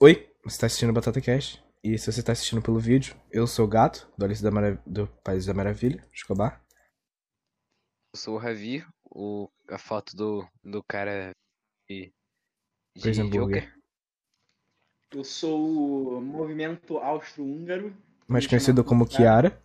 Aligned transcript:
Oi, 0.00 0.32
você 0.44 0.54
está 0.54 0.66
assistindo 0.66 0.90
o 0.90 0.92
Batata 0.92 1.20
Cast. 1.20 1.60
E 1.82 1.98
se 1.98 2.12
você 2.12 2.20
está 2.20 2.30
assistindo 2.30 2.62
pelo 2.62 2.78
vídeo, 2.78 3.16
eu 3.32 3.48
sou 3.48 3.64
o 3.64 3.68
Gato, 3.68 4.08
do 4.16 4.24
Alice 4.24 4.40
da 4.40 4.48
Marav 4.48 4.78
do 4.86 5.08
País 5.24 5.44
da 5.44 5.52
Maravilha, 5.52 6.08
Escobar. 6.14 6.64
Eu 8.14 8.20
sou 8.20 8.36
o 8.36 8.38
Ravi, 8.38 8.86
o, 9.04 9.50
a 9.68 9.76
foto 9.76 10.16
do, 10.16 10.48
do 10.62 10.84
cara 10.84 11.32
de, 11.90 12.12
de. 12.94 13.28
Joker. 13.28 13.74
Eu 15.10 15.24
sou 15.24 16.18
o 16.18 16.20
movimento 16.20 16.98
austro-húngaro. 16.98 17.92
Mais 18.28 18.46
conhecido 18.46 18.84
como 18.84 19.04
Kiara. 19.04 19.60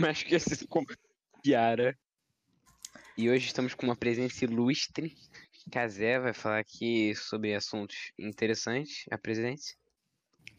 Mas 0.00 0.24
que 0.24 0.34
assim 0.34 0.66
como 0.66 0.88
Kiara. 1.44 1.96
E 3.16 3.30
hoje 3.30 3.46
estamos 3.46 3.72
com 3.72 3.86
uma 3.86 3.94
presença 3.94 4.44
ilustre. 4.44 5.16
Kazé 5.70 6.18
vai 6.18 6.32
falar 6.32 6.58
aqui 6.58 7.14
sobre 7.14 7.54
assuntos 7.54 8.12
interessantes. 8.18 9.04
Apresente-se. 9.10 9.74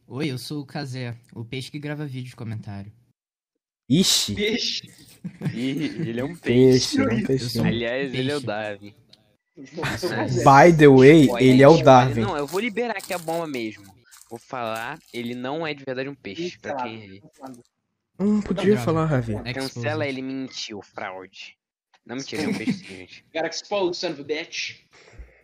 Oi, 0.08 0.30
eu 0.32 0.38
sou 0.38 0.62
o 0.62 0.66
Kazé, 0.66 1.16
o 1.34 1.46
peixe 1.46 1.72
que 1.72 1.80
grava 1.80 2.06
vídeo 2.06 2.30
de 2.30 2.36
comentário. 2.36 2.92
Ixi, 3.90 4.36
Peixe. 4.36 4.88
E 5.54 5.70
ele 6.08 6.20
é 6.20 6.24
um 6.24 6.36
peixe. 6.36 6.96
peixe, 6.96 6.98
não 6.98 7.12
Eu 7.20 7.28
peixe. 7.28 7.50
sou- 7.50 7.66
Aliás, 7.66 8.14
ele 8.14 8.32
é 8.32 8.36
o 8.36 8.42
Peixe. 8.42 8.46
Darwin. 8.48 8.96
By 9.58 10.78
the 10.78 10.88
way, 10.88 11.30
Olha, 11.30 11.44
ele 11.44 11.62
é 11.62 11.68
o. 11.68 11.82
Darwin. 11.84 12.22
Não, 12.22 12.38
eu 12.38 12.48
vou 12.48 12.60
liberar 12.60 12.98
aqui 12.98 13.14
a 13.14 13.18
bomba 13.18 13.48
mesmo. 13.48 13.84
Vou 14.30 14.40
falar, 14.40 14.98
ele 15.14 15.36
não 15.36 15.68
é 15.68 15.74
de 15.74 15.84
verdade 15.84 16.08
um 16.08 16.16
peixe. 16.16 16.58
Pra 16.60 16.76
quem 16.84 17.22
Não 18.18 18.42
podia 18.42 18.64
Droga. 18.64 18.82
falar, 18.82 19.06
Ravi. 19.06 19.34
cancela, 19.54 20.08
ele 20.08 20.22
mentiu, 20.22 20.82
fraude. 20.82 21.58
Não 22.06 22.16
mentira, 22.16 22.44
é 22.44 22.48
um 22.48 22.54
peixe 22.58 22.74
sim, 22.74 22.86
gente. 22.86 23.26
Got 23.34 23.48
exposed, 23.48 23.96
son 24.00 24.12
of 24.12 24.22
a 24.22 24.24
bitch. 24.24 24.82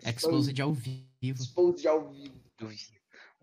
Exposed 0.05 0.61
ao 0.61 0.73
vivo. 0.73 1.05
Exposed 1.21 1.88
ao 1.88 2.09
vivo. 2.09 2.35
Duvido. 2.57 2.97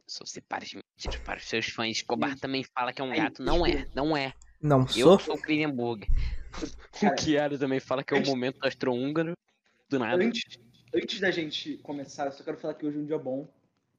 Só 0.07 0.25
você 0.25 0.41
para 0.41 0.65
de 0.65 0.77
mentir 0.77 1.21
para 1.23 1.39
os 1.39 1.47
seus 1.47 1.67
fãs. 1.67 1.97
Escobar 1.97 2.39
também 2.39 2.65
fala 2.65 2.93
que 2.93 3.01
é 3.01 3.05
um 3.05 3.15
gato. 3.15 3.43
Não 3.43 3.65
é, 3.65 3.89
não 3.95 4.17
é. 4.17 4.35
Não 4.61 4.81
Eu 4.81 4.87
sou? 4.87 5.19
sou 5.19 5.35
o 5.37 5.41
Cronenberg. 5.41 6.07
O 6.63 7.01
Cara, 7.01 7.17
Chiara 7.17 7.59
também 7.59 7.81
fala 7.81 8.05
que 8.05 8.15
é 8.15 8.19
o 8.19 8.27
momento 8.27 8.63
austro-húngaro. 8.63 9.37
Do 9.89 9.99
nada. 9.99 10.23
Antes, 10.23 10.59
antes 10.95 11.21
da 11.21 11.31
gente 11.31 11.79
começar, 11.79 12.27
eu 12.27 12.33
só 12.33 12.45
quero 12.45 12.57
falar 12.57 12.75
que 12.75 12.87
hoje 12.87 12.99
é 12.99 13.01
um 13.01 13.07
dia 13.07 13.19
bom. 13.19 13.49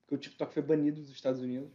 Porque 0.01 0.15
o 0.15 0.17
TikTok 0.17 0.53
foi 0.53 0.63
banido 0.63 1.01
dos 1.01 1.09
Estados 1.09 1.41
Unidos. 1.41 1.71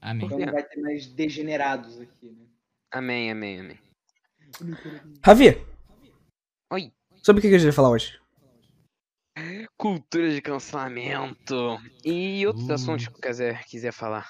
Amém. 0.00 0.26
Então 0.26 0.38
não 0.38 0.52
vai 0.52 0.62
ter 0.62 0.80
mais 0.80 1.06
degenerados 1.06 1.98
aqui, 2.00 2.30
né? 2.30 2.46
Amém, 2.90 3.30
amém, 3.30 3.60
amém. 3.60 3.78
Ravi, 5.24 5.58
Oi. 6.74 6.92
sobre 7.22 7.38
o 7.38 7.42
que 7.42 7.48
a 7.48 7.58
gente 7.58 7.64
vai 7.64 7.72
falar 7.72 7.90
hoje? 7.90 8.18
Cultura 9.76 10.30
de 10.32 10.40
cancelamento. 10.40 11.78
E 12.04 12.46
outros 12.46 12.68
Uh. 12.68 12.72
assuntos 12.72 13.08
que 13.08 13.20
quiser, 13.20 13.64
quiser 13.64 13.92
falar. 13.92 14.28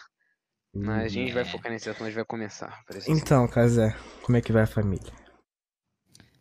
Mas 0.74 1.04
a 1.04 1.08
gente 1.08 1.32
vai 1.32 1.44
focar 1.44 1.70
nesse 1.70 1.88
assunto, 1.88 2.04
a 2.04 2.06
gente 2.06 2.16
vai 2.16 2.24
começar. 2.24 2.82
Então, 3.06 3.46
Kazé, 3.46 3.94
como 4.22 4.36
é 4.36 4.40
que 4.40 4.50
vai 4.52 4.62
a 4.62 4.66
família? 4.66 5.12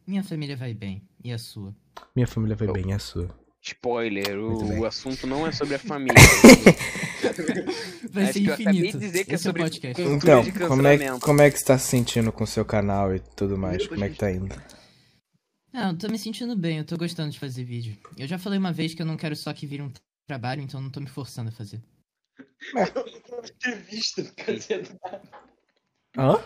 Minha 0.07 0.23
família 0.23 0.57
vai 0.57 0.73
bem. 0.73 1.07
E 1.23 1.31
a 1.31 1.37
sua? 1.37 1.75
Minha 2.15 2.27
família 2.27 2.55
vai 2.55 2.67
Eu- 2.67 2.73
bem, 2.73 2.89
e 2.89 2.93
a 2.93 2.99
sua? 2.99 3.29
Spoiler, 3.61 4.37
o, 4.39 4.79
o 4.81 4.85
assunto 4.85 5.25
não 5.27 5.47
é 5.47 5.51
sobre 5.53 5.75
a 5.75 5.79
família. 5.93 6.15
Vai 8.11 8.23
Acho 8.25 8.33
ser 8.33 8.39
que 8.41 8.47
eu 8.49 8.53
acabei 8.53 8.73
infinito. 8.73 8.99
de 8.99 9.05
dizer 9.05 9.23
que 9.25 9.31
é 9.31 9.35
Esse 9.35 9.43
sobre- 9.43 9.61
podcast. 9.61 10.01
Então, 10.01 10.41
de 10.41 10.51
como 10.67 10.87
é, 10.87 11.19
como 11.19 11.41
é 11.41 11.49
que 11.51 11.57
você 11.59 11.65
tá 11.65 11.77
se 11.77 11.87
sentindo 11.87 12.31
com 12.31 12.43
o 12.43 12.47
seu 12.47 12.65
canal 12.65 13.15
e 13.15 13.19
tudo 13.19 13.57
mais? 13.57 13.87
Como 13.87 14.03
é 14.03 14.09
que 14.09 14.17
tá 14.17 14.29
indo? 14.31 14.53
Não, 15.73 15.89
eu 15.89 15.97
tô 15.97 16.07
me 16.07 16.19
sentindo 16.19 16.55
bem, 16.55 16.77
eu 16.77 16.85
tô 16.85 16.95
gostando 16.95 17.31
de 17.31 17.39
fazer 17.39 17.63
vídeo. 17.63 17.97
Eu 18.15 18.27
já 18.27 18.37
falei 18.37 18.59
uma 18.59 18.71
vez 18.71 18.93
que 18.93 19.01
eu 19.01 19.05
não 19.07 19.17
quero 19.17 19.35
só 19.35 19.51
que 19.51 19.65
vire 19.65 19.81
um 19.81 19.91
trabalho, 20.27 20.61
então 20.61 20.79
eu 20.79 20.83
não 20.83 20.91
tô 20.91 20.99
me 20.99 21.07
forçando 21.07 21.49
a 21.49 21.51
fazer. 21.51 21.81
Entrevista 23.55 24.21
do 24.21 24.31
Cazeta. 24.35 24.95
Hã? 26.15 26.37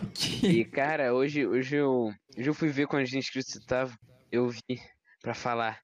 E 0.42 0.64
cara, 0.64 1.12
hoje, 1.12 1.46
hoje, 1.46 1.76
eu, 1.76 2.10
hoje 2.38 2.48
eu 2.48 2.54
fui 2.54 2.70
ver 2.70 2.86
quantos 2.86 3.12
inscritos 3.12 3.52
você 3.52 3.60
tava. 3.66 3.94
Eu 4.32 4.48
vi 4.48 4.80
pra 5.20 5.34
falar. 5.34 5.82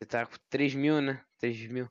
Você 0.00 0.08
tá 0.08 0.24
com 0.24 0.36
3 0.48 0.74
mil, 0.74 1.02
né? 1.02 1.22
3 1.38 1.70
mil. 1.70 1.86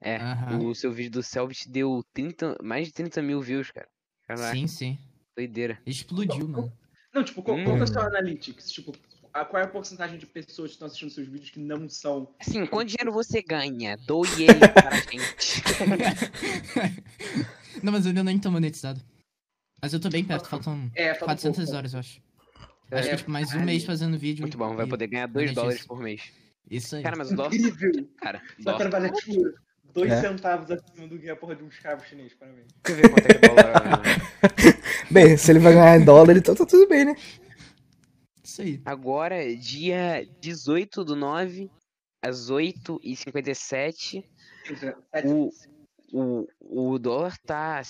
É, 0.00 0.16
Aham. 0.16 0.66
o 0.66 0.74
seu 0.74 0.90
vídeo 0.90 1.12
do 1.12 1.22
Selbit 1.22 1.70
deu 1.70 2.02
30, 2.12 2.56
mais 2.60 2.88
de 2.88 2.92
30 2.92 3.22
mil 3.22 3.40
views, 3.40 3.70
cara. 3.70 3.88
Caraca, 4.26 4.52
Sim, 4.52 4.66
sim. 4.66 4.98
doideira. 5.36 5.80
Explodiu, 5.86 6.48
mano. 6.48 6.72
Não, 7.14 7.22
tipo, 7.22 7.40
qual, 7.42 7.62
qual 7.62 7.76
que 7.76 7.82
é 7.82 7.84
o 7.84 7.86
seu 7.86 8.02
Hum. 8.02 8.06
analytics? 8.06 8.70
Tipo, 8.72 8.92
a, 9.32 9.44
qual 9.44 9.62
é 9.62 9.64
a 9.64 9.68
porcentagem 9.68 10.18
de 10.18 10.26
pessoas 10.26 10.70
que 10.70 10.74
estão 10.74 10.86
assistindo 10.86 11.10
seus 11.10 11.28
vídeos 11.28 11.50
que 11.50 11.60
não 11.60 11.88
são. 11.88 12.28
Assim, 12.40 12.64
quanto 12.66 12.88
dinheiro 12.88 13.12
você 13.12 13.42
ganha? 13.42 13.96
Doe 14.06 14.28
ele 14.42 14.68
pra 14.68 14.90
gente. 15.10 15.62
não, 17.82 17.92
mas 17.92 18.04
eu 18.04 18.10
ainda 18.10 18.24
nem 18.24 18.38
tô 18.38 18.50
monetizado. 18.50 19.00
Mas 19.82 19.92
eu 19.94 20.00
tô 20.00 20.10
bem 20.10 20.24
perto, 20.24 20.48
faltam 20.48 20.90
É, 20.94 21.14
fala 21.14 21.32
um 21.32 21.36
400 21.36 21.64
pouco. 21.64 21.76
horas, 21.78 21.94
eu 21.94 22.00
acho. 22.00 22.20
É, 22.90 22.98
Acho 22.98 23.10
que 23.10 23.16
tipo, 23.18 23.30
mais 23.30 23.54
um 23.54 23.60
mês 23.60 23.84
fazendo 23.84 24.18
vídeo. 24.18 24.42
Muito 24.42 24.58
bom, 24.58 24.74
vai 24.74 24.86
poder 24.86 25.06
ganhar 25.06 25.26
2 25.26 25.34
monetiza. 25.36 25.60
dólares 25.60 25.86
por 25.86 26.00
mês. 26.00 26.22
Isso 26.70 26.96
aí. 26.96 27.02
Cara, 27.02 27.16
mas 27.16 27.30
o 27.30 27.36
dólar. 27.36 27.54
Incrível! 27.54 28.08
Cara, 28.20 28.42
Só 28.62 28.76
trabalhar, 28.76 29.10
tipo, 29.12 29.52
dois 29.94 30.10
É. 30.12 30.20
centavos 30.20 30.70
acima 30.70 31.06
do 31.06 31.18
que 31.18 31.30
a 31.30 31.36
porra 31.36 31.54
de 31.56 31.62
um 31.62 31.68
escravo 31.68 32.04
chinês, 32.04 32.34
parabéns. 32.34 32.66
Eu 32.88 32.96
ver 32.96 33.08
quanto 33.10 33.26
é 33.26 33.34
que 33.34 33.44
é 33.44 33.48
dólar. 33.48 34.02
Bem, 35.10 35.36
se 35.36 35.50
ele 35.50 35.58
vai 35.60 35.72
ganhar 35.72 35.96
em 36.00 36.04
dólar, 36.04 36.36
então 36.36 36.54
tá 36.54 36.66
tudo 36.66 36.88
bem, 36.88 37.04
né? 37.04 37.14
Isso 38.60 38.78
aí. 38.78 38.82
Agora, 38.84 39.56
dia 39.56 40.26
18 40.40 41.04
do 41.04 41.16
9, 41.16 41.70
às 42.22 42.50
8h57, 42.50 44.24
o, 45.24 45.50
o, 46.12 46.46
o 46.60 46.98
dólar 46.98 47.36
tá 47.38 47.82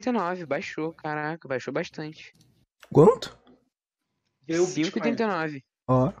39, 0.00 0.46
baixou, 0.46 0.92
caraca, 0.92 1.46
baixou 1.46 1.72
bastante. 1.72 2.34
Quanto? 2.92 3.38
Deu 4.46 4.66
Bitcoin. 4.66 5.14
5,39. 5.14 5.62
Ó, 5.88 6.12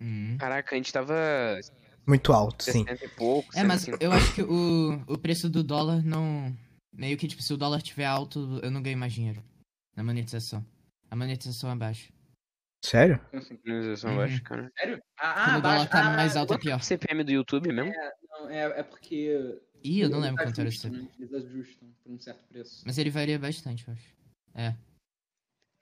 Hum. 0.00 0.36
Caraca, 0.38 0.74
a 0.74 0.78
gente 0.78 0.92
tava 0.92 1.14
muito 2.06 2.32
alto, 2.32 2.64
sim. 2.64 2.84
60 2.84 3.04
e 3.04 3.08
pouco. 3.08 3.50
É, 3.54 3.62
mas 3.62 3.82
150. 3.82 4.02
eu 4.04 4.12
acho 4.12 4.34
que 4.34 4.42
o, 4.42 5.02
o 5.06 5.18
preço 5.18 5.48
do 5.48 5.62
dólar 5.62 6.02
não. 6.02 6.56
Meio 6.92 7.16
que, 7.16 7.28
tipo, 7.28 7.42
se 7.42 7.52
o 7.52 7.56
dólar 7.56 7.82
tiver 7.82 8.06
alto, 8.06 8.58
eu 8.62 8.70
não 8.70 8.82
ganho 8.82 8.98
mais 8.98 9.12
dinheiro. 9.12 9.44
Na 9.94 10.02
monetização. 10.02 10.64
A 11.10 11.14
monetização 11.14 11.70
é 11.70 11.76
baixa. 11.76 12.10
Sério? 12.82 13.20
Uhum. 13.32 14.16
baixa, 14.16 14.40
cara. 14.42 14.72
Sério? 14.78 15.02
Ah, 15.18 15.34
Quando 15.34 15.54
ah, 15.54 15.58
o 15.58 15.62
dólar 15.62 15.76
baixa. 15.76 15.90
tá 15.90 16.12
ah, 16.12 16.16
mais 16.16 16.36
alto 16.36 16.52
é 16.54 16.56
é 16.56 16.58
pior. 16.60 16.78
o 16.78 16.82
CPM 16.82 17.24
do 17.24 17.30
YouTube 17.30 17.72
mesmo? 17.72 17.92
Não, 18.30 18.50
é, 18.50 18.80
é 18.80 18.82
porque. 18.82 19.60
Ih, 19.84 20.00
eu 20.00 20.10
não 20.10 20.18
lembro 20.20 20.42
quanto 20.42 20.60
era 20.60 20.68
ajustam, 20.68 20.92
né? 20.92 21.08
Eles 21.18 21.32
ajustam 21.34 21.88
por 22.02 22.12
um 22.12 22.18
certo 22.18 22.46
preço. 22.48 22.82
Mas 22.86 22.98
ele 22.98 23.10
varia 23.10 23.38
bastante, 23.38 23.86
eu 23.86 23.94
acho. 23.94 24.14
É. 24.54 24.74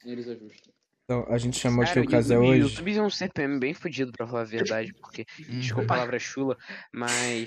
Eles 0.04 0.28
ajustam. 0.28 0.72
Então, 1.10 1.24
a 1.30 1.38
gente 1.38 1.58
chamou 1.58 1.86
Cara, 1.86 2.02
o 2.02 2.06
Kazé 2.06 2.34
YouTube, 2.34 2.50
hoje. 2.50 2.60
YouTube 2.60 2.96
é 2.98 3.02
um 3.02 3.08
CPM 3.08 3.58
bem 3.58 3.72
fodido, 3.72 4.12
pra 4.12 4.26
falar 4.26 4.42
a 4.42 4.44
verdade, 4.44 4.92
porque, 5.00 5.24
Uhum. 5.48 5.58
desculpa 5.58 5.82
a 5.82 5.86
palavra 5.86 6.18
chula, 6.18 6.54
mas 6.92 7.46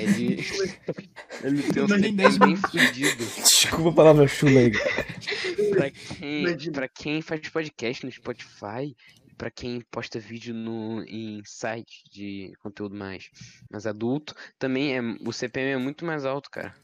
ele, 0.00 0.38
ele 1.44 1.62
tem 1.64 1.82
um 1.82 1.88
CPM 1.88 2.38
bem 2.38 2.56
fodido. 2.56 3.24
Desculpa 3.26 3.90
a 3.90 3.92
palavra 3.92 4.26
chula 4.26 4.58
aí. 4.58 4.72
Pra 5.74 5.90
quem, 5.90 6.72
pra 6.72 6.88
quem 6.88 7.20
faz 7.20 7.46
podcast 7.48 8.06
no 8.06 8.10
Spotify, 8.12 8.96
pra 9.36 9.50
quem 9.50 9.82
posta 9.90 10.18
vídeo 10.18 10.54
no, 10.54 11.02
em 11.04 11.42
site 11.44 12.04
de 12.10 12.52
conteúdo 12.60 12.96
mais, 12.96 13.28
mais 13.70 13.86
adulto, 13.86 14.34
também 14.58 14.96
é, 14.96 15.00
o 15.20 15.30
CPM 15.32 15.70
é 15.72 15.76
muito 15.76 16.04
mais 16.06 16.24
alto, 16.24 16.48
cara. 16.50 16.74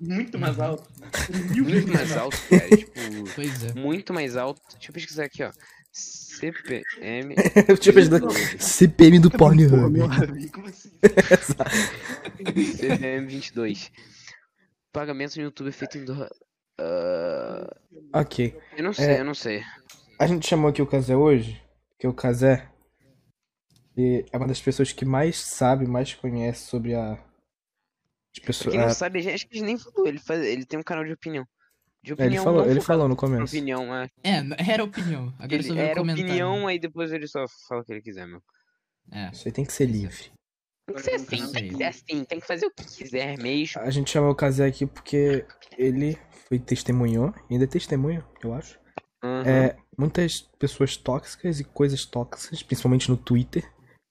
Muito 0.00 0.38
mais 0.38 0.56
Uhum. 0.58 0.64
alto. 0.64 0.88
Mil 1.54 1.64
Muito 1.64 1.92
mais 1.92 2.16
alto, 2.16 2.36
cara. 2.50 2.76
Tipo, 2.76 2.92
Pois 3.34 3.64
é. 3.64 3.72
muito 3.74 4.12
mais 4.12 4.36
alto. 4.36 4.60
Deixa 4.72 4.90
eu 4.90 4.94
pesquisar 4.94 5.24
aqui, 5.24 5.42
ó. 5.42 5.50
CPM. 5.92 7.34
Deixa 7.68 7.90
eu 7.90 7.94
pensar. 7.94 8.20
CPM 8.58 9.18
do 9.20 9.30
Pornhub. 9.30 10.00
Como 10.52 10.66
assim? 10.66 10.90
CPM 12.76 13.26
22. 13.26 13.90
Pagamento 14.92 15.36
no 15.36 15.44
YouTube 15.44 15.68
é 15.68 15.72
feito 15.72 15.98
em 15.98 16.04
dólar. 16.04 16.30
Ah, 16.80 17.76
Ok. 18.12 18.56
eu 18.76 18.82
não 18.84 18.92
sei, 18.92 19.06
É. 19.06 19.20
eu 19.20 19.24
não 19.24 19.34
sei. 19.34 19.62
A 20.18 20.26
gente 20.26 20.46
chamou 20.48 20.68
aqui 20.70 20.82
o 20.82 20.86
Kazé 20.86 21.16
hoje, 21.16 21.60
porque 21.90 22.06
o 22.06 22.12
Kazé 22.12 22.68
é 23.96 24.36
uma 24.36 24.46
das 24.48 24.60
pessoas 24.60 24.92
que 24.92 25.04
mais 25.04 25.36
sabe, 25.38 25.86
mais 25.86 26.14
conhece 26.14 26.66
sobre 26.66 26.94
a. 26.94 27.18
As 28.36 28.38
Pra 28.40 28.46
pessoas. 28.46 28.72
quem 28.72 28.80
não 28.80 28.88
a- 28.88 28.94
sabe, 28.94 29.28
acho 29.32 29.46
que 29.46 29.56
ele 29.58 29.66
nem 29.66 29.78
falou. 29.78 30.06
Ele, 30.08 30.18
faz, 30.18 30.40
ele 30.44 30.64
tem 30.66 30.78
um 30.78 30.82
canal 30.82 31.04
de 31.04 31.12
opinião. 31.12 31.46
De 32.02 32.10
É, 32.10 32.14
opinião 32.14 32.34
ele 32.42 32.44
falou, 32.44 32.62
não 32.64 32.70
ele 32.70 32.80
falou 32.80 33.08
no 33.08 33.16
começo. 33.16 33.56
opinião, 33.56 33.94
é. 33.94 34.10
É, 34.22 34.70
era 34.72 34.84
opinião. 34.84 35.32
Agora 35.38 35.54
Ele 35.54 35.78
era 35.80 36.02
opinião, 36.02 36.66
aí 36.66 36.78
depois 36.78 37.12
ele 37.12 37.26
só 37.26 37.46
fala 37.68 37.80
o 37.80 37.84
que 37.84 37.92
ele 37.92 38.02
quiser, 38.02 38.26
meu. 38.26 38.42
É. 39.10 39.30
Isso 39.30 39.46
aí 39.48 39.52
tem 39.52 39.64
que 39.64 39.72
ser 39.72 39.86
livre. 39.86 40.32
Tem 40.86 40.96
que 40.96 41.02
ser 41.02 41.14
assim, 41.14 41.52
tem 41.52 41.68
que 41.68 41.76
ser 41.76 41.84
assim, 41.84 42.24
tem 42.24 42.40
que 42.40 42.46
fazer 42.46 42.66
o 42.66 42.70
que 42.70 42.84
quiser 42.84 43.38
mesmo. 43.38 43.80
A 43.80 43.90
gente 43.90 44.10
chamou 44.10 44.30
o 44.30 44.34
Kazé 44.34 44.66
aqui 44.66 44.84
porque 44.84 45.46
ele 45.78 46.18
foi 46.46 46.58
testemunhou, 46.58 47.32
ainda 47.50 47.64
é 47.64 47.66
testemunho, 47.66 48.22
eu 48.42 48.52
acho. 48.52 48.78
Aham. 49.22 49.46
É, 49.48 49.76
muitas 49.96 50.42
pessoas 50.58 50.94
tóxicas 50.98 51.58
e 51.58 51.64
coisas 51.64 52.04
tóxicas, 52.04 52.62
principalmente 52.62 53.08
no 53.10 53.16
Twitter. 53.16 53.64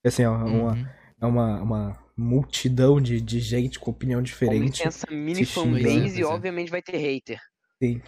Assim, 0.03 0.25
ó, 0.25 0.35
uma, 0.35 0.73
Uhum. 0.73 0.87
É 1.23 1.25
uma, 1.25 1.61
uma 1.61 2.03
multidão 2.17 2.99
de, 3.01 3.19
de 3.21 3.39
gente 3.39 3.79
com 3.79 3.91
opinião 3.91 4.21
diferente. 4.21 4.79
tem 4.79 4.87
essa 4.87 5.07
mini 5.09 5.45
fanbase, 5.45 6.13
né? 6.13 6.19
e 6.19 6.23
obviamente 6.23 6.69
vai 6.69 6.81
ter 6.81 6.97
hater. 6.97 7.39
Sim. 7.81 8.01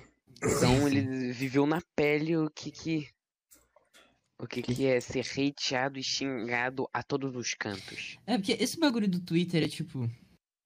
Então 0.43 0.87
ele 0.87 1.31
viveu 1.31 1.65
na 1.65 1.79
pele 1.95 2.35
o 2.37 2.49
que 2.49 2.69
que. 2.71 3.07
O 4.37 4.45
que, 4.45 4.61
Que- 4.61 4.75
que 4.75 4.85
é 4.85 4.99
ser 4.99 5.21
hateado 5.21 5.97
e 5.97 6.03
xingado 6.03 6.89
a 6.93 7.01
todos 7.01 7.33
os 7.37 7.53
cantos. 7.53 8.17
É, 8.27 8.37
porque 8.37 8.51
esse 8.59 8.77
bagulho 8.77 9.07
do 9.07 9.21
Twitter 9.21 9.63
é 9.63 9.67
tipo. 9.67 10.09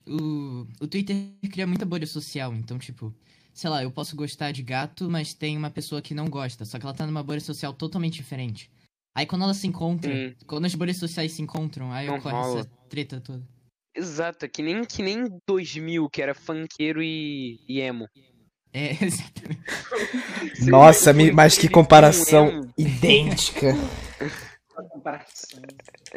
O, 0.08 0.66
o 0.82 0.88
Twitter 0.88 1.16
cria 1.52 1.68
muita 1.68 1.86
bolha 1.86 2.08
social, 2.08 2.54
então, 2.56 2.80
tipo. 2.80 3.14
Sei 3.54 3.70
lá, 3.70 3.84
eu 3.84 3.92
posso 3.92 4.16
gostar 4.16 4.52
de 4.52 4.64
gato, 4.64 5.10
mas 5.10 5.34
tem 5.34 5.58
uma 5.58 5.70
pessoa 5.70 6.02
que 6.02 6.16
não 6.16 6.30
gosta, 6.30 6.64
só 6.66 6.80
que 6.80 6.86
ela 6.86 6.94
tá 6.94 7.06
numa 7.06 7.22
bolha 7.22 7.42
social 7.42 7.74
totalmente 7.74 8.14
diferente. 8.14 8.72
Aí 9.20 9.26
quando 9.26 9.44
elas 9.44 9.58
se 9.58 9.68
encontram, 9.68 10.14
Sim. 10.14 10.34
quando 10.48 10.64
as 10.64 10.74
bolhas 10.74 10.96
sociais 10.96 11.34
se 11.34 11.42
encontram, 11.42 11.92
aí 11.92 12.08
Não 12.08 12.16
ocorre 12.20 12.36
rola. 12.36 12.60
essa 12.62 12.70
treta 12.90 13.20
toda. 13.20 13.44
Exato, 13.94 14.46
é 14.46 14.48
que 14.48 14.62
nem, 14.64 14.82
que 14.86 15.04
nem 15.04 15.28
2000, 15.46 16.10
que 16.10 16.22
era 16.22 16.34
funkeiro 16.34 17.04
e, 17.04 17.60
e 17.68 17.82
emo. 17.82 18.08
É, 18.72 18.92
exatamente. 19.04 19.62
Nossa, 20.72 21.12
o 21.12 21.16
me- 21.16 21.34
mas 21.34 21.58
que 21.58 21.68
comparação 21.68 22.62
idêntica. 22.78 23.74
Comparação. 24.90 25.60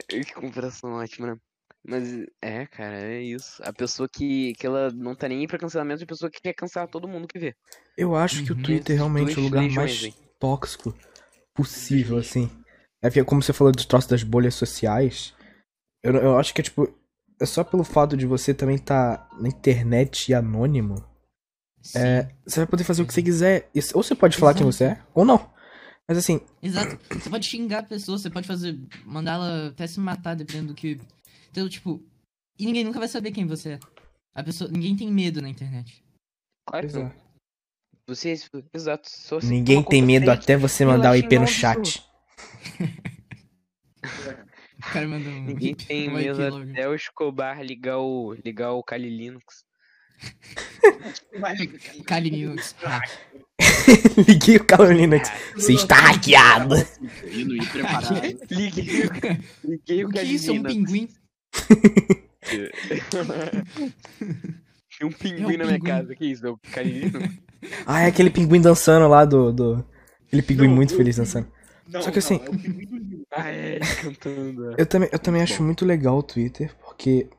Que 0.08 0.24
comparação 0.32 0.92
ótima, 0.92 1.26
né? 1.34 1.36
Mas 1.84 2.24
é, 2.40 2.64
cara, 2.66 3.00
é 3.02 3.20
isso. 3.20 3.60
A 3.64 3.72
pessoa 3.72 4.08
que, 4.08 4.52
que 4.54 4.64
ela 4.64 4.90
não 4.92 5.16
tá 5.16 5.26
nem 5.28 5.40
aí 5.40 5.46
pra 5.48 5.58
cancelamento, 5.58 6.02
é 6.02 6.04
a 6.04 6.06
pessoa 6.06 6.30
que 6.30 6.40
quer 6.40 6.52
cancelar 6.54 6.86
todo 6.88 7.08
mundo 7.08 7.26
que 7.26 7.40
vê. 7.40 7.56
Eu 7.98 8.14
acho 8.14 8.44
que 8.44 8.52
o 8.52 8.54
Uhum. 8.54 8.62
Twitter 8.62 8.94
realmente 8.94 9.30
é 9.30 9.32
o 9.32 9.34
Dois 9.34 9.44
lugar 9.46 9.68
mais 9.70 10.08
tóxico 10.38 10.94
possível, 11.52 12.18
assim. 12.18 12.48
É 13.02 13.08
porque, 13.10 13.24
como 13.24 13.42
você 13.42 13.52
falou 13.52 13.72
dos 13.72 13.84
troços 13.84 14.08
das 14.08 14.22
bolhas 14.22 14.54
sociais, 14.54 15.34
eu, 16.02 16.14
eu 16.14 16.38
acho 16.38 16.54
que 16.54 16.60
é 16.60 16.64
tipo. 16.64 16.88
É 17.40 17.46
só 17.46 17.64
pelo 17.64 17.82
fato 17.82 18.16
de 18.16 18.24
você 18.24 18.54
também 18.54 18.76
estar 18.76 19.28
na 19.40 19.48
internet 19.48 20.28
e 20.28 20.34
anônimo. 20.34 21.04
Sim. 21.82 21.98
É, 21.98 22.28
você 22.46 22.60
vai 22.60 22.66
poder 22.68 22.84
fazer 22.84 23.02
o 23.02 23.06
que 23.06 23.12
você 23.12 23.22
quiser. 23.22 23.68
Ou 23.94 24.02
você 24.02 24.14
pode 24.14 24.36
falar 24.36 24.54
quem 24.54 24.66
Exato. 24.66 24.76
você 24.76 24.84
é, 24.84 25.02
ou 25.12 25.24
não. 25.24 25.50
Mas 26.08 26.18
assim, 26.18 26.40
Exato. 26.62 26.98
Você 27.18 27.28
pode 27.28 27.46
xingar 27.46 27.80
a 27.80 27.82
pessoa, 27.82 28.18
você 28.18 28.30
pode 28.30 28.46
fazer. 28.46 28.78
mandar 29.04 29.32
ela 29.34 29.68
até 29.68 29.86
se 29.86 29.98
matar, 29.98 30.36
dependendo 30.36 30.68
do 30.68 30.74
que. 30.74 31.00
Então, 31.50 31.68
tipo. 31.68 32.00
E 32.58 32.66
ninguém 32.66 32.84
nunca 32.84 33.00
vai 33.00 33.08
saber 33.08 33.32
quem 33.32 33.46
você 33.46 33.70
é. 33.70 33.80
A 34.34 34.44
pessoa. 34.44 34.70
Ninguém 34.70 34.94
tem 34.94 35.10
medo 35.10 35.42
na 35.42 35.48
internet. 35.48 36.04
Claro 36.68 36.86
que 36.86 36.92
não. 36.94 37.02
exato. 37.02 37.22
Você, 38.06 38.34
exato. 38.74 39.08
Se 39.08 39.46
ninguém 39.46 39.82
tem 39.82 40.02
medo 40.02 40.30
até 40.30 40.56
você 40.56 40.84
mandar 40.84 41.12
o 41.12 41.16
IP 41.16 41.38
no 41.38 41.46
chat. 41.46 42.04
O 44.84 44.92
cara 44.92 45.06
mandou 45.06 45.32
um. 45.32 45.44
Ninguém 45.44 45.76
tem 45.76 46.08
um 46.10 46.14
medo 46.14 46.42
até 46.44 46.88
o 46.88 46.94
Escobar 46.94 47.62
ligar 47.62 47.98
o, 47.98 48.34
ligar 48.44 48.72
o 48.72 48.82
Kali 48.82 49.08
Linux. 49.08 49.64
Kali 52.04 52.30
Linux. 52.30 52.74
Ah, 52.82 53.00
Liguei 54.26 54.56
o 54.56 54.64
Calo 54.64 54.90
Linux. 54.90 55.30
Você 55.54 55.74
está 55.74 55.94
hackeado. 55.94 56.74
Liguei, 58.50 59.06
o- 59.06 59.68
liguei 59.68 60.04
o, 60.04 60.08
o 60.08 60.10
que 60.10 60.16
Kali 60.18 60.34
isso? 60.34 60.50
É 60.50 60.52
um 60.52 60.56
Linux. 60.56 60.72
pinguim? 60.72 61.08
Tinha 64.90 65.06
um 65.06 65.12
pinguim 65.12 65.56
na 65.56 65.64
minha 65.64 65.78
pinguim. 65.78 65.90
casa. 65.90 66.14
Que 66.14 66.26
isso? 66.26 66.46
É 66.46 66.50
o 66.50 66.58
Kali 66.58 66.90
Linux? 66.90 67.34
Ah, 67.86 68.00
é 68.02 68.06
aquele 68.06 68.30
pinguim 68.30 68.60
dançando 68.60 69.06
lá 69.08 69.24
do. 69.24 69.52
do... 69.52 69.86
Aquele 70.26 70.42
pinguim 70.42 70.66
Não, 70.68 70.74
muito 70.74 70.96
feliz 70.96 71.16
dançando. 71.16 71.46
Não, 71.88 72.02
Só 72.02 72.10
que 72.10 72.18
assim- 72.18 72.38
não, 72.38 72.44
é. 72.46 72.50
Ah, 73.34 73.48
é, 73.48 73.78
cantando. 74.02 74.74
Eu 74.76 74.84
também, 74.86 75.08
eu 75.10 75.18
também 75.18 75.42
acho 75.42 75.62
muito 75.62 75.84
legal 75.86 76.18
o 76.18 76.22
Twitter, 76.22 76.74
porque 76.84 77.30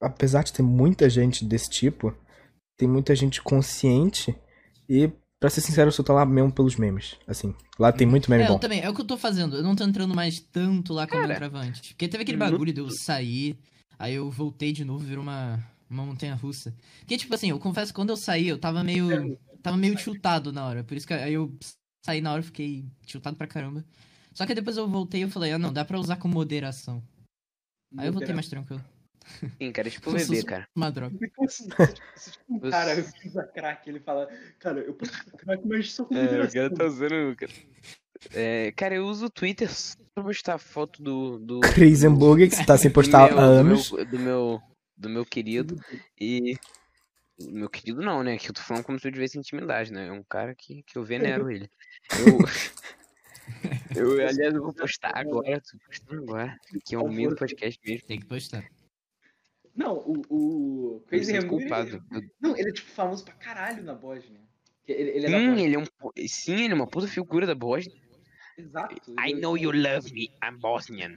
apesar 0.00 0.42
de 0.44 0.52
ter 0.52 0.62
muita 0.62 1.10
gente 1.10 1.44
desse 1.44 1.68
tipo, 1.68 2.14
tem 2.76 2.88
muita 2.88 3.14
gente 3.14 3.42
consciente 3.42 4.34
e, 4.88 5.10
pra 5.38 5.50
ser 5.50 5.60
sincero, 5.60 5.88
eu 5.88 5.92
só 5.92 6.02
tô 6.02 6.12
lá 6.12 6.24
mesmo 6.24 6.52
pelos 6.52 6.76
memes. 6.76 7.16
Assim, 7.26 7.54
lá 7.78 7.92
tem 7.92 8.06
muito 8.06 8.30
meme 8.30 8.44
É, 8.44 8.46
eu 8.46 8.52
bom. 8.52 8.58
também. 8.58 8.80
É 8.80 8.88
o 8.88 8.94
que 8.94 9.00
eu 9.00 9.06
tô 9.06 9.16
fazendo. 9.16 9.56
Eu 9.56 9.62
não 9.62 9.74
tô 9.76 9.84
entrando 9.84 10.14
mais 10.14 10.40
tanto 10.40 10.92
lá 10.92 11.06
como 11.06 11.22
eu 11.22 11.30
entrava 11.30 11.58
antes. 11.58 11.80
Porque 11.90 12.08
teve 12.08 12.22
aquele 12.22 12.38
no- 12.38 12.44
bagulho 12.50 12.72
de 12.72 12.80
eu 12.80 12.88
sair, 12.90 13.58
aí 13.98 14.14
eu 14.14 14.30
voltei 14.30 14.72
de 14.72 14.84
novo, 14.84 15.04
virou 15.04 15.22
uma, 15.22 15.58
uma 15.88 16.04
montanha 16.06 16.34
russa. 16.34 16.74
Porque, 17.00 17.16
tipo 17.18 17.34
assim, 17.34 17.50
eu 17.50 17.58
confesso 17.58 17.92
que 17.92 17.96
quando 17.96 18.10
eu 18.10 18.16
saí, 18.16 18.48
eu 18.48 18.58
tava 18.58 18.82
meio. 18.84 19.36
Tava 19.62 19.76
meio 19.76 19.94
tiltado 19.96 20.52
na 20.52 20.66
hora. 20.66 20.82
Por 20.82 20.96
isso 20.96 21.06
que 21.06 21.12
aí 21.12 21.34
eu 21.34 21.52
saí 22.04 22.20
na 22.20 22.32
hora, 22.32 22.42
fiquei 22.42 22.84
tiltado 23.04 23.36
pra 23.36 23.46
caramba. 23.46 23.84
Só 24.34 24.46
que 24.46 24.54
depois 24.54 24.76
eu 24.76 24.88
voltei 24.88 25.20
e 25.20 25.24
eu 25.24 25.30
falei, 25.30 25.52
ah 25.52 25.58
não, 25.58 25.72
dá 25.72 25.84
pra 25.84 25.98
usar 25.98 26.16
com 26.16 26.28
moderação. 26.28 27.02
Aí 27.96 28.06
eu 28.06 28.12
voltei 28.12 28.34
mais 28.34 28.48
tranquilo. 28.48 28.82
Sim, 29.58 29.70
cara, 29.72 29.88
é 29.88 29.90
tipo 29.90 30.10
bebê, 30.12 30.42
cara. 30.42 30.66
Uma 30.76 30.90
droga. 30.90 31.16
Um 32.48 32.58
cara 32.60 33.04
usa 33.24 33.44
crack, 33.44 33.88
ele 33.88 34.00
fala, 34.00 34.28
cara, 34.58 34.80
eu 34.80 34.94
posso 34.94 35.12
crack, 35.36 35.66
mas 35.66 35.92
só 35.92 36.04
com 36.04 36.14
É, 36.14 36.18
o 36.18 36.22
moderação. 36.24 36.52
cara 36.62 36.74
tá 36.74 36.84
usando. 36.84 37.36
Cara. 37.36 37.52
É, 38.34 38.72
cara, 38.72 38.94
eu 38.94 39.06
uso 39.06 39.26
o 39.26 39.30
Twitter 39.30 39.72
só 39.72 39.96
pra 40.14 40.24
postar 40.24 40.58
foto 40.58 41.02
do. 41.02 41.38
do 41.38 41.60
do- 41.60 42.06
Hambúrguer, 42.06 42.48
que 42.50 42.56
você 42.56 42.64
tá 42.64 42.76
sem 42.76 42.90
do 42.90 42.94
postar 42.94 43.28
meu- 43.30 43.38
há 43.38 43.42
do 43.42 43.50
anos. 43.52 43.90
meu- 43.92 44.04
Do 44.04 44.18
meu, 44.18 44.62
do 44.96 45.08
meu 45.08 45.24
querido. 45.24 45.76
E. 46.20 46.56
Meu 47.48 47.70
querido 47.70 48.02
não, 48.02 48.22
né? 48.22 48.36
Que 48.36 48.50
eu 48.50 48.54
tô 48.54 48.60
falando 48.60 48.84
como 48.84 48.98
se 48.98 49.08
eu 49.08 49.12
tivesse 49.12 49.38
intimidade, 49.38 49.92
né? 49.92 50.08
É 50.08 50.12
um 50.12 50.22
cara 50.22 50.54
que, 50.54 50.82
que 50.82 50.98
eu 50.98 51.04
venero 51.04 51.50
ele. 51.50 51.70
Eu. 52.26 52.38
eu, 53.96 54.12
aliás, 54.28 54.54
eu 54.54 54.62
vou 54.62 54.74
postar 54.74 55.12
agora, 55.16 55.60
tô 55.60 55.78
postando 55.86 56.22
agora. 56.22 56.58
Que 56.84 56.94
é 56.94 56.98
o 56.98 57.08
meio 57.08 57.30
do 57.30 57.36
podcast 57.36 57.80
mesmo. 57.84 58.06
Tem 58.06 58.20
que 58.20 58.26
postar. 58.26 58.68
Não, 59.74 59.96
o, 59.98 60.22
o 60.28 61.00
Crazy 61.06 61.36
Hambúrguer, 61.36 61.68
culpado. 61.68 62.04
Ele- 62.12 62.30
não, 62.40 62.56
ele 62.56 62.70
é 62.70 62.72
tipo 62.72 62.90
famoso 62.90 63.24
pra 63.24 63.34
caralho 63.34 63.82
na 63.82 63.94
Bósnia. 63.94 64.40
Ele, 64.86 65.10
ele 65.10 65.26
é 65.26 65.30
Bósnia. 65.30 65.64
ele 65.64 65.74
é 65.76 65.78
um. 65.78 65.84
Sim, 66.28 66.64
ele 66.64 66.72
é 66.72 66.76
uma 66.76 66.86
puta 66.86 67.06
figura 67.06 67.46
da 67.46 67.54
Bosnia. 67.54 67.96
Exato. 68.58 69.12
I 69.12 69.30
ele- 69.30 69.40
know 69.40 69.56
you 69.56 69.70
love 69.70 70.12
me, 70.12 70.30
I'm 70.44 70.58
Bosnian. 70.58 71.16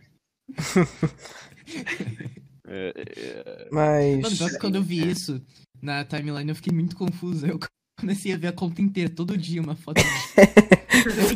É, 2.65 2.93
é, 2.95 3.69
Mas. 3.71 4.39
Mano, 4.39 4.59
quando 4.59 4.75
eu 4.75 4.83
vi 4.83 5.09
isso 5.09 5.43
na 5.83 6.03
timeline, 6.03 6.49
eu 6.49 6.55
fiquei 6.55 6.73
muito 6.73 6.95
confuso. 6.95 7.45
Eu 7.45 7.59
comecei 7.99 8.33
a 8.33 8.37
ver 8.37 8.47
a 8.47 8.53
conta 8.53 8.81
inteira, 8.81 9.09
todo 9.09 9.37
dia, 9.37 9.61
uma 9.61 9.75
foto. 9.75 10.01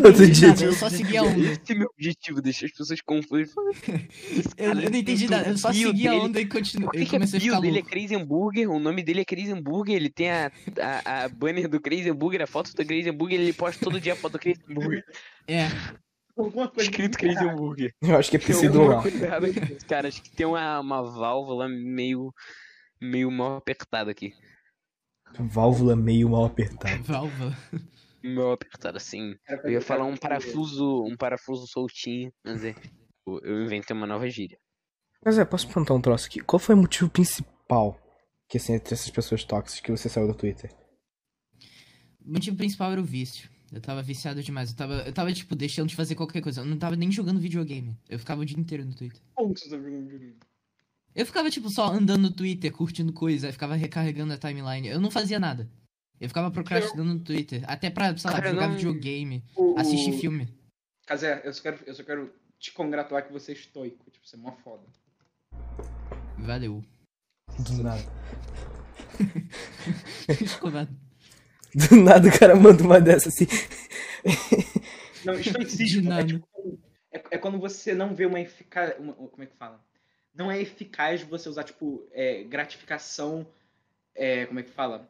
Todo 0.02 0.28
dia. 0.28 0.48
nada, 0.50 0.64
eu 0.64 0.74
só 0.74 0.90
segui 0.90 1.18
a 1.18 1.24
onda. 1.24 1.40
Esse 1.40 1.72
é 1.72 1.76
meu 1.76 1.90
objetivo, 1.90 2.42
deixar 2.42 2.68
as 2.68 2.72
pessoas 2.72 3.02
confusas. 3.02 3.54
Eu, 4.56 4.70
eu 4.70 4.76
não 4.76 4.98
entendi 4.98 5.28
nada, 5.30 5.50
eu 5.50 5.58
só 5.58 5.74
segui 5.74 6.08
a 6.08 6.16
onda 6.16 6.40
e 6.40 6.46
continuei. 6.46 6.90
que, 6.92 6.98
Eu 6.98 7.02
que 7.02 7.16
a 7.16 7.20
comecei 7.20 7.40
a 7.40 7.42
ficar 7.42 7.60
dele 7.60 7.80
é. 7.80 7.82
Crazy? 7.82 8.16
O 8.16 8.80
nome 8.80 9.04
dele 9.04 9.22
é 9.22 9.26
Crazy. 9.26 9.54
Ele 9.90 10.10
tem 10.10 10.32
a, 10.32 10.52
a, 10.80 11.24
a 11.26 11.30
banner 11.30 11.68
do 11.68 11.82
Crazy 11.82 12.10
a 12.10 12.48
foto 12.48 12.74
do 12.74 12.86
Crazy. 12.86 13.10
Ele 13.10 13.54
posta 13.54 13.84
todo 13.84 14.00
dia 14.00 14.14
a 14.14 14.16
foto 14.16 14.34
do 14.34 14.40
Crazy. 14.40 14.62
É, 15.50 15.70
Alguma 16.38 16.68
coisa 16.68 16.90
Escrito 16.90 17.18
Crazy 17.18 17.36
errada. 17.36 17.52
Hambúrguer. 17.52 17.94
Eu 18.02 18.16
acho 18.16 18.30
que 18.30 18.38
é 18.38 18.40
errada 19.26 19.48
aqui. 19.48 19.60
Cara, 19.88 20.08
acho 20.08 20.22
que 20.22 20.30
tem 20.30 20.46
uma, 20.46 20.80
uma 20.80 21.02
válvula 21.02 21.68
meio, 21.68 22.32
meio 23.02 23.32
mal 23.32 23.58
apertada 23.58 24.12
aqui. 24.12 24.34
Válvula 25.40 25.96
meio 25.96 26.30
mal 26.30 26.46
apertada. 26.46 27.02
válvula. 27.04 27.56
Mal 28.24 28.54
apertada, 28.54 28.98
assim. 28.98 29.36
Eu 29.64 29.72
ia 29.72 29.82
falar 29.82 30.06
um 30.06 30.18
parafuso, 30.18 31.04
um 31.04 31.16
parafuso 31.16 31.68
soltinho, 31.68 32.32
mas 32.44 32.64
é. 32.64 32.76
Eu 33.26 33.64
inventei 33.64 33.96
uma 33.96 34.08
nova 34.08 34.30
gíria. 34.30 34.58
Mas 35.24 35.38
é, 35.38 35.46
posso 35.46 35.68
perguntar 35.68 35.94
um 35.94 36.02
troço 36.02 36.28
aqui? 36.28 36.40
Qual 36.40 36.60
foi 36.60 36.76
o 36.76 36.78
motivo 36.78 37.10
principal 37.10 38.00
que, 38.48 38.58
assim, 38.58 38.74
entre 38.74 38.94
essas 38.94 39.10
pessoas 39.10 39.44
tóxicas 39.44 39.82
que 39.82 39.92
você 39.92 40.08
saiu 40.08 40.28
do 40.28 40.34
Twitter? 40.34 40.74
O 42.26 42.32
motivo 42.32 42.58
principal 42.58 42.92
era 42.92 43.02
o 43.02 43.06
vício. 43.06 43.50
Eu 43.72 43.82
tava 43.82 44.02
viciado 44.02 44.42
demais. 44.42 44.72
Eu 44.72 44.78
tava, 44.78 44.94
eu 45.02 45.14
tava, 45.14 45.34
tipo, 45.34 45.56
deixando 45.56 45.90
de 45.90 45.96
fazer 45.96 46.16
qualquer 46.16 46.42
coisa. 46.42 46.62
Eu 46.62 46.66
não 46.66 46.78
tava 46.78 46.96
nem 46.96 47.12
jogando 47.12 47.40
videogame. 47.40 47.98
Eu 48.10 48.18
ficava 48.18 48.42
o 48.42 48.46
dia 48.46 48.58
inteiro 48.58 48.86
no 48.86 48.96
Twitter. 48.96 49.22
Como 49.36 49.56
você 49.56 49.70
tá 49.70 49.78
jogando 49.78 50.06
videogame? 50.06 50.38
Eu 51.18 51.26
ficava, 51.26 51.50
tipo, 51.50 51.68
só 51.72 51.88
andando 51.88 52.22
no 52.22 52.32
Twitter, 52.32 52.72
curtindo 52.72 53.12
coisa, 53.12 53.52
ficava 53.52 53.74
recarregando 53.76 54.34
a 54.34 54.38
timeline. 54.38 54.88
Eu 54.88 55.02
não 55.02 55.10
fazia 55.10 55.40
nada. 55.40 55.68
Eu 56.22 56.28
ficava 56.28 56.52
procrastinando 56.52 57.16
no 57.16 57.20
Twitter. 57.20 57.64
Até 57.68 57.90
pra, 57.90 58.16
sei 58.16 58.30
lá, 58.30 58.38
Cara, 58.38 58.52
jogar 58.52 58.68
não- 58.68 58.76
videogame, 58.76 59.44
O- 59.56 59.74
assistir 59.80 60.14
filme. 60.14 60.48
Casé, 61.08 61.42
eu 61.44 61.52
só 61.52 61.64
quero, 61.64 61.80
eu 61.88 61.94
só 61.96 62.04
quero 62.04 62.32
te 62.60 62.72
congratular 62.72 63.26
que 63.26 63.34
você 63.34 63.52
é 63.52 63.56
estoico. 63.56 64.10
Tipo, 64.12 64.28
você 64.28 64.36
é 64.36 64.40
mó 64.40 64.52
foda. 64.64 64.84
Valeu. 66.38 66.84
Do 67.60 67.82
nada. 67.84 68.04
Escovado. 70.42 70.96
Do 71.74 71.96
nada 71.96 72.28
o 72.30 72.40
cara 72.40 72.56
manda 72.56 72.84
uma 72.84 73.02
dessa 73.02 73.30
assim. 73.30 73.48
Não, 75.26 75.34
estoicismo 75.34 76.02
é, 76.02 76.10
nada. 76.10 76.28
tipo, 76.28 76.48
é, 77.12 77.24
é 77.32 77.38
quando 77.40 77.58
você 77.60 77.94
não 77.96 78.14
vê 78.16 78.26
uma 78.28 78.40
eficaz. 78.40 78.94
Uma, 79.00 79.14
como 79.14 79.42
é 79.44 79.46
que 79.48 79.56
fala? 79.56 79.84
Não 80.38 80.52
é 80.52 80.62
eficaz 80.62 81.22
você 81.24 81.50
usar, 81.50 81.64
tipo, 81.64 82.08
é, 82.12 82.44
gratificação. 82.44 83.46
é, 84.16 84.46
como 84.46 84.60
é 84.60 84.64
que 84.64 84.70
fala? 84.72 85.10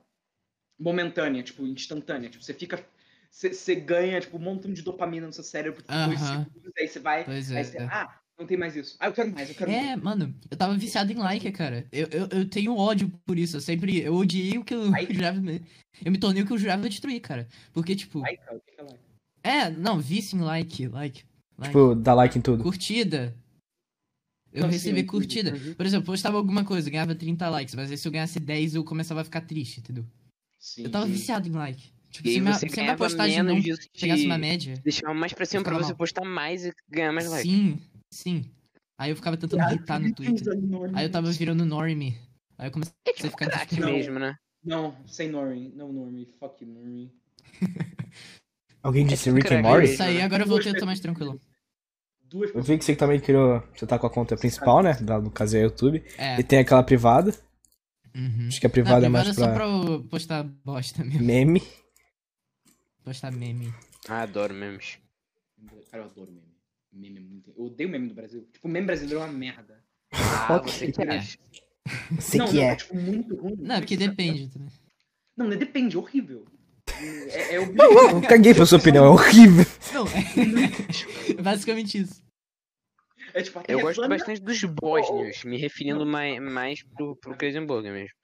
Momentânea, 0.79 1.43
tipo, 1.43 1.65
instantânea. 1.65 2.29
Tipo, 2.29 2.43
você 2.43 2.53
fica. 2.53 2.83
Você, 3.29 3.75
ganha, 3.75 4.19
tipo, 4.21 4.37
um 4.37 4.39
montão 4.41 4.71
de 4.71 4.81
dopamina 4.81 5.27
no 5.27 5.33
seu 5.33 5.43
cérebro 5.43 5.83
por 5.83 5.93
dois 6.07 6.21
Aham. 6.21 6.45
segundos, 6.45 6.71
aí 6.77 6.87
você 6.87 6.99
vai. 6.99 7.25
Pois 7.25 7.51
Aí 7.51 7.57
é. 7.57 7.63
você, 7.63 7.77
é. 7.77 7.83
ah, 7.83 8.19
Não 8.39 8.45
tem 8.47 8.57
mais 8.57 8.75
isso. 8.75 8.95
Ah, 8.99 9.07
eu 9.07 9.13
quero 9.13 9.31
mais, 9.31 9.49
eu 9.49 9.55
quero 9.55 9.69
É, 9.71 9.87
mais. 9.95 10.01
mano, 10.01 10.33
eu 10.49 10.55
tava 10.57 10.77
viciado 10.77 11.11
em 11.11 11.15
like, 11.15 11.51
cara. 11.51 11.85
Eu, 11.91 12.07
eu, 12.11 12.27
eu 12.31 12.49
tenho 12.49 12.75
ódio 12.75 13.09
por 13.25 13.37
isso. 13.37 13.57
Eu 13.57 13.61
sempre. 13.61 13.99
Eu 13.99 14.15
odiei 14.15 14.57
o 14.57 14.63
que 14.63 14.73
eu 14.73 14.89
Like? 14.89 15.13
jurava. 15.13 15.39
Eu 16.05 16.11
me 16.11 16.17
tornei 16.19 16.43
o 16.43 16.45
que 16.47 16.53
eu 16.53 16.57
jurava 16.57 16.87
destruir, 16.87 17.19
cara. 17.19 17.47
Porque, 17.73 17.95
tipo. 17.95 18.19
Like, 18.19 18.37
cara, 18.43 18.57
o 18.57 18.61
que 18.61 18.71
que 18.71 18.79
é 18.81 18.83
like? 18.83 18.99
É, 19.43 19.69
não, 19.69 19.99
vício 19.99 20.37
em 20.37 20.41
like, 20.41 20.87
like. 20.87 21.25
like. 21.57 21.69
Tipo, 21.73 21.95
dá 21.95 22.13
like 22.13 22.37
em 22.37 22.41
tudo. 22.41 22.63
Curtida. 22.63 23.35
Eu 24.53 24.63
sim, 24.63 24.69
recebi 24.69 24.91
entendi. 25.01 25.07
curtida. 25.07 25.53
Uhum. 25.53 25.73
Por 25.73 25.85
exemplo, 25.85 26.03
eu 26.03 26.05
postava 26.13 26.37
alguma 26.37 26.63
coisa, 26.63 26.87
eu 26.87 26.91
ganhava 26.91 27.13
30 27.13 27.49
likes, 27.49 27.75
mas 27.75 27.91
aí 27.91 27.97
se 27.97 28.07
eu 28.07 28.11
ganhasse 28.11 28.39
10 28.39 28.75
eu 28.75 28.83
começava 28.83 29.21
a 29.21 29.23
ficar 29.23 29.41
triste, 29.41 29.79
entendeu? 29.79 30.05
Sim, 30.59 30.83
Eu 30.83 30.89
tava 30.91 31.05
sim. 31.05 31.11
viciado 31.11 31.47
em 31.47 31.51
like. 31.51 31.91
Tipo, 32.09 32.27
E 32.29 32.31
se 32.33 32.39
você 32.41 32.69
se 32.69 32.81
minha 32.81 32.95
postagem 32.95 33.37
não 33.39 33.45
menos 33.55 33.63
disso 33.63 33.81
chegasse 33.93 34.21
de- 34.21 34.27
uma 34.27 34.37
média. 34.37 34.73
Deixava 34.83 35.13
mais 35.13 35.33
pra 35.33 35.45
cima 35.45 35.61
pra 35.61 35.73
ficava 35.73 35.83
você 35.85 35.91
mal. 35.91 35.97
postar 35.97 36.23
mais 36.25 36.65
e 36.65 36.73
ganhar 36.89 37.11
mais 37.11 37.29
like. 37.29 37.47
Sim, 37.47 37.79
sim. 38.11 38.45
Aí 38.97 39.11
eu 39.11 39.15
ficava 39.15 39.37
tentando 39.37 39.61
Ah, 39.61 39.69
irritar 39.73 39.99
no 39.99 40.11
Twitter. 40.15 40.53
Aí 40.93 41.05
eu 41.05 41.11
tava 41.11 41.29
virando 41.31 41.65
normie. 41.65 42.17
Aí 42.57 42.67
eu 42.69 42.71
comecei 42.71 42.93
a 43.07 43.29
ficar 43.29 43.45
Crack 43.49 43.79
mesmo, 43.79 44.17
né? 44.17 44.35
Não, 44.63 44.97
sem 45.05 45.29
Normin. 45.29 45.71
Não, 45.75 45.93
Normin. 45.93 46.27
Fuck 46.39 46.63
you, 46.63 46.71
Normin. 46.71 47.11
Alguém 48.81 49.05
disse 49.05 49.29
Rick 49.29 49.53
and 49.53 49.61
Morty? 49.61 49.91
Isso 49.93 50.01
aí, 50.03 50.21
agora 50.21 50.43
eu 50.43 50.47
voltei, 50.47 50.71
eu 50.71 50.77
tô 50.77 50.85
mais 50.85 50.99
tranquilo. 50.99 51.39
Duas 52.29 52.49
Eu 52.49 52.55
pessoas. 52.55 52.67
vi 52.67 52.77
que 52.77 52.85
você 52.85 52.95
também 52.95 53.19
criou. 53.19 53.63
Você 53.75 53.85
tá 53.87 53.97
com 53.97 54.07
a 54.07 54.09
conta 54.09 54.35
principal, 54.35 54.81
né? 54.83 54.93
Da- 55.01 55.19
No 55.21 55.31
caso 55.31 55.55
é 55.57 55.61
YouTube. 55.61 56.03
É. 56.17 56.39
E 56.39 56.43
tem 56.43 56.59
aquela 56.59 56.83
privada. 56.83 57.33
Uhum. 58.15 58.47
Acho 58.47 58.59
que 58.59 58.65
a 58.65 58.69
Não, 58.69 58.73
privada 58.73 59.05
é 59.05 59.09
privada 59.09 59.09
mais 59.09 59.29
é 59.29 59.33
só 59.33 59.45
pra 59.47 59.53
pra 59.55 59.65
eu 59.65 60.03
postar 60.09 60.43
bosta 60.43 61.03
mesmo. 61.03 61.23
meme. 61.25 61.61
Postar 63.03 63.31
meme. 63.31 63.73
Ah, 64.09 64.21
adoro 64.21 64.53
memes. 64.53 64.97
Cara, 65.91 66.03
eu 66.03 66.09
adoro 66.09 66.31
meme. 66.31 66.47
Meme 66.91 67.17
é 67.17 67.21
muito. 67.21 67.53
Eu 67.55 67.65
odeio 67.65 67.89
meme 67.89 68.07
do 68.09 68.13
Brasil. 68.15 68.47
Tipo, 68.51 68.67
meme 68.67 68.87
brasileiro 68.87 69.21
é 69.21 69.25
uma 69.25 69.33
merda. 69.33 69.83
Ah, 70.11 70.55
Ok. 70.55 70.71
você 70.73 70.91
que 70.91 71.01
É. 71.03 71.17
acha. 71.17 71.37
Você 72.19 72.37
não, 72.37 72.47
que 72.47 72.55
não, 72.55 72.63
é. 72.63 72.75
tipo, 72.75 72.95
muito 72.95 73.35
ruim. 73.35 73.55
Não, 73.59 73.79
porque 73.79 73.95
depende 73.95 74.49
também. 74.49 74.69
Não, 75.37 75.45
não 75.45 75.53
é 75.53 75.57
depende, 75.57 75.95
é 75.95 75.99
horrível. 75.99 76.45
É, 76.99 77.55
é 77.55 77.65
Não, 77.65 77.93
não, 77.93 78.21
caguei 78.27 78.53
pra 78.53 78.65
sua 78.65 78.77
opinião, 78.77 79.05
é 79.05 79.09
horrível. 79.09 79.65
Não, 79.93 80.05
é. 80.07 81.33
Basicamente 81.41 81.99
isso. 81.99 82.21
É 83.33 83.41
tipo, 83.41 83.61
Eu 83.67 83.81
gosto 83.81 84.07
bastante 84.07 84.41
dos 84.41 84.63
bósnios, 84.63 85.43
me 85.43 85.57
referindo 85.57 86.05
mais, 86.05 86.41
mais 86.41 86.83
pro, 86.95 87.15
pro 87.17 87.35
Crazenburger 87.35 87.91
mesmo. 87.91 88.15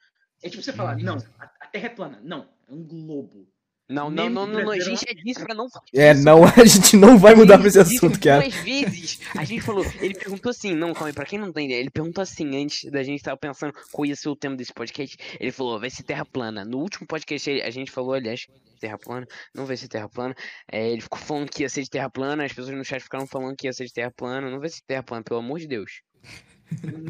É 0.41 0.49
tipo 0.49 0.63
você 0.63 0.73
falar, 0.73 0.97
não, 0.97 1.17
a, 1.39 1.51
a 1.61 1.67
Terra 1.67 1.85
é 1.85 1.89
plana. 1.89 2.19
Não, 2.23 2.49
é 2.67 2.73
um 2.73 2.83
globo. 2.83 3.47
Não, 3.93 4.09
não, 4.09 4.27
não, 4.27 4.47
não, 4.47 4.63
não, 4.63 4.71
a 4.71 4.79
gente 4.79 5.05
já 5.07 5.13
disse 5.23 5.45
pra 5.45 5.53
não 5.53 5.69
falar 5.69 5.85
É, 5.93 6.15
não, 6.15 6.43
a 6.59 6.65
gente 6.65 6.97
não 6.97 7.15
vai 7.15 7.35
mudar 7.35 7.59
pra 7.59 7.67
esse 7.67 7.79
assunto, 7.79 8.19
cara. 8.19 8.41
Duas 8.41 8.55
vezes. 8.55 9.19
A 9.37 9.43
gente 9.43 9.61
falou, 9.61 9.85
ele 10.01 10.15
perguntou 10.15 10.49
assim, 10.49 10.73
não, 10.73 10.93
calma 10.93 11.09
aí, 11.09 11.13
pra 11.13 11.25
quem 11.25 11.37
não 11.37 11.53
tem 11.53 11.67
ideia, 11.67 11.79
ele 11.79 11.91
perguntou 11.91 12.21
assim, 12.23 12.55
antes 12.59 12.89
da 12.89 13.03
gente 13.03 13.21
tava 13.21 13.37
pensando 13.37 13.71
qual 13.91 14.05
ia 14.05 14.15
ser 14.15 14.29
o 14.29 14.35
tema 14.35 14.55
desse 14.55 14.73
podcast, 14.73 15.15
ele 15.39 15.51
falou, 15.51 15.79
vai 15.79 15.91
ser 15.91 16.01
terra 16.01 16.25
plana. 16.25 16.65
No 16.65 16.79
último 16.79 17.05
podcast 17.05 17.61
a 17.61 17.69
gente 17.69 17.91
falou, 17.91 18.13
aliás, 18.13 18.47
terra 18.79 18.97
plana, 18.97 19.27
não 19.53 19.67
vai 19.67 19.77
ser 19.77 19.87
terra 19.87 20.09
plana. 20.09 20.35
É, 20.71 20.89
ele 20.89 21.01
ficou 21.01 21.19
falando 21.19 21.51
que 21.51 21.61
ia 21.61 21.69
ser 21.69 21.83
de 21.83 21.89
terra 21.91 22.09
plana, 22.09 22.45
as 22.45 22.51
pessoas 22.51 22.75
no 22.75 22.83
chat 22.83 22.99
ficaram 22.99 23.27
falando 23.27 23.55
que 23.55 23.67
ia 23.67 23.73
ser 23.73 23.85
de 23.85 23.93
terra 23.93 24.11
plana, 24.11 24.49
não 24.49 24.59
vai 24.59 24.69
ser 24.69 24.81
terra 24.87 25.03
plana, 25.03 25.23
pelo 25.23 25.39
amor 25.39 25.59
de 25.59 25.67
Deus. 25.67 26.01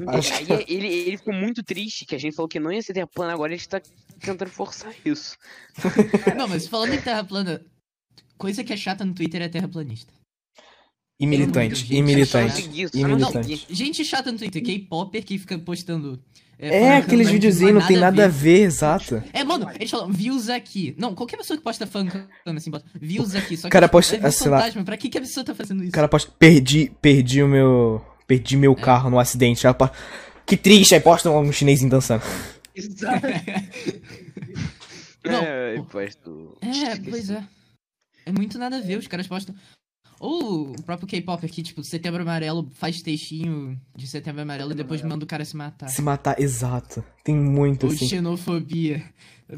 Acho 0.08 0.34
Aí 0.34 0.66
ele, 0.68 0.88
ele 0.88 1.18
ficou 1.18 1.34
muito 1.34 1.64
triste 1.64 2.06
que 2.06 2.16
a 2.16 2.18
gente 2.18 2.36
falou 2.36 2.50
que 2.50 2.60
não 2.60 2.72
ia 2.72 2.82
ser 2.82 2.94
terra 2.94 3.08
plana, 3.08 3.34
agora 3.34 3.54
ele 3.54 3.66
tá 3.66 3.82
tentando 4.24 4.50
forçar 4.50 4.94
isso. 5.06 5.38
Não, 6.38 6.48
mas 6.48 6.68
falando 6.68 6.94
em 6.94 7.02
terra 7.02 7.24
plana, 7.24 7.62
coisa 8.38 8.64
que 8.64 8.74
é 8.74 8.78
chata 8.78 9.06
no 9.06 9.14
Twitter 9.14 9.42
é 9.42 9.50
terraplanista. 9.50 10.14
E 11.20 11.28
militante, 11.28 11.94
e 11.94 12.02
militante. 12.02 12.70
E 12.94 13.04
militante. 13.06 13.68
Gente 13.70 14.04
chata 14.04 14.32
no 14.32 14.38
Twitter, 14.38 14.64
K-Popper 14.64 15.24
que 15.24 15.38
fica 15.38 15.58
postando. 15.60 16.22
É, 16.60 16.70
falando 16.80 17.04
aqueles 17.04 17.28
que 17.28 17.34
videozinhos 17.34 17.74
não 17.74 17.88
tem 17.88 17.98
nada 17.98 18.26
a 18.26 18.28
ver, 18.28 18.62
exato. 18.62 19.24
É, 19.34 19.44
mano, 19.44 19.70
eles 19.76 19.90
falam 19.90 20.12
views 20.12 20.50
aqui. 20.50 20.96
Não, 20.98 21.14
qualquer 21.14 21.38
pessoa 21.38 21.58
que 21.58 21.64
posta 21.64 21.86
fancam 21.86 22.28
assim, 22.46 22.72
bota 22.72 22.86
views 23.00 23.36
aqui. 23.36 23.58
Só 23.58 23.68
que 23.68 23.72
Cara, 23.72 23.88
tipo, 23.88 23.92
posta- 23.98 24.16
é 24.16 24.32
sei 24.32 24.50
lá. 24.50 24.60
fantasma. 24.60 24.84
Pra 24.84 24.98
que, 24.98 25.10
que 25.10 25.18
a 25.18 25.22
pessoa 25.22 25.44
tá 25.44 25.54
fazendo 25.54 25.82
isso? 25.84 25.90
O 25.90 25.94
cara 25.94 26.08
posta, 26.08 26.32
perdi, 26.38 26.92
perdi 27.02 27.44
o 27.44 27.48
meu, 27.48 28.04
perdi 28.28 28.56
meu 28.58 28.76
carro 28.76 29.10
no 29.10 29.20
acidente. 29.20 29.64
Que 30.46 30.58
triste, 30.58 30.94
aí 30.96 31.02
posta 31.02 31.30
um 31.30 31.52
chinesinho 31.52 31.90
dançando. 31.90 32.24
Exato. 32.76 33.26
Não, 35.26 35.42
É, 35.42 35.76
pô. 35.78 35.86
posto. 35.86 36.58
É, 36.62 36.98
pois 37.10 37.30
é. 37.30 37.44
É 38.26 38.32
muito 38.32 38.58
nada 38.58 38.78
a 38.78 38.82
ver, 38.82 38.98
os 38.98 39.08
caras 39.08 39.28
postam. 39.28 39.56
Ou 40.20 40.72
o 40.72 40.84
próprio 40.84 41.08
K-pop 41.08 41.46
aqui, 41.46 41.62
tipo, 41.64 41.84
Setembro 41.84 42.22
Amarelo 42.22 42.70
faz 42.76 43.02
textinho 43.02 43.80
de 43.96 44.08
Setembro 44.08 44.42
Amarelo 44.42 44.72
e 44.72 44.76
depois 44.76 45.02
manda 45.02 45.24
o 45.26 45.28
cara 45.28 45.44
se 45.44 45.56
matar. 45.56 45.90
Se 45.90 46.02
matar, 46.02 46.40
exato. 46.40 47.04
Tem 47.24 47.36
muito, 47.36 47.88
Ou 47.88 47.92
assim. 47.92 48.08
xenofobia. 48.08 49.04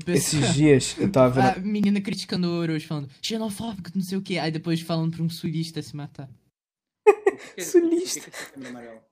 Pessoa- 0.03 0.15
Esses 0.41 0.53
dias 0.55 0.95
eu 0.98 1.12
tava 1.12 1.36
vendo. 1.53 1.57
A 1.57 1.60
menina 1.60 2.01
criticando 2.01 2.48
o 2.48 2.51
Orochi, 2.60 2.88
falando 2.88 3.10
xenofóbico, 3.22 3.91
não 3.93 4.01
sei 4.01 4.17
o 4.17 4.22
que. 4.22 4.39
Aí 4.39 4.51
depois 4.51 4.81
falando 4.81 5.15
pra 5.15 5.24
um 5.24 5.29
sulista 5.29 5.81
se 5.81 5.95
matar. 5.95 6.29
Sulista. 7.60 8.22
Por 8.22 8.29
que 8.31 8.31
que 8.31 8.36
esse 8.38 8.51
cabelo 8.51 8.67
amarelo? 8.69 8.91
Teve- 8.93 9.05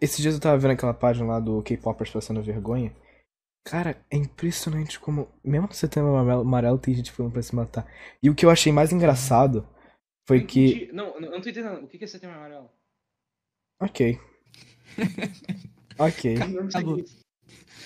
Esses 0.00 0.18
dias 0.18 0.34
eu 0.34 0.40
tava 0.40 0.58
vendo 0.58 0.72
aquela 0.72 0.94
página 0.94 1.26
lá 1.26 1.40
do 1.40 1.62
K-Popers 1.62 2.10
passando 2.10 2.42
vergonha. 2.42 2.94
Cara, 3.64 4.00
é 4.10 4.16
impressionante 4.16 5.00
como, 5.00 5.28
mesmo 5.42 5.66
no 5.66 5.74
setembro 5.74 6.14
amarelo, 6.14 6.42
amarelo, 6.42 6.78
tem 6.78 6.94
gente 6.94 7.10
falando 7.10 7.32
pra 7.32 7.42
se 7.42 7.54
matar. 7.54 7.90
E 8.22 8.30
o 8.30 8.34
que 8.34 8.46
eu 8.46 8.50
achei 8.50 8.72
mais 8.72 8.92
engraçado 8.92 9.66
foi 10.26 10.44
que. 10.44 10.66
entendi. 10.66 10.92
Não, 10.92 11.20
não, 11.20 11.26
eu 11.26 11.32
não 11.32 11.40
tô 11.40 11.48
entendendo. 11.48 11.84
O 11.84 11.88
que 11.88 11.98
que 11.98 12.04
é 12.04 12.06
setembro 12.06 12.36
amarelo? 12.36 12.70
Ok. 13.80 14.18
ok. 15.98 16.34
Tá 16.70 16.80
bom. 16.80 16.96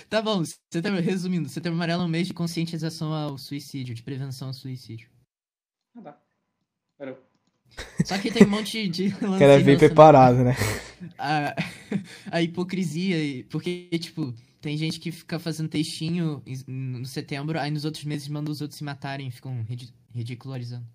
Tá 0.08 0.20
bom, 0.20 0.42
setembro, 0.72 1.00
resumindo, 1.00 1.48
Setembro 1.48 1.76
Amarelo 1.76 2.02
é 2.02 2.04
um 2.04 2.08
mês 2.08 2.26
de 2.26 2.34
conscientização 2.34 3.12
ao 3.12 3.38
suicídio, 3.38 3.94
de 3.94 4.02
prevenção 4.02 4.48
ao 4.48 4.54
suicídio. 4.54 5.08
Ah, 5.96 6.02
tá. 6.02 6.22
Pera. 6.98 7.29
Só 8.04 8.18
que 8.18 8.30
tem 8.30 8.46
um 8.46 8.50
monte 8.50 8.88
de 8.88 9.08
lance 9.22 9.36
O 9.36 9.38
cara 9.38 9.58
veio 9.60 9.78
relacionado 9.78 9.78
preparado, 9.78 10.44
né? 10.44 10.54
a, 11.18 11.54
a 12.30 12.42
hipocrisia, 12.42 13.16
e- 13.22 13.44
porque, 13.44 13.88
tipo, 13.98 14.34
tem 14.60 14.76
gente 14.76 14.98
que 15.00 15.10
fica 15.10 15.38
fazendo 15.38 15.68
textinho 15.68 16.42
no 16.66 17.04
setembro, 17.06 17.58
aí 17.58 17.70
nos 17.70 17.84
outros 17.84 18.04
meses 18.04 18.28
manda 18.28 18.50
os 18.50 18.60
outros 18.60 18.78
se 18.78 18.84
matarem, 18.84 19.30
ficam 19.30 19.62
ridi- 19.62 19.94
ridicularizando. 20.12 20.86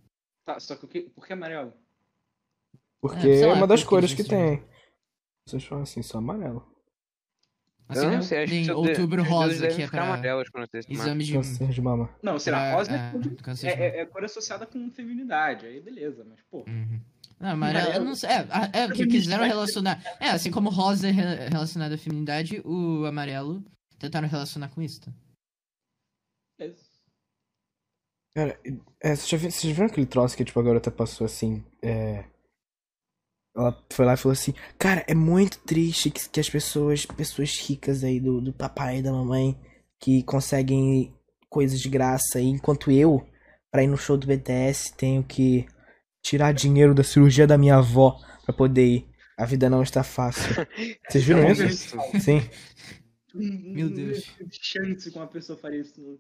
Tá, 0.46 0.60
só 0.60 0.76
que 0.76 0.86
o 0.86 0.88
que, 0.88 1.02
por 1.10 1.26
que 1.26 1.34
amarelo? 1.34 1.74
Porque 3.02 3.28
É, 3.28 3.42
é 3.42 3.48
lá, 3.48 3.54
uma 3.56 3.68
das 3.68 3.84
cores 3.84 4.12
que 4.14 4.24
decidiram. 4.24 4.58
tem. 4.58 4.64
Vocês 5.48 5.64
falam 5.64 5.84
assim, 5.84 6.02
só 6.02 6.18
amarelo. 6.20 6.66
Assim, 7.88 8.06
eu 8.06 8.12
não 8.14 8.22
sei, 8.24 8.44
acho 8.44 8.52
que 8.54 8.72
outubro 8.72 9.22
de- 9.22 9.30
rosa, 9.30 9.68
que 9.68 9.82
é 9.84 9.88
pra 9.88 10.04
amarelos 10.06 10.48
exame 10.90 11.24
de... 11.24 11.34
Câncer 11.34 11.68
de 11.68 11.82
mama. 11.82 12.10
Não, 12.24 12.40
será 12.40 12.58
pra- 12.58 12.74
rosa 12.74 12.92
é, 12.92 13.68
é, 13.68 13.74
é, 13.74 14.00
é, 14.02 14.06
cor 14.08 14.24
associada 14.24 14.66
com 14.66 14.90
feminidade. 14.90 15.68
Aí 15.68 15.80
beleza, 15.80 16.26
mas 16.28 16.40
pô. 16.50 16.66
Uhum. 16.68 17.00
Não, 17.40 17.50
amarelo, 17.50 17.86
Amarelo. 17.86 18.06
não 18.06 18.16
sei. 18.16 18.30
É, 18.30 18.48
é, 18.86 18.88
que 18.92 19.06
quiseram 19.06 19.46
relacionar. 19.46 20.02
É, 20.20 20.30
assim 20.30 20.50
como 20.50 20.70
rosa 20.70 21.08
é 21.10 21.12
re- 21.12 21.50
relacionado 21.50 21.94
à 21.94 21.98
feminidade, 21.98 22.60
o 22.66 23.06
amarelo 23.06 23.64
tentaram 24.00 24.28
relacionar 24.28 24.70
com 24.70 24.82
isso. 24.82 25.02
Tá? 25.02 25.12
Cara, 28.34 28.60
é, 29.02 29.16
vocês, 29.16 29.30
já 29.30 29.38
viram, 29.38 29.52
vocês 29.52 29.64
já 29.70 29.74
viram 29.74 29.86
aquele 29.88 30.06
troço 30.08 30.36
que 30.36 30.44
tipo, 30.44 30.60
a 30.60 30.64
garota 30.64 30.92
passou 30.92 31.26
assim? 31.26 31.64
É... 31.82 32.26
Ela 33.56 33.86
foi 33.90 34.06
lá 34.06 34.14
e 34.14 34.18
falou 34.18 34.34
assim: 34.34 34.54
Cara, 34.78 35.04
é 35.08 35.16
muito 35.16 35.60
triste 35.60 36.10
que, 36.12 36.28
que 36.30 36.40
as 36.40 36.50
pessoas, 36.50 37.06
pessoas 37.06 37.58
ricas 37.58 38.04
aí 38.04 38.20
do, 38.20 38.42
do 38.42 38.52
papai 38.52 39.00
e 39.00 39.02
da 39.02 39.12
mamãe, 39.12 39.58
que 40.00 40.24
conseguem 40.24 41.14
coisas 41.50 41.80
de 41.80 41.90
graça, 41.90 42.40
e 42.40 42.48
enquanto 42.48 42.92
eu, 42.92 43.26
pra 43.72 43.84
ir 43.84 43.88
no 43.88 43.98
show 43.98 44.18
do 44.18 44.28
BTS, 44.28 44.94
tenho 44.96 45.24
que 45.24 45.66
tirar 46.22 46.52
dinheiro 46.52 46.94
da 46.94 47.04
cirurgia 47.04 47.48
da 47.48 47.58
minha 47.58 47.78
avó 47.78 48.20
pra 48.44 48.54
poder 48.54 48.86
ir. 48.86 49.08
A 49.38 49.46
vida 49.46 49.70
não 49.70 49.82
está 49.82 50.04
fácil. 50.04 50.54
Vocês 51.08 51.24
viram 51.24 51.50
isso? 51.50 51.98
Sim. 52.20 52.42
Meu 53.34 53.90
Deus. 53.90 54.26
Não 54.40 54.46
existe 54.48 54.80
chance 54.80 55.12
que 55.12 55.18
uma 55.18 55.28
pessoa 55.28 55.58
faria 55.58 55.82
isso. 55.82 56.20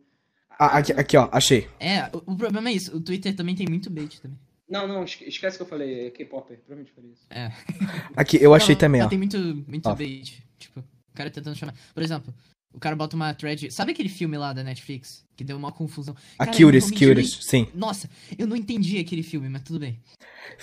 Ah, 0.49 0.77
aqui, 0.77 0.93
aqui, 0.93 1.17
ó, 1.17 1.29
achei. 1.31 1.69
É, 1.79 2.09
o, 2.13 2.33
o 2.33 2.37
problema 2.37 2.69
é 2.69 2.73
isso. 2.73 2.95
O 2.95 3.01
Twitter 3.01 3.35
também 3.35 3.55
tem 3.55 3.67
muito 3.69 3.89
bait 3.89 4.21
também. 4.21 4.37
Não, 4.67 4.87
não, 4.87 5.03
esque- 5.03 5.25
esquece 5.25 5.57
que 5.57 5.63
eu 5.63 5.67
falei, 5.67 6.07
é 6.07 6.09
K-Popper, 6.11 6.57
provavelmente 6.57 6.91
faria 6.93 7.11
isso. 7.11 7.25
É. 7.29 7.51
Aqui, 8.17 8.37
eu 8.41 8.53
achei 8.53 8.73
Não, 8.75 8.79
também, 8.79 8.99
não, 8.99 9.07
ó. 9.07 9.09
Tem 9.09 9.17
muito, 9.17 9.37
muito 9.67 9.87
Ó. 9.87 9.93
bait. 9.95 10.43
Tipo, 10.57 10.79
o 10.79 11.13
cara 11.13 11.29
tentando 11.29 11.55
chamar. 11.55 11.75
Por 11.93 12.01
exemplo, 12.01 12.33
o 12.73 12.79
cara 12.79 12.95
bota 12.95 13.15
uma 13.15 13.33
thread. 13.33 13.71
Sabe 13.71 13.91
aquele 13.91 14.09
filme 14.09 14.37
lá 14.37 14.53
da 14.53 14.63
Netflix? 14.63 15.23
Que 15.35 15.43
deu 15.43 15.55
uma 15.57 15.71
confusão. 15.71 16.15
A 16.39 16.45
Cara, 16.45 16.57
eu 16.57 16.65
Curious, 16.67 16.89
Curious, 16.91 17.39
sim. 17.45 17.67
Nossa, 17.75 18.09
eu 18.37 18.47
não 18.47 18.55
entendi 18.55 18.97
aquele 18.97 19.21
filme, 19.21 19.49
mas 19.49 19.61
tudo 19.63 19.79
bem. 19.79 19.99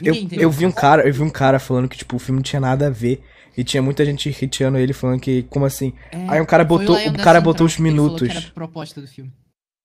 Eu, 0.00 0.06
Ninguém 0.12 0.25
entendeu. 0.25 0.42
eu 0.44 0.50
vi 0.50 0.66
um 0.66 0.73
cara, 0.73 1.06
eu 1.06 1.12
vi 1.12 1.23
um 1.23 1.30
cara 1.30 1.59
falando 1.59 1.88
que, 1.88 1.97
tipo, 1.99 2.16
o 2.16 2.18
filme 2.18 2.38
não 2.38 2.42
tinha 2.42 2.61
nada 2.61 2.87
a 2.87 2.90
ver. 2.90 3.23
E 3.56 3.62
tinha 3.62 3.82
muita 3.82 4.02
gente 4.04 4.30
hateando 4.30 4.78
ele, 4.78 4.94
falando 4.94 5.21
que, 5.21 5.42
como 5.44 5.66
assim? 5.66 5.92
É, 6.11 6.16
Aí 6.30 6.40
um 6.40 6.47
cara 6.47 6.64
botou, 6.64 6.97
o 6.97 7.16
cara 7.18 7.38
botou 7.38 7.66
os 7.66 7.75
falou 7.75 7.92
minutos. 7.92 8.26
que 8.26 8.35
era 8.37 8.47
a 8.49 8.50
proposta 8.50 8.99
do 9.00 9.06
filme. 9.06 9.30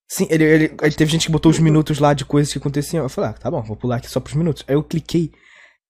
Sim, 0.08 0.28
ele, 0.30 0.44
ele, 0.44 0.64
ele 0.82 0.96
teve 0.96 1.12
gente 1.12 1.26
que 1.26 1.32
botou 1.32 1.52
os 1.52 1.60
minutos 1.60 2.00
lá 2.00 2.14
de 2.14 2.24
coisas 2.24 2.52
que 2.52 2.58
aconteciam. 2.58 3.04
Eu 3.04 3.10
falei, 3.10 3.32
ah, 3.32 3.34
tá 3.34 3.52
bom, 3.52 3.62
vou 3.62 3.76
pular 3.76 3.98
aqui 3.98 4.10
só 4.10 4.20
pros 4.20 4.36
minutos. 4.36 4.64
Aí 4.68 4.76
eu 4.76 4.84
cliquei. 4.84 5.34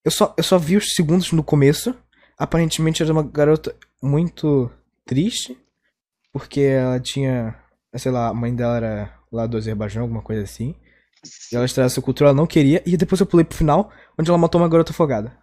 Eu 0.04 0.10
só, 0.10 0.34
eu 0.36 0.44
só 0.44 0.58
vi 0.58 0.76
os 0.76 0.94
segundos 0.96 1.32
no 1.32 1.44
começo. 1.44 1.96
Aparentemente 2.38 3.04
era 3.04 3.12
uma 3.12 3.24
garota 3.24 3.76
muito 4.02 4.72
triste. 5.06 5.58
Porque 6.32 6.62
ela 6.62 7.00
tinha. 7.00 7.56
Sei 7.96 8.12
lá, 8.12 8.28
a 8.30 8.34
mãe 8.34 8.56
dela 8.56 8.78
era 8.78 9.20
lá 9.32 9.46
do 9.46 9.58
Azerbaijão, 9.58 10.04
alguma 10.04 10.22
coisa 10.22 10.44
assim. 10.44 10.76
E 11.52 11.56
ela 11.56 11.66
estreia 11.66 11.86
essa 11.86 12.02
cultura, 12.02 12.30
ela 12.30 12.38
não 12.38 12.48
queria. 12.48 12.82
E 12.86 12.98
depois 12.98 13.20
eu 13.20 13.26
pulei 13.26 13.44
pro 13.44 13.58
final, 13.58 13.92
onde 14.18 14.30
ela 14.30 14.38
matou 14.38 14.60
uma 14.60 14.70
garota 14.70 14.92
afogada. 14.92 15.36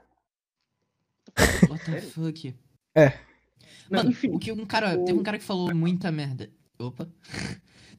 What 1.69 1.85
the 1.85 2.01
fuck? 2.01 2.55
É. 2.95 3.13
Mano, 3.91 4.11
enfim. 4.11 4.31
o 4.31 4.39
que 4.39 4.53
um 4.53 4.67
cara. 4.67 4.97
Teve 5.05 5.19
um 5.19 5.23
cara 5.23 5.39
que 5.39 5.45
falou 5.45 5.75
muita 5.75 6.11
merda. 6.11 6.51
Opa. 6.79 7.09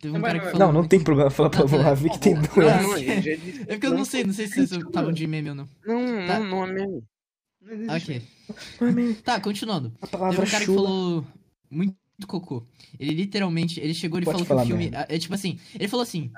Teve 0.06 0.10
um 0.10 0.14
Não, 0.14 0.22
cara 0.22 0.40
que 0.40 0.46
mas- 0.46 0.52
falou. 0.58 0.68
Não, 0.74 0.82
não 0.82 0.88
tem 0.88 1.00
problema 1.00 1.30
falar 1.30 1.50
pra 1.50 1.62
Ah, 1.64 1.68
tá. 1.68 1.78
Ravi 1.82 2.10
que 2.10 2.20
tem 2.20 2.34
Não, 2.36 2.42
doença. 2.44 2.82
não. 2.84 2.96
É 2.96 3.66
porque 3.68 3.88
eu 3.88 3.94
não 3.94 4.06
sei, 4.06 4.24
não 4.24 4.34
sei 4.34 4.48
se 4.48 4.54
vocês 4.68 4.72
estavam 4.72 5.12
de 5.12 5.26
meme 5.28 5.50
ou 5.50 5.56
não. 5.56 5.70
Não, 5.86 6.28
Tá. 6.28 6.40
não, 6.40 6.46
não 6.50 6.64
é 6.66 6.72
mesmo. 6.74 7.04
Não 7.62 7.74
existe. 7.74 7.92
Ok. 8.12 8.22
Mami, 8.80 9.14
Tá, 9.24 9.40
continuando. 9.40 9.92
A 10.02 10.06
Teve 10.08 10.12
palavra 10.12 10.42
um 10.42 10.46
cara 10.46 10.60
que 10.60 10.66
chula. 10.66 10.88
falou 10.88 11.26
muito 11.72 11.96
cocô. 12.28 12.64
Ele 13.00 13.14
literalmente, 13.14 13.80
ele 13.80 13.94
chegou 13.94 14.20
e 14.20 14.26
falou 14.26 14.46
que 14.46 14.54
o 14.54 14.60
filme. 14.66 14.92
É 14.94 15.18
tipo 15.18 15.34
assim, 15.34 15.60
ele 15.74 15.88
falou 15.88 16.04
assim: 16.04 16.30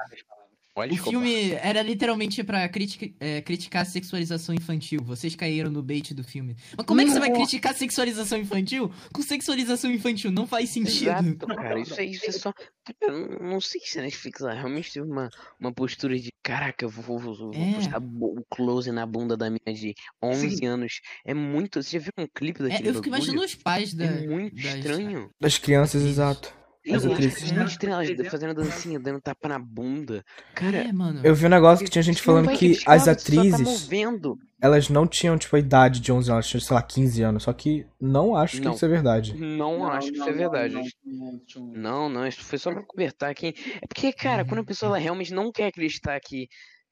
Pode 0.78 0.94
o 0.94 1.04
filme 1.04 1.54
era 1.54 1.82
literalmente 1.82 2.44
pra 2.44 2.70
critica- 2.70 3.12
é, 3.20 3.42
criticar 3.42 3.82
a 3.82 3.86
sexualização 3.86 4.54
infantil. 4.54 5.00
Vocês 5.04 5.36
caíram 5.36 5.72
no 5.72 5.82
bait 5.82 6.14
do 6.14 6.24
filme. 6.24 6.56
Mas 6.78 6.86
como 6.86 7.02
é 7.02 7.04
que 7.06 7.10
você 7.10 7.20
vai 7.20 7.32
criticar 7.32 7.74
sexualização 7.74 8.38
infantil 8.38 8.92
com 9.12 9.24
sexualização 9.24 9.90
infantil? 9.92 10.32
Não 10.32 10.46
faz 10.46 10.70
sentido. 10.70 11.10
Exato, 11.10 11.48
cara. 11.48 11.80
Isso 11.80 12.00
é, 12.00 12.06
isso 12.06 12.26
é 12.28 12.32
só. 12.32 12.54
Eu 13.02 13.40
não- 13.42 13.60
sei 13.60 13.82
se 13.84 13.98
a 13.98 14.04
Netflix 14.04 14.40
ela 14.42 14.54
realmente 14.54 14.94
teve 14.94 15.08
uma, 15.08 15.30
uma 15.60 15.74
postura 15.74 16.16
de 16.20 16.30
caraca, 16.44 16.86
eu 16.86 16.90
vou, 16.90 17.18
vou, 17.18 17.34
vou 17.36 17.52
É. 17.56 17.74
postar 17.74 18.00
o 18.00 18.46
close 18.48 18.92
na 18.92 19.04
bunda 19.08 19.36
da 19.36 19.50
minha 19.50 19.76
de 19.76 19.96
11 20.24 20.64
anos. 20.64 21.02
É 21.26 21.34
muito. 21.34 21.82
Você 21.82 21.98
já 21.98 22.04
viu 22.04 22.12
um 22.20 22.28
clipe 22.36 22.62
É, 22.62 22.68
daquele 22.70 22.90
eu 22.90 22.94
fico 22.94 23.08
imaginando 23.08 23.44
os 23.44 23.56
pais 23.56 23.96
da. 23.96 24.06
É 24.06 24.28
muito 24.28 24.56
das- 24.56 24.76
estranho. 24.76 25.30
Das 25.42 25.58
crianças, 25.58 26.04
exato. 26.04 26.54
As 26.92 27.04
Não, 27.04 27.14
atrizes. 27.14 27.52
estranho 27.68 27.94
elas 28.02 28.28
fazendo 28.32 28.54
dancinha, 28.54 29.00
dando 29.00 29.20
tapa 29.22 29.48
na 29.50 29.60
bunda. 29.60 30.24
Cara, 30.56 30.78
É, 30.78 30.92
mano. 30.92 31.22
Eu 31.24 31.36
vi 31.36 31.46
um 31.46 31.50
negócio 31.50 31.84
que 31.86 31.92
tinha 31.92 32.02
gente 32.02 32.18
não 32.18 32.24
falando 32.24 32.50
que 32.52 32.58
criticar, 32.58 32.96
as 32.96 33.06
tá 33.06 33.12
atrizes, 33.12 33.60
movendo. 33.62 34.38
elas 34.62 34.90
não 34.90 35.06
tinham, 35.08 35.38
tipo, 35.38 35.56
a 35.56 35.60
idade 35.60 36.00
de 36.00 36.12
11 36.12 36.30
anos, 36.30 36.30
elas 36.30 36.48
tinham, 36.48 36.62
sei 36.62 36.76
lá, 36.76 36.82
15 36.82 37.22
anos. 37.24 37.44
Só 37.44 37.54
que 37.54 37.86
não 38.00 38.36
acho 38.36 38.58
que 38.58 38.66
Não. 38.66 38.74
isso 38.74 38.86
é 38.86 38.88
verdade. 38.88 39.34
Não, 39.36 39.86
acho 39.88 40.12
que 40.12 40.18
isso 40.18 40.30
é 40.30 40.34
verdade. 40.34 40.74
Não, 40.74 40.84
não, 41.04 41.42
não. 41.56 41.74
Não, 41.74 42.10
não, 42.10 42.28
isso 42.28 42.42
foi 42.44 42.58
só 42.58 42.72
pra 42.72 42.84
cobertar 42.84 43.34
quem. 43.36 43.54
É 43.82 43.88
porque, 43.88 44.14
cara, 44.14 44.46
quando 44.46 44.62
a 44.62 44.66
pessoa 44.66 44.90
ela 44.90 44.98
realmente 44.98 45.34
não 45.34 45.52
quer 45.52 45.68
acreditar 45.68 46.20
que. 46.20 46.48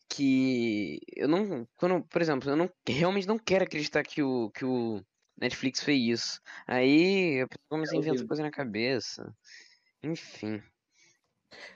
Que. 0.10 1.00
Eu 1.16 1.28
não. 1.28 1.68
Quando, 1.78 2.04
por 2.10 2.22
exemplo, 2.22 2.50
eu 2.50 2.56
não 2.56 2.70
realmente 2.88 3.28
não 3.28 3.40
quero 3.40 3.64
acreditar 3.64 4.04
que 4.04 4.22
o, 4.22 4.52
que 4.52 4.64
o 4.64 5.02
Netflix 5.40 5.82
fez 5.84 6.20
isso. 6.20 6.40
Aí 6.68 7.42
a 7.42 7.48
pessoa 7.48 7.68
começa 7.70 7.96
a 7.96 7.98
inventar 7.98 8.26
coisa 8.28 8.44
na 8.44 8.52
cabeça. 8.52 9.34
Enfim. 10.06 10.62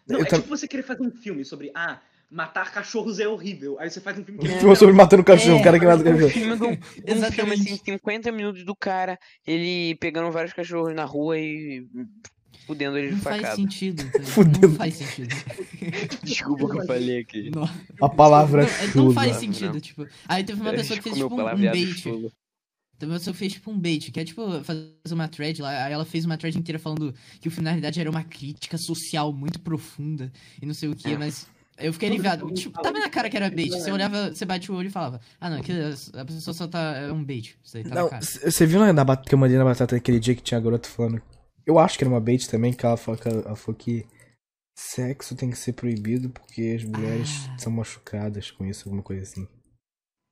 Não, 0.07 0.19
Eu 0.19 0.25
é 0.25 0.27
tam- 0.27 0.39
tipo 0.39 0.49
você 0.55 0.67
querer 0.67 0.83
fazer 0.83 1.01
um 1.03 1.11
filme 1.11 1.43
sobre, 1.45 1.71
ah, 1.75 1.99
matar 2.29 2.71
cachorros 2.71 3.19
é 3.19 3.27
horrível. 3.27 3.79
Aí 3.79 3.89
você 3.89 3.99
faz 4.01 4.17
um 4.19 4.23
filme 4.25 4.39
que 4.39 4.47
Um 4.47 4.59
filme 4.59 4.75
sobre 4.75 4.93
matando 4.93 5.23
cachorro, 5.23 5.57
É. 5.57 5.59
um 5.59 5.63
cara 5.63 5.79
que 5.79 5.85
mata 5.85 6.01
Um 6.01 6.03
cachorro. 6.03 6.29
filme, 6.29 6.53
um 6.53 6.57
filme 6.57 6.79
Exatamente. 7.05 7.61
assim, 7.73 7.81
50 7.85 8.31
minutos 8.31 8.63
do 8.65 8.75
cara, 8.75 9.17
ele 9.47 9.95
pegando 9.95 10.31
vários 10.31 10.53
cachorros 10.53 10.93
na 10.93 11.05
rua 11.05 11.37
e 11.39 11.87
fudendo 12.67 12.97
eles 12.97 13.11
Não 13.11 13.17
de 13.17 13.23
faz 13.23 13.37
facada. 13.37 13.55
sentido. 13.55 14.03
tá 14.11 14.17
ligado? 14.19 14.31
Fudendo. 14.31 14.67
Não 14.67 14.75
faz 14.75 14.93
sentido. 14.95 15.29
Desculpa 16.23 16.65
o 16.65 16.69
que 16.69 16.77
eu 16.79 16.85
falei 16.85 17.19
aqui. 17.19 17.51
Não, 17.55 17.69
A 18.01 18.09
palavra 18.09 18.63
não, 18.63 18.69
é- 18.69 18.81
não 18.85 18.91
chula. 18.91 19.13
faz 19.13 19.31
Não. 19.33 19.39
sentido, 19.39 19.81
tipo. 19.81 20.07
Aí 20.27 20.43
teve 20.43 20.61
uma 20.61 20.71
pessoa 20.71 20.97
que 20.97 21.03
fez 21.03 21.15
tipo 21.15 21.33
um, 21.33 21.43
bait. 21.71 21.85
chulo. 21.99 22.31
Pessoa 23.07 23.33
que 23.33 23.39
fez 23.39 23.53
tipo 23.53 23.71
um 23.71 23.79
bait, 23.79 24.11
que 24.11 24.19
é 24.19 24.25
tipo 24.25 24.63
fazer 24.63 24.89
uma 25.11 25.27
thread 25.27 25.61
lá. 25.61 25.85
Aí 25.85 25.93
ela 25.93 26.05
fez 26.05 26.25
uma 26.25 26.37
thread 26.37 26.57
inteira 26.57 26.77
falando 26.79 27.13
que 27.39 27.47
o 27.47 27.51
realidade 27.51 27.99
era 27.99 28.09
uma 28.09 28.23
crítica 28.23 28.77
social 28.77 29.31
muito 29.31 29.59
profunda 29.59 30.31
e 30.61 30.65
não 30.65 30.73
sei 30.73 30.89
o 30.89 30.95
que, 30.95 31.09
É. 31.09 31.17
mas. 31.17 31.47
Eu 31.81 31.93
fiquei 31.93 32.09
aliviado. 32.09 32.51
Tipo, 32.53 32.81
tava 32.81 32.99
na 32.99 33.09
cara 33.09 33.29
que 33.29 33.37
era 33.37 33.49
bait. 33.49 33.69
Você 33.69 33.89
olhava, 33.89 34.35
você 34.35 34.43
bate 34.43 34.69
o 34.69 34.75
olho 34.75 34.87
e 34.87 34.91
falava: 34.91 35.21
Ah, 35.39 35.49
não, 35.49 35.59
a 35.59 36.25
pessoa 36.25 36.53
só 36.53 36.67
tá. 36.67 36.97
É 36.97 37.09
um 37.11 37.23
bait. 37.23 37.57
Isso 37.63 37.77
aí 37.77 37.83
tá 37.83 37.95
na 37.95 38.01
Não, 38.01 38.09
você 38.09 38.65
viu 38.65 38.81
na, 38.81 38.91
na 38.91 39.15
que 39.15 39.33
eu 39.33 39.39
mandei 39.39 39.57
na 39.57 39.63
batata 39.63 39.95
aquele 39.95 40.19
dia 40.19 40.35
que 40.35 40.41
tinha 40.41 40.57
a 40.57 40.61
garota 40.61 40.89
falando. 40.89 41.21
Eu 41.65 41.79
acho 41.79 41.97
que 41.97 42.03
era 42.03 42.11
uma 42.11 42.19
bait 42.19 42.49
também, 42.49 42.73
que 42.73 42.85
ela 42.85 42.97
falou 42.97 43.17
que, 43.17 43.29
ela 43.29 43.55
falou 43.55 43.77
que 43.77 44.05
sexo 44.77 45.35
tem 45.35 45.49
que 45.49 45.57
ser 45.57 45.73
proibido 45.73 46.29
porque 46.29 46.75
as 46.77 46.83
mulheres 46.83 47.29
Ah. 47.49 47.57
são 47.59 47.71
machucadas 47.71 48.51
com 48.51 48.65
isso, 48.65 48.87
alguma 48.87 49.03
coisa 49.03 49.23
assim. 49.23 49.47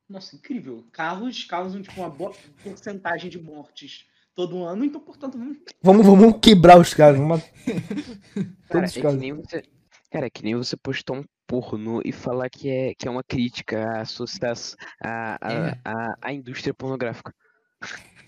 Nossa, 0.08 0.36
incrível. 0.36 0.84
Carros 0.92 1.44
causam 1.44 1.82
tipo, 1.82 2.00
uma 2.00 2.08
boa 2.10 2.32
porcentagem 2.62 3.28
de 3.30 3.38
mortes 3.40 4.06
todo 4.34 4.64
ano, 4.64 4.84
então, 4.84 5.00
portanto, 5.00 5.36
vamos. 5.36 5.58
Vamos, 5.82 6.06
vamos 6.06 6.38
quebrar 6.40 6.78
os 6.78 6.94
caras, 6.94 7.18
vamos 7.18 7.42
Cara, 7.42 8.56
todos 8.70 8.90
os 8.90 8.96
é 8.96 9.00
que 9.00 9.02
caras. 9.02 9.18
nem 9.18 9.32
você. 9.34 9.62
Cara, 10.10 10.26
é 10.26 10.30
que 10.30 10.42
nem 10.42 10.54
você 10.54 10.76
postar 10.76 11.14
um 11.14 11.24
pornô 11.46 12.00
e 12.04 12.12
falar 12.12 12.48
que 12.48 12.68
é, 12.70 12.94
que 12.94 13.06
é 13.06 13.10
uma 13.10 13.22
crítica 13.22 14.00
à 14.00 14.04
sociedade, 14.06 14.74
à, 15.02 15.36
à, 15.46 15.52
É. 15.52 15.80
à, 15.84 16.14
à 16.22 16.32
indústria 16.32 16.72
pornográfica. 16.72 17.34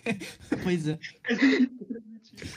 Pois 0.62 0.88
é. 0.88 0.98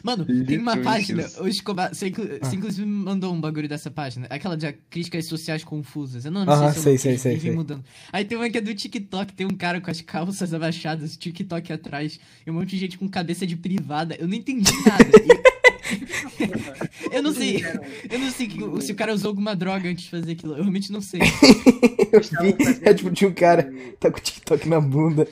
Mano, 0.01 0.25
tem 0.45 0.57
uma 0.57 0.77
página. 0.77 1.27
O 1.41 1.47
Escobar, 1.47 1.93
você, 1.93 2.11
Ah. 2.41 2.45
você 2.47 2.55
inclusive 2.55 2.87
me 2.87 3.03
mandou 3.03 3.33
um 3.33 3.41
bagulho 3.41 3.67
dessa 3.67 3.91
página. 3.91 4.27
Aquela 4.29 4.55
de 4.55 4.71
críticas 4.89 5.25
sociais 5.25 5.63
confusas. 5.63 6.23
Eu 6.25 6.31
não, 6.31 6.45
sei 6.45 6.71
se 6.71 6.79
sei, 6.79 6.93
eu 6.93 6.97
sei, 6.97 7.17
sei, 7.17 7.39
sei. 7.39 7.51
mudando. 7.51 7.83
Aí 8.11 8.23
tem 8.23 8.37
uma 8.37 8.49
que 8.49 8.57
é 8.57 8.61
do 8.61 8.73
TikTok, 8.73 9.33
tem 9.33 9.45
um 9.45 9.55
cara 9.55 9.81
com 9.81 9.91
as 9.91 9.99
calças 10.01 10.53
abaixadas, 10.53 11.17
TikTok 11.17 11.73
atrás, 11.73 12.19
e 12.45 12.49
um 12.51 12.53
monte 12.53 12.69
de 12.69 12.77
gente 12.77 12.97
com 12.97 13.09
cabeça 13.09 13.45
de 13.45 13.55
privada. 13.57 14.15
Eu 14.19 14.27
não 14.27 14.35
entendi 14.35 14.71
nada. 14.85 15.51
Eu 17.11 17.21
não 17.21 17.33
sei. 17.33 17.57
Eu 18.09 18.19
não 18.19 18.31
sei 18.31 18.47
que- 18.47 18.81
se 18.81 18.91
o 18.91 18.95
cara 18.95 19.13
usou 19.13 19.29
alguma 19.29 19.55
droga 19.55 19.89
antes 19.89 20.05
de 20.05 20.09
fazer 20.11 20.31
aquilo. 20.33 20.53
Eu 20.53 20.61
realmente 20.63 20.91
não 20.91 21.01
sei. 21.01 21.21
Eu 21.21 22.21
vi, 22.21 22.79
é 22.89 22.93
tipo, 22.93 23.11
tinha 23.11 23.29
um 23.29 23.33
cara, 23.33 23.71
tá 23.99 24.09
com 24.11 24.17
o 24.17 24.21
TikTok 24.21 24.67
na 24.67 24.79
bunda. 24.79 25.27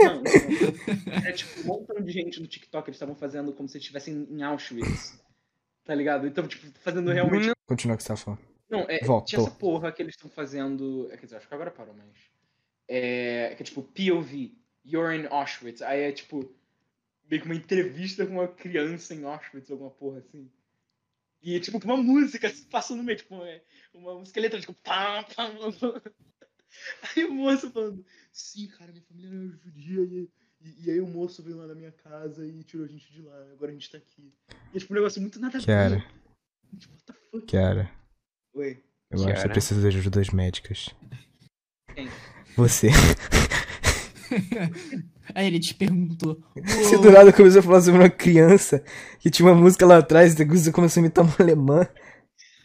Não, 0.00 0.22
não. 0.22 1.26
É 1.26 1.32
tipo, 1.32 1.60
um 1.62 1.64
montão 1.64 2.00
de 2.02 2.10
gente 2.12 2.40
no 2.40 2.46
TikTok 2.46 2.88
eles 2.88 2.96
estavam 2.96 3.14
fazendo 3.14 3.52
como 3.52 3.68
se 3.68 3.78
estivessem 3.78 4.26
em 4.30 4.42
Auschwitz. 4.42 5.18
Tá 5.84 5.94
ligado? 5.94 6.26
Então, 6.26 6.46
tipo, 6.46 6.66
fazendo 6.80 7.10
realmente. 7.12 7.52
Continua 7.66 7.94
o 7.94 7.96
que 7.96 8.02
você 8.02 8.08
tá 8.08 8.16
falando. 8.16 8.40
Não, 8.68 8.80
é, 8.88 8.98
Voltou. 9.04 9.24
tinha 9.26 9.40
essa 9.40 9.50
porra 9.50 9.92
que 9.92 10.02
eles 10.02 10.14
estão 10.14 10.28
fazendo. 10.30 11.08
é, 11.12 11.16
Quer 11.16 11.26
dizer, 11.26 11.36
acho 11.36 11.46
que 11.48 11.54
agora 11.54 11.70
parou, 11.70 11.94
mas. 11.96 12.08
É, 12.88 13.54
que 13.56 13.62
é 13.62 13.66
tipo 13.66 13.82
POV, 13.82 14.52
You're 14.84 15.16
in 15.16 15.26
Auschwitz. 15.30 15.82
Aí 15.82 16.00
é 16.00 16.12
tipo. 16.12 16.48
Meio 17.28 17.42
que 17.42 17.48
uma 17.48 17.56
entrevista 17.56 18.26
com 18.26 18.34
uma 18.34 18.48
criança 18.48 19.14
em 19.14 19.24
Auschwitz, 19.24 19.70
alguma 19.70 19.90
porra 19.90 20.18
assim. 20.18 20.50
E 21.42 21.58
tipo, 21.60 21.80
com 21.80 21.86
uma 21.86 21.96
música 21.96 22.48
se 22.48 22.64
passando 22.66 22.98
no 22.98 23.04
meio, 23.04 23.18
tipo, 23.18 23.34
é, 23.42 23.62
uma 23.94 24.18
música 24.18 24.38
eletrônica, 24.38 24.72
tipo, 24.72 24.84
pá, 24.84 25.24
pá. 25.24 25.50
Aí 27.16 27.24
o 27.24 27.32
moço 27.32 27.70
falando, 27.70 28.04
sim, 28.32 28.66
cara, 28.68 28.92
minha 28.92 29.04
família 29.04 29.28
era 29.28 29.58
judia 29.64 30.00
e, 30.02 30.28
e, 30.60 30.84
e 30.84 30.90
aí 30.90 31.00
o 31.00 31.06
moço 31.06 31.42
veio 31.42 31.56
lá 31.56 31.66
na 31.66 31.74
minha 31.74 31.92
casa 31.92 32.46
e 32.46 32.62
tirou 32.64 32.84
a 32.84 32.88
gente 32.88 33.10
de 33.12 33.22
lá, 33.22 33.34
agora 33.52 33.70
a 33.70 33.74
gente 33.74 33.90
tá 33.90 33.98
aqui. 33.98 34.32
E 34.72 34.76
é 34.76 34.80
tipo 34.80 34.92
um 34.92 34.96
negócio 34.96 35.20
muito 35.20 35.40
nada 35.40 35.56
a 35.56 35.60
ver. 35.60 35.66
Cara, 35.66 36.04
Tipo, 36.78 36.92
what 36.92 37.04
the 37.04 37.12
fuck? 37.30 37.46
cara, 37.46 37.90
Oi. 38.54 38.82
eu 39.10 39.28
acho 39.28 39.42
que 39.42 39.48
precisa 39.48 39.80
de 39.80 39.86
ajudas 39.98 40.30
médicas. 40.30 40.88
Quem? 41.94 42.08
Você. 42.56 42.88
Aí 45.34 45.46
ele 45.46 45.58
te 45.58 45.74
perguntou. 45.74 46.40
Você 46.64 46.98
do 46.98 47.10
nada 47.10 47.32
começou 47.32 47.60
a 47.60 47.62
falar 47.62 47.80
sobre 47.80 48.00
uma 48.00 48.10
criança 48.10 48.82
que 49.18 49.30
tinha 49.30 49.48
uma 49.48 49.54
música 49.54 49.86
lá 49.86 49.98
atrás 49.98 50.38
e 50.38 50.44
você 50.44 50.72
começou 50.72 51.00
a 51.00 51.02
imitar 51.02 51.24
uma 51.24 51.34
alemã. 51.38 51.86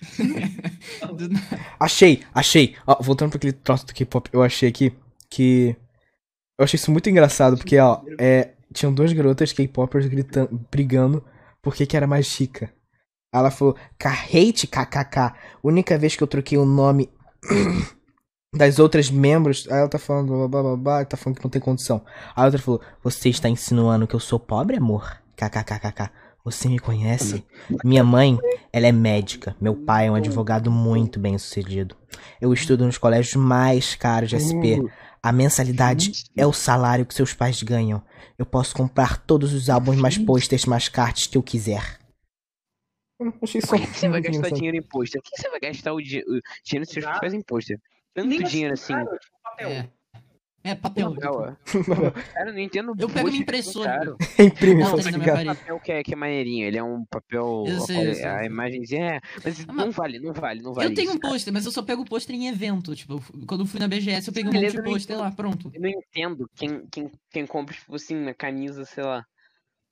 Achei, 1.80 2.24
achei. 2.34 2.76
Ó, 2.88 3.04
voltando 3.04 3.30
pra 3.30 3.38
aquele 3.38 3.54
troço 3.54 3.86
do 3.86 3.93
K-pop, 3.93 4.30
eu 4.34 4.41
achei 4.41 4.67
aqui 4.67 4.91
que. 5.30 5.76
Eu 6.58 6.63
achei 6.63 6.76
isso 6.76 6.91
muito 6.91 7.08
engraçado, 7.08 7.56
porque, 7.56 7.78
ó, 7.78 8.02
é, 8.19 8.54
tinham 8.74 8.93
duas 8.93 9.13
garotas 9.13 9.54
K-popers 9.54 10.08
brigando 10.71 11.24
porque 11.62 11.86
que 11.86 11.95
era 11.95 12.08
mais 12.08 12.26
chica. 12.26 12.74
Ela 13.34 13.52
falou, 13.52 13.78
Hate 14.04 14.67
KKK. 14.67 15.36
Única 15.63 15.97
vez 15.97 16.15
que 16.15 16.24
eu 16.24 16.28
troquei 16.28 16.58
o 16.58 16.65
nome 16.65 17.10
das 18.54 18.80
outras 18.80 19.10
membros. 19.10 19.68
Aí 19.70 19.80
ela 19.80 19.90
tá 19.90 19.98
falando, 20.00 20.28
blá 20.28 20.48
blá 20.48 20.62
blá 20.62 20.78
blá, 20.78 21.06
tá 21.06 21.18
falando 21.18 21.38
que 21.38 21.44
não 21.44 21.50
tem 21.52 21.62
condição. 21.62 22.04
Aí 22.36 22.44
a 22.44 22.46
outra 22.46 22.60
falou, 22.62 22.82
você 23.04 23.30
está 23.30 23.50
insinuando 23.50 24.08
que 24.08 24.16
eu 24.16 24.20
sou 24.20 24.40
pobre, 24.40 24.78
amor? 24.78 25.22
KKKKK. 25.36 26.10
Você 26.44 26.68
me 26.68 26.80
conhece? 26.80 27.46
Minha 27.84 28.04
mãe, 28.04 28.38
ela 28.74 28.88
é 28.88 28.92
médica. 28.92 29.56
Meu 29.62 29.76
pai 29.76 30.08
é 30.08 30.12
um 30.12 30.16
advogado 30.16 30.72
muito 30.72 31.20
bem 31.20 31.38
sucedido. 31.38 31.96
Eu 32.40 32.52
estudo 32.52 32.86
nos 32.86 32.98
colégios 32.98 33.36
mais 33.36 33.96
caros 33.96 34.30
de 34.32 34.38
SP. 34.42 34.82
A 35.22 35.32
mensalidade 35.32 36.12
é 36.36 36.46
o 36.48 36.52
salário 36.52 37.06
que 37.06 37.14
seus 37.14 37.32
pais 37.32 37.62
ganham. 37.62 38.04
Eu 38.40 38.46
posso 38.46 38.76
comprar 38.76 39.20
todos 39.24 39.54
os 39.54 39.70
álbuns, 39.70 39.98
mais 39.98 40.18
posters, 40.18 40.66
mais 40.66 40.90
cartas 40.90 41.28
que 41.28 41.38
eu 41.38 41.44
quiser. 41.44 42.00
Achei 43.40 43.62
Por 43.62 43.78
que, 43.80 43.86
que 43.86 44.00
você 44.00 44.10
vai 44.10 44.20
gastar 44.20 44.50
dinheiro 44.50 44.78
em 44.78 44.82
pôster? 44.82 45.22
Por 45.22 45.30
que 45.30 45.40
você 45.40 45.48
vai 45.48 45.60
gastar 45.60 45.94
o, 45.94 46.02
di- 46.02 46.24
o 46.28 46.42
dinheiro 46.66 46.86
dos 46.86 46.90
seus 46.92 47.06
pais 47.20 47.34
em 47.36 47.42
pôster? 47.44 47.80
Tanto 48.13 48.28
Nem 48.28 48.43
dinheiro 48.43 48.74
assim. 48.74 48.93
cara, 48.93 49.06
tipo, 49.17 49.36
papel. 49.43 49.69
É. 49.69 49.89
É, 50.63 50.76
papel. 50.76 51.15
Papel, 51.15 51.58
tipo, 51.65 51.91
é. 51.91 52.12
Cara, 52.34 52.50
eu 52.50 52.54
não 52.54 52.60
entendo. 52.60 52.93
Eu 53.00 53.10
pego 53.10 53.30
é 53.30 53.32
impressora. 53.32 54.15
Imprime 54.38 54.76
minha 54.76 54.88
falsificado. 54.89 55.26
parede. 55.32 55.47
papel 55.58 55.80
que 55.80 55.91
é, 55.91 56.04
que 56.04 56.13
é 56.13 56.15
maneirinho, 56.15 56.67
ele 56.67 56.78
é 56.78 56.84
um 56.84 57.04
papel. 57.06 57.63
Eu 57.67 57.80
sei, 57.82 57.97
a, 57.97 58.04
eu 58.04 58.13
sei, 58.13 58.26
a 58.26 58.45
imagenzinha 58.45 59.15
é. 59.15 59.21
Mas 59.43 59.65
Ah, 59.67 59.74
não 59.74 59.89
vale, 59.89 60.19
não 60.19 60.34
vale, 60.34 60.62
não 60.62 60.71
vale. 60.71 60.89
Eu 60.89 60.93
tenho 60.93 61.08
isso, 61.08 61.17
um 61.17 61.19
pôster, 61.19 61.52
mas 61.52 61.65
eu 61.65 61.71
só 61.71 61.82
pego 61.82 62.06
pôster 62.06 62.36
em 62.36 62.47
evento. 62.47 62.95
Tipo, 62.95 63.19
quando 63.47 63.62
eu 63.62 63.65
fui 63.65 63.80
na 63.80 63.88
BGS, 63.88 64.28
eu 64.28 64.34
peguei 64.36 64.52
um 64.52 64.54
monte 64.62 64.71
de 64.76 64.84
pôster 64.84 65.17
lá, 65.17 65.32
pronto. 65.32 65.71
Eu 65.74 65.82
não 65.82 65.89
entendo 65.89 66.47
quem, 66.56 66.86
quem, 66.91 67.12
quem 67.32 67.47
compra, 67.47 67.74
tipo 67.74 67.95
assim, 67.95 68.15
uma 68.15 68.34
camisa, 68.36 68.86
sei 68.86 69.04
lá. 69.04 69.26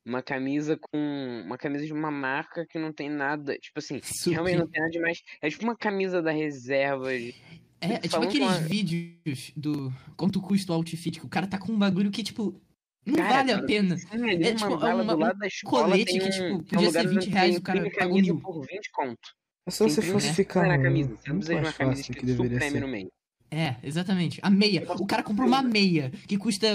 Uma 0.05 0.21
camisa 0.21 0.77
com. 0.79 1.41
Uma 1.45 1.57
camisa 1.57 1.83
de 1.87 1.93
uma 1.93 2.11
marca 2.11 2.63
que 2.69 2.77
não 2.77 2.93
tem 2.93 3.09
nada. 3.09 3.55
Tipo 3.57 3.79
assim, 3.79 3.99
que 3.99 4.29
realmente 4.29 4.59
não 4.59 4.67
tem 4.67 4.81
nada 4.81 4.91
demais. 4.91 5.19
É 5.41 5.49
tipo 5.49 5.63
uma 5.63 5.75
camisa 5.75 6.21
da 6.21 6.31
reserva. 6.31 7.09
de- 7.17 7.33
É, 7.81 7.93
é 7.93 7.97
tipo 7.99 8.17
aqueles 8.17 8.47
uma- 8.47 8.59
vídeos 8.59 9.51
do 9.55 9.91
quanto 10.17 10.41
custa 10.41 10.71
o 10.71 10.75
outfit, 10.75 11.19
que 11.19 11.25
o 11.25 11.29
cara 11.29 11.47
tá 11.47 11.57
com 11.57 11.71
um 11.71 11.77
bagulho 11.79 12.11
que, 12.11 12.21
tipo, 12.23 12.59
não 13.05 13.15
Cara, 13.15 13.29
vale 13.37 13.51
a 13.53 13.63
pena. 13.63 13.97
Sim, 13.97 14.07
É, 14.43 14.53
tipo, 14.53 14.73
é 14.73 14.77
vala 14.77 15.03
uma- 15.03 15.15
do 15.15 15.25
um 15.25 15.69
colete 15.69 16.19
que, 16.19 16.29
tipo, 16.29 16.43
um 16.45 16.63
podia 16.63 16.91
ser 16.91 16.99
onde 16.99 17.07
20 17.15 17.29
reais, 17.29 17.55
o 17.57 17.61
cara 17.61 17.79
pagou 17.79 17.93
camisa 17.97 18.33
mil. 18.33 18.41
por 18.41 18.65
20 18.67 18.91
conto. 18.91 19.19
É 19.65 19.71
só 19.71 19.87
você 19.87 20.01
Tem 20.01 20.09
imprime 20.09 20.21
falsificar 20.21 20.67
na 20.67 20.75
um, 20.75 20.81
camisa. 20.83 21.09
Você 21.15 21.29
não 21.29 21.35
precisa 21.37 21.55
de 21.55 21.61
mais 21.61 21.67
uma 21.67 21.73
camisa 21.77 21.97
fácil 22.01 22.15
que 22.15 22.25
deveria 22.25 22.51
Supreme 22.51 22.79
no 22.79 22.85
ser. 22.85 22.91
meio. 22.91 23.11
É, 23.51 23.75
exatamente. 23.83 24.39
A 24.43 24.49
meia. 24.49 24.85
O 24.99 25.05
cara 25.07 25.23
comprou 25.23 25.47
uma 25.47 25.61
meia 25.63 26.11
que 26.27 26.37
custa 26.37 26.67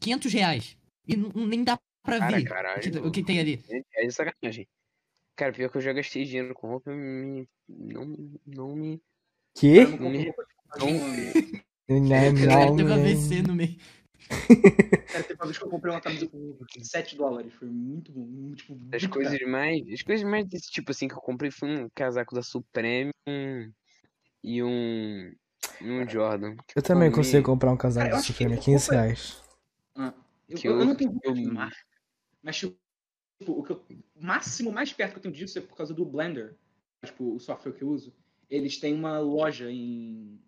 500 0.00 0.32
reais. 0.32 0.76
E 1.06 1.16
nem 1.16 1.64
dá 1.64 1.78
pra 2.02 2.18
Cara, 2.18 2.36
ver 2.36 2.44
caralho. 2.44 2.78
o 2.78 2.80
que, 2.90 2.98
o 3.08 3.10
que 3.10 3.22
tem 3.24 3.40
ali. 3.40 3.62
É 3.94 4.06
de 4.06 4.12
sacanagem. 4.12 4.66
Cara, 5.36 5.52
pior 5.52 5.70
que 5.70 5.76
eu 5.78 5.82
já 5.82 5.92
gastei 5.92 6.24
dinheiro 6.24 6.54
com 6.54 6.68
roupa 6.68 6.90
e 6.92 6.96
me... 6.96 7.48
não, 7.68 8.16
não 8.46 8.76
me. 8.76 9.00
Que? 9.58 9.78
Eu 9.78 9.90
não 9.90 10.10
Não, 11.88 12.00
Não, 12.00 12.74
O 12.74 12.76
teve. 12.76 12.92
AVC 12.92 13.42
no 13.42 13.54
meio. 13.54 13.76
Cara, 14.28 15.24
teve 15.24 15.34
uma 15.40 15.46
vez 15.46 15.56
que 15.58 15.64
eu 15.64 15.68
comprei 15.70 15.92
uma 15.94 16.00
camisa 16.02 16.26
por 16.28 16.58
7 16.82 17.16
dólares. 17.16 17.52
Foi 17.54 17.66
muito 17.68 18.12
bom. 18.12 18.20
muito, 18.26 18.56
Tipo, 18.58 18.74
as 18.94 19.02
muito 19.02 19.10
coisas 19.10 19.38
caro. 19.38 19.50
mais. 19.50 19.88
As 19.90 20.02
coisas 20.02 20.28
mais 20.28 20.46
desse 20.46 20.70
tipo 20.70 20.90
assim 20.90 21.08
que 21.08 21.14
eu 21.14 21.20
comprei 21.20 21.50
foi 21.50 21.68
um 21.70 21.88
casaco 21.94 22.34
da 22.34 22.42
Supreme 22.42 23.10
um- 23.26 23.72
e 24.44 24.62
um. 24.62 25.32
e 25.80 25.90
um 25.90 26.08
Jordan. 26.08 26.56
que 26.66 26.78
Eu 26.78 26.82
também 26.82 27.10
comi- 27.10 27.24
consigo 27.24 27.46
comprar 27.46 27.72
um 27.72 27.76
casaco 27.76 28.16
que 28.16 28.22
Supreme, 28.22 28.52
roupa- 28.52 28.64
15 28.64 28.90
reais. 28.90 29.42
Ah, 29.96 30.12
eu, 30.48 30.58
Que 30.58 30.68
eu, 30.68 30.78
eu- 30.80 30.84
não 30.84 30.94
tenho 30.94 31.18
eu- 31.24 31.32
de 31.32 31.46
marca. 31.46 31.76
Mas, 32.42 32.56
tipo, 32.58 32.76
o 33.46 33.62
que 33.62 33.72
eu, 33.72 33.82
o 34.14 34.24
máximo, 34.26 34.70
mais 34.70 34.92
perto 34.92 35.12
que 35.12 35.18
eu 35.18 35.22
tenho 35.22 35.34
disso 35.34 35.58
é 35.58 35.62
por 35.62 35.74
causa 35.76 35.94
do 35.94 36.04
Blender. 36.04 36.54
Tipo, 37.04 37.34
o 37.34 37.40
software 37.40 37.72
que 37.72 37.82
eu 37.82 37.88
uso. 37.88 38.14
Eles 38.48 38.78
têm 38.78 38.94
uma 38.94 39.18
loja 39.18 39.70
em 39.70 40.40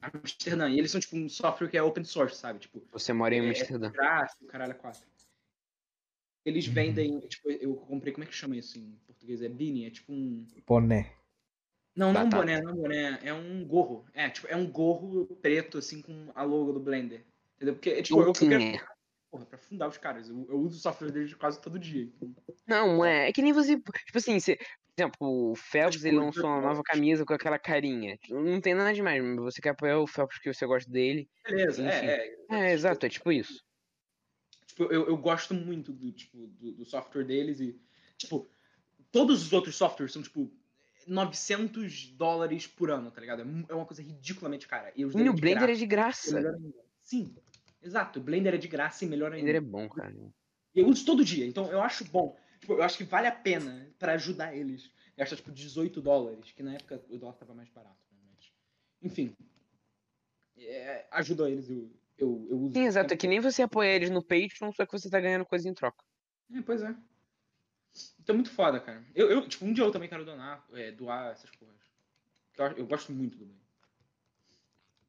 Amsterdã. 0.00 0.68
E 0.68 0.78
eles 0.78 0.90
são, 0.90 1.00
tipo, 1.00 1.16
um 1.16 1.28
software 1.28 1.68
que 1.68 1.76
é 1.76 1.82
open 1.82 2.04
source, 2.04 2.36
sabe? 2.36 2.60
Tipo, 2.60 2.82
Você 2.92 3.12
mora 3.12 3.34
em 3.34 3.44
é, 3.44 3.48
Amsterdã. 3.48 3.90
gráfico, 3.90 4.46
caralho, 4.46 4.74
quatro. 4.76 5.02
Eles 6.44 6.66
vendem, 6.66 7.20
tipo, 7.20 7.50
eu 7.50 7.74
comprei, 7.76 8.12
como 8.12 8.24
é 8.24 8.26
que 8.26 8.34
chama 8.34 8.56
isso 8.56 8.78
em 8.78 8.98
português? 9.06 9.42
É 9.42 9.48
beanie, 9.48 9.86
é 9.86 9.90
tipo 9.90 10.12
um... 10.12 10.46
Boné. 10.66 11.12
Não, 11.94 12.12
não 12.12 12.22
um 12.22 12.24
Batata. 12.24 12.36
boné, 12.36 12.60
não 12.60 12.70
é 12.70 12.72
um 12.72 12.76
boné, 12.76 13.20
é 13.22 13.34
um 13.34 13.64
gorro. 13.64 14.04
É, 14.12 14.28
tipo, 14.30 14.48
é 14.48 14.56
um 14.56 14.66
gorro 14.66 15.26
preto, 15.40 15.78
assim, 15.78 16.02
com 16.02 16.32
a 16.34 16.42
logo 16.42 16.72
do 16.72 16.80
Blender. 16.80 17.24
Entendeu? 17.56 17.74
Porque, 17.74 18.02
tipo, 18.02 18.20
eu, 18.20 18.26
eu 18.28 18.80
porra, 19.32 19.46
pra 19.46 19.58
fundar 19.58 19.88
os 19.88 19.96
caras. 19.96 20.28
Eu, 20.28 20.46
eu 20.48 20.58
uso 20.58 20.76
o 20.76 20.80
software 20.80 21.10
deles 21.10 21.32
quase 21.34 21.60
todo 21.60 21.78
dia. 21.78 22.02
então. 22.02 22.34
Não, 22.66 23.04
é, 23.04 23.28
é 23.28 23.32
que 23.32 23.40
nem 23.42 23.52
você. 23.52 23.76
Tipo 23.76 24.18
assim, 24.18 24.38
você, 24.38 24.58
por 24.94 25.02
exemplo, 25.02 25.16
o 25.52 25.54
Phelps 25.56 25.96
Tipo, 25.96 26.08
ele 26.08 26.16
lançou 26.18 26.44
uma 26.44 26.60
nova 26.60 26.82
camisa 26.82 27.24
com 27.24 27.32
aquela 27.32 27.58
carinha. 27.58 28.18
Não 28.28 28.60
tem 28.60 28.74
nada 28.74 28.92
demais, 28.92 29.22
mas 29.22 29.36
você 29.36 29.60
quer 29.62 29.70
apoiar 29.70 29.98
o 29.98 30.06
Phelps 30.06 30.36
porque 30.36 30.52
você 30.52 30.66
gosta 30.66 30.90
dele. 30.90 31.28
Beleza, 31.44 31.82
Enfim. 31.82 32.06
é, 32.06 32.34
é. 32.50 32.68
É, 32.68 32.72
exato, 32.72 33.06
é 33.06 33.08
tipo 33.08 33.32
isso. 33.32 33.62
Tipo, 34.66 34.84
eu, 34.84 35.06
eu 35.08 35.16
gosto 35.16 35.54
muito 35.54 35.92
do, 35.92 36.12
tipo, 36.12 36.46
do, 36.46 36.72
do 36.72 36.84
software 36.84 37.24
deles 37.24 37.60
e, 37.60 37.80
tipo, 38.16 38.48
todos 39.10 39.42
os 39.42 39.52
outros 39.52 39.76
softwares 39.76 40.12
são, 40.12 40.22
tipo, 40.22 40.50
900 41.06 42.12
dólares 42.12 42.66
por 42.66 42.90
ano, 42.90 43.10
tá 43.10 43.20
ligado? 43.20 43.42
É 43.42 43.72
É 43.72 43.74
uma 43.74 43.86
coisa 43.86 44.02
ridiculamente 44.02 44.68
cara. 44.68 44.92
E, 44.94 45.00
E 45.00 45.04
o 45.06 45.10
de 45.10 45.40
Blender 45.40 45.70
é 45.70 45.74
graça, 45.74 45.76
de 45.78 45.84
é 45.84 45.86
graça. 45.86 46.34
melhor 46.34 46.54
ainda. 46.54 46.78
Sim, 47.02 47.34
exato. 47.82 48.20
O 48.20 48.22
Blender 48.22 48.54
é 48.54 48.58
de 48.58 48.68
graça 48.68 49.04
e 49.04 49.08
melhor 49.08 49.30
O 49.30 49.34
ainda. 49.34 49.44
Blender 49.44 49.56
é 49.56 49.60
bom, 49.64 49.88
cara. 49.88 50.14
Eu 50.74 50.86
uso 50.86 51.04
todo 51.04 51.24
dia, 51.24 51.46
então 51.46 51.70
eu 51.70 51.82
acho 51.82 52.04
bom. 52.04 52.36
Tipo, 52.62 52.74
eu 52.74 52.82
acho 52.84 52.96
que 52.96 53.02
vale 53.02 53.26
a 53.26 53.32
pena 53.32 53.92
pra 53.98 54.12
ajudar 54.12 54.54
eles. 54.54 54.88
Gastar, 55.16 55.34
tipo, 55.34 55.50
18 55.50 56.00
dólares, 56.00 56.52
que 56.52 56.62
na 56.62 56.74
época 56.74 57.02
o 57.10 57.18
dólar 57.18 57.34
tava 57.34 57.52
mais 57.54 57.68
barato. 57.68 57.98
Né? 58.12 58.20
Mas, 58.30 58.52
enfim. 59.02 59.36
É, 60.56 61.04
ajuda 61.10 61.50
eles, 61.50 61.68
eu, 61.68 61.90
eu, 62.16 62.46
eu 62.48 62.60
uso. 62.60 62.74
Sim, 62.74 62.84
exato. 62.84 63.12
É 63.12 63.16
que 63.16 63.26
nem 63.26 63.40
você 63.40 63.62
apoia 63.62 63.96
eles 63.96 64.10
no 64.10 64.22
Patreon, 64.22 64.70
só 64.70 64.86
que 64.86 64.92
você 64.92 65.10
tá 65.10 65.18
ganhando 65.18 65.44
coisa 65.44 65.68
em 65.68 65.74
troca. 65.74 66.04
É, 66.54 66.62
pois 66.62 66.82
é. 66.82 66.94
Então 68.20 68.32
é 68.32 68.36
muito 68.36 68.50
foda, 68.52 68.78
cara. 68.78 69.04
Eu, 69.12 69.28
eu, 69.28 69.48
tipo, 69.48 69.64
um 69.64 69.72
dia 69.72 69.82
eu 69.82 69.90
também 69.90 70.08
quero 70.08 70.24
donar, 70.24 70.64
é, 70.72 70.92
doar 70.92 71.32
essas 71.32 71.50
porras. 71.50 71.74
Eu, 72.56 72.66
eu 72.78 72.86
gosto 72.86 73.10
muito 73.10 73.36
do 73.38 73.44
Blender. 73.44 73.66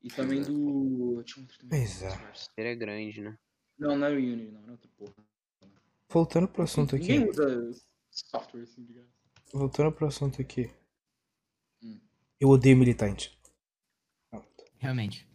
E 0.01 0.09
também 0.09 0.41
do. 0.41 1.21
Tinha 1.23 1.43
outro 1.43 1.59
também. 1.59 1.79
Pois 1.79 2.01
é. 2.01 2.09
Ele 2.57 2.69
é 2.69 2.75
grande, 2.75 3.21
né? 3.21 3.37
Não, 3.77 3.95
não 3.95 4.07
é 4.07 4.09
o 4.09 4.17
Unity, 4.17 4.51
não, 4.51 4.61
não 4.61 4.69
é 4.69 4.71
outra 4.71 4.89
porra. 4.97 5.32
Voltando 6.13 6.47
pro 6.47 6.63
assunto 6.63 6.95
aqui. 6.95 7.07
Ninguém 7.13 7.29
usa 7.29 7.71
software 8.11 8.61
assim. 8.61 8.87
Voltando 9.51 9.91
pro 9.91 10.05
assunto 10.07 10.39
aqui. 10.39 10.69
Hum. 11.83 11.99
Eu 12.39 12.49
odeio 12.49 12.77
militante. 12.77 13.35
Pronto. 14.29 14.63
Realmente. 14.77 15.27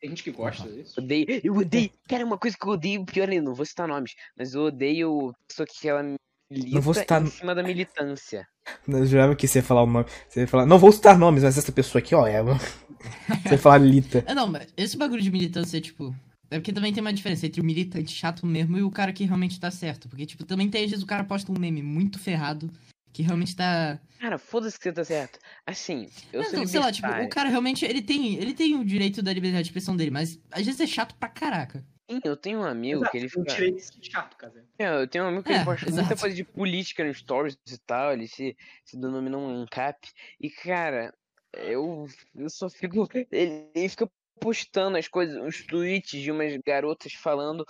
Tem 0.00 0.10
gente 0.10 0.22
que 0.22 0.30
gosta 0.30 0.70
disso. 0.70 1.00
Odeio. 1.00 1.26
Eu 1.42 1.54
odeio. 1.56 1.90
Cara, 2.08 2.24
uma 2.24 2.38
coisa 2.38 2.56
que 2.56 2.64
eu 2.64 2.72
odeio, 2.72 3.04
pior 3.04 3.28
ainda, 3.28 3.42
não 3.44 3.54
vou 3.54 3.66
citar 3.66 3.88
nomes, 3.88 4.14
mas 4.36 4.54
eu 4.54 4.62
odeio 4.62 5.34
pessoa 5.48 5.66
que 5.66 5.88
ela 5.88 6.02
milita 6.50 6.74
Não 6.74 6.82
vou 6.82 6.94
citar- 6.94 7.22
em 7.22 7.26
cima 7.26 7.54
da 7.54 7.62
militância. 7.62 8.46
Eu 8.86 9.06
jurava 9.06 9.34
que 9.34 9.48
você 9.48 9.58
ia 9.58 9.62
falar 9.64 9.82
o 9.82 9.86
nome. 9.86 10.06
Você 10.28 10.40
ia 10.40 10.48
falar. 10.48 10.64
Não 10.66 10.78
vou 10.78 10.92
citar 10.92 11.18
nomes, 11.18 11.42
mas 11.42 11.58
essa 11.58 11.72
pessoa 11.72 12.00
aqui, 12.00 12.14
ó, 12.14 12.26
é. 12.26 12.40
Você 13.44 13.54
ia 13.54 13.58
falar 13.58 13.78
Lita. 13.78 14.24
É, 14.26 14.34
não, 14.34 14.46
mas 14.46 14.72
esse 14.76 14.96
bagulho 14.96 15.20
de 15.22 15.30
militância, 15.30 15.80
tipo. 15.80 16.14
É 16.54 16.58
porque 16.60 16.72
também 16.72 16.92
tem 16.92 17.00
uma 17.00 17.12
diferença 17.12 17.46
entre 17.46 17.60
o 17.60 17.64
militante 17.64 18.12
chato 18.12 18.46
mesmo 18.46 18.78
e 18.78 18.82
o 18.84 18.90
cara 18.90 19.12
que 19.12 19.24
realmente 19.24 19.58
tá 19.58 19.72
certo. 19.72 20.08
Porque, 20.08 20.24
tipo, 20.24 20.44
também 20.44 20.70
tem 20.70 20.84
às 20.84 20.90
vezes 20.92 21.02
o 21.02 21.06
cara 21.06 21.24
posta 21.24 21.50
um 21.50 21.58
meme 21.58 21.82
muito 21.82 22.16
ferrado 22.16 22.70
que 23.12 23.22
realmente 23.24 23.56
tá. 23.56 23.98
Cara, 24.20 24.38
foda-se 24.38 24.78
que 24.78 24.84
você 24.84 24.92
tá 24.92 25.04
certo. 25.04 25.40
Assim, 25.66 26.08
eu 26.32 26.42
Não, 26.42 26.50
sou 26.50 26.58
não, 26.60 26.66
sei 26.68 26.78
lá, 26.78 26.92
tipo, 26.92 27.08
o 27.08 27.28
cara 27.28 27.48
realmente 27.48 27.84
ele 27.84 28.00
tem, 28.00 28.36
ele 28.36 28.54
tem 28.54 28.76
o 28.76 28.84
direito 28.84 29.20
da 29.20 29.32
liberdade 29.32 29.64
de 29.64 29.70
expressão 29.70 29.96
dele, 29.96 30.12
mas 30.12 30.40
às 30.52 30.64
vezes 30.64 30.80
é 30.80 30.86
chato 30.86 31.16
pra 31.16 31.28
caraca. 31.28 31.84
Sim, 32.08 32.20
eu 32.22 32.36
tenho 32.36 32.60
um 32.60 32.64
amigo 32.64 33.00
Exato, 33.00 33.10
que 33.10 33.18
ele 33.18 33.28
fica... 33.28 33.50
ser 33.50 33.74
chato, 34.00 34.36
cara. 34.36 34.64
É, 34.78 35.02
eu 35.02 35.08
tenho 35.08 35.24
um 35.24 35.28
amigo 35.28 35.42
que 35.42 35.52
É, 35.52 35.56
ele 35.56 35.64
posta 35.64 35.86
muita 35.86 36.02
exato. 36.02 36.20
coisa 36.20 36.36
de 36.36 36.44
política 36.44 37.02
no 37.02 37.12
stories 37.12 37.58
e 37.68 37.78
tal, 37.78 38.12
ele 38.12 38.28
se, 38.28 38.56
se 38.84 38.96
denomina 38.96 39.36
um 39.36 39.62
ANCAP. 39.62 40.08
E, 40.40 40.50
cara, 40.50 41.12
eu, 41.52 42.06
eu 42.36 42.48
só 42.48 42.68
fico. 42.70 43.08
Ele, 43.32 43.68
ele 43.74 43.88
fica 43.88 44.08
postando 44.40 44.96
as 44.96 45.08
coisas, 45.08 45.36
uns 45.36 45.64
tweets 45.66 46.20
de 46.20 46.30
umas 46.30 46.56
garotas 46.66 47.12
falando, 47.14 47.64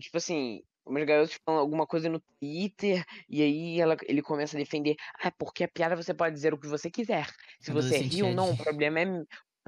tipo 0.00 0.16
assim, 0.16 0.60
umas 0.84 1.04
garotas 1.04 1.38
falando 1.44 1.60
alguma 1.60 1.86
coisa 1.86 2.08
no 2.08 2.20
Twitter, 2.40 3.04
e 3.28 3.42
aí 3.42 3.80
ela, 3.80 3.96
ele 4.06 4.22
começa 4.22 4.56
a 4.56 4.60
defender, 4.60 4.96
ah, 5.22 5.30
porque 5.38 5.64
a 5.64 5.68
piada 5.68 5.96
você 5.96 6.14
pode 6.14 6.34
dizer 6.34 6.54
o 6.54 6.58
que 6.58 6.66
você 6.66 6.90
quiser. 6.90 7.26
Se 7.60 7.70
você 7.72 7.98
ri 7.98 8.22
ou 8.22 8.32
não, 8.32 8.50
o 8.50 8.56
problema 8.56 9.00
é. 9.00 9.04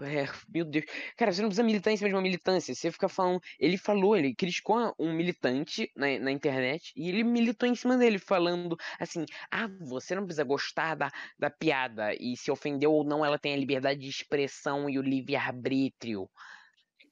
É, 0.03 0.27
meu 0.49 0.65
Deus. 0.65 0.85
Cara, 1.17 1.31
você 1.33 1.43
não 1.43 1.49
precisa 1.49 1.63
militar 1.63 1.91
em 1.91 1.97
cima 1.97 2.09
de 2.09 2.15
uma 2.15 2.23
militância. 2.23 2.75
Você 2.75 2.91
fica 2.91 3.09
falando. 3.09 3.41
Ele 3.59 3.77
falou, 3.77 4.17
ele 4.17 4.35
criticou 4.35 4.95
um 4.99 5.13
militante 5.13 5.91
na, 5.95 6.19
na 6.19 6.31
internet 6.33 6.93
e 6.97 7.09
ele 7.09 7.23
militou 7.23 7.69
em 7.69 7.75
cima 7.75 7.97
dele, 7.99 8.19
falando 8.19 8.77
assim: 8.99 9.27
ah, 9.51 9.69
você 9.81 10.15
não 10.15 10.25
precisa 10.25 10.45
gostar 10.45 10.95
da, 10.95 11.11
da 11.39 11.51
piada. 11.51 12.15
E 12.19 12.37
se 12.37 12.51
ofendeu 12.51 12.93
ou 12.93 13.05
não, 13.05 13.25
ela 13.25 13.39
tem 13.39 13.53
a 13.53 13.57
liberdade 13.57 14.01
de 14.01 14.09
expressão 14.09 14.89
e 14.89 14.99
o 14.99 15.03
livre-arbítrio. 15.03 16.23
O 16.23 16.29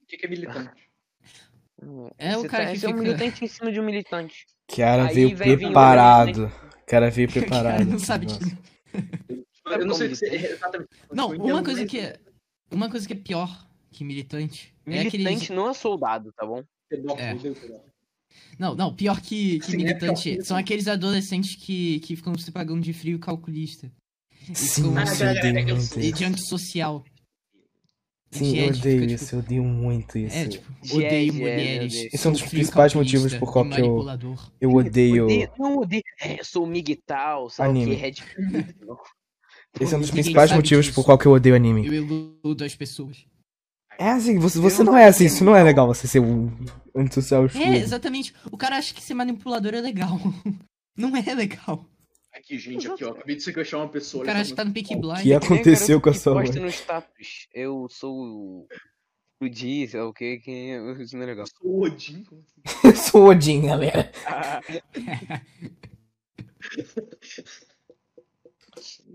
que 0.07 0.17
que 0.17 0.27
é 0.27 0.29
militante? 0.29 0.89
É 2.19 2.37
o 2.37 2.41
Você 2.41 2.49
cara 2.49 2.65
tá- 2.67 2.71
que 2.73 2.79
você 2.79 2.87
é 2.87 2.89
um 2.89 2.93
fica- 2.93 3.03
militante 3.05 3.45
em 3.45 3.49
cima 3.49 3.71
de 3.71 3.81
um 3.81 3.85
militante. 3.85 4.47
Cara 4.75 5.07
Aí 5.09 5.15
veio 5.15 5.37
vir 5.37 5.55
o 5.55 5.59
preparado. 5.59 6.53
Cara 6.87 7.11
veio 7.11 7.29
O 7.29 7.33
cara 7.33 7.43
preparado. 7.47 7.85
não 7.85 7.99
sabe 7.99 8.27
disso. 8.27 8.59
Eu 9.67 9.85
não 9.87 9.95
sei 9.95 10.15
se 10.15 10.25
é 10.27 10.53
exatamente. 10.53 10.89
Não, 11.13 11.29
uma 11.33 11.63
coisa 11.63 11.85
que 11.87 12.01
é. 12.01 12.19
Uma 12.71 12.91
coisa 12.91 13.07
que 13.07 13.13
é 13.13 13.17
pior 13.17 13.67
que 13.91 14.05
militante 14.05 14.75
é 14.87 14.91
Militante 14.91 15.17
aqueles. 15.17 15.51
não 15.51 15.69
é 15.71 15.75
soldado, 15.75 16.33
tá 16.37 16.45
bom? 16.47 16.63
É. 16.91 17.33
eu 17.33 17.53
odeio. 17.53 17.81
Não, 18.59 18.75
não, 18.75 18.95
pior 18.95 19.21
que, 19.21 19.59
que 19.61 19.67
Sim, 19.67 19.73
é 19.75 19.77
militante 19.77 20.23
pior 20.31 20.37
que 20.39 20.45
são 20.45 20.57
aqueles 20.57 20.87
adolescentes 20.89 21.57
que, 21.57 22.01
que 22.01 22.15
ficam 22.17 22.37
se 22.37 22.51
pagando 22.53 22.81
de 22.83 22.93
frio 22.93 23.19
calculista. 23.19 23.91
E 24.49 24.55
Sim, 24.55 24.83
ficam- 24.83 24.97
eu 24.99 25.31
odeio 25.31 25.59
eu 25.71 25.77
muito. 25.77 26.01
E 26.01 26.09
isso. 26.09 26.13
de 26.19 26.25
antissocial. 26.25 27.05
Sim, 28.31 28.59
eu 28.59 28.69
Anti-ético, 28.69 28.79
odeio 28.81 29.01
fica, 29.01 29.13
isso, 29.15 29.35
eu 29.35 29.39
odeio 29.39 29.65
muito 29.65 30.19
isso. 30.19 30.37
É, 30.37 30.49
tipo, 30.49 30.73
odeio 30.95 31.31
é, 31.31 31.35
mulheres. 31.35 31.95
Esse 32.13 32.27
é 32.27 32.31
um 32.31 32.33
dos 32.35 32.43
principais 32.43 32.93
calculista 32.93 32.99
motivos 32.99 33.35
por 33.41 33.51
qual 33.53 33.65
que 33.69 33.81
eu- 33.81 33.87
manipulador. 33.87 34.53
Eu 34.61 34.71
odeio. 34.75 35.27
Não 35.59 35.79
odeio. 35.79 36.03
É, 36.21 36.39
eu 36.39 36.45
sou 36.45 36.65
o 36.65 36.67
Miguel, 36.67 36.99
sei 37.49 37.65
lá 37.65 37.69
o 37.69 37.71
Anime. 37.71 37.97
que, 37.97 38.03
Red 38.03 38.15
Esse 39.81 39.95
é 39.95 39.97
um 39.97 40.01
dos 40.01 40.11
principais 40.11 40.53
motivos 40.53 40.87
disso. 40.87 40.95
por 40.95 41.05
qual 41.05 41.19
que 41.19 41.27
eu 41.27 41.33
odeio 41.33 41.55
anime. 41.55 41.87
Eu 41.87 41.95
iludo 41.95 42.65
as 42.65 42.75
pessoas. 42.75 43.25
É 43.99 44.11
assim, 44.11 44.39
você, 44.39 44.59
você 44.61 44.85
não 44.85 44.97
é 44.97 45.07
assim, 45.07 45.25
isso 45.27 45.45
não 45.45 45.57
é 45.57 45.63
legal 45.63 45.87
você 45.87 46.07
ser 46.07 46.21
um 46.21 46.51
antissocial 46.95 47.47
É, 47.55 47.77
exatamente. 47.79 48.33
O 48.51 48.57
cara 48.57 48.77
acha 48.77 48.95
que 48.95 49.03
ser 49.03 49.15
manipulador 49.15 49.75
é 49.75 49.81
legal. 49.81 50.19
Não 50.97 51.17
é 51.17 51.23
legal. 51.33 51.87
Aqui, 52.35 52.59
gente, 52.59 52.89
aqui, 52.89 53.05
ó. 53.05 53.13
Acabei 53.13 53.37
de 53.37 53.43
sequestrar 53.45 53.81
uma 53.83 53.89
pessoa. 53.89 54.25
O 54.25 54.27
cara 54.27 54.41
acha 54.41 54.51
que 54.51 54.57
tá 54.57 54.65
no 54.65 54.73
Peaky 54.73 54.97
Blind. 54.97 55.21
É- 55.21 55.23
Que 55.23 55.33
aconteceu 55.33 56.01
com 56.01 56.11
a 56.11 56.15
sua 56.15 56.35
mãe? 56.35 56.51
no 56.51 56.67
status. 56.67 57.47
Eu 57.55 57.87
sou 57.89 58.67
o 59.41 59.49
Di, 59.49 59.87
sei 59.87 60.01
lá 60.01 60.09
o 60.09 60.13
que, 60.13 60.39
que 60.39 60.51
isso 61.01 61.15
não 61.17 61.23
é 61.23 61.27
legal. 61.27 61.45
Eu 61.45 61.51
sou 61.57 61.71
o 61.71 61.83
Odin. 61.85 62.25
assim? 62.27 62.43
Eu 62.83 62.97
sou 62.97 63.23
o 63.23 63.29
Odin, 63.29 63.61
galera. 63.67 64.11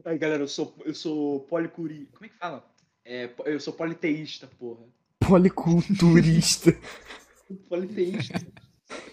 Ai, 0.06 0.18
galera, 0.18 0.44
eu 0.44 0.48
sou, 0.48 0.76
eu 0.86 0.94
sou 0.94 1.42
policuri. 1.42 2.08
Como 2.14 2.26
é 2.26 2.30
que 2.30 2.38
fala? 2.38 2.68
É, 3.06 3.30
eu 3.46 3.60
sou 3.60 3.74
politeísta, 3.74 4.48
porra. 4.60 4.86
Policulturista. 5.20 6.72
Politeísta. 7.70 8.40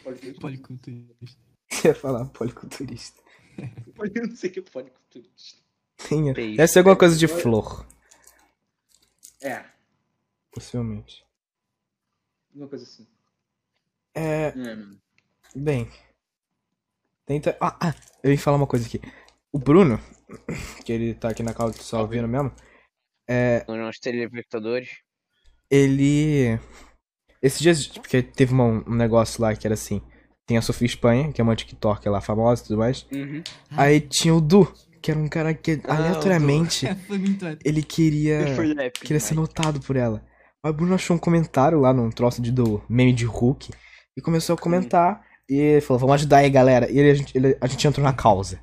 Politeísta. 0.03 0.41
Policulturista. 0.41 1.39
Você 1.69 1.89
ia 1.89 1.95
falar 1.95 2.25
policulturista. 2.27 3.21
Eu 4.15 4.27
não 4.29 4.37
sei 4.37 4.51
o 4.51 4.53
que 4.53 4.59
é 4.61 4.63
policulturista. 4.63 5.61
Tinha. 6.09 6.35
Peixe. 6.35 6.57
Deve 6.57 6.69
ser 6.69 6.79
alguma 6.81 6.97
coisa 6.97 7.17
de 7.17 7.29
flor, 7.29 7.87
É, 9.43 9.65
possivelmente. 10.51 11.25
uma 12.55 12.67
coisa 12.69 12.85
assim. 12.85 13.07
É. 14.15 14.47
É. 14.49 14.55
Bem. 15.55 15.89
Tenta. 17.27 17.57
Ah, 17.61 17.77
ah, 17.81 17.95
eu 18.23 18.33
ia 18.33 18.39
falar 18.39 18.57
uma 18.57 18.67
coisa 18.67 18.87
aqui. 18.87 19.01
O 19.53 19.59
Bruno, 19.59 20.01
que 20.85 20.93
ele 20.93 21.15
tá 21.15 21.29
aqui 21.31 21.43
na 21.43 21.53
causa 21.53 21.75
só 21.83 22.01
ouvindo 22.03 22.29
mesmo, 22.29 22.53
é. 23.29 23.65
Os 23.69 23.77
nossos 23.77 24.01
telespectadores. 24.01 24.89
Ele. 25.71 26.59
Esses 27.43 27.61
dias, 27.61 27.87
porque 27.87 28.23
teve 28.23 28.53
uma- 28.53 28.85
um 28.89 28.95
negócio 28.95 29.41
lá 29.41 29.55
que 29.55 29.67
era 29.67 29.75
assim. 29.75 30.03
Tem 30.47 30.57
a 30.59 30.63
Sofia 30.63 30.87
Espanha, 30.87 31.33
que 31.33 31.41
é 31.41 31.45
uma 31.45 31.55
TikToker 31.55 32.11
lá 32.11 32.21
famosa 32.21 32.63
e 32.63 32.67
tudo 32.67 32.79
mais. 32.79 33.07
Uhum. 33.13 33.43
Aí 33.71 34.01
tinha 34.01 34.35
o 34.35 34.41
Du, 34.41 34.67
que 35.01 35.11
era 35.11 35.21
um 35.21 35.29
cara 35.29 35.55
que 35.55 35.81
Ah, 35.85 35.97
aleatoriamente 35.97 36.87
épico. 36.89 37.15
ele 37.65 37.83
queria. 37.83 38.41
Épico. 38.85 39.07
queria 39.07 39.21
ser 39.21 39.35
notado 39.35 39.81
por 39.81 39.97
ela. 39.97 40.25
Aí 40.63 40.71
o 40.71 40.75
Bruno 40.75 40.95
achou 40.95 41.17
um 41.17 41.21
comentário 41.21 41.79
lá 41.81 41.93
num 41.93 42.11
troço 42.11 42.43
de, 42.43 42.51
do 42.53 42.83
meme 42.89 43.13
de 43.13 43.25
Hulk 43.25 43.71
e 44.17 44.21
começou 44.21 44.55
a 44.55 44.59
comentar. 44.59 45.25
E 45.49 45.55
ele 45.55 45.81
falou, 45.81 45.99
vamos 46.01 46.15
ajudar 46.17 46.39
aí, 46.39 46.51
galera. 46.51 46.91
E 46.91 46.99
ele, 46.99 47.11
a, 47.11 47.15
gente, 47.15 47.37
ele- 47.37 47.57
a 47.61 47.67
gente 47.67 47.87
entrou 47.87 48.05
na 48.05 48.13
causa. 48.13 48.61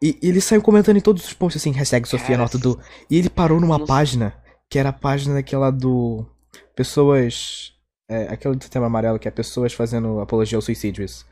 E, 0.00 0.18
e 0.22 0.28
ele 0.28 0.40
saiu 0.40 0.60
comentando 0.62 0.96
em 0.96 1.00
todos 1.00 1.24
os 1.24 1.32
posts 1.32 1.62
assim, 1.62 1.70
hashtag 1.72 2.06
Sofia 2.08 2.36
Nota 2.36 2.58
do. 2.58 2.78
E 3.08 3.16
ele 3.16 3.30
parou 3.30 3.60
numa 3.60 3.78
nossa. 3.78 3.92
página, 3.92 4.34
que 4.68 4.78
era 4.78 4.88
a 4.88 4.92
página 4.92 5.34
daquela 5.34 5.70
do. 5.70 6.26
Pessoas. 6.74 7.72
É, 8.10 8.24
aquela 8.24 8.54
do 8.54 8.68
tema 8.68 8.86
amarelo, 8.86 9.18
que 9.18 9.28
é 9.28 9.30
pessoas 9.30 9.72
fazendo 9.72 10.20
apologia 10.20 10.58
ao 10.58 10.62
suicídio, 10.62 11.04
isso. 11.04 11.24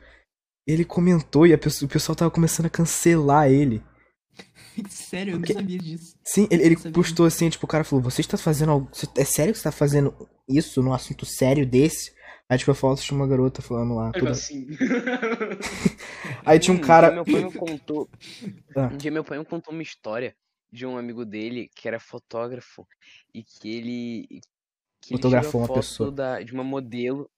Ele 0.65 0.85
comentou 0.85 1.45
e 1.45 1.53
a 1.53 1.57
pessoa- 1.57 1.87
o 1.87 1.91
pessoal 1.91 2.15
tava 2.15 2.31
começando 2.31 2.67
a 2.67 2.69
cancelar 2.69 3.51
ele. 3.51 3.83
Sério, 4.89 5.33
eu 5.33 5.39
não 5.39 5.47
sabia 5.47 5.77
disso. 5.77 6.15
Sim, 6.23 6.47
ele, 6.49 6.63
ele 6.63 6.75
postou 6.91 7.25
assim, 7.25 7.49
tipo, 7.49 7.65
o 7.65 7.69
cara 7.69 7.83
falou, 7.83 8.01
você 8.03 8.21
está 8.21 8.37
fazendo 8.37 8.71
algo. 8.71 8.89
É 9.17 9.25
sério 9.25 9.53
que 9.53 9.59
você 9.59 9.63
tá 9.65 9.71
fazendo 9.71 10.15
isso 10.47 10.81
num 10.81 10.93
assunto 10.93 11.25
sério 11.25 11.65
desse? 11.65 12.13
Aí 12.51 12.57
tipo, 12.57 12.71
a 12.71 12.75
foto 12.75 13.01
tinha 13.01 13.17
uma 13.17 13.25
garota 13.25 13.61
falando 13.61 13.95
lá. 13.95 14.11
Toda... 14.11 14.31
assim. 14.31 14.67
Aí 16.45 16.59
tinha 16.59 16.75
um 16.75 16.81
cara. 16.81 17.07
dia 17.07 17.15
Meu 17.15 17.23
pai 17.23 17.43
me 17.45 17.53
contou. 17.53 18.09
Ah. 18.75 18.89
Um 18.91 18.97
dia 18.97 19.09
meu 19.09 19.23
pai 19.23 19.39
me 19.39 19.45
contou 19.45 19.73
uma 19.73 19.81
história 19.81 20.35
de 20.69 20.85
um 20.85 20.97
amigo 20.97 21.23
dele 21.23 21.69
que 21.73 21.87
era 21.87 21.97
fotógrafo 21.97 22.85
e 23.33 23.41
que 23.41 23.73
ele. 23.73 24.41
Que 24.99 25.13
ele 25.13 25.21
Fotografou 25.21 25.51
tirou 25.51 25.61
a 25.61 25.63
uma 25.63 25.67
foto 25.67 25.77
pessoa. 25.77 26.11
Da, 26.11 26.41
de 26.41 26.53
uma 26.53 26.63
modelo. 26.65 27.31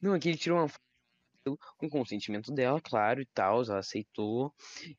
Não, 0.00 0.14
é 0.14 0.18
que 0.18 0.30
ele 0.30 0.38
tirou 0.38 0.60
uma 0.60 0.70
com 1.78 1.88
consentimento 1.88 2.52
dela, 2.52 2.80
claro, 2.80 3.20
e 3.22 3.26
tal. 3.34 3.62
Ela 3.62 3.78
aceitou, 3.78 4.54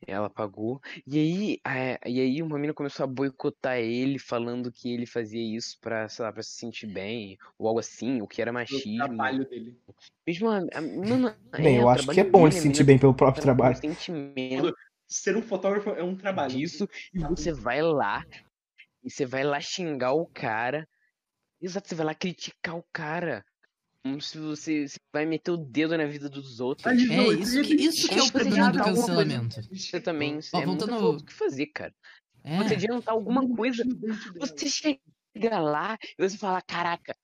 ela 0.06 0.30
pagou. 0.30 0.80
E 1.06 1.18
aí, 1.18 1.58
a- 1.64 2.08
e 2.08 2.20
aí 2.20 2.42
uma 2.42 2.56
menina 2.56 2.74
começou 2.74 3.04
a 3.04 3.06
boicotar 3.06 3.78
ele, 3.78 4.18
falando 4.18 4.70
que 4.72 4.92
ele 4.92 5.06
fazia 5.06 5.42
isso 5.56 5.78
pra, 5.80 6.08
sei 6.08 6.24
lá, 6.24 6.32
pra 6.32 6.42
se 6.42 6.52
sentir 6.52 6.86
bem, 6.86 7.36
ou 7.58 7.68
algo 7.68 7.80
assim, 7.80 8.20
o 8.22 8.26
que 8.28 8.40
era 8.42 8.52
O 8.52 8.54
machismo. 8.54 8.96
trabalho 8.96 9.48
dele. 9.48 9.80
Mesmo 10.26 10.48
a, 10.48 10.58
a- 10.58 10.80
mano, 10.80 11.34
Bem, 11.56 11.76
é, 11.76 11.78
eu 11.78 11.84
o 11.84 11.88
acho 11.88 12.08
que 12.10 12.20
é 12.20 12.24
bom 12.24 12.42
ele 12.46 12.50
dele, 12.50 12.56
se 12.56 12.62
sentir 12.62 12.84
bem 12.84 12.98
pelo 12.98 13.14
próprio 13.14 13.42
trabalho. 13.42 13.76
sentimento 13.80 14.74
Ser 15.06 15.36
um 15.36 15.42
fotógrafo 15.42 15.90
é 15.90 16.02
um 16.02 16.16
trabalho. 16.16 16.54
disso 16.56 16.88
e 17.14 17.24
você 17.24 17.52
vai 17.52 17.82
lá 17.82 18.24
e 19.04 19.10
você 19.10 19.26
vai 19.26 19.44
lá 19.44 19.60
xingar 19.60 20.14
o 20.14 20.26
cara. 20.26 20.88
Exato, 21.60 21.88
você 21.88 21.94
vai 21.96 22.06
lá 22.06 22.14
criticar 22.14 22.76
o 22.76 22.84
cara. 22.92 23.44
Como 24.04 24.20
se 24.20 24.36
você, 24.38 24.86
você 24.86 24.96
vai 25.14 25.24
meter 25.24 25.50
o 25.50 25.56
dedo 25.56 25.96
na 25.96 26.04
vida 26.04 26.28
dos 26.28 26.60
outros. 26.60 26.86
É, 26.86 26.94
não, 26.94 27.32
isso 27.32 27.62
que, 27.62 27.74
isso 27.74 28.06
que 28.08 28.18
é 28.18 28.22
o 28.22 28.26
se 28.26 28.32
problema 28.32 28.70
do 28.70 28.78
cancelamento. 28.84 29.62
Você 29.72 29.98
também 29.98 30.42
você 30.42 30.54
Ó, 30.54 30.60
é 30.60 30.66
voltando- 30.66 30.90
falta 31.00 31.16
do 31.18 31.24
que 31.24 31.32
fazer, 31.32 31.66
cara. 31.68 31.94
Você 32.44 32.74
É, 32.74 32.76
adiantar 32.76 33.14
alguma 33.14 33.48
coisa. 33.56 33.82
Você 34.38 34.68
chega 34.68 35.58
lá 35.58 35.96
e 36.18 36.28
você 36.28 36.36
fala, 36.36 36.60
caraca, 36.60 37.16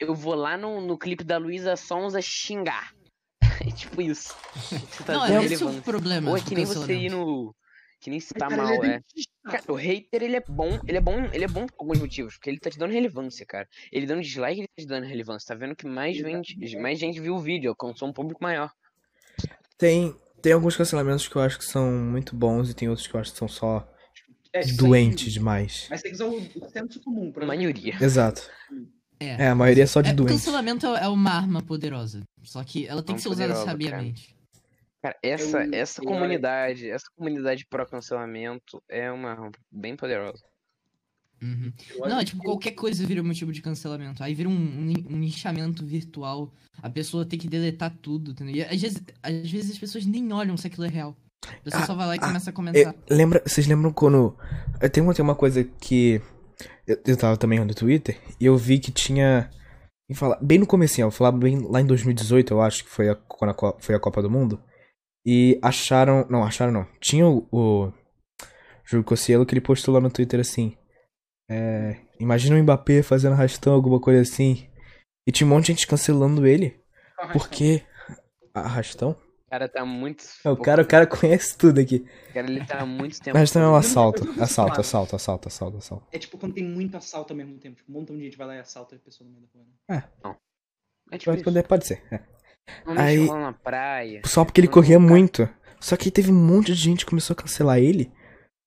eu 0.00 0.12
vou 0.12 0.34
lá 0.34 0.56
no, 0.56 0.80
no 0.80 0.98
clipe 0.98 1.22
da 1.22 1.38
Luísa 1.38 1.76
Sonza 1.76 2.20
xingar. 2.20 2.92
É 3.68 3.70
tipo 3.72 4.00
isso. 4.02 4.34
Você 4.54 5.04
tá 5.04 5.12
não, 5.12 5.20
dando 5.28 5.42
é 5.42 5.44
esse 5.44 5.64
o 5.64 5.82
problema 5.82 6.30
Ou 6.30 6.36
é 6.36 6.40
que 6.40 6.54
nem 6.54 6.64
você 6.64 6.94
ir 6.96 7.10
no. 7.10 7.54
Que 8.00 8.10
nem 8.10 8.20
se 8.20 8.32
tá 8.32 8.48
Cara, 8.48 8.62
mal, 8.62 8.84
é 8.84 8.88
é. 8.96 9.02
Cara, 9.50 9.64
o 9.68 9.74
hater, 9.74 10.22
ele 10.22 10.36
é 10.36 10.42
bom, 10.46 10.78
ele 10.86 10.98
é 10.98 11.00
bom, 11.00 11.24
ele 11.32 11.44
é 11.44 11.48
bom 11.48 11.66
por 11.66 11.74
alguns 11.80 11.98
motivos, 11.98 12.34
porque 12.34 12.48
ele 12.50 12.58
tá 12.60 12.70
te 12.70 12.78
dando 12.78 12.92
relevância, 12.92 13.44
cara. 13.44 13.68
Ele 13.90 14.06
dando 14.06 14.22
dislike, 14.22 14.60
ele 14.60 14.68
tá 14.68 14.82
te 14.82 14.86
dando 14.86 15.04
relevância. 15.06 15.48
Tá 15.48 15.54
vendo 15.54 15.74
que 15.74 15.86
mais 15.86 16.16
gente, 16.16 16.56
mais 16.78 16.98
gente 16.98 17.18
viu 17.20 17.34
o 17.34 17.40
vídeo, 17.40 17.70
alcançou 17.70 18.08
um 18.08 18.12
público 18.12 18.42
maior. 18.42 18.70
Tem, 19.76 20.14
tem 20.42 20.52
alguns 20.52 20.76
cancelamentos 20.76 21.26
que 21.28 21.36
eu 21.36 21.42
acho 21.42 21.58
que 21.58 21.64
são 21.64 21.90
muito 21.90 22.36
bons 22.36 22.70
e 22.70 22.74
tem 22.74 22.88
outros 22.88 23.06
que 23.06 23.14
eu 23.14 23.20
acho 23.20 23.32
que 23.32 23.38
são 23.38 23.48
só 23.48 23.88
É, 24.52 24.60
doentes 24.74 25.32
demais. 25.32 25.86
Mas 25.90 26.02
tem 26.02 26.10
que 26.12 26.16
usar 26.16 26.26
o 26.26 26.68
senso 26.70 27.00
comum 27.00 27.32
pra 27.32 27.44
A 27.44 27.46
maioria. 27.46 27.96
Exato. 28.00 28.48
É. 29.20 29.44
É, 29.44 29.48
a 29.48 29.54
maioria 29.54 29.82
é 29.84 29.86
só 29.86 30.00
de 30.00 30.10
É, 30.10 30.12
doente. 30.14 30.30
cancelamento 30.32 30.86
é 30.86 31.08
uma 31.08 31.32
arma 31.32 31.62
poderosa. 31.62 32.22
Só 32.44 32.62
que 32.62 32.86
ela 32.86 33.02
tem 33.02 33.14
Arma 33.14 33.16
que 33.16 33.22
ser 33.22 33.28
usada 33.28 33.54
poderosa, 33.54 33.90
cara. 33.90 34.14
Cara, 35.02 35.16
essa, 35.22 35.64
Eu- 35.64 35.74
essa 35.74 36.02
eu- 36.02 36.06
comunidade, 36.06 36.90
essa 36.90 37.06
comunidade 37.16 37.66
pró-cancelamento 37.68 38.82
é 38.88 39.10
uma 39.12 39.50
bem 39.70 39.94
poderosa. 39.96 40.42
Uhum. 41.40 41.72
Não, 42.00 42.16
é 42.18 42.24
que 42.24 42.32
tipo, 42.32 42.42
qualquer 42.42 42.72
coisa 42.72 43.06
vira 43.06 43.22
motivo 43.22 43.52
de 43.52 43.62
cancelamento. 43.62 44.22
Aí 44.24 44.34
vira 44.34 44.48
um, 44.48 44.52
um 44.52 44.92
um 45.14 45.16
nichamento 45.18 45.86
virtual. 45.86 46.52
A 46.82 46.90
pessoa 46.90 47.24
tem 47.24 47.38
que 47.38 47.48
deletar 47.48 47.96
tudo, 48.02 48.32
entendeu? 48.32 48.56
E 48.56 48.62
às 48.64 48.80
vezes, 48.82 49.00
às 49.22 49.48
vezes 49.50 49.70
as 49.72 49.78
pessoas 49.78 50.04
nem 50.04 50.32
olham 50.32 50.56
se 50.56 50.66
aquilo 50.66 50.84
é 50.86 50.88
real. 50.88 51.16
A 51.46 51.62
pessoa 51.62 51.82
Ah, 51.84 51.86
só 51.86 51.94
vai 51.94 52.06
lá 52.08 52.16
e 52.16 52.18
ah, 52.18 52.26
começa 52.26 52.50
a 52.50 52.52
comentar. 52.52 52.92
É, 53.08 53.14
lembra, 53.14 53.40
vocês 53.46 53.68
lembram 53.68 53.92
quando. 53.92 54.36
Tem 54.92 55.00
uma, 55.00 55.14
tem 55.14 55.22
uma 55.24 55.36
coisa 55.36 55.62
que. 55.62 56.20
Eu, 56.84 57.00
eu 57.06 57.16
tava 57.16 57.36
também 57.36 57.60
no 57.64 57.72
Twitter 57.72 58.20
e 58.40 58.44
eu 58.46 58.56
vi 58.56 58.80
que 58.80 58.90
tinha. 58.90 59.48
falar- 60.14 60.40
Bem 60.42 60.58
no 60.58 60.66
comecinho, 60.66 61.06
eu 61.06 61.10
falava 61.12 61.38
bem 61.38 61.60
lá 61.70 61.80
em 61.80 61.86
2018, 61.86 62.52
eu 62.52 62.60
acho 62.60 62.82
que 62.82 62.90
foi 62.90 63.10
a, 63.10 63.14
quando 63.14 63.52
a 63.52 63.74
foi 63.80 63.94
a 63.94 64.00
Copa 64.00 64.20
do 64.20 64.28
Mundo. 64.28 64.60
E 65.30 65.58
acharam. 65.62 66.26
Não, 66.30 66.42
acharam 66.42 66.72
não. 66.72 66.86
Tinha 67.00 67.26
o. 67.28 67.46
o 67.52 67.92
Júlio 68.86 69.04
Cossielo 69.04 69.44
que 69.44 69.52
ele 69.52 69.60
postou 69.60 69.92
lá 69.92 70.00
no 70.00 70.10
Twitter 70.10 70.40
assim. 70.40 70.74
É, 71.50 72.00
imagina 72.18 72.56
o 72.56 72.62
Mbappé 72.62 73.02
fazendo 73.02 73.32
arrastão, 73.34 73.74
alguma 73.74 74.00
coisa 74.00 74.22
assim. 74.22 74.66
E 75.26 75.32
tinha 75.32 75.46
um 75.46 75.50
monte 75.50 75.66
de 75.66 75.72
gente 75.72 75.86
cancelando 75.86 76.46
ele. 76.46 76.80
Porque. 77.34 77.82
Arrastão? 78.54 79.10
O 79.10 79.50
cara 79.50 79.68
tá 79.68 79.84
muito. 79.84 80.24
É, 80.44 80.50
o 80.50 80.56
cara, 80.56 80.82
o 80.82 80.86
cara 80.86 81.06
conhece 81.06 81.56
tudo 81.58 81.78
aqui. 81.80 82.06
O 82.30 82.32
cara 82.32 82.46
ele 82.50 82.64
tá 82.64 82.80
há 82.80 82.86
muito 82.86 83.20
tempo. 83.20 83.36
Arrastão 83.36 83.62
é 83.62 83.66
um 83.66 83.70
não- 83.70 83.76
assalto. 83.76 84.24
não 84.24 84.42
Assalto, 84.42 84.80
assalto, 84.80 85.16
assalto, 85.16 85.48
assalto, 85.48 85.76
assalto. 85.78 86.06
É 86.12 86.18
tipo 86.18 86.38
quando 86.38 86.54
tem 86.54 86.64
muito 86.64 86.96
assalto 86.96 87.32
ao 87.32 87.36
mesmo 87.36 87.58
tempo. 87.58 87.76
Tipo, 87.76 87.90
um 87.90 87.94
montão 87.94 88.16
de 88.16 88.24
gente 88.24 88.36
vai 88.38 88.46
lá 88.46 88.56
e 88.56 88.60
assalta 88.60 88.96
a 88.96 88.98
pessoa 88.98 89.28
no 89.28 89.34
meio 89.34 89.46
da 89.46 89.52
rua. 89.54 89.66
né? 89.88 90.36
É 91.12 91.18
tipo 91.18 91.30
Pode, 91.30 91.36
isso. 91.40 91.44
poder, 91.44 91.62
pode 91.66 91.86
ser. 91.86 92.02
é. 92.10 92.20
Não 92.86 92.98
Aí- 92.98 93.26
na 93.26 93.52
praia. 93.52 94.22
Só 94.24 94.44
porque 94.44 94.60
ele 94.60 94.68
corria 94.68 94.98
muito. 94.98 95.48
Só 95.80 95.96
que 95.96 96.10
teve 96.10 96.30
um 96.32 96.34
monte 96.34 96.66
de 96.68 96.74
gente 96.74 97.04
que 97.04 97.10
começou 97.10 97.34
a 97.34 97.36
cancelar 97.36 97.78
ele. 97.78 98.12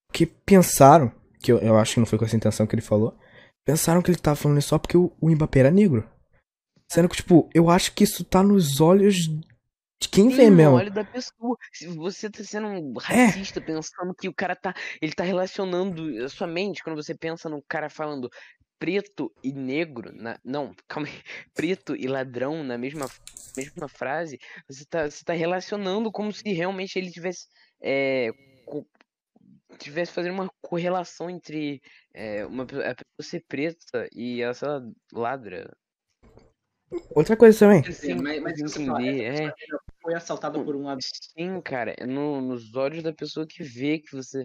Porque 0.08 0.26
pensaram, 0.26 1.12
que 1.40 1.52
eu, 1.52 1.58
eu 1.58 1.76
acho 1.78 1.94
que 1.94 2.00
não 2.00 2.06
foi 2.06 2.18
com 2.18 2.24
essa 2.24 2.36
intenção 2.36 2.66
que 2.66 2.74
ele 2.74 2.82
falou. 2.82 3.16
Pensaram 3.64 4.02
que 4.02 4.10
ele 4.10 4.18
tava 4.18 4.36
falando 4.36 4.58
isso 4.58 4.68
só 4.68 4.78
porque 4.78 4.96
o, 4.96 5.12
o 5.20 5.30
Mbappé 5.30 5.60
era 5.60 5.70
negro. 5.70 6.08
Sendo 6.90 7.08
que, 7.08 7.16
tipo, 7.16 7.48
eu 7.54 7.70
acho 7.70 7.92
que 7.94 8.04
isso 8.04 8.24
tá 8.24 8.42
nos 8.42 8.80
olhos 8.80 9.14
de 10.00 10.08
quem 10.10 10.28
vê 10.30 10.44
Sim, 10.44 10.50
no 10.50 10.56
mesmo. 10.56 10.74
olho 10.74 10.92
da 10.92 11.04
pessoa. 11.04 11.56
Se 11.72 11.86
você 11.86 12.28
tá 12.28 12.42
sendo 12.42 12.66
um 12.66 12.92
racista, 12.98 13.60
pensando 13.60 14.14
que 14.14 14.28
o 14.28 14.34
cara 14.34 14.56
tá. 14.56 14.74
Ele 15.00 15.12
tá 15.12 15.22
relacionando 15.24 16.02
a 16.24 16.28
sua 16.28 16.46
mente 16.46 16.82
quando 16.82 16.96
você 16.96 17.14
pensa 17.14 17.48
no 17.48 17.62
cara 17.68 17.88
falando 17.88 18.28
preto 18.82 19.32
e 19.44 19.52
negro. 19.52 20.12
Na, 20.12 20.36
não, 20.44 20.74
calma 20.88 21.06
aí. 21.06 21.22
Preto 21.54 21.94
e 21.94 22.08
ladrão 22.08 22.64
na 22.64 22.76
mesma, 22.76 23.06
mesma 23.56 23.88
frase. 23.88 24.40
Você 24.68 24.84
tá, 24.84 25.08
você 25.08 25.24
tá 25.24 25.32
relacionando 25.32 26.10
como 26.10 26.32
se 26.32 26.52
realmente 26.52 26.98
ele 26.98 27.12
tivesse. 27.12 27.46
É, 27.80 28.32
co- 28.64 28.84
tivesse 29.78 30.12
fazendo 30.12 30.34
uma 30.34 30.50
correlação 30.60 31.30
entre 31.30 31.80
é, 32.12 32.44
uma, 32.44 32.64
a 32.64 32.66
pessoa 32.66 32.96
ser 33.20 33.44
preta 33.46 34.08
e 34.12 34.42
ela, 34.42 34.52
sei 34.52 34.68
lá, 34.68 34.82
ladra. 35.12 35.70
Outra 37.14 37.36
coisa 37.36 37.60
também. 37.60 37.80
Assim, 37.86 38.14
mas, 38.14 38.42
mas 38.42 38.58
entender, 38.58 39.24
essa 39.24 39.42
é. 39.44 39.52
pessoa 39.52 39.80
foi 40.02 40.14
assaltada 40.14 40.62
por 40.62 40.74
um 40.74 40.82
lado. 40.82 40.98
Sim, 41.02 41.60
cara, 41.60 41.94
é 41.96 42.04
no, 42.04 42.40
nos 42.40 42.74
olhos 42.74 43.02
da 43.02 43.12
pessoa 43.12 43.46
que 43.46 43.62
vê 43.62 44.00
que 44.00 44.14
você, 44.14 44.44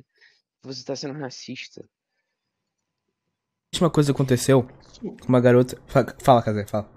que 0.62 0.68
você 0.68 0.84
tá 0.86 0.96
sendo 0.96 1.18
racista. 1.20 1.84
Última 3.78 3.90
coisa 3.92 4.12
que 4.12 4.16
aconteceu 4.16 4.68
com 5.00 5.28
uma 5.28 5.40
garota. 5.40 5.80
Fa- 5.86 6.16
Fala, 6.20 6.42
Casé, 6.42 6.66
fala. 6.66 6.90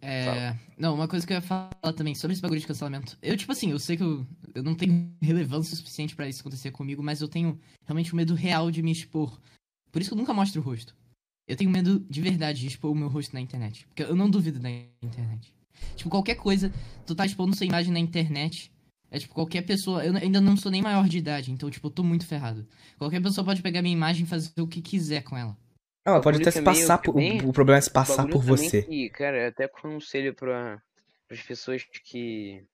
É. 0.00 0.56
Não, 0.78 0.94
uma 0.94 1.06
coisa 1.06 1.26
que 1.26 1.32
eu 1.32 1.36
ia 1.36 1.42
falar 1.42 1.70
também 1.94 2.14
sobre 2.14 2.32
esse 2.32 2.40
bagulho 2.40 2.58
de 2.60 2.66
cancelamento. 2.66 3.18
Eu, 3.20 3.36
tipo 3.36 3.52
assim, 3.52 3.70
eu 3.70 3.78
sei 3.78 3.98
que 3.98 4.02
eu, 4.02 4.26
eu 4.54 4.62
não 4.62 4.74
tenho 4.74 5.12
relevância 5.20 5.76
suficiente 5.76 6.16
pra 6.16 6.26
isso 6.26 6.40
acontecer 6.40 6.70
comigo, 6.70 7.02
mas 7.02 7.20
eu 7.20 7.28
tenho 7.28 7.58
realmente 7.84 8.14
um 8.14 8.16
medo 8.16 8.34
real 8.34 8.70
de 8.70 8.82
me 8.82 8.90
expor. 8.92 9.38
Por 9.92 10.00
isso 10.00 10.10
que 10.10 10.14
eu 10.14 10.18
nunca 10.18 10.32
mostro 10.32 10.60
o 10.60 10.64
rosto. 10.64 10.96
Eu 11.46 11.54
tenho 11.56 11.70
medo 11.70 12.00
de 12.08 12.20
verdade 12.22 12.60
de 12.60 12.66
expor 12.68 12.90
o 12.90 12.94
meu 12.94 13.08
rosto 13.08 13.34
na 13.34 13.40
internet. 13.40 13.86
Porque 13.88 14.02
eu 14.02 14.16
não 14.16 14.30
duvido 14.30 14.58
da 14.58 14.70
internet. 15.02 15.52
Tipo, 15.96 16.08
qualquer 16.08 16.36
coisa, 16.36 16.72
tu 17.06 17.14
tá 17.14 17.26
expondo 17.26 17.54
sua 17.54 17.66
imagem 17.66 17.92
na 17.92 17.98
internet. 18.00 18.72
É 19.10 19.18
tipo, 19.18 19.34
qualquer 19.34 19.62
pessoa. 19.62 20.02
Eu 20.04 20.16
ainda 20.16 20.40
não 20.40 20.56
sou 20.56 20.70
nem 20.72 20.80
maior 20.80 21.06
de 21.08 21.18
idade, 21.18 21.52
então, 21.52 21.70
tipo, 21.70 21.86
eu 21.88 21.90
tô 21.90 22.02
muito 22.02 22.26
ferrado. 22.26 22.66
Qualquer 22.96 23.20
pessoa 23.22 23.44
pode 23.44 23.60
pegar 23.60 23.82
minha 23.82 23.92
imagem 23.92 24.24
e 24.24 24.26
fazer 24.26 24.50
o 24.60 24.66
que 24.66 24.80
quiser 24.80 25.22
com 25.22 25.36
ela. 25.36 25.56
Ela 26.06 26.18
O 26.18 26.22
pode 26.22 26.40
até 26.40 26.50
se 26.52 26.62
passar 26.62 26.98
o 27.00 27.02
por. 27.02 27.12
também- 27.14 27.40
O 27.42 27.52
problema 27.52 27.78
é 27.78 27.80
se 27.82 27.90
passar 27.90 28.26
por 28.28 28.40
você. 28.42 28.82
Que, 28.84 29.10
cara, 29.10 29.42
eu 29.42 29.48
até 29.48 29.64
aconselho 29.64 30.32
pra 30.34 30.80
as 31.28 31.42
pessoas 31.42 31.82
que. 32.04 32.64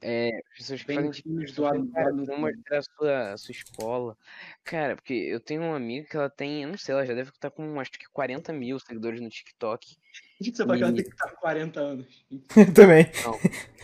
É, 0.00 0.28
as 0.52 0.58
pessoas 0.58 0.80
que 0.82 0.86
Bem 0.86 0.96
fazem 0.96 1.10
tipo, 1.10 1.42
isso, 1.42 1.56
do 1.56 1.62
lado- 1.62 1.90
cara, 1.90 2.10
do 2.12 2.16
lado 2.18 2.26
vão 2.26 2.36
do- 2.36 2.40
mostrar 2.42 2.78
a 2.78 2.82
sua, 2.82 3.32
a 3.32 3.36
sua 3.36 3.52
escola. 3.52 4.16
Cara, 4.62 4.94
porque 4.94 5.12
eu 5.14 5.40
tenho 5.40 5.62
uma 5.62 5.74
amiga 5.76 6.06
que 6.08 6.16
ela 6.16 6.30
tem, 6.30 6.62
eu 6.62 6.68
não 6.68 6.78
sei, 6.78 6.94
ela 6.94 7.04
já 7.04 7.12
deve 7.12 7.30
estar 7.30 7.50
com 7.50 7.80
acho 7.80 7.90
que 7.92 8.08
40 8.12 8.52
mil 8.52 8.78
seguidores 8.78 9.20
no 9.20 9.28
TikTok. 9.28 9.96
A 10.40 10.44
gente 10.44 10.56
sabe 10.56 10.76
que 10.76 10.82
ela 10.84 10.92
E- 10.92 10.94
tem 10.94 11.04
que 11.04 11.10
estar 11.10 11.28
com 11.28 11.36
40 11.40 11.80
anos. 11.80 12.24
Também. 12.74 13.06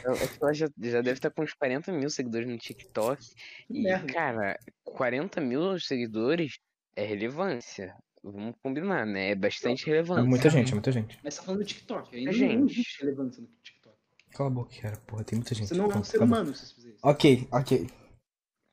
Ela, 0.04 0.14
acho 0.14 0.28
que 0.38 0.42
ela 0.44 0.54
já, 0.54 0.66
já 0.78 1.00
deve 1.02 1.12
estar 1.18 1.30
com 1.30 1.42
uns 1.42 1.54
40 1.54 1.90
mil 1.92 2.08
seguidores 2.08 2.46
no 2.48 2.56
TikTok. 2.58 3.20
E, 3.68 3.82
merda. 3.82 4.12
cara, 4.12 4.58
40 4.84 5.40
mil 5.40 5.76
seguidores 5.80 6.58
é 6.96 7.04
relevância. 7.04 7.94
Vamos 8.22 8.54
combinar, 8.62 9.06
né? 9.06 9.30
É 9.30 9.34
bastante 9.34 9.84
É 9.84 9.86
relevante. 9.92 10.28
muita 10.28 10.50
gente, 10.50 10.72
é 10.72 10.74
muita 10.74 10.92
gente. 10.92 11.18
Mas 11.24 11.34
você 11.34 11.40
tá 11.40 11.46
falando 11.46 11.60
do 11.60 11.66
TikTok. 11.66 12.14
Aí 12.16 12.24
não, 12.24 12.32
Gente. 12.32 12.56
não 12.56 12.66
existe 12.66 13.00
relevância 13.00 13.40
no 13.42 13.48
TikTok. 13.62 13.96
Cala 14.32 14.50
a 14.50 14.52
boca, 14.52 14.74
cara. 14.80 14.96
Porra, 15.06 15.24
tem 15.24 15.38
muita 15.38 15.54
gente. 15.54 15.68
Você 15.68 15.74
não 15.74 15.90
é 15.90 15.96
um 15.96 16.04
ser 16.04 16.22
humano 16.22 16.54
se 16.54 16.66
você 16.66 16.74
fizer 16.74 16.88
isso. 16.90 16.98
Ok, 17.02 17.48
ok. 17.50 17.86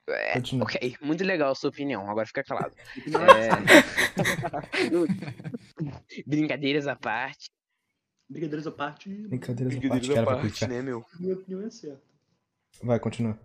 É, 0.10 0.34
Continua. 0.34 0.64
ok, 0.66 0.98
muito 1.02 1.24
legal 1.24 1.52
a 1.52 1.56
sua 1.56 1.70
opinião, 1.70 2.10
agora 2.10 2.26
fica 2.26 2.44
calado. 2.44 2.74
É 3.18 3.48
É... 3.48 3.52
Brincadeiras 6.26 6.88
à 6.88 6.96
parte. 6.96 7.50
brincadeiras 8.30 8.68
à 8.68 8.72
parte. 8.72 9.10
Brincadeiras 9.10 9.76
à 9.76 9.80
parte, 9.90 10.14
pra 10.26 10.40
criticar. 10.40 10.70
né, 10.70 10.82
meu? 10.82 11.06
Minha 11.20 11.34
opinião 11.36 11.62
é 11.66 11.70
certa. 11.70 12.02
Vai, 12.84 13.00
continua. 13.00 13.38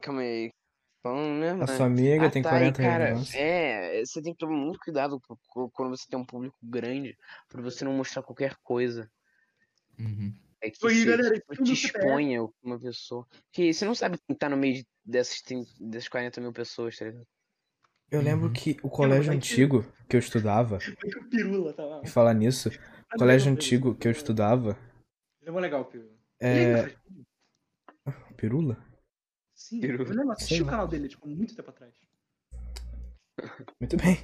Calma 0.00 0.20
aí. 0.20 0.50
Falando, 1.04 1.38
né, 1.38 1.50
A 1.50 1.54
mano? 1.56 1.68
sua 1.68 1.84
amiga 1.84 2.26
Ah, 2.26 2.30
tem 2.30 2.42
tá, 2.42 2.48
40 2.48 2.80
e, 2.80 2.84
cara, 2.86 3.04
relevância. 3.04 3.38
é, 3.38 4.02
você 4.06 4.22
tem 4.22 4.32
que 4.32 4.38
tomar 4.38 4.56
muito 4.56 4.78
cuidado 4.80 5.20
quando 5.74 5.90
você 5.90 6.08
tem 6.08 6.18
um 6.18 6.24
público 6.24 6.56
grande, 6.62 7.14
pra 7.46 7.60
você 7.60 7.84
não 7.84 7.92
mostrar 7.92 8.22
qualquer 8.22 8.56
coisa. 8.62 9.10
Uhum. 9.98 10.34
É 10.62 10.70
que 10.70 10.78
Oi, 10.82 10.94
se- 10.94 11.04
galera, 11.04 11.34
tipo, 11.34 11.62
te 11.62 11.72
exponha 11.74 12.40
uma 12.62 12.80
pessoa. 12.80 13.26
Que 13.52 13.70
você 13.74 13.84
não 13.84 13.94
sabe 13.94 14.16
quem 14.26 14.34
tá 14.34 14.48
no 14.48 14.56
meio 14.56 14.76
de- 14.76 14.86
dessas, 15.04 15.42
dessas 15.78 16.08
40 16.08 16.40
mil 16.40 16.54
pessoas, 16.54 16.96
tá 16.96 17.04
ligado? 17.04 17.26
Eu 18.10 18.22
lembro 18.22 18.46
Uhum. 18.46 18.52
que 18.54 18.78
o 18.82 18.88
colégio 18.88 19.26
vai 19.26 19.38
que- 19.38 19.44
antigo 19.52 19.84
que 20.08 20.16
eu 20.16 20.20
estudava, 20.20 20.78
que 21.14 21.28
Pirula 21.28 21.74
tá 21.74 21.84
lá. 21.84 22.00
e 22.02 22.08
falar 22.08 22.32
nisso, 22.32 22.70
o 23.14 23.18
colégio 23.18 23.52
antigo 23.52 23.94
que 23.94 24.08
eu 24.08 24.12
estudava, 24.12 24.74
Ele 25.42 25.54
é 25.54 25.60
legal, 25.60 25.82
o 25.82 25.84
Pirula. 25.84 26.10
é. 26.40 26.82
Faz- 26.82 26.96
Pirula? 28.38 28.93
Sim, 29.64 29.80
eu 29.82 30.04
lembro, 30.14 30.32
assisti 30.32 30.54
Sei 30.54 30.62
o 30.62 30.66
lá. 30.66 30.70
canal 30.72 30.88
dele, 30.88 31.08
tipo, 31.08 31.26
muito 31.26 31.56
tempo 31.56 31.70
atrás. 31.70 31.94
Muito 33.80 33.96
bem. 33.96 34.18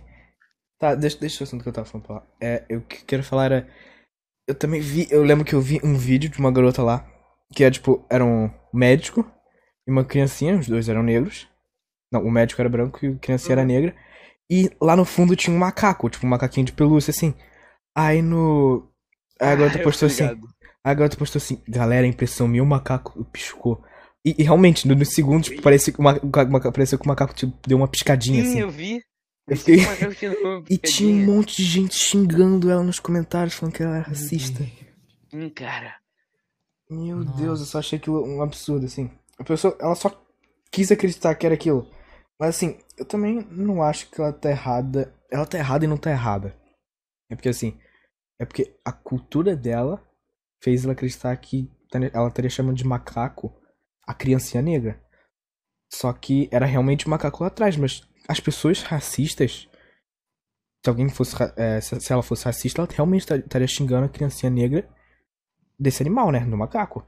Tá, 0.79 0.95
deixa, 0.95 1.19
deixa 1.19 1.43
o 1.43 1.47
assunto 1.47 1.63
que 1.63 1.69
eu 1.69 1.73
tava 1.73 1.87
falando 1.87 2.07
pra 2.07 2.17
lá. 2.17 2.27
É, 2.41 2.65
eu 2.69 2.81
que 2.83 3.05
quero 3.05 3.23
falar 3.23 3.47
era. 3.47 3.69
Eu 4.49 4.55
também 4.55 4.81
vi. 4.81 5.09
Eu 5.11 5.23
lembro 5.25 5.45
que 5.45 5.55
eu 5.55 5.61
vi 5.61 5.81
um 5.85 5.97
vídeo 5.97 6.31
de 6.31 6.39
uma 6.39 6.53
garota 6.53 6.83
lá. 6.83 7.07
Que 7.55 7.65
é 7.65 7.71
tipo, 7.71 8.05
era 8.11 8.25
um 8.25 8.51
médico 8.73 9.31
e 9.87 9.91
uma 9.91 10.05
criancinha, 10.05 10.59
os 10.59 10.69
dois 10.69 10.89
eram 10.89 11.03
negros. 11.03 11.49
Não, 12.13 12.25
o 12.25 12.31
médico 12.31 12.61
era 12.63 12.69
branco 12.69 13.05
e 13.05 13.09
a 13.09 13.19
criancinha 13.19 13.55
era 13.55 13.65
negra. 13.65 13.95
E 14.51 14.71
lá 14.81 14.97
no 14.97 15.05
fundo 15.05 15.37
tinha 15.37 15.55
um 15.55 15.59
macaco, 15.59 16.11
tipo 16.11 16.27
um 16.27 16.31
macaquinho 16.31 16.67
de 16.67 16.73
pelúcia, 16.73 17.11
assim. 17.11 17.35
Aí 17.97 18.23
no. 18.23 18.89
Aí 19.41 19.51
a 19.53 19.57
garota 19.57 19.79
Ah, 19.79 19.83
postou 19.83 20.07
assim. 20.07 20.23
ligado. 20.25 20.49
A 20.85 20.95
garota 20.95 21.17
postou 21.17 21.39
assim, 21.39 21.63
galera, 21.69 22.07
impressão 22.07 22.49
minha, 22.49 22.63
o 22.63 22.67
macaco 22.67 23.25
piscou. 23.27 23.85
E, 24.25 24.35
e 24.39 24.43
realmente, 24.43 24.87
no, 24.87 24.95
no 24.95 25.05
segundo, 25.05 25.45
tipo, 25.45 25.63
parecia 25.63 25.93
que 25.93 25.99
o 25.99 26.03
macaco, 26.03 26.27
o 26.27 26.53
macaco- 26.53 26.73
parecia 26.73 26.99
que 26.99 27.05
o 27.05 27.09
macaco 27.09 27.35
tipo, 27.35 27.57
deu 27.67 27.79
uma 27.79 27.89
piscadinha, 27.89 28.43
Sim, 28.45 28.51
assim. 28.51 28.61
eu 28.61 28.71
vi. 28.71 28.95
Eu 29.47 29.55
Esse 29.55 29.65
fiquei- 29.65 30.39
uma 30.45 30.65
E 30.69 30.77
tinha 30.79 31.11
um 31.11 31.25
monte 31.37 31.57
de 31.57 31.65
gente 31.65 31.95
xingando 31.95 32.71
ela 32.71 32.83
nos 32.83 33.01
comentários, 33.01 33.55
falando 33.55 33.75
que 33.75 33.83
ela 33.83 33.97
era 33.97 34.05
racista. 34.09 34.63
Hum, 35.33 35.49
cara. 35.51 35.95
Meu 36.91 37.19
Nossa. 37.25 37.39
Deus, 37.43 37.61
eu 37.61 37.67
só 37.67 37.79
achei 37.79 37.99
aquilo 37.99 38.23
um 38.25 38.43
absurdo, 38.43 38.85
assim. 38.87 39.11
A 39.39 39.45
pessoa, 39.45 39.77
ela 39.81 39.95
só 39.95 40.11
quis 40.71 40.91
acreditar 40.93 41.35
que 41.35 41.47
era 41.47 41.55
aquilo. 41.55 41.89
Mas 42.39 42.51
assim, 42.57 42.79
eu 42.99 43.05
também 43.05 43.47
não 43.51 43.83
acho 43.83 44.11
que 44.11 44.21
ela 44.21 44.33
tá 44.33 44.51
errada. 44.51 45.15
Ela 45.31 45.47
tá 45.47 45.57
errada 45.59 45.85
e 45.85 45.89
não 45.89 45.97
tá 45.97 46.11
errada. 46.11 46.55
É 47.31 47.35
porque 47.37 47.49
assim, 47.49 47.79
é 48.39 48.45
porque 48.45 48.75
a 48.85 48.93
cultura 48.93 49.55
dela 49.57 50.03
fez 50.63 50.85
ela 50.85 50.93
acreditar 50.93 51.35
que 51.37 51.71
ela 52.13 52.29
estaria 52.29 52.51
chamando 52.51 52.77
de 52.77 52.85
macaco 52.87 53.55
a 54.11 54.15
criancinha 54.15 54.63
negra. 54.63 55.01
Só 55.93 56.13
que 56.13 56.49
era 56.53 56.67
realmente 56.67 57.07
um 57.07 57.11
macaco 57.11 57.43
lá 57.43 57.49
atrás, 57.49 57.77
mas 57.77 58.03
as 58.29 58.41
pessoas 58.41 58.83
racistas. 58.83 59.69
Se 60.85 60.89
alguém 60.89 61.09
fosse. 61.09 61.35
é, 61.57 61.81
se 61.81 62.13
ela 62.13 62.23
fosse 62.23 62.45
racista, 62.45 62.81
ela 62.81 62.89
realmente 62.91 63.27
tar- 63.27 63.39
estaria 63.39 63.67
xingando 63.67 64.07
a 64.07 64.09
criancinha 64.09 64.51
negra 64.51 64.89
desse 65.79 66.03
animal, 66.03 66.31
né? 66.31 66.41
Do 66.41 66.57
macaco. 66.57 67.07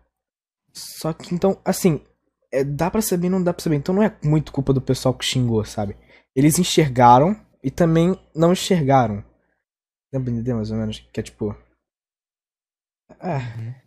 Só 0.73 1.13
que 1.13 1.35
então, 1.35 1.61
assim, 1.65 2.05
é, 2.53 2.65
dá 2.65 2.91
pra 2.91 3.01
saber 3.03 3.29
não 3.29 3.43
dá 3.43 3.53
pra 3.55 3.63
saber. 3.63 3.77
Então 3.77 3.95
não 3.95 4.03
é 4.03 4.17
muito 4.25 4.53
culpa 4.53 4.73
do 4.73 4.81
pessoal 4.83 5.15
que 5.15 5.25
xingou, 5.25 5.65
sabe? 5.65 5.97
Eles 6.35 6.59
enxergaram 6.59 7.35
e 7.63 7.71
também 7.71 8.19
não 8.35 8.53
enxergaram. 8.53 9.25
Dá 10.13 10.19
entender 10.21 10.55
mais 10.55 10.71
ou 10.71 10.77
menos? 10.77 10.99
Que 11.13 11.21
é 11.21 11.23
tipo. 11.23 11.57
É. 13.21 13.82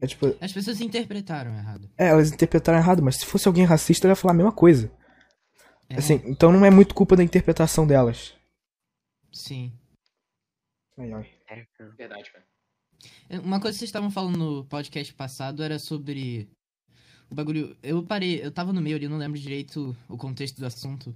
É 0.00 0.06
tipo. 0.06 0.34
As 0.40 0.52
pessoas 0.52 0.80
interpretaram 0.80 1.54
errado. 1.56 1.90
É, 1.98 2.08
elas 2.08 2.32
interpretaram 2.32 2.78
errado, 2.78 3.02
mas 3.02 3.16
se 3.16 3.26
fosse 3.26 3.46
alguém 3.46 3.64
racista, 3.64 4.06
ela 4.06 4.12
ia 4.12 4.16
falar 4.16 4.32
a 4.32 4.36
mesma 4.36 4.52
coisa. 4.52 4.90
É, 5.88 5.96
Assim, 5.96 6.20
então 6.24 6.52
não 6.52 6.64
é 6.64 6.70
muito 6.70 6.94
culpa 6.94 7.16
da 7.16 7.22
interpretação 7.22 7.86
delas. 7.86 8.34
Sim. 9.32 9.72
Ai, 10.98 11.12
ai. 11.12 11.30
É, 11.48 11.66
cara. 11.76 11.90
Verdade, 11.96 12.30
cara. 12.30 12.44
Uma 13.42 13.60
coisa 13.60 13.74
que 13.74 13.80
vocês 13.80 13.88
estavam 13.88 14.10
falando 14.10 14.38
no 14.38 14.64
podcast 14.64 15.12
passado 15.14 15.62
era 15.62 15.78
sobre 15.78 16.48
o 17.30 17.34
bagulho. 17.34 17.76
Eu 17.82 18.02
parei, 18.02 18.44
eu 18.44 18.50
tava 18.50 18.72
no 18.72 18.80
meio 18.80 18.96
ali, 18.96 19.08
não 19.08 19.18
lembro 19.18 19.38
direito 19.38 19.96
o 20.08 20.16
contexto 20.16 20.58
do 20.58 20.66
assunto. 20.66 21.14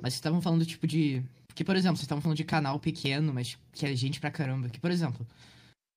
Mas 0.00 0.12
vocês 0.12 0.14
estavam 0.14 0.40
falando 0.40 0.66
tipo 0.66 0.86
de. 0.86 1.22
Que, 1.54 1.64
por 1.64 1.76
exemplo, 1.76 1.96
vocês 1.96 2.04
estavam 2.04 2.22
falando 2.22 2.36
de 2.36 2.44
canal 2.44 2.80
pequeno, 2.80 3.32
mas 3.32 3.56
que 3.72 3.86
é 3.86 3.94
gente 3.94 4.20
pra 4.20 4.30
caramba. 4.30 4.68
Que, 4.68 4.80
por 4.80 4.90
exemplo, 4.90 5.26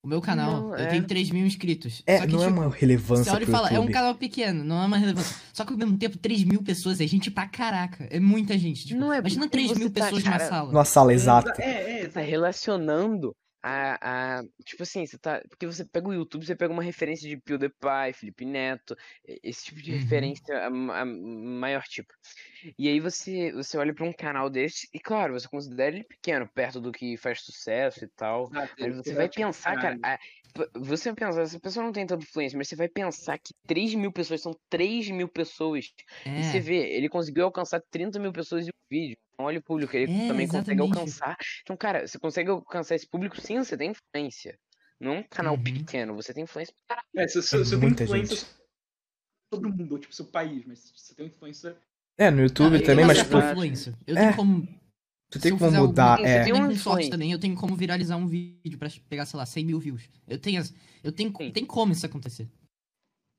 o 0.04 0.08
meu 0.08 0.22
canal, 0.22 0.62
Não, 0.62 0.70
eu 0.76 0.86
é. 0.86 0.88
tenho 0.88 1.06
3 1.06 1.32
mil 1.32 1.46
inscritos. 1.46 2.02
É, 2.06 2.20
só 2.20 2.26
que, 2.26 2.32
não 2.34 2.44
é 2.44 2.48
tipo, 2.48 2.60
uma 2.60 2.70
Você 2.70 2.80
relevância 2.80 3.34
olha 3.34 3.44
e 3.44 3.48
fala, 3.48 3.68
é 3.70 3.74
um 3.74 3.76
YouTube. 3.76 3.94
canal 3.94 4.16
pequeno, 4.16 4.64
não 4.64 4.82
é 4.82 4.86
uma 4.86 4.98
relevância. 4.98 5.36
Só 5.52 5.66
que 5.66 5.74
ao 5.74 5.78
mesmo 5.78 5.98
tempo, 5.98 6.18
3 6.18 6.44
mil 6.44 6.64
pessoas 6.64 7.02
é 7.02 7.08
gente 7.08 7.30
pra 7.32 7.48
caraca. 7.48 8.08
É 8.10 8.20
muita 8.20 8.58
gente. 8.58 8.88
Tipo, 8.88 9.00
Não 9.00 9.12
é 9.12 9.20
imagina 9.20 9.42
porque 9.48 9.58
3 9.58 9.78
mil 9.78 9.88
você 9.88 9.94
tá, 9.94 10.04
pessoas 10.06 10.24
numa 10.24 10.38
cara, 10.38 10.50
sala. 10.50 10.72
Numa 10.72 10.86
sala 10.86 11.14
exata. 11.14 11.54
É, 11.62 12.00
é, 12.00 12.02
Você 12.04 12.10
tá 12.10 12.22
relacionando 12.22 13.36
a, 13.64 14.40
a. 14.40 14.44
Tipo 14.66 14.84
assim, 14.84 15.06
você 15.06 15.18
tá. 15.18 15.42
Porque 15.50 15.66
você 15.66 15.86
pega 15.86 16.08
o 16.10 16.14
YouTube, 16.14 16.46
você 16.46 16.56
pega 16.56 16.74
uma 16.74 16.84
referência 16.84 17.28
de 17.30 17.38
PewDiePie, 17.42 18.14
Felipe 18.14 18.46
Neto, 18.46 18.96
esse 19.44 19.66
tipo 19.66 19.82
de 19.82 19.92
Uhum. 19.92 19.94
referência 19.94 20.58
a, 20.60 20.68
a 20.68 21.06
maior 21.06 21.84
tipo. 21.84 22.14
E 22.78 22.88
aí 22.88 23.00
você, 23.00 23.52
você 23.54 23.78
olha 23.78 23.94
pra 23.94 24.06
um 24.06 24.14
canal 24.14 24.50
desse, 24.50 24.88
e 24.94 25.00
claro, 25.00 25.34
você 25.34 25.48
considera 25.48 25.96
ele 25.96 26.04
pequeno, 26.06 26.50
perto 26.54 26.80
do 26.82 26.92
que 26.92 27.18
faz 27.18 27.42
sucesso 27.42 28.04
e 28.06 28.10
tal. 28.10 28.50
Exato, 28.50 28.76
Mas 28.80 28.96
você 28.96 29.16
vai 29.16 29.30
pensar, 29.30 29.78
cara. 29.78 29.98
caralho. 29.98 30.04
a- 30.04 30.18
você 30.76 31.12
vai 31.12 31.16
pensar, 31.28 31.42
essa 31.42 31.60
pessoa 31.60 31.86
não 31.86 31.92
tem 31.92 32.06
tanta 32.08 32.24
influência, 32.24 32.58
mas 32.58 32.68
você 32.70 32.76
vai 32.76 32.90
pensar 32.90 33.38
que 33.38 33.54
3 33.68 33.94
mil 33.96 34.12
pessoas 34.12 34.42
são 34.42 34.54
3 34.70 35.10
mil 35.10 35.28
pessoas. 35.30 35.92
E 36.36 36.44
você 36.44 36.60
É. 36.60 36.62
vê, 36.62 36.78
ele 36.96 37.10
conseguiu 37.10 37.46
alcançar 37.46 37.82
30 37.92 38.20
mil 38.20 38.32
pessoas 38.34 38.66
em 38.66 38.70
um 38.70 38.86
vídeo. 38.90 39.18
Olha 39.40 39.60
o 39.60 39.64
público, 39.64 39.96
ele 39.96 40.12
É, 40.12 40.28
também 40.28 40.48
consegue 40.48 40.72
exatamente. 40.82 40.82
alcançar. 41.00 41.38
Então, 41.62 41.78
cara, 41.78 42.08
você 42.08 42.18
consegue 42.18 42.50
alcançar 42.50 42.96
esse 42.96 43.08
público 43.08 43.40
sim, 43.40 43.58
você 43.60 43.78
tem 43.78 43.92
influência. 43.92 44.58
Não 45.00 45.14
é 45.14 45.20
um 45.20 45.24
canal 45.30 45.54
Uhum. 45.56 45.64
pequeno, 45.64 46.16
você 46.16 46.34
tem 46.34 46.44
influência 46.44 46.74
pra 46.88 46.96
caralho. 46.96 47.08
É, 47.16 47.24
É 47.24 47.28
se 47.28 47.38
eu 47.56 47.64
tenho 47.66 47.82
muita 47.82 48.04
influência. 48.04 48.36
gente. 48.36 48.58
todo 49.50 49.70
mundo, 49.70 49.94
ou 49.94 50.00
tipo, 50.00 50.14
seu 50.14 50.26
país, 50.26 50.66
mas 50.66 50.92
você 50.94 51.16
tem 51.16 51.26
um 51.26 51.30
influencer. 51.30 51.78
É, 52.18 52.30
no 52.32 52.42
YouTube 52.42 52.76
Ah, 52.78 52.82
também, 52.84 53.04
eu 53.04 53.08
mas, 53.08 53.18
tipo, 53.20 53.38
influencer. 53.38 53.94
Eu 54.06 54.18
É. 54.18 54.20
tenho 54.22 54.36
como. 54.36 54.68
tu 55.32 55.40
tem 55.40 55.52
como 55.58 55.66
algum- 55.66 55.88
mudar, 55.88 56.18
Você 56.18 56.26
é. 56.26 56.44
tem 56.44 56.50
Eu 56.50 56.56
um 56.56 56.68
tenho 56.68 56.80
sorte 56.80 56.80
influencer. 56.80 57.12
também, 57.12 57.32
eu 57.32 57.40
tenho 57.40 57.56
como 57.56 57.76
viralizar 57.76 58.18
um 58.18 58.28
vídeo 58.28 58.78
pra 58.80 58.90
pegar, 59.08 59.26
sei 59.26 59.38
lá, 59.38 59.46
100 59.46 59.64
mil 59.66 59.80
views. 59.80 60.10
Eu 60.28 60.40
tenho, 60.40 60.60
as- 60.60 60.74
eu 61.04 61.12
tenho, 61.14 61.32
Sim. 61.38 61.52
tem 61.52 61.66
como 61.66 61.94
isso 61.94 62.06
acontecer. 62.06 62.50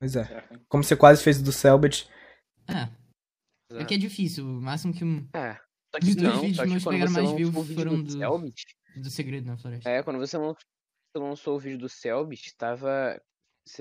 Pois 0.01 0.14
é. 0.16 0.24
Como 0.68 0.82
você 0.84 0.94
quase 0.96 1.22
fez 1.22 1.42
do 1.42 1.51
Selbit. 1.53 2.09
É, 2.68 2.88
é 3.80 3.84
que 3.84 3.94
é 3.94 3.99
difícil. 3.99 4.46
O 4.46 4.61
máximo 4.62 4.94
que 4.94 5.05
um 5.05 5.28
É. 5.34 5.59
Só 6.03 6.09
Os 6.09 6.16
dois 6.16 6.34
não, 6.34 6.40
vídeos 6.40 6.57
só 6.57 6.62
que 6.62 6.68
quando 6.68 6.80
você 6.80 6.90
mais 6.90 7.14
lançou 7.16 7.36
vídeo 7.36 7.74
foram 7.76 7.96
do 7.96 8.03
do- 8.05 8.12
Selbit, 8.12 8.64
do 8.96 9.11
segredo 9.11 9.46
na 9.46 9.57
floresta. 9.57 9.88
É, 9.90 10.03
quando 10.03 10.18
você 10.18 10.36
lan- 10.38 10.55
você 10.55 11.18
lançou 11.18 11.57
o 11.57 11.59
vídeo 11.59 11.78
do 11.78 11.88
Selbit, 11.88 12.55
tava. 12.57 13.20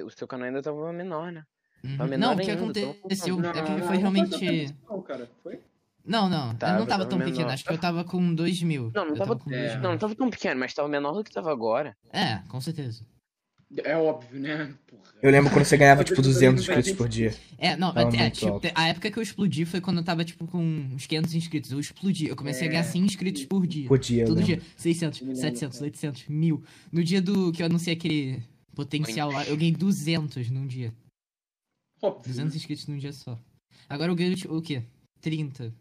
O 0.03 0.09
seu 0.09 0.27
canal 0.27 0.47
ainda 0.47 0.61
tava 0.61 0.91
menor, 0.91 1.31
né? 1.31 1.43
Uhum. 1.83 1.97
Tá 1.97 2.05
menor 2.07 2.35
Não, 2.35 2.35
o 2.35 2.45
que 2.45 2.51
aconteceu 2.51 2.95
é 3.09 3.15
que 3.61 3.71
Não, 3.71 3.87
foi 3.87 3.97
realmente. 3.97 4.75
Não, 4.89 5.01
cara, 5.01 5.29
foi? 5.43 5.59
Não, 6.03 6.29
não, 6.29 6.51
eu 6.51 6.57
Tava, 6.57 6.79
não 6.79 6.85
tava 6.85 6.87
tava 6.87 7.05
tão 7.05 7.19
menor. 7.19 7.31
pequeno, 7.31 7.49
acho 7.51 7.63
que 7.65 7.73
eu 7.73 7.77
tava 7.77 8.03
com 8.05 8.33
2 8.33 8.63
mil. 8.63 8.91
Não, 8.95 9.05
não 9.05 9.11
eu 9.11 9.17
tava- 9.17 9.35
com 9.37 9.51
é, 9.51 9.67
2 9.69 9.81
Não, 9.81 9.91
não 9.91 9.97
tava 9.97 10.15
tão 10.15 10.29
pequeno, 10.29 10.59
mas 10.59 10.73
tava 10.73 10.87
menor 10.87 11.11
do 11.13 11.23
que 11.23 11.31
tava 11.31 11.51
agora. 11.51 11.95
É, 12.11 12.37
com 12.49 12.59
certeza. 12.61 13.05
É 13.83 13.97
óbvio, 13.97 14.39
né? 14.39 14.73
Porra. 14.87 15.03
Eu 15.21 15.29
lembro 15.29 15.51
quando 15.51 15.65
você 15.65 15.75
ganhava, 15.75 16.03
tipo, 16.03 16.15
depois 16.21 16.33
200 16.35 16.61
ele 16.63 16.67
vai 16.67 16.77
inscritos 16.79 16.97
por 16.97 17.09
dia. 17.09 17.35
É, 17.57 17.75
não, 17.75 17.89
é, 17.89 18.29
tipo, 18.29 18.61
a 18.73 18.87
época 18.87 19.11
que 19.11 19.19
eu 19.19 19.23
explodi 19.23 19.65
foi 19.65 19.81
quando 19.81 19.97
eu 19.97 20.03
tava, 20.03 20.23
tipo, 20.23 20.47
com 20.47 20.59
uns 20.59 21.05
500 21.05 21.35
inscritos. 21.35 21.71
Eu 21.71 21.79
explodi, 21.79 22.27
eu 22.27 22.35
comecei 22.35 22.67
a 22.67 22.69
ganhar 22.69 22.81
É. 22.81 22.83
100 22.83 23.01
inscritos 23.03 23.43
por 23.45 23.67
dia. 23.67 23.87
Por 23.89 23.99
dia, 23.99 24.25
Todo 24.25 24.41
dia, 24.41 24.61
600, 24.77 25.19
Eu 25.19 25.27
me 25.27 25.33
lembro, 25.33 25.49
700, 25.49 25.77
cara. 25.79 25.85
800, 25.85 26.27
1000. 26.29 26.63
No 26.91 27.03
dia 27.03 27.21
do 27.21 27.51
que 27.51 27.61
eu 27.61 27.65
anunciei 27.65 27.93
aquele 27.95 28.41
potencial 28.73 29.31
lá, 29.31 29.43
eu 29.45 29.57
ganhei 29.57 29.73
200 29.73 30.49
num 30.49 30.65
dia. 30.65 30.93
Óbvio. 32.01 32.23
200 32.31 32.55
inscritos 32.55 32.87
num 32.87 32.97
dia 32.97 33.11
só. 33.11 33.37
Agora 33.89 34.11
eu 34.11 34.15
ganho, 34.15 34.35
tipo, 34.35 34.55
o 34.55 34.61
quê? 34.61 34.83
30, 35.19 35.73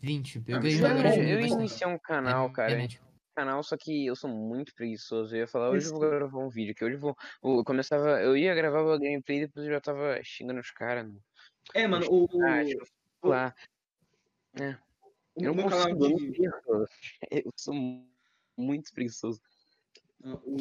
20. 0.00 0.42
Eu 0.46 0.56
Ah, 0.56 0.60
ganho 0.60 0.78
Eu, 0.80 0.86
é 0.86 0.90
agora 0.90 1.08
bom, 1.08 1.14
eu, 1.16 1.40
eu 1.40 1.46
iniciei 1.46 1.86
um 1.88 1.98
canal, 1.98 2.48
É- 2.48 2.52
cara. 2.52 2.72
é 2.72 2.76
médio. 2.76 3.00
Canal, 3.34 3.62
só 3.62 3.76
que 3.76 4.06
eu 4.06 4.14
sou 4.16 4.30
muito 4.30 4.74
preguiçoso. 4.74 5.34
Eu 5.34 5.40
ia 5.40 5.46
falar, 5.48 5.70
hoje 5.70 5.86
eu 5.86 5.92
vou 5.92 6.00
gravar 6.00 6.38
um 6.38 6.48
vídeo, 6.48 6.74
que 6.74 6.84
hoje 6.84 6.94
eu 6.96 7.00
vou. 7.00 7.16
Eu 7.42 7.64
começava. 7.64 8.20
Eu 8.22 8.36
ia 8.36 8.54
gravar 8.54 8.82
o 8.82 8.98
gameplay 8.98 9.38
e 9.38 9.46
depois 9.46 9.66
eu 9.66 9.72
já 9.72 9.80
tava 9.80 10.18
xingando 10.22 10.60
os 10.60 10.70
caras. 10.70 11.06
no- 11.06 11.20
É, 11.74 11.86
mano, 11.86 12.06
o, 12.10 12.26
Ah, 12.44 12.62
lá. 13.28 13.54
o 14.60 14.60
Eu 15.36 15.54
não 15.54 15.64
consigo, 15.64 16.08
de. 16.08 16.42
Eu 17.30 17.50
sou 17.56 17.74
muito 18.58 18.92
preguiçoso. 18.92 19.40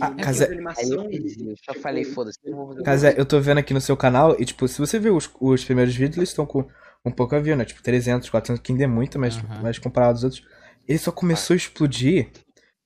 Ah, 0.01 0.09
meu 0.09 0.25
Casé- 0.25 0.45
animação. 0.47 1.03
eu, 1.11 1.55
tipo, 1.55 1.73
falei, 1.75 2.03
foda-se, 2.03 2.39
eu 2.43 2.55
vou 2.55 2.67
fazer. 2.69 2.83
Casé, 2.83 3.15
eu 3.15 3.25
tô 3.27 3.39
vendo 3.39 3.59
aqui 3.59 3.73
no 3.75 3.81
seu 3.81 3.95
canal 3.95 4.39
e, 4.39 4.45
tipo, 4.45 4.67
se 4.67 4.79
você 4.79 4.97
ver 4.97 5.11
os, 5.11 5.29
os 5.39 5.63
primeiros 5.63 5.95
vídeos, 5.95 6.17
eles 6.17 6.29
estão 6.29 6.47
com 6.47 6.67
um 7.05 7.11
pouco 7.11 7.35
a 7.35 7.39
view, 7.39 7.55
né? 7.55 7.63
Tipo, 7.65 7.83
300, 7.83 8.27
400, 8.29 8.61
que 8.63 8.71
ainda 8.71 8.85
é 8.85 8.87
muito, 8.87 9.19
mas, 9.19 9.37
Aham. 9.37 9.61
mas 9.61 9.77
comparado 9.77 10.13
aos 10.13 10.23
outros. 10.23 10.41
Ele 10.87 10.97
só 10.97 11.11
começou 11.11 11.53
a 11.53 11.57
explodir 11.57 12.31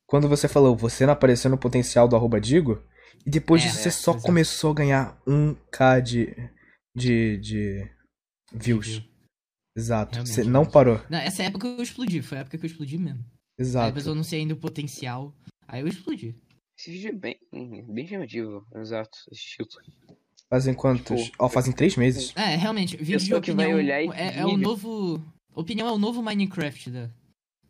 quando 0.08 0.28
você 0.30 0.48
falou, 0.48 0.76
você 0.76 1.06
não 1.06 1.14
apareceu 1.14 1.50
no 1.50 1.58
potencial 1.58 2.08
do 2.08 2.16
arroba 2.16 2.40
Digo, 2.40 2.82
e 3.26 3.30
depois 3.30 3.62
É, 3.64 3.66
disso 3.66 3.80
é, 3.80 3.82
você 3.84 3.92
só 3.92 4.12
exato. 4.12 4.26
começou 4.26 4.72
a 4.72 4.76
ganhar 4.76 5.22
1k 5.28 6.02
de, 6.02 6.36
de, 6.96 7.38
de 7.40 7.92
views. 8.54 9.02
Exato. 9.78 10.14
Realmente, 10.14 10.34
Você 10.34 10.44
não 10.44 10.52
realmente. 10.52 10.72
parou. 10.74 11.02
Não, 11.10 11.18
essa 11.20 11.44
época 11.44 11.68
eu 11.68 11.82
explodi, 11.82 12.22
foi 12.22 12.38
a 12.38 12.42
época 12.42 12.58
que 12.58 12.66
eu 12.66 12.70
explodi 12.70 12.98
mesmo. 12.98 13.20
Aí 13.20 13.26
Exato. 13.60 13.88
depois 13.88 14.06
eu 14.06 14.14
anunciei 14.14 14.42
ainda 14.42 14.54
o 14.54 14.58
potencial, 14.58 15.34
aí 15.68 15.82
eu 15.82 15.88
explodi. 15.88 16.36
Esse 16.78 16.92
vídeo 16.92 17.10
é 17.10 17.14
bem, 17.14 17.38
bem 17.94 18.08
chamativo, 18.08 18.66
exato, 18.76 19.18
esse 19.32 19.44
título. 19.44 19.82
Fazem 20.50 20.74
quantos? 20.74 21.24
Tipo, 21.24 21.36
Ó, 21.40 21.50
fazem 21.50 21.74
três 21.74 21.96
meses. 21.96 22.32
É, 22.36 22.56
realmente, 22.56 22.96
vídeo 22.98 23.18
de 23.18 23.26
Pessoa 23.26 23.42
que 23.42 23.52
vai 23.52 23.66
opinião 23.66 23.80
olhar 23.84 24.04
esse 24.04 24.16
é, 24.16 24.40
é 24.40 24.46
o 24.46 24.58
novo... 24.58 25.22
Opinião 25.54 25.88
é 25.88 25.92
o 25.92 25.98
novo 25.98 26.22
Minecraft 26.22 26.92
da, 26.92 27.10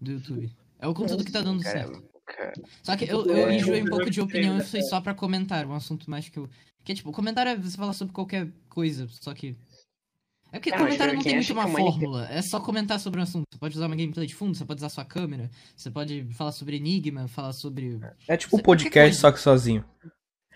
do 0.01 0.11
YouTube. 0.13 0.51
É 0.79 0.87
o 0.87 0.93
conteúdo 0.93 1.23
que 1.23 1.31
tá 1.31 1.41
dando 1.41 1.61
Cara, 1.63 1.87
certo. 1.87 2.03
Cara, 2.25 2.53
Só 2.83 2.95
que 2.97 3.05
eu, 3.05 3.25
eu 3.25 3.49
É. 3.49 3.55
enjoei 3.55 3.81
um 3.83 3.87
pouco 3.87 4.09
de 4.09 4.21
opinião 4.21 4.57
e 4.57 4.63
foi 4.63 4.81
só 4.83 4.99
pra 5.01 5.13
comentário, 5.13 5.69
um 5.69 5.73
assunto 5.75 6.09
mais 6.09 6.27
que 6.29 6.37
eu... 6.39 6.49
Que 6.83 6.91
é 6.91 6.95
tipo, 6.95 7.11
comentário 7.11 7.49
é 7.51 7.55
você 7.55 7.75
falar 7.77 7.93
sobre 7.93 8.13
qualquer 8.13 8.47
coisa, 8.69 9.07
só 9.09 9.33
que... 9.33 9.55
É 10.51 10.59
porque 10.59 10.69
Ah, 10.69 10.73
mas 10.77 10.83
comentário 10.85 11.13
não 11.15 11.21
tem 11.21 11.35
muito 11.35 11.51
uma 11.53 11.67
fórmula, 11.67 12.27
é 12.29 12.41
só 12.41 12.59
comentar 12.59 12.99
sobre 12.99 13.19
um 13.19 13.23
assunto. 13.23 13.43
Você 13.51 13.57
pode 13.59 13.75
usar 13.75 13.87
uma 13.87 13.95
gameplay 13.95 14.25
de 14.27 14.35
fundo, 14.35 14.55
você 14.55 14.63
pode 14.63 14.79
usar 14.79 14.89
sua 14.89 15.03
câmera, 15.03 15.49
você 15.75 15.91
pode 15.91 16.25
falar 16.33 16.51
sobre 16.51 16.77
enigma, 16.77 17.27
falar 17.27 17.51
sobre... 17.51 17.99
É 18.27 18.37
tipo 18.37 18.55
um 18.55 18.59
podcast, 18.59 19.19
só 19.19 19.31
que 19.31 19.39
sozinho. 19.39 19.83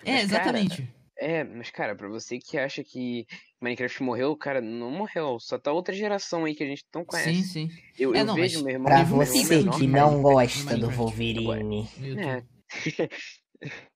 É, 0.06 0.14
Mas, 0.14 0.32
cara, 0.32 0.60
exatamente. 0.60 0.94
É, 1.22 1.44
mas 1.44 1.70
cara, 1.70 1.96
pra 1.96 2.08
você 2.08 2.40
que 2.40 2.58
acha 2.58 2.82
que 2.82 3.26
Minecraft 3.62 4.02
morreu, 4.04 4.38
cara, 4.38 4.62
não 4.62 4.90
morreu. 4.90 5.38
Só 5.40 5.60
tá 5.60 5.72
outra 5.72 5.94
geração 5.94 6.46
aí 6.46 6.56
que 6.56 6.64
a 6.64 6.68
gente 6.68 6.86
não 6.96 7.02
Sim, 7.02 7.08
conhece. 7.08 7.44
sim. 7.44 7.70
Eu, 7.98 8.16
É, 8.16 8.22
eu 8.22 8.26
não, 8.26 8.36
vejo 8.36 8.64
meu 8.64 8.72
irmão. 8.74 8.86
Pra 8.86 9.04
meu 9.04 9.06
irmão 9.06 9.26
você 9.26 9.44
menor 9.44 9.78
que 9.78 9.86
não 9.88 10.14
isso. 10.14 10.22
gosta 10.22 10.78
do 10.78 10.88
Minecraft. 10.90 10.96
Wolverine. 10.98 11.90
É. 12.18 12.44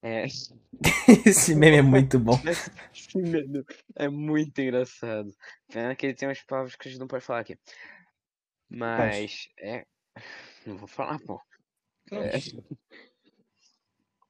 É, 0.00 0.26
Esse 1.26 1.56
meme 1.56 1.78
é 1.78 1.82
muito 1.82 2.20
bom. 2.20 2.38
esse 2.94 3.18
medo 3.18 3.64
é 3.96 4.08
muito 4.08 4.56
engraçado. 4.60 5.28
Pena 5.66 5.96
que 5.96 6.06
ele 6.06 6.14
tem 6.14 6.28
umas 6.28 6.40
palavras 6.44 6.76
que 6.76 6.86
a 6.86 6.90
gente 6.90 7.00
não 7.00 7.08
pode 7.08 7.24
falar 7.24 7.40
aqui. 7.40 7.58
Mas, 8.70 9.48
é. 9.58 9.84
Não 10.64 10.76
vou 10.76 10.86
falar, 10.86 11.18
pô. 11.20 11.40
É. 12.12 12.38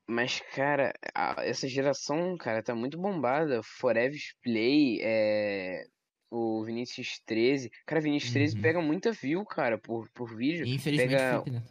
Mas, 0.09 0.41
cara, 0.55 0.93
a- 1.15 1.37
essa 1.45 1.69
geração, 1.69 2.37
cara, 2.39 2.63
tá 2.63 2.75
muito 2.75 2.97
bombada. 2.99 3.61
Forever 3.63 4.19
Play, 4.43 4.99
é. 5.03 5.85
O 6.31 6.63
Vinicius 6.65 7.21
13. 7.27 7.71
Cara, 7.87 8.01
Vinicius 8.01 8.33
13 8.33 8.57
Uhum. 8.57 8.63
pega 8.63 8.81
muita 8.83 9.13
view, 9.13 9.45
cara, 9.47 9.79
por, 9.79 10.09
por 10.15 10.35
vídeo. 10.37 10.67
Infelizmente 10.67 11.11
pega- 11.11 11.31
Felipe 11.43 11.51
Neto. 11.51 11.67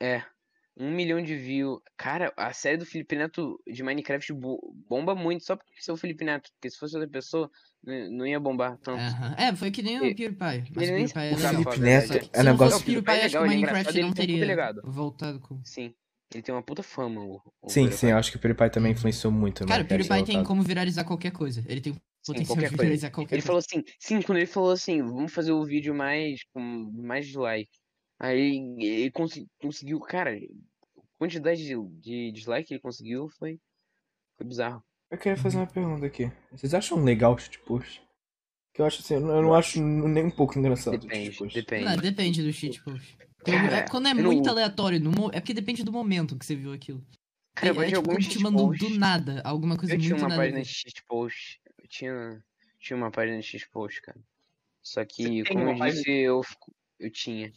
É. 0.00 0.22
Um 0.76 0.90
milhão 0.90 1.22
de 1.22 1.36
views. 1.36 1.80
Cara, 1.98 2.32
a 2.36 2.52
série 2.54 2.78
do 2.78 2.86
Felipe 2.86 3.14
Neto 3.16 3.58
de 3.66 3.82
Minecraft 3.82 4.32
bo- 4.32 4.74
bomba 4.88 5.14
muito 5.14 5.44
só 5.44 5.54
porque 5.56 5.70
ser 5.80 5.92
o 5.92 5.96
Felipe 5.96 6.24
Neto. 6.24 6.50
Porque 6.54 6.70
se 6.70 6.78
fosse 6.78 6.96
outra 6.96 7.10
pessoa, 7.10 7.50
não 7.82 8.26
ia 8.26 8.40
bombar 8.40 8.78
tanto. 8.78 8.98
Aham. 9.00 9.34
É, 9.38 9.54
foi 9.54 9.70
que 9.70 9.82
nem 9.82 10.00
o 10.00 10.04
E- 10.04 10.14
PewDiePie. 10.14 10.72
Mas 10.74 10.88
Ele 10.88 10.92
o 10.92 10.94
nem 10.96 11.08
PewDiePie 11.08 11.18
é 11.20 11.30
se 11.30 11.36
legal. 11.36 11.52
importava, 11.60 11.76
Felipe 11.76 11.80
Neto 11.80 12.12
é 12.12 12.38
Se 12.38 12.42
não 12.44 12.52
negócio- 12.52 12.72
fosse 12.78 12.82
o 12.82 12.86
PewDiePie, 12.86 13.10
é 13.20 13.24
acho 13.24 13.36
que 13.36 13.42
o 13.42 13.44
é 13.44 13.48
Minecraft 13.48 14.00
não 14.00 14.12
teria 14.12 14.72
voltado 14.84 15.40
com... 15.40 15.64
Sim. 15.64 15.94
Ele 16.32 16.42
tem 16.42 16.54
uma 16.54 16.62
puta 16.62 16.82
fama, 16.82 17.20
o, 17.20 17.42
o 17.62 17.68
Sim, 17.68 17.90
PewDiePie. 17.90 17.96
sim, 17.96 18.06
eu 18.08 18.16
acho 18.16 18.30
que 18.30 18.36
o 18.36 18.40
PewDiePie 18.40 18.70
também 18.70 18.92
influenciou 18.92 19.32
muito. 19.32 19.66
no 19.66 19.68
Cara, 19.68 19.82
o 19.82 19.86
PewDiePie 19.86 20.24
tem 20.24 20.42
como 20.44 20.62
viralizar 20.62 21.04
qualquer 21.04 21.32
coisa. 21.32 21.64
Ele 21.68 21.80
tem 21.80 21.94
potencial 22.26 22.56
qualquer 22.56 22.70
de 22.70 22.76
coisa. 22.76 22.82
viralizar 22.82 23.10
qualquer 23.10 23.34
Ele 23.36 23.42
coisa. 23.42 23.46
falou 23.46 23.58
assim, 23.58 23.84
sim, 23.98 24.22
quando 24.22 24.38
ele 24.38 24.46
falou 24.46 24.70
assim, 24.70 25.02
vamos 25.02 25.32
fazer 25.32 25.52
o 25.52 25.64
vídeo 25.64 25.94
mais 25.94 26.42
com 26.52 26.60
mais 26.94 27.26
dislike. 27.26 27.70
Aí 28.18 28.76
ele 28.78 29.10
conseguiu, 29.60 29.98
cara, 30.00 30.32
a 30.34 31.02
quantidade 31.18 31.64
de, 31.64 31.74
de 32.00 32.32
dislike 32.32 32.68
que 32.68 32.74
ele 32.74 32.80
conseguiu 32.80 33.28
foi, 33.38 33.58
foi 34.36 34.46
bizarro. 34.46 34.82
Eu 35.10 35.18
queria 35.18 35.36
fazer 35.36 35.56
uma 35.58 35.66
pergunta 35.66 36.06
aqui. 36.06 36.30
Vocês 36.52 36.72
acham 36.72 37.02
legal 37.04 37.34
o 37.34 37.38
shitpost? 37.38 38.00
Que 38.72 38.80
eu 38.80 38.86
acho 38.86 39.00
assim, 39.00 39.14
eu 39.14 39.20
não, 39.20 39.36
eu 39.36 39.42
não 39.42 39.54
acho 39.54 39.80
nem 39.82 40.24
um 40.24 40.30
pouco 40.30 40.58
engraçado 40.58 40.98
Depende, 40.98 41.36
depende. 41.52 41.84
Não, 41.84 41.96
depende 41.96 42.42
do 42.42 42.52
shit 42.52 42.82
post. 42.82 43.18
Quando 43.44 43.60
Cara, 43.68 43.76
é, 43.76 43.82
quando 43.88 44.08
é 44.08 44.10
eu 44.12 44.14
não- 44.16 44.22
muito 44.32 44.48
aleatório, 44.48 44.98
no 45.00 45.10
mo- 45.10 45.30
é 45.32 45.40
porque 45.40 45.52
depende 45.52 45.82
do 45.84 45.92
momento 45.92 46.38
que 46.38 46.46
você 46.46 46.54
viu 46.54 46.72
aquilo. 46.72 47.04
Cara, 47.54 47.74
eu 47.74 47.82
é, 47.82 47.88
é 47.88 47.92
tipo 47.92 48.18
te 48.18 48.38
mandam 48.38 48.70
do 48.70 48.88
nada, 48.90 49.42
alguma 49.44 49.76
coisa 49.76 49.94
Eu 49.94 49.98
tinha 49.98 50.10
muito 50.10 50.22
uma 50.22 50.28
nada 50.28 50.40
a 50.40 50.44
página 50.44 50.62
de 50.62 50.68
shitpost. 50.68 51.60
Eu 51.82 51.88
tinha, 51.88 52.44
tinha 52.78 52.96
uma 52.96 53.10
página 53.10 53.38
de 53.38 53.42
shitpost, 53.46 54.00
cara. 54.00 54.18
Só 54.82 55.04
que, 55.04 55.44
Você 55.44 55.44
como 55.52 55.64
uma 55.64 55.72
eu 55.72 55.78
página? 55.78 55.98
disse, 56.02 56.10
eu, 56.10 56.42
fico- 56.42 56.72
eu 56.98 57.10
tinha. 57.10 57.52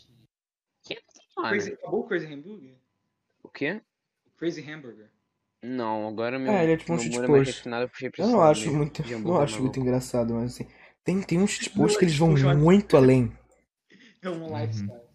Que 0.84 1.00
ah, 1.38 1.50
Crazy, 1.50 1.74
acabou 1.74 2.02
o 2.02 2.08
Crazy 2.08 2.26
Hamburger? 2.34 2.76
O 3.42 3.50
quê? 3.50 3.82
Crazy 4.38 4.62
Hamburger. 4.70 5.10
Não, 5.64 6.08
agora 6.08 6.38
meu, 6.38 6.52
É, 6.52 6.64
ele 6.64 6.74
é 6.74 6.78
tipo 6.78 6.94
um 6.94 6.98
humor 6.98 7.40
é 7.40 7.44
refinado, 7.44 7.90
eu 8.02 8.12
Eu 8.18 8.28
não 8.28 8.42
acho 8.42 8.72
muito, 8.72 9.02
não 9.20 9.40
acho 9.40 9.62
muito 9.62 9.80
engraçado, 9.80 10.34
mas 10.34 10.54
assim, 10.54 10.68
tem, 11.06 11.22
tem 11.22 11.40
uns 11.40 11.52
shitposts 11.52 11.94
Não, 11.94 12.00
que 12.00 12.06
eles 12.06 12.18
vão 12.18 12.36
tipo, 12.36 12.54
muito 12.56 12.98
além. 12.98 13.32
É 14.22 14.30
um 14.30 14.60
lifestyle. 14.60 15.06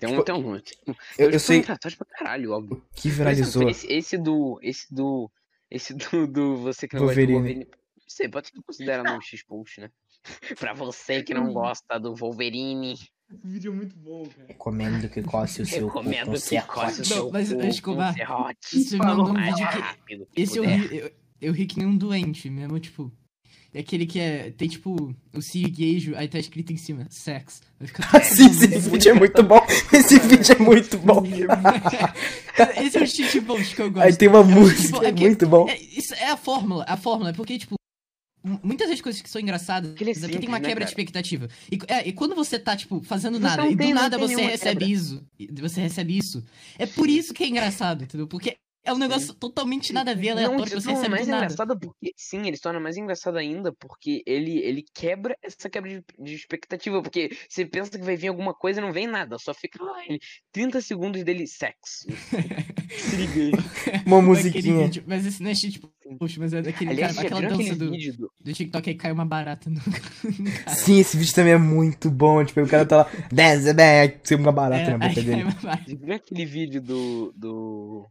Tem 0.00 0.08
um, 0.08 0.12
Tipo, 0.12 0.24
tem 0.24 0.34
um. 0.34 0.42
Tem 0.42 0.74
um 0.88 0.90
Eu, 0.90 0.96
eu 1.18 1.28
eles 1.28 1.42
sei 1.42 1.58
engraçados 1.58 1.94
pra 1.94 2.06
caralho, 2.06 2.52
óbvio. 2.52 2.78
o 2.78 2.94
que 2.94 3.02
Por 3.02 3.08
exemplo, 3.08 3.16
viralizou. 3.16 3.68
Esse, 3.68 3.86
esse 3.86 4.18
do. 4.18 4.58
Esse 4.60 4.92
do. 4.92 5.30
Esse 5.70 5.94
do, 5.94 6.26
do 6.26 6.56
você 6.56 6.88
que 6.88 6.96
não 6.96 7.02
gosta 7.02 7.14
do 7.14 7.32
Wolverine. 7.32 7.34
Wolverine. 7.34 7.66
Você 8.08 8.28
pode 8.28 8.50
considerar 8.66 9.04
no 9.04 9.22
X-Post, 9.22 9.82
né? 9.82 9.90
pra 10.58 10.72
você 10.72 11.22
que 11.22 11.32
não 11.32 11.52
gosta 11.52 11.98
do 11.98 12.14
Wolverine, 12.16 12.94
Esse 12.94 13.46
vídeo 13.46 13.72
é 13.72 13.76
muito 13.76 13.96
bom, 13.96 14.26
cara. 14.26 14.48
Recomendo 14.48 15.08
que 15.08 15.22
coce 15.22 15.62
o 15.62 15.66
seu 15.66 15.88
cu 15.88 15.98
recomendo 15.98 16.26
com 16.26 16.32
que 16.32 16.62
coce 16.62 17.00
o 17.02 17.04
serrote. 17.04 17.14
Não, 17.14 17.30
seu 17.30 17.30
mas, 17.30 17.52
cu 17.52 17.62
Escobar, 17.62 18.14
me 18.14 18.98
mandou 18.98 19.28
um 19.28 19.32
mais 19.32 19.54
vídeo 19.54 19.70
que. 19.70 19.78
rápido 19.78 20.26
que 20.26 20.40
Esse 20.40 20.58
eu 20.58 20.64
ri, 20.64 20.96
eu, 20.96 21.12
eu 21.40 21.52
ri 21.52 21.66
que 21.66 21.78
nem 21.78 21.86
um 21.86 21.96
doente 21.96 22.50
mesmo, 22.50 22.80
tipo. 22.80 23.12
É 23.72 23.80
aquele 23.80 24.04
que 24.04 24.18
é. 24.18 24.50
Tem 24.50 24.68
tipo 24.68 25.14
o 25.32 25.40
siriguejo, 25.40 26.14
aí 26.16 26.26
tá 26.28 26.38
escrito 26.38 26.72
em 26.72 26.76
cima, 26.76 27.06
sex. 27.08 27.62
Vai 27.78 27.86
ficar 27.86 28.20
Sim, 28.24 28.46
esse 28.46 28.66
vídeo 28.90 29.10
é 29.10 29.14
muito 29.14 29.42
bom. 29.42 29.60
Esse 29.92 30.18
vídeo 30.18 30.54
é 30.54 30.58
muito 30.58 30.98
bom. 30.98 31.22
Esse 32.82 32.98
é 32.98 33.02
o 33.02 33.06
cheat 33.06 33.40
post 33.42 33.74
que 33.76 33.82
eu 33.82 33.90
gosto. 33.90 34.04
Aí 34.06 34.16
tem 34.16 34.28
uma 34.28 34.40
É 34.40 34.44
música, 34.44 35.06
é 35.06 35.08
é 35.08 35.12
muito 35.12 35.46
bom. 35.46 35.68
É, 35.68 35.78
isso 35.78 36.14
é 36.14 36.30
a 36.30 36.36
fórmula, 36.36 36.84
a 36.88 36.96
fórmula, 36.96 37.30
é 37.30 37.32
porque, 37.32 37.58
tipo, 37.58 37.76
muitas 38.62 38.88
das 38.88 39.00
coisas 39.00 39.22
que 39.22 39.30
são 39.30 39.40
engraçadas 39.40 39.90
é 39.90 39.92
é 39.92 39.96
porque 39.96 40.38
tem 40.38 40.48
uma 40.48 40.58
simples, 40.58 40.60
né, 40.60 40.68
quebra 40.68 40.84
de 40.84 40.90
expectativa. 40.90 41.48
E, 41.70 41.78
é, 41.88 42.08
e 42.08 42.12
quando 42.12 42.34
você 42.34 42.58
tá, 42.58 42.76
tipo, 42.76 43.02
fazendo 43.02 43.38
Você 43.38 43.40
nada 43.40 43.68
e 43.68 43.76
do 43.76 43.88
nada 43.94 44.18
você 44.18 44.42
recebe 44.42 44.86
quebra. 44.86 44.94
isso, 44.94 45.24
você 45.52 45.80
recebe 45.80 46.18
isso, 46.18 46.44
é 46.78 46.86
por 46.86 47.08
isso 47.08 47.32
que 47.32 47.44
é 47.44 47.48
engraçado, 47.48 48.04
entendeu? 48.04 48.26
Porque 48.26 48.56
é 48.84 48.92
um 48.92 48.98
negócio 48.98 49.34
totalmente 49.34 49.92
nada 49.92 50.12
a 50.12 50.14
ver, 50.14 50.34
Não, 50.34 50.54
aleatório, 50.54 50.66
se 50.68 50.74
que 50.76 50.80
você 50.82 50.90
recebe 50.90 51.08
mais 51.10 51.26
do 51.26 51.30
nada. 51.30 51.44
engraçado 51.44 51.78
porque. 51.78 52.12
Sim, 52.16 52.46
ele 52.46 52.56
se 52.56 52.62
torna 52.62 52.80
mais 52.80 52.96
engraçado 52.96 53.36
ainda 53.36 53.72
porque 53.72 54.22
ele, 54.26 54.58
ele 54.58 54.84
quebra 54.94 55.36
essa 55.42 55.68
quebra 55.68 55.90
de, 55.90 56.04
de 56.18 56.34
expectativa. 56.34 57.02
Porque 57.02 57.30
você 57.48 57.64
pensa 57.66 57.90
que 57.90 58.04
vai 58.04 58.16
vir 58.16 58.28
alguma 58.28 58.54
coisa 58.54 58.80
e 58.80 58.82
não 58.82 58.92
vem 58.92 59.06
nada. 59.06 59.38
Só 59.38 59.52
fica 59.54 59.82
lá 59.84 60.04
ele. 60.06 60.18
30 60.52 60.80
segundos 60.80 61.22
dele 61.24 61.46
sexo. 61.46 62.06
Se 62.90 63.16
liga 63.16 63.58
aí. 63.58 64.02
Uma 64.06 64.20
musiquinha. 64.20 64.84
vídeo, 64.84 65.04
mas 65.06 65.24
esse 65.24 65.42
não 65.42 65.50
é 65.50 65.54
tipo, 65.54 65.92
poxa, 66.18 66.40
mas 66.40 66.52
é 66.52 66.60
daquele 66.62 66.90
Aliás, 66.90 67.14
cara, 67.14 67.26
aquela 67.28 67.40
dança 67.42 67.54
aquele 67.54 67.76
do, 67.76 67.90
do. 68.18 68.32
do 68.40 68.52
TikTok 68.52 68.90
aí 68.90 68.96
cai 68.96 69.12
uma 69.12 69.24
barata 69.24 69.70
no, 69.70 69.76
no 69.78 70.52
cara. 70.64 70.70
Sim, 70.76 70.98
esse 70.98 71.16
vídeo 71.16 71.34
também 71.34 71.52
é 71.52 71.58
muito 71.58 72.10
bom. 72.10 72.44
Tipo, 72.44 72.62
o 72.62 72.68
cara 72.68 72.84
tá 72.84 72.96
lá, 72.98 73.10
desce, 73.30 73.72
bem, 73.74 74.00
aí 74.00 74.08
tem 74.08 74.36
uma 74.38 74.50
barata 74.52 74.90
É, 74.90 74.96
na 74.96 75.08
boca 75.08 75.22
dele. 75.22 75.44
viram 75.98 76.16
aquele 76.16 76.46
vídeo 76.46 76.82
do. 76.82 77.32
do. 77.36 78.08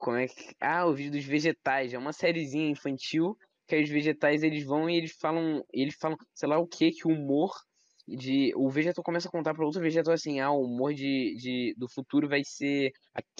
Como 0.00 0.16
é 0.16 0.26
que. 0.26 0.56
Ah, 0.60 0.86
o 0.86 0.94
vídeo 0.94 1.12
dos 1.12 1.24
vegetais. 1.24 1.92
É 1.92 1.98
uma 1.98 2.12
sériezinha 2.12 2.70
infantil 2.70 3.36
que 3.68 3.74
aí 3.76 3.84
os 3.84 3.90
vegetais 3.90 4.42
eles 4.42 4.64
vão 4.64 4.88
e 4.88 4.96
eles 4.96 5.12
falam. 5.20 5.62
Eles 5.72 5.94
falam, 6.00 6.16
sei 6.34 6.48
lá 6.48 6.58
o 6.58 6.66
que, 6.66 6.90
que 6.90 7.06
o 7.06 7.10
humor 7.10 7.52
de. 8.08 8.50
O 8.56 8.70
vegetal 8.70 9.04
começa 9.04 9.28
a 9.28 9.30
contar 9.30 9.54
para 9.54 9.64
outro 9.64 9.80
vegetal 9.80 10.14
assim, 10.14 10.40
ah, 10.40 10.50
o 10.50 10.64
humor 10.64 10.94
de, 10.94 11.36
de, 11.36 11.74
do 11.76 11.86
futuro 11.86 12.26
vai 12.26 12.42
ser 12.42 12.90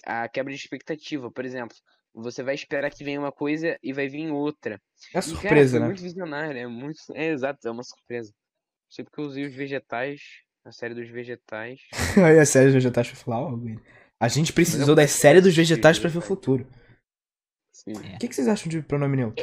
a, 0.06 0.24
a 0.24 0.28
quebra 0.28 0.52
de 0.52 0.60
expectativa. 0.60 1.32
Por 1.32 1.46
exemplo, 1.46 1.74
você 2.14 2.42
vai 2.42 2.54
esperar 2.54 2.90
que 2.90 3.02
venha 3.02 3.18
uma 3.18 3.32
coisa 3.32 3.78
e 3.82 3.92
vai 3.92 4.06
vir 4.06 4.30
outra. 4.30 4.74
É 5.14 5.18
E, 5.18 5.22
cara, 5.22 5.22
surpresa, 5.22 5.70
foi 5.70 5.80
né? 5.80 5.86
muito 5.86 6.02
visionário, 6.02 6.58
é 6.58 6.66
muito. 6.66 6.98
É 7.14 7.30
exato, 7.30 7.66
é 7.66 7.70
uma 7.70 7.82
surpresa. 7.82 8.32
Sei 8.90 9.02
porque 9.02 9.20
eu 9.20 9.24
usei 9.24 9.46
os 9.46 9.54
vegetais, 9.54 10.20
a 10.62 10.72
série 10.72 10.94
dos 10.94 11.08
vegetais. 11.08 11.80
Aí 12.22 12.38
a 12.38 12.44
série 12.44 12.66
dos 12.66 12.74
vegetais 12.74 13.08
foi 13.08 13.16
falar, 13.16 13.50
A 14.20 14.28
gente 14.28 14.52
precisou 14.52 14.94
da 14.94 15.08
série 15.08 15.40
dos 15.40 15.56
vegetais 15.56 15.98
pra 15.98 16.10
ver 16.10 16.18
o 16.18 16.22
futuro. 16.22 16.66
Sim. 17.72 17.92
O 17.92 18.18
que, 18.18 18.28
que 18.28 18.34
vocês 18.34 18.46
acham 18.48 18.68
de 18.68 18.82
pronome 18.82 19.16
neutro? 19.16 19.42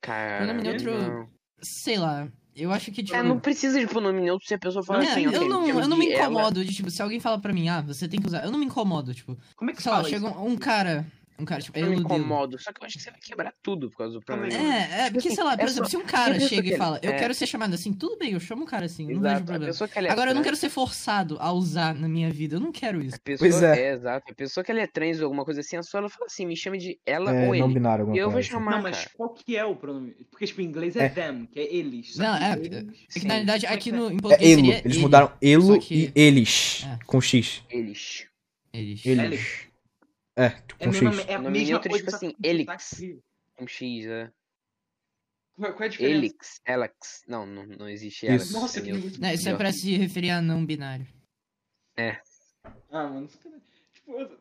Cara, 0.00 0.38
Pronome 0.44 0.62
neutro- 0.62 0.98
não. 0.98 1.28
Sei 1.62 1.98
lá, 1.98 2.28
eu 2.54 2.70
acho 2.72 2.90
que, 2.92 3.02
tipo... 3.02 3.16
É, 3.16 3.22
não 3.22 3.38
precisa 3.38 3.78
de 3.78 3.86
pronome 3.86 4.20
neutro 4.20 4.46
se 4.46 4.54
a 4.54 4.58
pessoa 4.58 4.84
fala 4.84 5.04
É, 5.04 5.08
assim, 5.10 5.26
ok, 5.26 5.38
eu, 5.38 5.48
não, 5.48 5.66
eu 5.66 5.88
não 5.88 5.96
me 5.96 6.10
ela. 6.12 6.24
incomodo 6.24 6.64
de, 6.64 6.74
tipo, 6.74 6.90
se 6.90 7.00
alguém 7.02 7.20
fala 7.20 7.38
pra 7.38 7.52
mim, 7.52 7.68
ah, 7.68 7.80
você 7.82 8.06
tem 8.08 8.20
que 8.20 8.26
usar. 8.26 8.44
Eu 8.44 8.50
não 8.50 8.58
me 8.58 8.66
incomodo, 8.66 9.14
tipo, 9.14 9.36
Como 9.56 9.70
é 9.70 9.74
que 9.74 9.82
sei 9.82 9.90
lá, 9.90 9.98
fala 9.98 10.08
chega 10.08 10.28
isso? 10.28 10.38
um, 10.38 10.48
um 10.52 10.56
cara. 10.56 11.06
Um 11.36 11.44
cara, 11.44 11.60
tipo, 11.60 11.76
Eu 11.76 11.88
me 11.88 11.96
eu 11.96 12.00
incomodo, 12.00 12.56
só 12.60 12.72
que 12.72 12.80
eu 12.80 12.86
acho 12.86 12.96
que 12.96 13.02
você 13.02 13.10
vai 13.10 13.18
quebrar 13.20 13.52
tudo 13.60 13.90
por 13.90 13.96
causa 13.98 14.12
do 14.14 14.20
pronome 14.24 14.50
Também. 14.50 14.64
neutro. 14.68 14.92
É, 14.94 15.00
é, 15.06 15.10
porque, 15.10 15.26
assim, 15.26 15.34
sei 15.34 15.44
lá, 15.44 15.56
por 15.56 15.62
é 15.62 15.64
exemplo, 15.64 15.84
só- 15.86 15.90
se 15.90 15.96
um 15.96 16.06
cara 16.06 16.36
é 16.36 16.40
chega 16.40 16.62
que 16.62 16.74
e 16.74 16.76
fala, 16.76 17.00
eu 17.02 17.10
é. 17.10 17.16
quero 17.18 17.34
ser 17.34 17.46
chamado 17.48 17.74
assim, 17.74 17.92
tudo 17.92 18.16
bem, 18.16 18.32
eu 18.34 18.40
chamo 18.40 18.62
o 18.62 18.66
cara 18.66 18.86
assim, 18.86 19.08
eu 19.10 19.16
não 19.16 19.22
vejo 19.22 19.34
Exato, 19.34 19.44
problema. 19.46 20.08
é 20.08 20.12
Agora, 20.12 20.30
eu 20.30 20.34
não 20.36 20.42
quero 20.44 20.54
ser 20.54 20.68
forçado 20.68 21.36
a 21.40 21.52
usar 21.52 21.92
na 21.96 22.06
minha 22.06 22.30
vida, 22.30 22.54
eu 22.54 22.60
não 22.60 22.70
quero 22.70 23.02
isso. 23.02 23.16
a 23.16 23.18
pessoa, 23.18 23.50
Pois 23.50 23.62
é. 23.64 23.92
exato. 23.94 24.30
A 24.30 24.34
pessoa 24.34 24.62
que 24.62 24.70
ela 24.70 24.80
é 24.80 24.86
trans 24.86 25.18
ou 25.18 25.24
alguma 25.24 25.44
coisa 25.44 25.58
assim, 25.58 25.76
a 25.76 25.82
sua 25.82 25.98
ela 25.98 26.08
fala 26.08 26.26
assim, 26.26 26.46
me 26.46 26.56
chame 26.56 26.78
de 26.78 27.00
ela 27.04 27.34
É, 27.34 27.48
ou 27.48 27.54
não 27.56 27.64
ele. 27.66 27.74
binário, 27.74 28.02
alguma 28.02 28.16
E 28.16 28.20
eu 28.20 28.26
vou 28.26 28.34
coisa 28.34 28.46
assim. 28.46 28.56
chamar, 28.56 28.76
Não, 28.76 28.82
mas 28.82 28.96
cara. 28.98 29.10
qual 29.16 29.34
que 29.34 29.56
é 29.56 29.64
o 29.64 29.74
pronome? 29.74 30.14
Porque, 30.30 30.46
tipo, 30.46 30.60
em 30.60 30.66
inglês 30.66 30.94
é, 30.94 31.06
É. 31.06 31.08
them, 31.08 31.46
que 31.46 31.58
é 31.58 31.74
eles. 31.74 32.14
Só 32.14 32.22
Não, 32.22 32.36
é, 32.36 32.52
eles- 32.52 32.88
É 33.16 33.18
que 33.20 33.26
na 33.26 33.34
verdade 33.38 33.66
é 33.66 33.68
aqui 33.70 33.90
é? 33.90 33.92
no, 33.92 34.10
em 34.12 34.16
É 34.16 34.20
português 34.20 34.52
elo. 34.52 34.60
seria 34.60 34.78
Eles 34.78 34.92
ele, 34.94 34.98
mudaram 35.02 35.32
elo 35.42 35.80
que- 35.80 35.94
e 35.94 36.12
eles. 36.14 36.86
É. 36.86 36.98
Com 37.04 37.20
X. 37.20 37.62
Eles. 37.68 38.26
Eles. 38.72 39.04
Eles. 39.04 39.73
É, 40.36 40.46
É 40.46 40.50
com 40.50 40.84
a 40.84 40.86
mesma, 40.92 41.12
X. 41.12 41.28
é 41.28 41.34
a 41.34 41.38
O 41.38 41.42
nome 41.42 41.58
mesma 41.58 41.68
neutro 41.70 41.88
é 41.88 41.90
coisa, 41.90 42.04
tipo 42.06 42.18
que 42.18 42.26
assim, 42.26 42.36
Elix. 42.42 43.00
Um 43.60 43.66
X, 43.66 44.06
é. 44.06 44.32
Qual, 45.56 45.72
qual 45.72 45.82
é 45.82 45.86
a 45.86 45.88
diferença? 45.88 46.16
Elix. 46.16 46.60
Alex. 46.66 47.24
Não, 47.28 47.46
não, 47.46 47.66
não 47.66 47.88
existe 47.88 48.26
Isso. 48.26 48.32
Alex. 48.32 48.50
Nossa, 48.52 48.78
é 48.78 48.82
que 48.82 48.92
muito 48.92 49.20
Não, 49.20 49.30
isso 49.30 49.48
é 49.48 49.56
pra 49.56 49.72
se 49.72 49.96
referir 49.96 50.30
a 50.30 50.42
não 50.42 50.66
binário. 50.66 51.06
Ah, 52.90 53.08
mano, 53.08 53.28
sacanagem. 53.28 53.62
Tipo, 53.92 54.38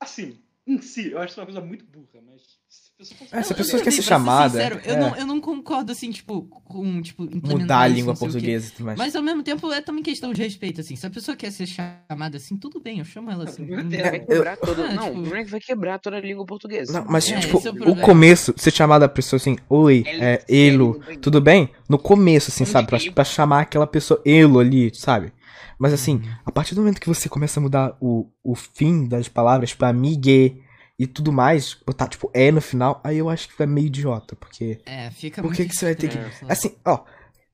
assim, 0.00 0.42
em 0.72 0.80
si, 0.82 1.10
eu 1.12 1.18
acho 1.18 1.32
isso 1.32 1.40
uma 1.40 1.46
coisa 1.46 1.60
muito 1.60 1.84
burra, 1.86 2.20
mas 2.26 2.42
se 2.68 2.90
a 2.94 2.98
pessoa 2.98 3.18
fosse 3.18 3.34
É, 3.36 3.42
se 3.42 3.52
a 3.52 3.54
Eu- 3.54 3.56
pessoa 3.56 3.80
eu 3.80 3.84
quer 3.84 3.90
ser 3.90 4.02
chamada, 4.02 4.50
sincero, 4.50 4.80
eu, 4.84 4.94
é. 4.94 4.98
não, 4.98 5.16
eu 5.16 5.26
não 5.26 5.40
concordo, 5.40 5.90
assim, 5.92 6.10
tipo, 6.10 6.42
com, 6.42 7.00
tipo, 7.00 7.22
Mudar 7.22 7.80
a 7.80 7.88
língua 7.88 8.14
portuguesa 8.14 8.68
e 8.68 8.70
tudo 8.72 8.84
mais. 8.86 8.98
Mas 8.98 9.16
ao 9.16 9.22
mesmo 9.22 9.42
tempo 9.42 9.72
é 9.72 9.80
também 9.80 10.02
questão 10.02 10.32
de 10.32 10.42
respeito, 10.42 10.80
assim. 10.82 10.94
Se 10.96 11.06
a 11.06 11.10
pessoa 11.10 11.36
quer 11.36 11.50
ser 11.50 11.66
chamada 11.66 12.36
assim, 12.36 12.56
tudo 12.56 12.80
bem, 12.80 12.98
eu 12.98 13.04
chamo 13.04 13.30
ela 13.30 13.44
assim. 13.44 13.64
Não- 13.66 13.88
Deus. 13.88 14.02
Vai 14.02 14.20
quebrar 14.20 14.56
toda. 14.58 14.84
Ah, 14.84 14.92
não, 14.94 15.02
tipo- 15.04 15.08
o 15.18 15.22
problema 15.22 15.38
é 15.40 15.44
que 15.44 15.50
vai 15.50 15.60
quebrar 15.60 15.98
toda 15.98 16.16
a 16.16 16.20
língua 16.20 16.44
portuguesa. 16.44 16.92
Não, 16.92 17.06
mas, 17.08 17.30
É, 17.30 17.38
tipo, 17.40 17.58
é 17.66 17.70
o 17.88 17.92
o 17.92 17.96
começo, 18.00 18.52
ser 18.56 18.70
chamada 18.72 19.06
a 19.06 19.08
pessoa 19.08 19.38
assim, 19.38 19.56
oi, 19.70 20.04
é, 20.06 20.44
Elo, 20.48 21.00
tudo 21.22 21.40
bem? 21.40 21.70
No 21.88 21.98
começo, 21.98 22.50
assim, 22.50 22.64
sabe? 22.66 22.88
Pra, 22.88 22.98
pra 23.14 23.24
chamar 23.24 23.60
aquela 23.62 23.86
pessoa 23.86 24.20
Elo 24.26 24.58
ali, 24.58 24.94
sabe? 24.94 25.32
Mas 25.78 25.92
assim, 25.92 26.22
a 26.44 26.50
partir 26.52 26.74
do 26.74 26.80
momento 26.80 27.00
que 27.00 27.08
você 27.08 27.28
começa 27.28 27.58
a 27.60 27.62
mudar 27.62 27.96
o, 28.00 28.30
o 28.42 28.54
fim 28.54 29.06
das 29.06 29.28
palavras 29.28 29.74
pra 29.74 29.92
migue 29.92 30.62
e 30.98 31.06
tudo 31.06 31.32
mais, 31.32 31.74
botar, 31.86 32.08
tipo, 32.08 32.30
é 32.34 32.50
no 32.50 32.60
final, 32.60 33.00
aí 33.04 33.18
eu 33.18 33.28
acho 33.28 33.48
que 33.54 33.62
é 33.62 33.66
meio 33.66 33.86
idiota, 33.86 34.34
porque... 34.34 34.80
É, 34.84 35.10
fica 35.10 35.40
Por 35.40 35.52
que 35.54 35.68
você 35.68 35.84
vai 35.84 35.94
ter 35.94 36.08
que- 36.08 36.32
sabe? 36.32 36.52
Assim, 36.52 36.76
ó. 36.84 37.04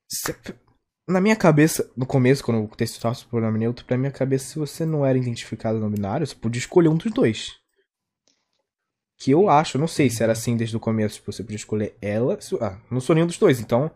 se- 0.08 0.34
na 1.06 1.20
minha 1.20 1.36
cabeça, 1.36 1.90
no 1.94 2.06
começo, 2.06 2.42
quando 2.42 2.64
o 2.64 2.68
texto 2.76 2.94
estava 2.94 3.14
sobre 3.14 3.28
o 3.28 3.30
pronome 3.40 3.58
neutro, 3.58 3.84
pra 3.84 3.98
minha 3.98 4.10
cabeça, 4.10 4.46
se 4.46 4.58
você 4.58 4.86
não 4.86 5.04
era 5.04 5.18
identificado 5.18 5.78
no 5.78 5.90
binário, 5.90 6.26
você 6.26 6.34
podia 6.34 6.58
escolher 6.58 6.88
um 6.88 6.96
dos 6.96 7.12
dois. 7.12 7.52
Que 9.18 9.30
eu 9.30 9.48
acho, 9.48 9.78
não 9.78 9.86
sei 9.86 10.08
se 10.10 10.22
era 10.22 10.32
assim 10.32 10.56
desde 10.56 10.76
o 10.76 10.80
começo, 10.80 11.16
tipo, 11.16 11.30
você 11.32 11.42
podia 11.42 11.56
escolher 11.56 11.96
ela. 12.00 12.38
ah, 12.60 12.78
não 12.90 13.00
sou 13.00 13.14
nenhum 13.14 13.26
dos 13.26 13.38
dois, 13.38 13.60
então. 13.60 13.90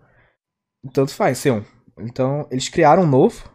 Tanto 0.92 1.12
faz 1.14 1.38
ser 1.38 1.52
um. 1.52 1.64
Então, 1.98 2.46
eles 2.50 2.68
criaram 2.68 3.02
um 3.02 3.06
novo. 3.06 3.50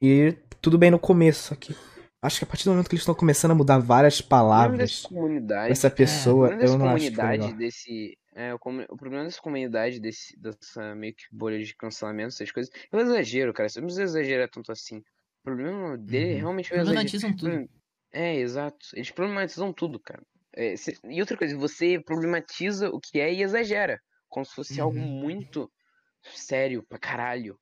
E 0.00 0.32
tudo 0.60 0.78
bem 0.78 0.90
no 0.90 0.98
começo 0.98 1.52
aqui. 1.52 1.74
Acho 2.22 2.38
que 2.38 2.44
a 2.44 2.46
partir 2.46 2.64
do 2.64 2.70
momento 2.70 2.88
que 2.88 2.94
eles 2.94 3.02
estão 3.02 3.14
começando 3.14 3.52
a 3.52 3.54
mudar 3.54 3.78
várias 3.78 4.18
O 4.20 4.24
problema 4.24 4.48
palavras 4.48 4.78
dessa 4.78 5.08
comunidade. 5.08 5.72
essa 5.72 5.90
pessoa, 5.90 6.34
o 6.34 6.48
problema 6.48 6.60
dessa 6.60 6.74
eu 6.74 6.78
não 6.78 6.88
acho 6.88 7.10
que 7.10 7.16
legal. 7.22 7.52
desse. 7.54 8.18
É, 8.34 8.54
o, 8.54 8.56
o 8.56 8.96
problema 8.96 9.24
dessa 9.24 9.40
comunidade, 9.40 10.00
desse, 10.00 10.38
dessa 10.40 10.94
meio 10.94 11.14
que 11.14 11.24
bolha 11.32 11.62
de 11.62 11.74
cancelamento, 11.76 12.28
essas 12.28 12.50
coisas. 12.52 12.72
É 12.90 12.96
um 12.96 13.00
exagero, 13.00 13.52
cara. 13.52 13.68
Você 13.68 13.80
não 13.80 13.86
precisa 13.86 14.04
exagerar 14.04 14.48
tanto 14.48 14.70
assim. 14.70 14.98
O 14.98 15.02
problema 15.44 15.96
dele 15.98 16.34
Uhum. 16.34 16.38
realmente 16.40 16.72
é 16.72 16.76
o 16.76 16.80
exagero. 16.80 16.94
Problematizam 17.10 17.36
tudo. 17.36 17.68
É, 18.12 18.36
exato. 18.36 18.86
Eles 18.94 19.10
problematizam 19.10 19.72
tudo, 19.72 19.98
cara. 20.00 20.22
É, 20.54 20.76
cê- 20.76 20.96
E 21.04 21.20
outra 21.20 21.36
coisa, 21.36 21.56
você 21.56 22.00
problematiza 22.00 22.90
o 22.90 23.00
que 23.00 23.18
é 23.20 23.32
e 23.32 23.42
exagera. 23.42 24.00
Como 24.28 24.44
se 24.46 24.54
fosse 24.54 24.80
algo 24.80 24.98
Uhum. 24.98 25.04
muito 25.06 25.70
sério 26.34 26.84
pra 26.88 26.98
caralho. 26.98 27.58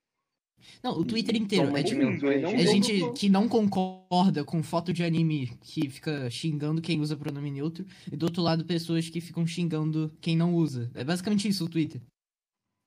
Não, 0.83 0.93
o 0.99 1.05
Twitter 1.05 1.37
inteiro 1.37 1.77
é 1.77 1.83
tipo. 1.83 2.01
É 2.03 2.67
gente 2.67 3.13
que 3.13 3.29
não 3.29 3.49
concorda 3.49 4.45
com 4.45 4.63
foto 4.63 4.93
de 4.93 5.03
anime 5.05 5.57
que 5.63 5.89
fica 5.89 6.29
xingando 6.31 6.81
quem 6.83 7.01
usa 7.01 7.17
pronome 7.17 7.51
neutro, 7.51 7.87
e 8.11 8.17
do 8.17 8.25
outro 8.25 8.43
lado, 8.43 8.65
pessoas 8.65 9.09
que 9.09 9.21
ficam 9.21 9.47
xingando 9.47 10.13
quem 10.21 10.37
não 10.37 10.55
usa. 10.55 10.91
É 10.95 11.05
basicamente 11.05 11.49
isso 11.49 11.65
o 11.65 11.69
Twitter. 11.69 12.01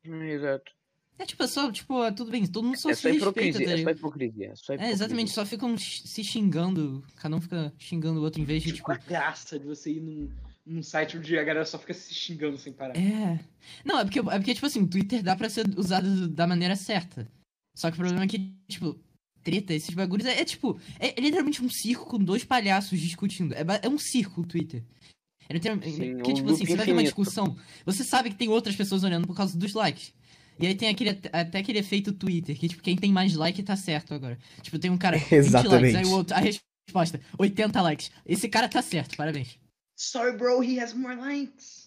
Hum, 0.05 0.21
Exato. 0.23 0.71
É 1.17 1.25
tipo, 1.25 1.43
é 1.43 1.47
só, 1.47 1.69
tipo, 1.69 2.01
é 2.01 2.11
tudo 2.13 2.31
bem, 2.31 2.47
todo 2.47 2.63
mundo 2.63 2.77
só 2.77 2.89
É 2.89 2.93
se 2.95 3.01
só 3.01 3.25
respeita, 3.25 3.59
tá 3.59 3.71
É 3.71 3.83
só 3.83 3.89
hipocrisia. 3.89 4.45
É, 4.51 4.55
só 4.55 4.71
É, 4.71 4.75
hipocrisia. 4.75 4.93
exatamente, 4.93 5.31
só 5.31 5.45
ficam 5.45 5.77
se 5.77 6.23
xingando, 6.23 7.03
cada 7.17 7.35
um 7.35 7.41
fica 7.41 7.73
xingando 7.77 8.21
o 8.21 8.23
outro 8.23 8.39
em 8.41 8.45
vez 8.45 8.63
de, 8.63 8.71
tipo. 8.71 8.85
Qual 8.85 8.97
a 8.97 9.01
graça 9.01 9.59
de 9.59 9.65
você 9.65 9.91
ir 9.91 9.99
num, 9.99 10.29
num 10.65 10.81
site 10.81 11.17
onde 11.17 11.37
a 11.37 11.43
galera 11.43 11.65
só 11.65 11.77
fica 11.77 11.93
se 11.93 12.13
xingando 12.13 12.57
sem 12.57 12.71
parar? 12.71 12.95
É. 12.95 13.37
Não, 13.83 13.99
é 13.99 14.05
porque, 14.05 14.19
é 14.19 14.23
porque, 14.23 14.53
tipo 14.53 14.65
assim, 14.65 14.81
o 14.83 14.87
Twitter 14.87 15.21
dá 15.21 15.35
pra 15.35 15.49
ser 15.49 15.65
usado 15.77 16.29
da 16.29 16.47
maneira 16.47 16.77
certa. 16.77 17.27
Só 17.75 17.89
que 17.89 17.95
o 17.95 17.99
problema 17.99 18.23
é 18.23 18.27
que, 18.27 18.53
tipo, 18.67 18.99
treta, 19.43 19.73
esses 19.73 19.93
bagulhos, 19.93 20.25
é, 20.25 20.41
é, 20.41 20.45
tipo, 20.45 20.79
é, 20.99 21.17
é 21.17 21.21
literalmente 21.21 21.63
um 21.63 21.69
circo 21.69 22.05
com 22.05 22.17
dois 22.17 22.43
palhaços 22.43 22.99
discutindo. 22.99 23.53
É, 23.53 23.63
é 23.83 23.89
um 23.89 23.97
circo 23.97 24.41
o 24.41 24.45
Twitter. 24.45 24.83
É 25.47 25.53
literalmente. 25.53 25.95
Sim, 25.95 26.15
Porque, 26.15 26.31
um 26.31 26.33
tipo 26.35 26.51
assim, 26.51 26.65
você 26.65 26.75
vai 26.75 26.85
ter 26.85 26.91
uma 26.91 27.03
discussão, 27.03 27.57
você 27.85 28.03
sabe 28.03 28.29
que 28.29 28.35
tem 28.35 28.49
outras 28.49 28.75
pessoas 28.75 29.03
olhando 29.03 29.27
por 29.27 29.35
causa 29.35 29.57
dos 29.57 29.73
likes. 29.73 30.13
E 30.59 30.67
aí 30.67 30.75
tem 30.75 30.89
aquele, 30.89 31.11
até 31.31 31.59
aquele 31.59 31.79
efeito 31.79 32.11
Twitter, 32.11 32.57
que, 32.57 32.67
tipo, 32.67 32.83
quem 32.83 32.95
tem 32.95 33.11
mais 33.11 33.33
like 33.33 33.63
tá 33.63 33.77
certo 33.77 34.13
agora. 34.13 34.37
Tipo, 34.61 34.77
tem 34.77 34.91
um 34.91 34.97
cara, 34.97 35.17
20 35.17 35.31
likes, 35.31 35.47
Exatamente. 35.47 35.97
aí 35.97 36.05
o 36.05 36.11
outro, 36.11 36.35
a 36.35 36.39
resposta, 36.39 37.21
80 37.37 37.81
likes. 37.81 38.11
Esse 38.25 38.49
cara 38.49 38.67
tá 38.67 38.81
certo, 38.81 39.15
parabéns. 39.15 39.57
Sorry, 39.95 40.37
bro, 40.37 40.61
he 40.61 40.79
has 40.79 40.93
more 40.93 41.15
likes. 41.15 41.78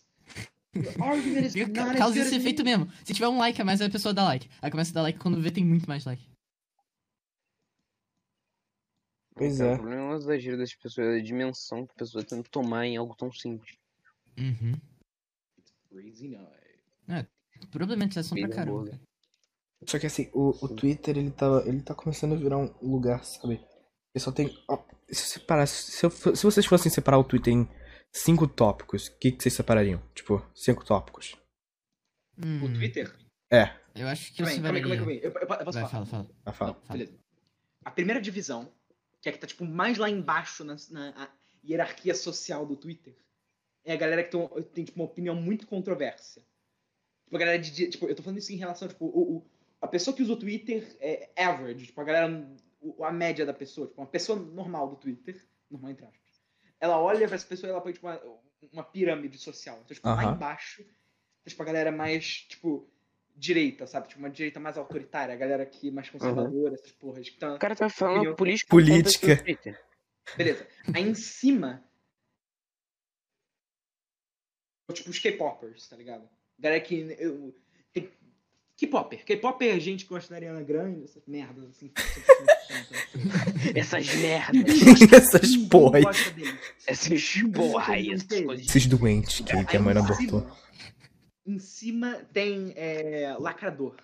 Causa 1.98 2.18
esse 2.18 2.34
efeito 2.36 2.64
me. 2.64 2.70
mesmo. 2.70 2.90
Se 3.04 3.12
tiver 3.12 3.28
um 3.28 3.38
like 3.38 3.60
a 3.60 3.64
mais, 3.64 3.80
aí 3.80 3.88
a 3.88 3.90
pessoa 3.90 4.14
dá 4.14 4.24
like. 4.24 4.48
Aí 4.60 4.70
começa 4.70 4.90
a 4.90 4.94
dar 4.94 5.02
like 5.02 5.18
quando 5.18 5.40
vê 5.40 5.50
tem 5.50 5.64
muito 5.64 5.86
mais 5.86 6.04
like. 6.04 6.26
Pois 9.34 9.60
é. 9.60 9.74
O 9.74 9.78
problema 9.78 10.02
é 10.02 10.14
o 10.14 10.16
exagero 10.16 10.58
das 10.58 10.74
pessoas, 10.74 11.06
é 11.08 11.18
a 11.18 11.22
dimensão 11.22 11.86
que 11.86 11.92
a 11.92 11.98
pessoa 11.98 12.24
tenta 12.24 12.48
tomar 12.50 12.86
em 12.86 12.96
algo 12.96 13.14
tão 13.14 13.32
simples. 13.32 13.76
Uhum. 14.38 14.74
Night. 17.06 17.28
Problematização 17.70 18.38
pra 18.38 18.48
caramba. 18.48 18.90
cara. 18.90 19.00
Só 19.86 19.98
que 19.98 20.06
assim, 20.06 20.30
o, 20.32 20.50
o 20.64 20.68
Twitter, 20.68 21.18
ele 21.18 21.30
tá, 21.30 21.62
ele 21.66 21.82
tá 21.82 21.94
começando 21.94 22.34
a 22.34 22.36
virar 22.36 22.58
um 22.58 22.72
lugar, 22.80 23.24
sabe? 23.24 23.54
Ele 24.14 24.24
só 24.24 24.30
tem. 24.30 24.56
ó, 24.68 24.78
se, 25.10 25.26
você 25.26 25.40
parar, 25.40 25.66
se, 25.66 26.04
eu 26.04 26.10
se 26.10 26.42
vocês 26.42 26.64
fossem 26.66 26.90
separar 26.90 27.18
o 27.18 27.24
Twitter 27.24 27.52
em 27.52 27.68
cinco 28.12 28.46
tópicos, 28.46 29.08
o 29.08 29.18
que, 29.18 29.32
que 29.32 29.42
vocês 29.42 29.54
separariam? 29.54 30.02
Tipo, 30.14 30.44
cinco 30.54 30.84
tópicos. 30.84 31.36
Hum, 32.38 32.64
O 32.64 32.72
Twitter? 32.72 33.14
É, 33.50 33.74
Eu 33.94 34.08
acho 34.08 34.32
que 34.32 34.42
eu 34.42 34.46
Calma 34.46 34.56
aí, 34.58 34.62
calma 34.62 34.78
aí, 34.78 34.82
calma 34.82 34.94
aí, 34.94 34.98
calma 34.98 35.12
aí. 35.12 35.20
Eu, 35.22 35.32
posso 35.32 35.48
Vai, 35.48 35.72
falar? 35.72 35.88
fala, 35.88 36.06
fala. 36.06 36.30
vai 36.44 36.54
falar. 36.54 36.72
Não, 36.72 36.80
beleza. 36.92 37.18
A 37.84 37.90
primeira 37.90 38.20
divisão, 38.20 38.72
que 39.20 39.28
é 39.28 39.32
que 39.32 39.38
tá 39.38 39.46
tipo 39.46 39.64
mais 39.64 39.98
lá 39.98 40.08
embaixo 40.08 40.64
na, 40.64 40.76
na 40.90 41.10
a 41.24 41.28
hierarquia 41.64 42.14
social 42.14 42.64
do 42.66 42.76
Twitter, 42.76 43.14
é 43.84 43.92
a 43.92 43.96
galera 43.96 44.22
que 44.24 44.30
tem, 44.30 44.48
tem 44.72 44.84
tipo, 44.84 44.98
uma 45.00 45.06
opinião 45.06 45.34
muito 45.34 45.66
controversa. 45.66 46.40
Tipo, 47.24 47.36
a 47.36 47.38
galera 47.38 47.58
de. 47.58 47.70
de- 47.70 47.90
Tipo, 47.90 48.06
eu 48.06 48.14
tô 48.14 48.22
falando 48.22 48.38
isso 48.38 48.52
em 48.52 48.56
relação, 48.56 48.88
tipo, 48.88 49.04
o, 49.06 49.36
o- 49.38 49.46
a 49.80 49.88
pessoa 49.88 50.16
que 50.16 50.22
usa 50.22 50.32
o 50.32 50.38
Twitter 50.38 50.96
é 51.00 51.30
average, 51.36 51.86
tipo, 51.86 52.00
a 52.00 52.04
galera. 52.04 52.48
o- 52.80 53.04
A 53.04 53.12
média 53.12 53.44
da 53.44 53.52
pessoa, 53.52 53.86
tipo, 53.88 54.00
uma 54.00 54.06
pessoa 54.06 54.38
normal 54.38 54.88
do 54.88 54.96
Twitter, 54.96 55.44
normal 55.70 55.90
entre 55.90 56.06
aspas. 56.06 56.21
Ela 56.82 56.98
olha 56.98 57.28
pra 57.28 57.36
essa 57.36 57.46
pessoa 57.46 57.68
e 57.68 57.70
ela 57.70 57.80
põe, 57.80 57.92
tipo, 57.92 58.08
uma, 58.08 58.20
uma 58.72 58.82
pirâmide 58.82 59.38
social. 59.38 59.80
Então, 59.84 59.94
tipo, 59.94 60.08
lá 60.08 60.24
embaixo, 60.34 60.84
tipo, 61.46 61.62
a 61.62 61.64
galera 61.64 61.92
mais, 61.92 62.38
tipo, 62.48 62.90
direita, 63.36 63.86
sabe? 63.86 64.08
Tipo, 64.08 64.18
uma 64.18 64.28
direita 64.28 64.58
mais 64.58 64.76
autoritária, 64.76 65.32
a 65.32 65.38
galera 65.38 65.62
aqui 65.62 65.92
mais 65.92 66.10
conservadora, 66.10 66.74
essas 66.74 66.90
porras. 66.90 67.28
Que 67.28 67.36
tá... 67.38 67.54
O 67.54 67.58
cara 67.60 67.76
tá 67.76 67.88
falando 67.88 68.34
política. 68.34 68.68
Política. 68.68 69.44
Beleza. 70.36 70.66
Aí 70.92 71.04
em 71.08 71.14
cima. 71.14 71.84
Tipo, 74.92 75.08
os 75.10 75.18
K-popers, 75.20 75.88
tá 75.88 75.96
ligado? 75.96 76.28
Galera 76.58 76.80
que. 76.80 77.16
Eu, 77.18 77.54
tem- 77.92 78.10
K-popper. 78.86 79.24
K-popper 79.24 79.76
é 79.76 79.80
gente 79.80 80.04
que 80.04 80.10
gosta 80.10 80.30
da 80.30 80.36
Ariana 80.36 80.62
Grande, 80.62 81.04
essas 81.04 81.22
merdas 81.26 81.64
assim. 81.70 81.90
Essas 83.74 84.14
merdas. 84.16 85.12
Essas 85.12 85.56
porra 85.56 85.98
aí. 85.98 86.02
gosta 86.04 86.30
deles. 86.30 86.58
Essas 86.86 87.42
porra 87.54 87.94
aí. 87.94 88.10
Essas 88.12 88.40
coisas. 88.44 88.66
Esses 88.66 88.86
doentes 88.86 89.40
que, 89.40 89.64
que 89.64 89.76
a 89.76 89.80
mãe 89.80 89.96
abortou. 89.96 90.16
cima- 90.40 90.56
Em 91.46 91.58
cima 91.58 92.14
tem 92.32 92.72
é, 92.76 93.36
lacrador. 93.38 93.96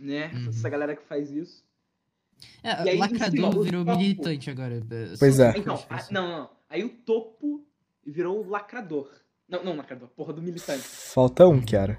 Né? 0.00 0.30
Uhum. 0.34 0.48
Essa 0.48 0.68
galera 0.68 0.96
que 0.96 1.02
faz 1.04 1.30
isso. 1.30 1.64
É, 2.62 2.84
E 2.84 2.88
aí, 2.90 2.98
lacrador 2.98 3.62
virou 3.62 3.84
militante 3.84 4.50
agora. 4.50 4.82
Pois 5.18 5.36
só 5.36 5.44
é. 5.44 5.54
Então, 5.56 5.82
a- 5.88 6.06
não, 6.10 6.28
não. 6.28 6.50
Aí 6.68 6.82
o 6.84 6.88
topo 6.90 7.64
virou 8.04 8.46
lacrador. 8.46 9.10
Não, 9.48 9.62
não, 9.64 9.76
lacrador. 9.76 10.08
Porra 10.08 10.32
do 10.32 10.42
militante. 10.42 10.82
Falta 10.82 11.46
um, 11.46 11.64
cara. 11.64 11.98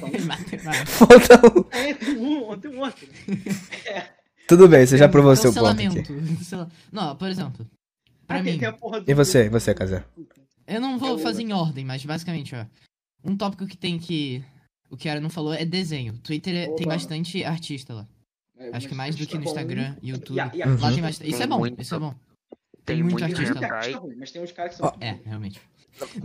Matemática. 0.00 0.58
Falta 0.86 1.40
um. 1.46 1.64
É, 1.76 1.94
tem 1.94 2.16
um, 2.16 2.58
tem 2.58 2.70
um 2.70 2.80
outro. 2.80 3.06
Tudo 4.48 4.66
bem, 4.68 4.86
você 4.86 4.96
já 4.96 5.08
provou 5.08 5.34
seu 5.36 5.52
ponto 5.52 5.66
aqui. 5.68 5.92
Não, 6.92 7.16
por 7.16 7.28
exemplo. 7.28 7.66
Pra 8.26 8.38
Ah, 8.38 8.42
mim, 8.42 8.58
tem 8.58 8.68
a 8.68 8.72
porra 8.72 9.00
do- 9.00 9.10
E 9.10 9.14
você, 9.14 9.46
e 9.46 9.48
você, 9.48 9.74
Casé? 9.74 10.04
eu 10.66 10.80
não 10.80 10.98
vou 10.98 11.18
fazer 11.18 11.42
em 11.42 11.52
ordem, 11.52 11.84
mas 11.84 12.04
basicamente, 12.04 12.54
ó. 12.54 12.64
Um 13.24 13.36
tópico 13.36 13.66
que 13.66 13.76
tem 13.76 13.98
que. 13.98 14.42
O 14.90 14.96
que 14.96 15.08
a 15.08 15.20
não 15.20 15.28
falou 15.30 15.52
é 15.52 15.64
desenho. 15.64 16.14
Twitter 16.18 16.54
é- 16.54 16.74
tem 16.74 16.86
bastante 16.86 17.44
artista 17.44 17.92
lá. 17.94 18.06
É, 18.56 18.70
Acho 18.76 18.88
que 18.88 18.94
mais 18.94 19.14
do 19.14 19.26
que 19.26 19.34
no 19.34 19.40
tá 19.40 19.44
bom. 19.44 19.50
Instagram, 19.50 19.96
YouTube. 20.02 20.36
E 20.36 20.40
a- 20.40 20.50
e 20.54 20.62
a- 20.62 20.66
Uhum. 20.66 20.80
Lá 20.80 20.92
tem 20.92 21.02
bastante. 21.02 21.30
Isso 21.30 21.42
é 21.42 21.46
bom, 21.46 21.58
Muito. 21.58 21.80
isso 21.80 21.94
é 21.94 21.98
bom. 21.98 22.14
Tem 22.84 22.96
Tem 22.96 23.02
muito 23.02 23.20
muito 23.20 23.24
artista 23.24 23.54
Tem 23.60 23.68
lá. 23.70 23.76
artista 23.76 23.98
ruim, 24.00 24.16
mas 24.16 24.30
tem 24.30 24.42
uns 24.42 24.52
caras 24.52 24.72
que 24.72 24.78
são. 24.78 24.86
Ó, 24.88 24.96
É, 25.04 25.18
realmente. 25.26 25.60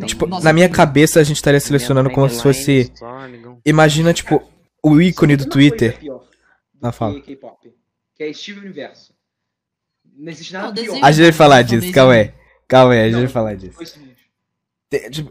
Tipo, 0.06 0.28
Nossa, 0.28 0.44
na 0.44 0.54
minha 0.54 0.70
cabeça 0.70 1.20
a 1.20 1.24
gente 1.24 1.38
estaria 1.38 1.60
selecionando 1.60 2.10
como 2.12 2.30
se 2.30 2.42
fosse. 2.42 2.92
Imagina, 3.66 4.14
tipo, 4.14 4.42
o 4.84 5.02
ícone 5.02 5.36
do 5.36 5.50
Twitter. 5.50 6.00
do 6.00 6.22
Ah, 6.82 6.92
que 6.92 6.98
fala. 6.98 7.22
K-pop. 7.22 7.74
Que 8.16 8.24
é 8.24 8.34
Steve 8.34 8.60
Universo. 8.60 9.14
Não 10.16 10.32
existe 10.32 10.54
nada 10.54 10.68
Não, 10.68 10.74
pior. 10.74 11.00
A 11.04 11.12
gente 11.12 11.24
vai 11.24 11.32
falar 11.32 11.62
disso, 11.64 11.92
calma 11.92 12.14
aí. 12.14 12.34
Calma 12.68 12.94
aí, 12.94 13.00
a 13.02 13.10
gente 13.10 13.20
vai 13.20 13.28
falar 13.28 13.56
disso. 13.56 13.80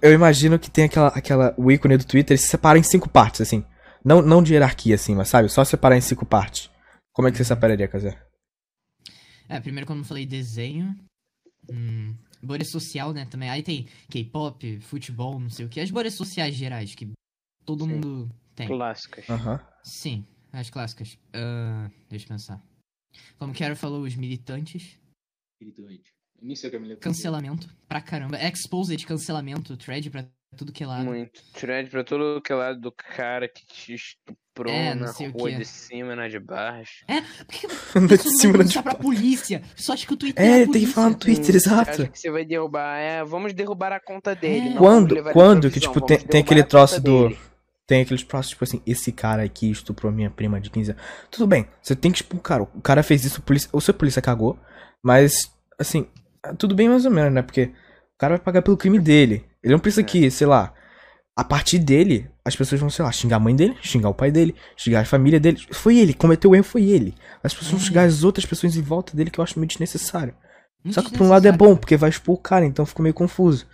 Eu 0.01 0.13
imagino 0.13 0.59
que 0.59 0.71
tem 0.71 0.85
aquela, 0.85 1.09
aquela. 1.09 1.55
O 1.57 1.71
ícone 1.71 1.97
do 1.97 2.05
Twitter 2.05 2.37
se 2.37 2.49
separa 2.49 2.79
em 2.79 2.83
cinco 2.83 3.09
partes, 3.09 3.41
assim. 3.41 3.65
Não, 4.05 4.21
não 4.21 4.43
de 4.43 4.55
hierarquia, 4.55 4.97
assim, 4.97 5.15
mas 5.15 5.29
sabe? 5.29 5.49
Só 5.49 5.65
separar 5.65 5.97
em 5.97 6.01
cinco 6.01 6.27
partes. 6.27 6.69
Como 7.13 7.29
é 7.29 7.31
que 7.31 7.37
você 7.37 7.45
separaria, 7.45 7.87
Casé? 7.87 8.19
É, 9.49 9.61
primeiro 9.61 9.87
como 9.87 10.01
eu 10.01 10.05
falei, 10.05 10.27
desenho. 10.27 10.97
Hum, 11.71 12.17
bolha 12.43 12.65
social, 12.65 13.13
né, 13.13 13.25
também. 13.27 13.49
Aí 13.49 13.63
tem 13.63 13.87
K-pop, 14.11 14.81
futebol, 14.81 15.39
não 15.39 15.51
sei 15.51 15.67
o 15.67 15.69
que. 15.69 15.81
As 15.81 15.91
bolhas 15.91 16.15
sociais 16.15 16.55
gerais 16.55 16.95
que 16.95 17.11
todo 17.65 17.85
Sim. 17.85 17.91
mundo 17.91 18.31
tem. 18.55 18.67
Clássicas. 18.67 19.29
Aham. 19.31 19.61
Sim, 19.85 20.27
as 20.53 20.71
clássicas. 20.71 21.19
Ah, 21.33 21.91
deixa 22.09 22.25
eu 22.27 22.29
pensar. 22.29 22.63
Como 23.39 23.53
Kero 23.53 23.77
falou, 23.77 24.03
os 24.03 24.15
militantes. 24.17 24.99
Militante. 25.61 26.13
Nem 26.41 26.57
sei 26.57 26.69
o 26.69 26.71
que 26.71 26.77
é 26.77 26.81
militante. 26.81 27.05
Cancelamento. 27.05 27.69
Pra 27.87 28.01
caramba. 28.01 28.37
Exposed, 28.43 29.07
cancelamento, 29.07 29.77
thread 29.77 30.11
pra 30.11 30.29
tudo 30.57 30.73
que 30.73 30.85
é 30.85 30.87
lado. 30.87 31.05
Muito. 31.05 31.41
Thread 31.53 31.91
pra 31.91 32.05
todo 32.05 32.41
que 32.41 32.53
é 32.53 32.55
lado 32.55 32.81
do 32.81 32.93
cara 32.93 33.49
que 33.49 33.67
te 33.67 33.95
estuprou 33.95 34.73
É, 34.73 34.95
na 34.95 35.11
rua 35.11 35.53
de 35.53 35.65
cima 35.65 36.13
e 36.13 36.17
na 36.17 36.29
de 36.29 36.39
baixo. 36.39 37.05
Por 37.07 37.47
que 37.47 37.67
Anda 37.99 38.17
você 38.17 38.29
de 38.29 38.37
cima 38.37 38.53
vai 38.53 38.59
da 38.59 38.59
denunciar 38.59 38.85
pra 38.85 38.95
polícia? 38.95 39.63
Só 39.77 39.93
acha 39.95 40.07
que 40.07 40.13
o 40.13 40.17
Twitter 40.17 40.45
é, 40.45 40.61
É, 40.61 40.63
a 40.63 40.69
tem 40.69 40.85
que 40.85 40.87
falar 40.87 41.11
no 41.11 41.17
Twitter, 41.17 41.55
exato. 41.55 42.09
Que 42.09 42.19
você 42.19 42.31
vai 42.31 42.45
derrubar. 42.45 42.99
É, 42.99 43.25
vamos 43.25 43.53
derrubar 43.53 43.93
a 43.93 44.01
conta 44.01 44.35
dele. 44.35 44.69
É. 44.69 44.71
não 44.71 44.79
Quando, 44.79 45.33
quando 45.33 45.71
que, 45.71 45.81
tipo, 45.81 46.01
tem, 46.01 46.19
tem 46.19 46.41
aquele 46.43 46.63
troço 46.63 47.01
do. 47.01 47.29
dele. 47.29 47.39
Tem 47.85 48.03
aqueles 48.03 48.23
troços, 48.23 48.51
tipo 48.51 48.63
assim, 48.63 48.81
esse 48.87 49.11
cara 49.11 49.43
aqui 49.43 49.71
estuprou 49.71 50.13
minha 50.13 50.31
prima 50.31 50.61
de 50.61 50.71
15 50.71 50.93
anos. 50.93 51.03
Tudo 51.31 51.47
bem, 51.47 51.67
você 51.83 51.97
tem 51.97 52.13
que 52.13 52.19
expor 52.19 52.39
o 52.39 52.43
cara. 52.43 52.63
O 52.63 52.81
cara 52.81 53.03
fez 53.03 53.25
isso, 53.25 53.41
o 53.41 53.43
polícia, 53.43 53.69
o 53.73 53.81
seu 53.81 53.93
polícia 53.93 54.23
cagou. 54.23 54.57
Mas, 55.03 55.53
assim, 55.79 56.07
tudo 56.59 56.75
bem 56.75 56.89
mais 56.89 57.05
ou 57.05 57.11
menos, 57.11 57.33
né? 57.33 57.43
Porque 57.43 57.65
o 57.65 58.19
cara 58.19 58.37
vai 58.37 58.45
pagar 58.45 58.63
pelo 58.63 58.77
crime 58.77 59.01
dele. 59.01 59.45
Ele 59.63 59.73
não 59.73 59.81
precisa 59.81 60.01
É. 60.01 60.05
que, 60.05 60.31
sei 60.31 60.47
lá, 60.47 60.75
a 61.37 61.45
partir 61.45 61.79
dele, 61.79 62.29
as 62.45 62.55
pessoas 62.57 62.81
vão, 62.81 62.91
sei 62.91 63.05
lá, 63.05 63.13
xingar 63.13 63.37
a 63.37 63.41
mãe 63.41 63.55
dele, 63.55 63.77
xingar 63.81 64.09
o 64.09 64.15
pai 64.15 64.31
dele, 64.31 64.55
xingar 64.77 65.01
a 65.01 65.05
família 65.05 65.39
dele. 65.41 65.65
Foi 65.73 65.97
ele, 65.99 66.13
cometeu 66.15 66.51
o 66.51 66.55
erro, 66.55 66.65
foi 66.65 66.83
ele. 66.85 67.15
As 67.43 67.53
pessoas 67.55 67.71
vão 67.73 67.81
É. 67.81 67.83
xingar 67.85 68.03
as 68.05 68.25
outras 68.25 68.45
pessoas 68.45 68.77
em 68.77 68.83
volta 68.83 69.17
dele 69.17 69.31
que 69.31 69.39
eu 69.39 69.45
acho 69.45 69.59
meio 69.59 69.69
desnecessário. 69.69 70.35
Muito 70.85 70.95
Só 70.95 71.03
que 71.03 71.17
por 71.17 71.25
um 71.25 71.29
lado 71.29 71.47
é 71.47 71.53
bom, 71.53 71.77
porque 71.77 71.97
vai 71.97 72.11
expor 72.11 72.35
o 72.35 72.39
cara, 72.39 72.67
então 72.67 72.85
fica 72.85 73.03
meio 73.03 73.15
confuso. 73.15 73.67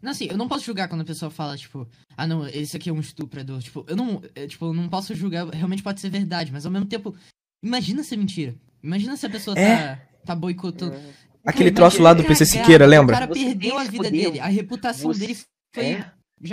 Não, 0.00 0.12
assim, 0.12 0.28
eu 0.30 0.36
não 0.36 0.46
posso 0.46 0.64
julgar 0.64 0.86
quando 0.88 1.00
a 1.00 1.04
pessoa 1.04 1.28
fala, 1.28 1.56
tipo, 1.56 1.88
ah, 2.16 2.24
não, 2.24 2.46
esse 2.46 2.76
aqui 2.76 2.88
é 2.88 2.92
um 2.92 3.00
estuprador. 3.00 3.60
Tipo, 3.60 3.84
eu 3.88 3.96
não, 3.96 4.22
é, 4.34 4.46
tipo, 4.46 4.66
eu 4.66 4.72
não 4.72 4.88
posso 4.88 5.12
julgar, 5.12 5.48
realmente 5.48 5.82
pode 5.82 6.00
ser 6.00 6.08
verdade, 6.08 6.52
mas 6.52 6.64
ao 6.64 6.70
mesmo 6.70 6.86
tempo, 6.86 7.16
imagina 7.62 8.04
ser 8.04 8.16
mentira. 8.16 8.54
Imagina 8.80 9.16
se 9.16 9.26
a 9.26 9.30
pessoa 9.30 9.58
É. 9.58 9.96
tá, 9.96 10.02
tá 10.26 10.34
boicotando. 10.36 10.94
Aquele 11.48 11.70
Cara, 11.70 11.76
troço 11.88 12.02
lá 12.02 12.12
do 12.12 12.22
PC 12.22 12.44
Siqueira, 12.44 12.84
O 12.84 12.88
lembra? 12.88 13.14
cara 13.16 13.26
Você 13.26 13.42
perdeu 13.46 13.78
a 13.78 13.84
vida 13.84 14.10
dele, 14.10 14.38
a 14.38 14.46
reputação 14.48 15.10
Você- 15.12 15.20
dele 15.20 15.38
foi. 15.74 15.84
É. 15.84 16.04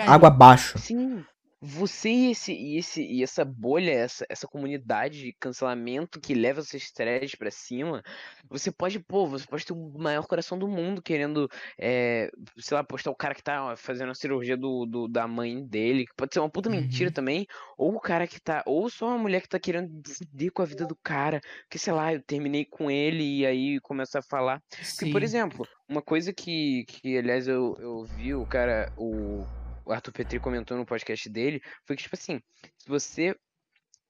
Água 0.07 0.29
abaixo. 0.29 0.79
Sim. 0.79 1.21
Você 1.67 2.09
e, 2.09 2.31
esse, 2.31 2.53
e, 2.53 2.77
esse, 2.77 3.01
e 3.03 3.23
essa 3.23 3.43
bolha, 3.43 3.91
essa, 3.91 4.23
essa 4.29 4.47
comunidade 4.47 5.19
de 5.19 5.33
cancelamento 5.39 6.19
que 6.21 6.35
leva 6.35 6.59
esses 6.59 6.91
threads 6.91 7.33
pra 7.35 7.49
cima, 7.49 8.03
você 8.47 8.71
pode, 8.71 8.99
pô, 8.99 9.25
você 9.25 9.47
pode 9.47 9.65
ter 9.65 9.73
o 9.73 9.97
maior 9.97 10.27
coração 10.27 10.59
do 10.59 10.67
mundo 10.67 11.01
querendo, 11.01 11.47
é, 11.79 12.29
sei 12.59 12.75
lá, 12.77 12.83
postar 12.83 13.09
o 13.09 13.15
cara 13.15 13.33
que 13.33 13.41
tá 13.41 13.75
fazendo 13.77 14.11
a 14.11 14.15
cirurgia 14.15 14.55
do, 14.55 14.85
do- 14.85 15.07
da 15.07 15.27
mãe 15.27 15.65
dele, 15.67 16.05
que 16.05 16.13
pode 16.15 16.33
ser 16.33 16.39
uma 16.39 16.51
puta 16.51 16.69
mentira 16.69 17.09
Uhum. 17.09 17.11
também, 17.11 17.45
ou 17.77 17.95
o 17.95 17.99
cara 17.99 18.27
que 18.27 18.39
tá, 18.39 18.61
ou 18.67 18.87
só 18.89 19.07
uma 19.07 19.17
mulher 19.17 19.41
que 19.41 19.49
tá 19.49 19.59
querendo 19.59 19.89
foder 20.07 20.51
com 20.53 20.61
a 20.61 20.65
vida 20.65 20.85
do 20.85 20.95
cara, 21.03 21.39
porque 21.63 21.79
sei 21.79 21.93
lá, 21.93 22.13
eu 22.13 22.21
terminei 22.23 22.65
com 22.65 22.91
ele 22.91 23.39
e 23.39 23.45
aí 23.45 23.79
começa 23.81 24.19
a 24.19 24.23
falar. 24.29 24.61
Porque, 24.95 25.07
por 25.07 25.23
Sim. 25.23 25.23
exemplo, 25.23 25.67
uma 25.89 26.01
coisa 26.01 26.33
que, 26.33 26.83
que 26.87 27.17
aliás, 27.17 27.47
eu, 27.47 27.75
eu 27.79 28.03
vi 28.03 28.33
o 28.35 28.45
cara, 28.45 28.87
o, 28.95 29.47
o 29.85 29.91
Arthur 29.91 30.11
Petri 30.11 30.39
comentou 30.39 30.77
no 30.77 30.85
podcast 30.85 31.29
dele, 31.29 31.61
foi 31.85 31.95
que, 31.95 32.03
tipo 32.03 32.15
assim, 32.15 32.41
se 32.77 32.87
você 32.87 33.35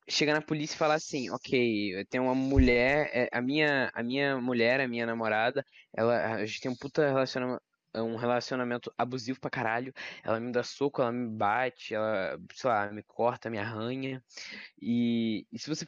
chegar 0.07 0.34
na 0.34 0.41
polícia 0.41 0.76
e 0.76 0.78
falar 0.78 0.95
assim, 0.95 1.30
ok, 1.32 2.05
tenho 2.09 2.26
uma 2.26 2.36
mulher, 2.36 3.09
é, 3.11 3.30
a 3.32 3.41
minha, 3.41 3.91
a 3.93 4.03
minha 4.03 4.39
mulher, 4.39 4.80
a 4.80 4.88
minha 4.88 5.05
namorada, 5.05 5.65
ela, 5.93 6.36
a 6.36 6.45
gente 6.45 6.61
tem 6.61 6.71
um 6.71 6.76
puta 6.76 7.07
relacionamento, 7.07 7.61
um 7.95 8.15
relacionamento 8.15 8.93
abusivo 8.97 9.39
pra 9.39 9.49
caralho, 9.49 9.93
ela 10.23 10.39
me 10.39 10.51
dá 10.51 10.63
soco, 10.63 11.01
ela 11.01 11.11
me 11.11 11.30
bate, 11.30 11.95
ela, 11.95 12.38
sei 12.53 12.69
lá, 12.69 12.91
me 12.91 13.01
corta, 13.03 13.49
me 13.49 13.57
arranha, 13.57 14.23
e, 14.82 15.47
e 15.51 15.57
se 15.57 15.69
você 15.69 15.88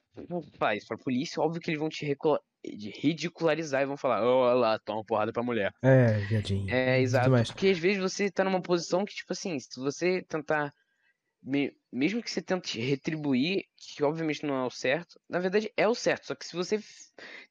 falar 0.57 0.75
isso 0.75 0.87
pra 0.87 0.97
polícia, 0.97 1.41
óbvio 1.41 1.61
que 1.61 1.69
eles 1.69 1.79
vão 1.79 1.89
te 1.89 2.05
de 2.75 2.89
ridicularizar 2.91 3.81
e 3.81 3.85
vão 3.85 3.97
falar, 3.97 4.23
oh, 4.23 4.39
olha 4.41 4.55
lá, 4.55 4.79
toma 4.79 5.03
porrada 5.05 5.31
pra 5.33 5.43
mulher. 5.43 5.71
É, 5.83 6.19
viadinho. 6.21 6.69
É, 6.69 6.99
exato. 6.99 7.43
Porque 7.45 7.67
às 7.67 7.79
vezes 7.79 8.01
você 8.01 8.29
tá 8.31 8.43
numa 8.43 8.61
posição 8.61 9.05
que, 9.05 9.13
tipo 9.15 9.33
assim, 9.33 9.57
se 9.59 9.79
você 9.79 10.21
tentar. 10.23 10.73
me- 11.41 11.73
Mesmo 11.91 12.21
que 12.23 12.31
você 12.31 12.41
tente 12.41 12.79
retribuir, 12.79 13.63
que 13.77 14.03
obviamente 14.03 14.45
não 14.45 14.55
é 14.55 14.65
o 14.65 14.69
certo, 14.71 15.19
na 15.29 15.39
verdade 15.39 15.71
é 15.77 15.87
o 15.87 15.95
certo, 15.95 16.27
só 16.27 16.35
que 16.35 16.45
se 16.45 16.55
você 16.55 16.79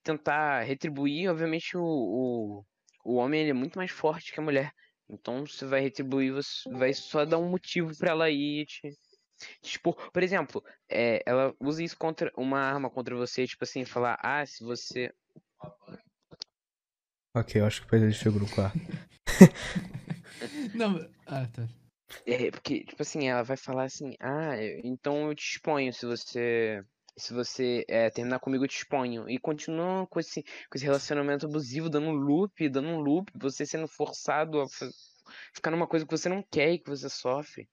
tentar 0.02 0.62
retribuir, 0.62 1.28
obviamente 1.30 1.76
o, 1.76 1.82
o, 1.84 2.64
o 3.04 3.14
homem 3.16 3.40
ele 3.42 3.50
é 3.50 3.54
muito 3.54 3.78
mais 3.78 3.90
forte 3.90 4.32
que 4.32 4.40
a 4.40 4.42
mulher. 4.42 4.72
Então 5.08 5.46
você 5.46 5.64
vai 5.66 5.80
retribuir, 5.80 6.32
você 6.32 6.68
vai 6.70 6.92
só 6.92 7.24
dar 7.24 7.38
um 7.38 7.48
motivo 7.50 7.96
pra 7.98 8.10
ela 8.12 8.30
ir 8.30 8.66
te, 8.66 8.90
expor. 9.62 10.10
Por 10.10 10.22
exemplo, 10.22 10.64
é, 10.88 11.22
ela 11.26 11.54
usa 11.60 11.82
isso 11.82 11.96
contra 11.96 12.32
uma 12.36 12.58
arma 12.60 12.90
contra 12.90 13.14
você, 13.14 13.46
tipo 13.46 13.64
assim, 13.64 13.84
falar, 13.84 14.18
ah, 14.22 14.44
se 14.44 14.64
você. 14.64 15.12
Ok, 17.34 17.60
eu 17.60 17.66
acho 17.66 17.80
que 17.80 17.86
depois 17.86 18.02
ele 18.02 18.12
chegou 18.12 18.40
no 18.40 18.50
quarto. 18.50 18.78
Não, 20.74 20.96
ah, 21.26 21.46
tá. 21.46 21.68
É, 22.24 22.50
porque, 22.50 22.84
tipo 22.84 23.02
assim, 23.02 23.28
ela 23.28 23.42
vai 23.42 23.56
falar 23.56 23.84
assim, 23.84 24.14
ah, 24.20 24.54
então 24.84 25.28
eu 25.28 25.34
te 25.34 25.52
exponho 25.52 25.92
se 25.92 26.06
você. 26.06 26.82
Se 27.18 27.32
você 27.32 27.82
é, 27.88 28.10
terminar 28.10 28.38
comigo, 28.40 28.64
eu 28.64 28.68
te 28.68 28.76
exponho. 28.76 29.28
E 29.28 29.38
continua 29.38 30.06
com 30.06 30.20
esse, 30.20 30.42
com 30.42 30.76
esse 30.76 30.84
relacionamento 30.84 31.46
abusivo, 31.46 31.88
dando 31.88 32.08
um 32.08 32.12
loop, 32.12 32.68
dando 32.68 32.88
um 32.88 33.00
loop, 33.00 33.32
você 33.34 33.64
sendo 33.64 33.88
forçado 33.88 34.60
a 34.60 34.66
ficar 35.54 35.70
numa 35.70 35.86
coisa 35.86 36.04
que 36.04 36.10
você 36.10 36.28
não 36.28 36.42
quer 36.42 36.72
e 36.72 36.78
que 36.78 36.90
você 36.90 37.08
sofre. 37.08 37.66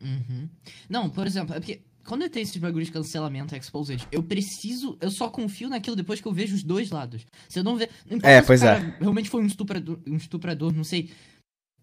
Uhum. 0.00 0.48
Não, 0.88 1.10
por 1.10 1.26
exemplo, 1.26 1.54
é 1.54 1.60
porque 1.60 1.80
quando 2.04 2.22
eu 2.22 2.30
tenho 2.30 2.42
esses 2.42 2.56
bagulhos 2.56 2.88
de 2.88 2.92
cancelamento, 2.92 3.54
exposed, 3.54 4.06
eu 4.10 4.22
preciso. 4.22 4.96
Eu 5.00 5.10
só 5.10 5.28
confio 5.28 5.68
naquilo 5.68 5.96
depois 5.96 6.20
que 6.20 6.26
eu 6.26 6.32
vejo 6.32 6.54
os 6.54 6.62
dois 6.62 6.90
lados. 6.90 7.26
Se 7.48 7.58
eu 7.58 7.64
não 7.64 7.76
ver. 7.76 7.90
Não 8.08 8.18
É, 8.22 8.42
pois 8.42 8.62
é. 8.62 8.94
realmente 9.00 9.30
foi 9.30 9.42
um 9.42 9.46
estuprador, 9.46 9.98
um 10.06 10.16
estuprador, 10.16 10.72
não 10.72 10.84
sei. 10.84 11.10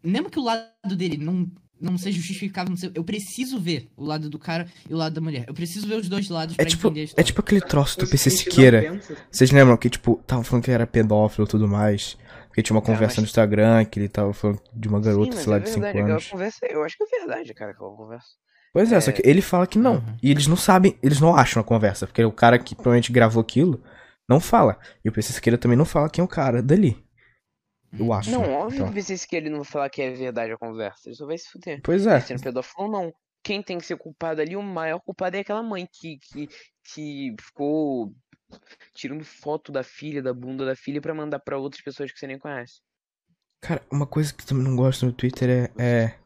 Mesmo 0.04 0.30
que 0.30 0.40
o 0.40 0.44
lado 0.44 0.96
dele 0.96 1.18
não, 1.18 1.50
não 1.80 1.98
seja 1.98 2.18
justificável, 2.18 2.70
não 2.70 2.78
sei, 2.78 2.92
eu 2.94 3.04
preciso 3.04 3.60
ver 3.60 3.90
o 3.96 4.04
lado 4.04 4.30
do 4.30 4.38
cara 4.38 4.68
e 4.90 4.94
o 4.94 4.98
lado 4.98 5.14
da 5.14 5.22
mulher. 5.22 5.46
Eu 5.48 5.54
preciso 5.54 5.88
ver 5.88 5.96
os 5.96 6.10
dois 6.10 6.30
lados 6.30 6.56
É 6.56 6.58
pra 6.58 6.66
tipo, 6.66 6.88
entender 6.88 7.12
é 7.16 7.24
tipo 7.24 7.42
aquele 7.42 7.62
troço 7.62 8.00
do 8.00 8.08
PC 8.08 8.30
Siqueira. 8.30 9.02
Vocês 9.32 9.52
lembram 9.52 9.78
que, 9.78 9.90
tipo, 9.90 10.22
tava 10.26 10.44
falando 10.44 10.64
que 10.64 10.70
ele 10.70 10.76
era 10.76 10.88
pedófilo 10.88 11.48
e 11.48 11.50
tudo 11.50 11.68
mais? 11.68 12.18
Porque 12.58 12.64
tinha 12.64 12.76
uma 12.76 12.82
conversa 12.82 13.06
mas- 13.06 13.18
no 13.18 13.24
Instagram 13.26 13.86
que 13.86 14.00
ele 14.00 14.10
tava 14.10 14.34
falando 14.34 14.60
de 14.74 14.88
uma 14.88 15.00
garota, 15.00 15.38
Sim, 15.38 15.44
sei 15.44 15.52
lá, 15.52 15.58
é 15.58 15.60
de 15.60 15.70
5 15.70 15.80
verdade, 15.82 16.00
aquela 16.00 16.14
anos. 16.16 16.28
conversa, 16.28 16.66
eu 16.66 16.84
acho 16.84 16.98
que 16.98 17.04
é 17.04 17.20
verdade, 17.20 17.54
cara, 17.54 17.70
aquela 17.72 17.96
conversa. 17.96 18.28
Pois 18.74 18.92
é, 18.92 19.00
só 19.00 19.12
que 19.12 19.22
ele 19.24 19.44
fala 19.44 19.68
que 19.68 19.78
não. 19.78 19.98
Uhum. 19.98 20.18
E 20.24 20.32
eles 20.32 20.48
não 20.48 20.56
sabem, 20.56 20.98
eles 21.04 21.22
não 21.22 21.36
acham 21.36 21.62
a 21.62 21.64
conversa. 21.64 22.08
Porque 22.08 22.26
o 22.26 22.32
cara 22.32 22.58
que 22.58 22.74
provavelmente 22.74 23.12
gravou 23.12 23.42
aquilo 23.42 23.84
não 24.28 24.40
fala. 24.40 24.80
E 25.06 25.10
o 25.10 25.12
PC 25.12 25.34
Siqueira 25.34 25.56
também 25.56 25.78
não 25.78 25.86
fala 25.86 26.10
quem 26.10 26.20
é 26.24 26.26
o 26.26 26.28
cara 26.28 26.60
dali. 26.64 26.98
Eu 27.94 28.12
acho. 28.12 28.32
Não, 28.32 28.42
né? 28.42 28.50
óbvio 28.50 28.76
Então, 28.78 28.88
que 28.88 28.94
pensei 28.96 29.18
que 29.18 29.36
ele 29.36 29.50
não 29.52 29.58
vai 29.58 29.66
falar 29.72 29.90
que 29.92 30.02
é 30.02 30.10
verdade 30.12 30.52
a 30.52 30.58
conversa, 30.58 31.02
ele 31.10 31.16
só 31.16 31.28
vai 31.28 31.38
se 31.38 31.48
fuder. 31.52 31.80
Pois 31.84 32.08
é. 32.08 32.20
Sendo 32.22 32.42
pedófilo 32.42 32.86
ou 32.86 32.92
não. 32.92 33.14
Quem 33.44 33.62
tem 33.62 33.78
que 33.78 33.86
ser 33.86 33.98
culpado 33.98 34.42
ali, 34.42 34.56
o 34.56 34.64
maior 34.64 35.00
culpado 35.00 35.38
é 35.38 35.42
aquela 35.42 35.62
mãe 35.62 35.88
que, 35.92 36.18
que, 36.18 36.48
que 36.92 37.36
ficou 37.40 38.12
tirando 38.94 39.24
foto 39.24 39.72
da 39.72 39.84
filha, 39.84 40.22
da 40.22 40.34
bunda 40.34 40.66
da 40.66 40.76
filha 40.76 41.02
pra 41.02 41.14
mandar 41.14 41.40
pra 41.40 41.58
outras 41.58 41.82
pessoas 41.82 42.12
que 42.12 42.20
você 42.20 42.28
nem 42.28 42.40
conhece. 42.40 42.82
Cara, 43.62 43.82
uma 43.92 44.06
coisa 44.06 44.34
que 44.34 44.44
eu 44.44 44.48
também 44.48 44.64
não 44.64 44.76
gosto 44.76 45.06
no 45.06 45.12
Twitter 45.12 45.50
é, 45.78 45.84
é 45.84 46.20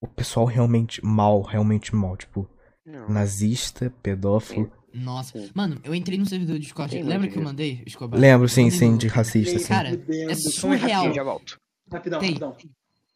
o 0.00 0.08
pessoal 0.08 0.44
realmente 0.46 1.04
mal, 1.04 1.42
realmente 1.42 1.94
mal. 1.94 2.16
Tipo, 2.16 2.48
Não. 2.84 3.08
nazista, 3.08 3.92
pedófilo. 4.02 4.70
Nossa. 4.92 5.38
Sim. 5.38 5.50
Mano, 5.54 5.80
eu 5.84 5.94
entrei 5.94 6.18
no 6.18 6.26
servidor 6.26 6.56
do 6.56 6.60
Discord. 6.60 6.94
Tem 6.94 7.02
Lembra 7.02 7.28
que 7.28 7.38
eu 7.38 7.42
mandei, 7.42 7.82
Escobar? 7.86 8.20
Lembro, 8.20 8.48
sim, 8.48 8.70
sim, 8.70 8.96
de 8.96 9.06
racista, 9.06 9.58
sim. 9.58 9.68
Cara, 9.68 9.90
é 9.90 10.34
surreal. 10.34 11.12
Já 11.14 11.22
volto. 11.22 11.58
Rapidão, 11.90 12.20
Tem. 12.20 12.30
rapidão. 12.30 12.56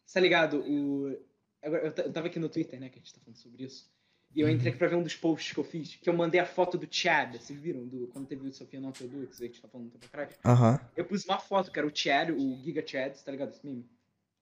Você 0.05 0.13
tá 0.13 0.19
ligado? 0.19 0.59
O... 0.61 1.15
Agora, 1.61 1.83
eu, 1.83 2.03
eu 2.05 2.13
tava 2.13 2.27
aqui 2.27 2.39
no 2.39 2.49
Twitter, 2.49 2.79
né, 2.79 2.89
que 2.89 2.97
a 2.97 3.01
gente 3.01 3.13
tá 3.13 3.19
falando 3.19 3.37
sobre 3.37 3.65
isso. 3.65 3.89
E 4.35 4.41
eu 4.41 4.49
entrei 4.49 4.69
aqui 4.69 4.77
pra 4.77 4.87
ver 4.87 4.95
um 4.97 5.03
dos 5.03 5.15
posts 5.15 5.51
que 5.53 5.59
eu 5.59 5.63
fiz, 5.63 5.95
que 5.95 6.07
eu 6.07 6.13
mandei 6.13 6.39
a 6.39 6.45
foto 6.45 6.77
do 6.77 6.87
Chad. 6.89 7.33
Vocês 7.37 7.59
viram? 7.59 7.87
Do, 7.87 8.07
quando 8.07 8.27
teve 8.27 8.47
o 8.47 8.51
Sofia 8.51 8.79
Não 8.79 8.91
Teodu, 8.91 9.25
que 9.27 9.43
a 9.43 9.47
gente 9.47 9.59
tá 9.61 9.67
falando 9.67 9.87
um 9.87 9.89
tempo 9.89 10.05
atrás. 10.05 10.37
Aham. 10.45 10.79
Eu 10.95 11.05
pus 11.05 11.25
uma 11.25 11.39
foto, 11.39 11.71
que 11.71 11.79
era 11.79 11.87
o 11.87 11.91
Chad, 11.95 12.29
o 12.31 12.61
Giga 12.63 12.85
Chad, 12.85 13.15
tá 13.23 13.31
ligado? 13.31 13.51
Esse 13.51 13.65
meme. 13.65 13.85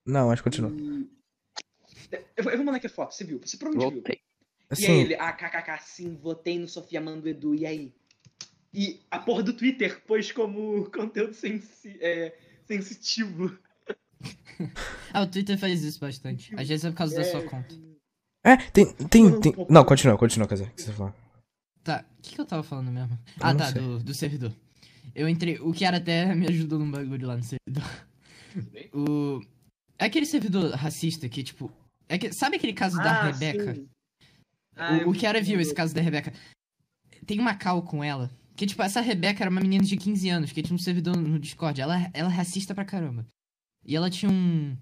Não, 0.04 0.28
mas 0.28 0.40
continua. 0.40 0.70
E... 0.70 1.08
Eu, 2.36 2.44
vou- 2.44 2.52
eu 2.52 2.58
vou 2.58 2.66
mandar 2.66 2.76
aqui 2.78 2.86
a 2.86 2.90
foto, 2.90 3.14
você 3.14 3.24
viu? 3.24 3.40
Você 3.42 3.56
provavelmente 3.56 3.94
viu. 3.94 4.02
Voltei. 4.02 4.16
E 4.16 4.74
aí 4.74 4.84
Assim, 4.84 5.00
ele, 5.00 5.14
ah, 5.14 5.32
kkk, 5.32 5.78
sim, 5.82 6.16
votei 6.16 6.58
no 6.58 6.68
Sofia 6.68 7.00
Mando 7.00 7.28
Edu, 7.28 7.54
e 7.54 7.64
aí? 7.64 7.94
E 8.74 9.00
a 9.10 9.18
porra 9.18 9.42
do 9.42 9.52
Twitter 9.54 10.02
pôs 10.04 10.30
como 10.32 10.90
conteúdo 10.90 11.32
sensi 11.32 11.96
é, 12.00 12.36
sensitivo. 12.66 13.56
Ah, 15.12 15.22
o 15.22 15.26
Twitter 15.30 15.56
faz 15.56 15.82
isso 15.82 16.00
bastante. 16.00 16.52
Às 16.56 16.68
vezes 16.68 16.84
é 16.84 16.90
por 16.90 16.96
causa 16.96 17.16
da 17.16 17.24
sua 17.24 17.42
conta. 17.44 17.74
É, 18.46 18.56
tem, 18.70 18.86
tem, 18.94 19.40
tem... 19.40 19.66
Não, 19.68 19.84
continua, 19.84 20.16
continua, 20.16 20.46
quer 20.46 20.54
dizer, 20.54 20.68
o 20.68 20.70
que 20.70 20.82
você 20.82 20.92
fala? 20.92 21.14
Tá, 21.82 22.04
o 22.18 22.22
que, 22.22 22.34
que 22.34 22.40
eu 22.40 22.46
tava 22.46 22.62
falando 22.62 22.90
mesmo? 22.90 23.18
Eu 23.24 23.46
Ah, 23.46 23.54
tá, 23.54 23.70
do, 23.70 23.98
do 23.98 24.14
servidor. 24.14 24.52
Eu 25.14 25.28
entrei. 25.28 25.58
O 25.60 25.72
Kiara 25.72 25.96
até 25.96 26.34
me 26.34 26.46
ajudou 26.46 26.78
num 26.78 26.90
bagulho 26.90 27.26
lá 27.26 27.36
no 27.36 27.42
servidor. 27.42 27.90
O. 28.94 29.42
É 29.98 30.06
aquele 30.06 30.24
servidor 30.24 30.70
racista 30.72 31.28
que, 31.28 31.42
tipo. 31.42 31.70
É 32.08 32.16
que, 32.16 32.32
sabe 32.32 32.56
aquele 32.56 32.72
caso 32.72 32.96
da 32.96 33.24
Rebeca? 33.24 33.78
Ah. 34.74 34.94
Ah, 34.94 35.06
o, 35.06 35.10
o 35.10 35.12
Kiara 35.12 35.42
viu 35.42 35.60
esse 35.60 35.74
caso 35.74 35.94
da 35.94 36.00
Rebeca. 36.00 36.32
Tem 37.26 37.38
uma 37.38 37.54
cal 37.54 37.82
com 37.82 38.02
ela. 38.02 38.30
Que, 38.54 38.64
tipo, 38.64 38.82
essa 38.82 39.02
Rebeca 39.02 39.42
era 39.42 39.50
uma 39.50 39.60
menina 39.60 39.84
de 39.84 39.94
15 39.94 40.30
anos 40.30 40.52
que 40.52 40.62
tinha 40.62 40.74
um 40.74 40.78
servidor 40.78 41.16
no 41.18 41.38
Discord. 41.38 41.78
Ela, 41.82 42.10
ela 42.14 42.30
é 42.30 42.34
racista 42.34 42.74
pra 42.74 42.84
caramba. 42.84 43.26
E 43.84 43.94
ela 43.94 44.08
tinha 44.08 44.32
um. 44.32 44.74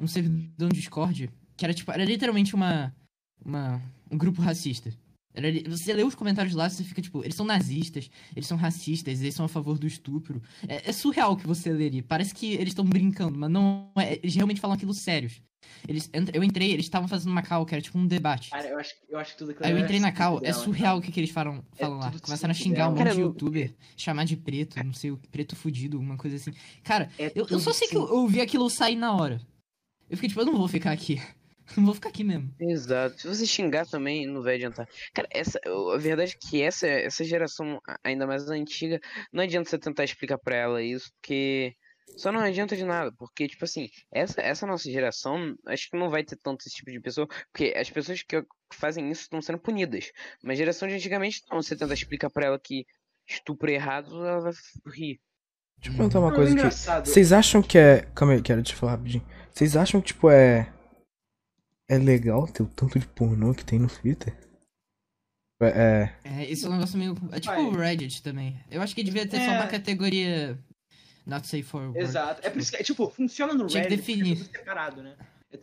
Um 0.00 0.06
servidor 0.06 0.68
no 0.68 0.74
Discord 0.74 1.30
que 1.62 1.66
era, 1.66 1.74
tipo, 1.74 1.92
era 1.92 2.04
literalmente 2.04 2.56
uma. 2.56 2.92
uma 3.44 3.80
um 4.10 4.18
grupo 4.18 4.42
racista. 4.42 4.92
Era 5.32 5.48
você 5.70 5.94
lê 5.94 6.02
os 6.02 6.14
comentários 6.14 6.54
lá 6.54 6.68
você 6.68 6.82
fica, 6.84 7.00
tipo, 7.00 7.24
eles 7.24 7.36
são 7.36 7.46
nazistas, 7.46 8.10
eles 8.36 8.46
são 8.46 8.58
racistas, 8.58 9.22
eles 9.22 9.34
são 9.34 9.46
a 9.46 9.48
favor 9.48 9.78
do 9.78 9.86
estupro. 9.86 10.42
É, 10.68 10.90
é 10.90 10.92
surreal 10.92 11.32
o 11.32 11.36
que 11.36 11.46
você 11.46 11.72
lê 11.72 11.86
ali. 11.86 12.02
Parece 12.02 12.34
que 12.34 12.52
eles 12.52 12.70
estão 12.70 12.84
brincando, 12.84 13.38
mas 13.38 13.48
não 13.48 13.90
é. 13.96 14.14
Eles 14.14 14.34
realmente 14.34 14.60
falam 14.60 14.74
aquilo 14.74 14.92
sérios. 14.92 15.40
Eles, 15.86 16.10
eu 16.34 16.42
entrei, 16.42 16.72
eles 16.72 16.84
estavam 16.84 17.06
fazendo 17.06 17.30
uma 17.30 17.42
cal, 17.42 17.64
que 17.64 17.72
era 17.72 17.80
tipo 17.80 17.96
um 17.96 18.06
debate. 18.08 18.50
Cara, 18.50 18.68
eu 18.68 18.78
acho, 18.78 18.94
eu 19.08 19.18
acho 19.20 19.32
que 19.32 19.38
tudo 19.38 19.52
aquilo 19.52 19.64
Aí 19.64 19.72
eu 19.72 19.78
é 19.78 19.80
entrei 19.80 20.00
na 20.00 20.10
cal, 20.10 20.40
é 20.42 20.52
surreal 20.52 20.96
o 20.96 21.00
cara. 21.00 21.06
que, 21.06 21.12
que 21.12 21.20
eles 21.20 21.30
falam, 21.30 21.64
falam 21.74 21.98
lá. 21.98 22.10
tudo 22.10 22.22
Começaram 22.22 22.50
a 22.50 22.54
xingar 22.54 22.88
um 22.88 22.96
monte 22.96 23.14
de 23.14 23.20
youtuber, 23.20 23.72
chamar 23.96 24.24
de 24.24 24.36
preto, 24.36 24.82
não 24.82 24.92
sei 24.92 25.12
o 25.12 25.16
que, 25.16 25.28
preto 25.28 25.54
fudido, 25.54 26.00
uma 26.00 26.16
coisa 26.16 26.34
assim. 26.34 26.52
Cara, 26.82 27.08
É 27.16 27.30
eu, 27.36 27.46
eu 27.48 27.60
só 27.60 27.72
sei 27.72 27.86
que 27.86 27.96
eu, 27.96 28.08
eu 28.08 28.26
vi 28.26 28.40
aquilo 28.40 28.68
sair 28.68 28.96
na 28.96 29.14
hora. 29.14 29.40
Eu 30.10 30.16
fiquei 30.16 30.28
tipo, 30.28 30.40
eu 30.40 30.46
não 30.46 30.58
vou 30.58 30.66
ficar 30.68 30.90
aqui. 30.90 31.22
Não 31.76 31.84
vou 31.86 31.94
ficar 31.94 32.08
aqui 32.10 32.24
mesmo. 32.24 32.52
Exato. 32.60 33.20
Se 33.20 33.28
você 33.28 33.46
xingar 33.46 33.86
também, 33.86 34.26
não 34.26 34.42
vai 34.42 34.56
adiantar. 34.56 34.88
Cara, 35.14 35.28
essa, 35.30 35.58
a 35.94 35.98
verdade 35.98 36.32
é 36.36 36.48
que 36.48 36.62
essa, 36.62 36.86
essa 36.86 37.24
geração, 37.24 37.80
ainda 38.02 38.26
mais 38.26 38.48
antiga, 38.48 39.00
não 39.32 39.42
adianta 39.44 39.68
você 39.70 39.78
tentar 39.78 40.04
explicar 40.04 40.38
pra 40.38 40.56
ela 40.56 40.82
isso, 40.82 41.10
porque 41.14 41.74
só 42.16 42.30
não 42.32 42.40
adianta 42.40 42.76
de 42.76 42.84
nada. 42.84 43.12
Porque, 43.16 43.48
tipo 43.48 43.64
assim, 43.64 43.88
essa, 44.12 44.40
essa 44.40 44.66
nossa 44.66 44.90
geração, 44.90 45.54
acho 45.66 45.88
que 45.90 45.96
não 45.96 46.10
vai 46.10 46.24
ter 46.24 46.36
tanto 46.36 46.66
esse 46.66 46.76
tipo 46.76 46.90
de 46.90 47.00
pessoa, 47.00 47.26
porque 47.52 47.72
as 47.76 47.88
pessoas 47.90 48.22
que 48.22 48.42
fazem 48.74 49.10
isso 49.10 49.22
estão 49.22 49.40
sendo 49.40 49.58
punidas. 49.58 50.10
Mas 50.42 50.54
a 50.54 50.58
geração 50.58 50.88
de 50.88 50.94
antigamente, 50.94 51.42
não. 51.50 51.62
Você 51.62 51.76
tenta 51.76 51.94
explicar 51.94 52.30
pra 52.30 52.46
ela 52.46 52.58
que 52.58 52.84
estupro 53.28 53.70
é 53.70 53.74
errado, 53.74 54.14
ela 54.26 54.40
vai 54.40 54.52
rir. 54.94 55.20
Deixa 55.78 55.90
eu 55.90 55.96
perguntar 55.96 56.20
uma 56.20 56.28
Não, 56.28 56.36
coisa 56.36 56.50
é 56.50 56.52
aqui. 56.52 56.60
engraçado. 56.60 57.06
Vocês 57.06 57.32
acham 57.32 57.62
que 57.62 57.76
é. 57.78 58.02
Calma 58.14 58.34
aí, 58.34 58.42
quero 58.42 58.62
te 58.62 58.74
falar 58.74 58.92
rapidinho. 58.92 59.26
Vocês 59.52 59.76
acham 59.76 60.00
que, 60.00 60.08
tipo, 60.08 60.30
é. 60.30 60.72
É 61.88 61.98
legal 61.98 62.46
ter 62.46 62.62
o 62.62 62.66
tanto 62.68 62.98
de 62.98 63.06
pornô 63.06 63.52
que 63.54 63.64
tem 63.64 63.78
no 63.78 63.88
Twitter? 63.88 64.34
É. 65.60 65.66
é- 66.24 66.42
É, 66.42 66.50
isso 66.50 66.66
é 66.66 66.68
um 66.68 66.72
negócio 66.72 66.98
meio. 66.98 67.16
É 67.30 67.38
tipo 67.40 67.54
o 67.60 67.76
Reddit 67.76 68.22
também. 68.22 68.58
Eu 68.70 68.82
acho 68.82 68.94
que 68.94 69.02
devia 69.04 69.26
ter 69.26 69.36
só 69.38 69.52
É. 69.52 69.58
uma 69.60 69.66
categoria. 69.68 70.58
Not 71.24 71.46
safe 71.46 71.62
for 71.62 71.82
work. 71.84 71.98
Exato. 72.00 72.40
É 72.44 72.50
por 72.50 72.58
isso 72.60 72.70
que, 72.72 72.76
é, 72.78 72.82
tipo, 72.82 73.08
funciona 73.10 73.54
no 73.54 73.66
Tinha 73.68 73.84
que 73.84 73.90
Reddit, 73.90 74.02
porque 74.04 74.12
definir. 74.22 74.40
é 74.40 74.44
tudo 74.44 74.56
separado, 74.58 75.02
né? 75.02 75.14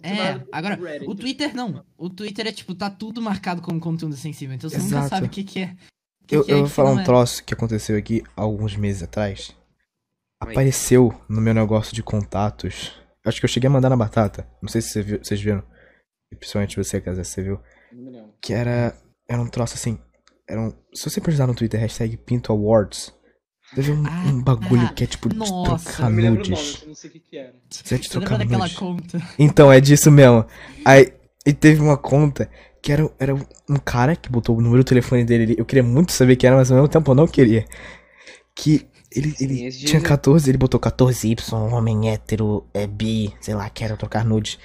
É, 0.04 0.34
no 0.36 0.48
agora, 0.54 0.76
Reddit. 0.76 1.10
o 1.10 1.16
Twitter 1.16 1.54
não. 1.56 1.84
O 1.98 2.10
Twitter 2.10 2.48
é 2.48 2.52
tipo, 2.52 2.74
tá 2.76 2.90
tudo 2.90 3.22
marcado 3.22 3.62
como 3.62 3.80
conteúdo 3.80 4.16
sensível. 4.16 4.56
Então 4.56 4.70
você 4.70 4.78
nunca 4.78 4.88
Exato. 4.88 5.10
sabe 5.10 5.28
o 5.28 5.30
que, 5.30 5.44
que 5.44 5.60
é. 5.62 5.76
que 6.28 6.36
Eu, 6.36 6.46
que 6.46 6.52
é 6.52 6.54
eu 6.54 6.58
o 6.60 6.62
vou 6.62 6.70
que 6.70 6.76
falar 6.76 6.92
um 6.94 7.00
é. 7.00 7.04
troço 7.04 7.44
que 7.44 7.54
aconteceu 7.54 7.98
aqui 7.98 8.24
alguns 8.38 8.76
meses 8.78 9.04
atrás. 9.04 9.54
Apareceu 10.42 11.12
no 11.28 11.42
meu 11.42 11.54
negócio 11.54 11.94
de 11.94 12.02
contatos. 12.02 12.94
Acho 13.26 13.40
que 13.40 13.46
eu 13.46 13.50
cheguei 13.50 13.68
a 13.68 13.72
mandar 13.72 13.90
na 13.90 13.98
batata. 13.98 14.48
Não 14.62 14.70
sei 14.70 14.80
se 14.82 15.02
vocês 15.04 15.42
viram. 15.42 15.62
E 16.32 16.36
Principalmente 16.36 16.78
você, 16.78 17.02
Casé, 17.02 17.24
você 17.24 17.42
viu. 17.42 17.60
Que 18.42 18.54
era. 18.54 18.96
Era 19.28 19.42
um 19.42 19.48
troço 19.48 19.76
assim. 19.76 19.98
Era 20.48 20.62
um, 20.62 20.74
se 20.94 21.10
você 21.10 21.22
precisar 21.22 21.48
no 21.48 21.54
Twitter, 21.56 21.80
hashtag 21.80 22.18
Pinto 22.18 22.52
Awards. 22.52 23.14
Teve 23.76 23.92
um, 23.92 24.04
Ah, 24.08 24.24
um 24.28 24.42
bagulho 24.42 24.82
ah, 24.88 24.94
que 24.94 25.04
é 25.04 25.08
tipo 25.08 25.30
de 25.30 25.36
nossa. 25.36 25.84
trocar 25.86 26.10
Eu 26.10 26.16
me 26.16 26.22
lembro 26.24 26.42
do 26.44 26.50
nome, 26.50 26.62
nudes. 26.64 26.82
eu 26.82 26.88
não 26.88 26.96
sei 26.96 27.10
o 27.10 27.14
que 27.14 27.20
que 27.20 27.38
era. 27.38 27.54
Você 27.70 27.96
é 27.96 27.98
de 28.00 28.10
trocar 28.10 28.40
nudes. 28.44 28.74
conta? 28.76 29.22
Então, 29.38 29.72
é 29.72 29.80
disso 29.80 30.10
mesmo. 30.10 30.44
Aí, 30.84 31.14
e 31.46 31.54
teve 31.54 31.80
uma 31.80 31.96
conta 31.96 32.50
que 32.82 32.92
era, 32.92 33.08
era 33.20 33.36
um 33.36 33.76
cara 33.86 34.16
que 34.16 34.28
botou 34.28 34.58
o 34.58 34.62
número 34.62 34.84
do 34.84 34.88
telefone 34.88 35.24
dele 35.24 35.44
ali. 35.44 35.56
Eu 35.58 35.66
queria 35.66 35.84
muito 35.84 36.12
saber 36.12 36.36
quem 36.36 36.48
era, 36.48 36.56
mas 36.58 36.72
ao 36.72 36.78
mesmo 36.78 36.88
tempo 36.88 37.12
eu 37.12 37.16
não 37.16 37.28
queria. 37.28 37.64
Que 38.56 38.88
ele, 39.16 39.32
Sim, 39.36 39.44
ele 39.46 39.72
tinha 39.72 40.00
dia- 40.00 40.02
14, 40.02 40.50
ele 40.50 40.58
botou 40.58 40.80
14Y, 40.80 41.54
homem 41.72 42.10
hétero, 42.10 42.68
é 42.74 42.88
bi, 42.88 43.32
sei 43.40 43.54
lá, 43.54 43.70
quero 43.70 43.96
trocar 43.98 44.26
nudes. 44.26 44.58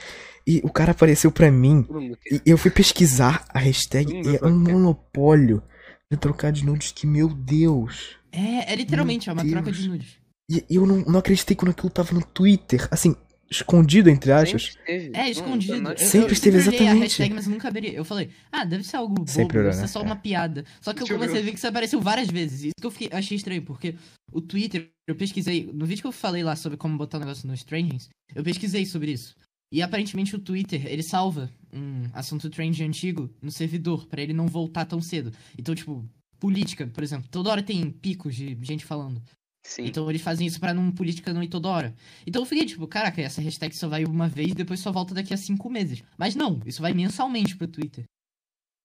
E 0.47 0.61
o 0.63 0.71
cara 0.71 0.93
apareceu 0.93 1.31
pra 1.33 1.51
mim. 1.51 1.87
E 2.31 2.41
eu 2.51 2.59
fui 2.59 2.71
pesquisar 2.71 3.45
a 3.49 3.59
hashtag 3.59 4.13
e 4.13 4.37
é 4.37 4.47
um 4.47 4.59
monopólio 4.59 5.63
de 6.11 6.19
trocar 6.19 6.53
de 6.53 6.65
nudes 6.65 6.93
que, 6.93 7.07
meu 7.07 7.29
Deus. 7.29 8.17
É, 8.31 8.73
é 8.73 8.77
literalmente, 8.77 9.29
é 9.31 9.33
uma 9.33 9.45
troca 9.47 9.73
de 9.73 9.89
nudes. 9.89 10.19
E 10.51 10.63
eu 10.69 10.85
não, 10.87 10.99
não 10.99 11.19
acreditei 11.19 11.57
quando 11.57 11.71
aquilo 11.71 11.89
tava 11.89 12.13
no 12.13 12.23
Twitter. 12.23 12.87
Assim, 12.91 13.17
escondido, 13.51 14.11
entre 14.11 14.31
aspas. 14.33 14.73
Sempre 14.75 14.93
esteve. 14.97 15.17
É, 15.17 15.23
Não, 15.23 15.29
escondido. 15.31 15.81
não- 15.81 15.91
Eu- 15.93 15.99
Sempre 15.99 16.29
eu, 16.29 16.33
esteve 16.35 16.57
a 16.57 16.61
exatamente. 16.61 17.01
hashtag, 17.01 17.35
mas 17.35 17.47
eu 17.47 17.53
nunca 17.53 17.69
abriria. 17.69 17.93
Eu 17.95 18.05
falei, 18.05 18.29
ah, 18.53 18.65
deve 18.65 18.85
ser 18.85 18.97
algo 18.97 19.15
bobo, 19.15 19.31
Sempre 19.31 19.59
olhou, 19.59 19.71
deve 19.71 19.77
ser 19.77 19.83
né? 19.83 19.89
só 19.89 20.01
É. 20.01 20.03
uma 20.03 20.17
piada. 20.17 20.65
Só 20.83 20.93
que 20.93 21.03
eu 21.03 21.07
comecei 21.09 21.39
a 21.41 21.43
ver 21.43 21.51
que 21.53 21.57
isso 21.57 21.67
apareceu 21.67 22.01
várias 22.03 22.29
vezes. 22.29 22.61
Isso 22.65 22.73
que 22.79 22.87
eu 22.87 22.91
fiquei, 22.91 23.09
achei 23.13 23.37
estranho, 23.39 23.63
porque 23.63 23.95
o 24.31 24.43
Twitter, 24.43 24.91
eu 25.09 25.15
pesquisei, 25.15 25.71
no 25.73 25.87
vídeo 25.87 26.03
que 26.03 26.07
eu 26.09 26.13
falei 26.13 26.43
lá 26.45 26.55
sobre 26.55 26.77
como 26.77 26.99
botar 26.99 27.17
um 27.17 27.21
negócio 27.21 27.49
no 27.49 27.55
Strangers, 27.55 28.11
eu 28.35 28.45
pesquisei 28.45 28.85
sobre 28.85 29.13
isso. 29.13 29.35
E 29.73 29.83
aparentemente 29.83 30.37
o 30.37 30.39
Twitter, 30.39 30.87
ele 30.87 31.03
salva 31.03 31.51
um 31.73 32.09
assunto 32.13 32.49
trend 32.49 32.83
antigo 32.83 33.29
no 33.43 33.51
servidor, 33.51 34.07
pra 34.07 34.23
ele 34.23 34.33
não 34.33 34.47
voltar 34.47 34.85
tão 34.85 35.01
cedo. 35.01 35.33
Então, 35.59 35.75
tipo, 35.75 36.09
política, 36.39 36.87
por 36.87 37.03
exemplo, 37.03 37.29
toda 37.31 37.51
hora 37.51 37.63
tem 37.63 37.91
picos 37.91 38.35
de 38.35 38.57
gente 38.63 38.85
falando. 38.85 39.23
Sim. 39.65 39.87
Então 39.87 40.09
eles 40.11 40.21
fazem 40.21 40.47
isso 40.47 40.61
pra 40.61 40.75
não 40.75 40.93
política 40.93 41.33
não 41.33 41.43
ir 41.43 41.49
toda 41.49 41.71
hora. 41.71 41.95
Então 42.27 42.43
eu 42.43 42.47
fiquei 42.47 42.67
tipo, 42.67 42.87
caraca, 42.87 43.23
essa 43.23 43.41
hashtag 43.41 43.75
só 43.75 43.89
vai 43.89 44.05
uma 44.05 44.29
vez 44.29 44.51
e 44.51 44.55
depois 44.55 44.79
só 44.79 44.93
volta 44.93 45.15
daqui 45.15 45.33
a 45.33 45.39
cinco 45.39 45.71
meses. 45.71 46.03
Mas 46.19 46.35
não, 46.35 46.61
isso 46.67 46.83
vai 46.83 46.93
mensalmente 46.93 47.57
pro 47.57 47.67
Twitter. 47.67 48.05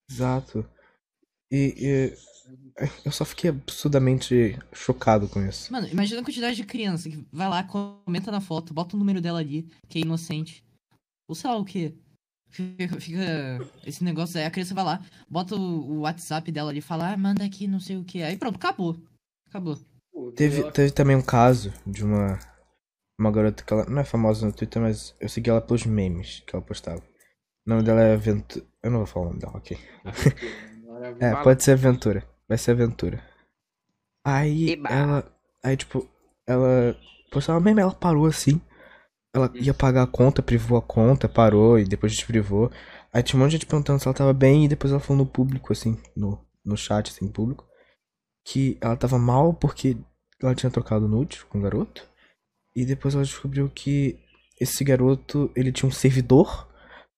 Exato. 0.09 0.65
E, 1.51 1.75
e 1.77 2.17
eu 3.03 3.11
só 3.11 3.25
fiquei 3.25 3.49
absurdamente 3.49 4.57
chocado 4.71 5.27
com 5.27 5.45
isso. 5.45 5.71
Mano, 5.71 5.87
imagina 5.89 6.21
a 6.21 6.23
quantidade 6.23 6.55
de 6.55 6.63
criança 6.63 7.09
que 7.09 7.27
vai 7.31 7.49
lá, 7.49 7.63
comenta 7.63 8.31
na 8.31 8.39
foto, 8.39 8.73
bota 8.73 8.95
o 8.95 8.99
número 8.99 9.19
dela 9.19 9.39
ali, 9.39 9.69
que 9.89 9.97
é 9.97 10.01
inocente. 10.01 10.63
Ou 11.29 11.35
sei 11.35 11.49
lá 11.49 11.57
o 11.57 11.63
que. 11.63 11.95
Fica, 12.49 12.99
fica 12.99 13.21
esse 13.85 14.03
negócio 14.03 14.39
aí, 14.39 14.45
a 14.45 14.49
criança 14.49 14.73
vai 14.73 14.83
lá, 14.83 15.05
bota 15.29 15.55
o, 15.55 15.59
o 15.59 15.99
WhatsApp 15.99 16.51
dela 16.51 16.71
ali 16.71 16.79
e 16.79 16.81
fala, 16.81 17.13
ah, 17.13 17.17
manda 17.17 17.45
aqui, 17.45 17.67
não 17.67 17.79
sei 17.79 17.95
o 17.95 18.03
que. 18.03 18.23
Aí 18.23 18.35
pronto, 18.35 18.55
acabou. 18.55 18.97
Acabou. 19.47 19.77
Teve, 20.35 20.71
teve 20.71 20.91
também 20.91 21.15
um 21.15 21.21
caso 21.21 21.71
de 21.85 22.03
uma, 22.03 22.39
uma 23.19 23.31
garota 23.31 23.63
que 23.63 23.71
ela 23.71 23.85
não 23.85 24.01
é 24.01 24.03
famosa 24.03 24.47
no 24.47 24.51
Twitter, 24.51 24.81
mas 24.81 25.15
eu 25.19 25.29
segui 25.29 25.51
ela 25.51 25.61
pelos 25.61 25.85
memes 25.85 26.41
que 26.45 26.55
ela 26.55 26.65
postava. 26.65 26.99
O 27.67 27.69
nome 27.69 27.83
dela 27.83 28.01
é 28.01 28.13
Aventura. 28.13 28.65
Eu 28.81 28.89
não 28.89 28.97
vou 28.99 29.07
falar 29.07 29.25
o 29.25 29.29
nome 29.29 29.39
dela, 29.39 29.57
ok. 29.57 29.77
É, 31.17 31.33
pode 31.43 31.63
ser 31.63 31.71
Aventura. 31.71 32.27
Vai 32.45 32.57
ser 32.57 32.71
Aventura. 32.71 33.23
Aí 34.25 34.71
Eba. 34.71 34.89
ela. 34.89 35.39
Aí, 35.63 35.77
tipo, 35.77 36.05
ela 36.45 36.93
postava 37.31 37.59
meme, 37.61 37.79
ela 37.81 37.93
parou 37.93 38.25
assim. 38.25 38.59
Ela 39.33 39.51
ia 39.53 39.73
pagar 39.73 40.03
a 40.03 40.07
conta, 40.07 40.41
privou 40.41 40.77
a 40.77 40.81
conta, 40.81 41.29
parou 41.29 41.77
e 41.77 41.85
depois 41.85 42.11
desprivou. 42.11 42.71
Aí 43.13 43.21
tinha 43.21 43.37
um 43.37 43.43
monte 43.43 43.51
de 43.51 43.57
gente 43.57 43.65
perguntando 43.65 43.99
se 43.99 44.07
ela 44.07 44.15
tava 44.15 44.33
bem 44.33 44.65
e 44.65 44.67
depois 44.67 44.91
ela 44.91 44.99
falou 44.99 45.23
no 45.23 45.29
público, 45.29 45.71
assim, 45.71 45.97
no, 46.15 46.39
no 46.65 46.77
chat, 46.77 47.09
assim, 47.09 47.27
público, 47.27 47.67
que 48.45 48.77
ela 48.81 48.95
tava 48.95 49.17
mal 49.17 49.53
porque 49.53 49.97
ela 50.41 50.55
tinha 50.55 50.71
trocado 50.71 51.07
nude 51.07 51.45
com 51.45 51.59
o 51.59 51.61
garoto. 51.61 52.07
E 52.75 52.85
depois 52.85 53.13
ela 53.13 53.23
descobriu 53.23 53.69
que 53.69 54.19
esse 54.59 54.83
garoto, 54.83 55.51
ele 55.55 55.71
tinha 55.71 55.87
um 55.87 55.91
servidor 55.91 56.68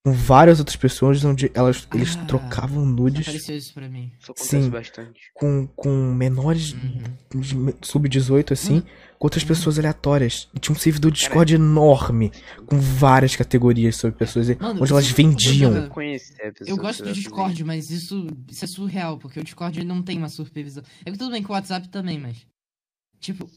com 0.04 0.12
várias 0.14 0.58
outras 0.60 0.76
pessoas 0.76 1.24
onde 1.24 1.52
elas, 1.54 1.88
eles 1.94 2.16
Ah, 2.18 2.26
trocavam 2.26 2.84
nudes 2.86 3.22
Apareceu 3.28 3.56
isso 3.56 3.72
pra 3.74 3.88
mim. 3.88 4.12
Isso 4.20 4.34
Sim. 4.36 4.70
bastante. 4.70 5.20
com, 5.36 5.68
com 5.76 5.90
menores 6.14 6.74
Uhum. 6.74 7.40
de 7.40 7.56
me- 7.56 7.76
sub-18, 7.84 8.52
assim, 8.52 8.82
com 9.20 9.26
outras 9.28 9.44
Uhum. 9.44 9.48
pessoas 9.50 9.78
aleatórias. 9.78 10.50
E 10.56 10.60
tinha 10.60 10.76
um 10.76 10.80
servidor 10.80 11.12
de 11.12 11.20
Discord 11.20 11.54
enorme, 11.54 12.32
com 12.66 12.80
várias 12.80 13.36
categorias 13.36 13.96
sobre 13.96 14.18
pessoas, 14.18 14.50
e- 14.50 14.58
Mano, 14.60 14.82
onde 14.82 14.92
elas 14.92 15.06
isso- 15.06 15.16
vendiam. 15.16 15.76
Eu- 15.76 15.90
Conhecer 15.90 16.54
Eu 16.66 16.78
gosto 16.78 17.04
do. 17.04 17.14
Discord, 17.14 17.64
mas 17.64 17.92
isso, 17.92 18.26
isso 18.50 18.66
é 18.66 18.68
surreal, 18.68 19.20
porque 19.20 19.40
o 19.40 19.44
Discord 19.44 19.84
não 19.84 20.02
tem 20.02 20.18
uma 20.18 20.30
supervisão. 20.30 20.84
É 21.06 21.12
que 21.12 21.18
tudo 21.18 21.30
bem 21.32 21.44
que 21.44 21.50
o 21.50 21.54
WhatsApp 21.54 21.88
também, 21.90 22.20
mas. 22.20 22.38
Tipo, 23.20 23.48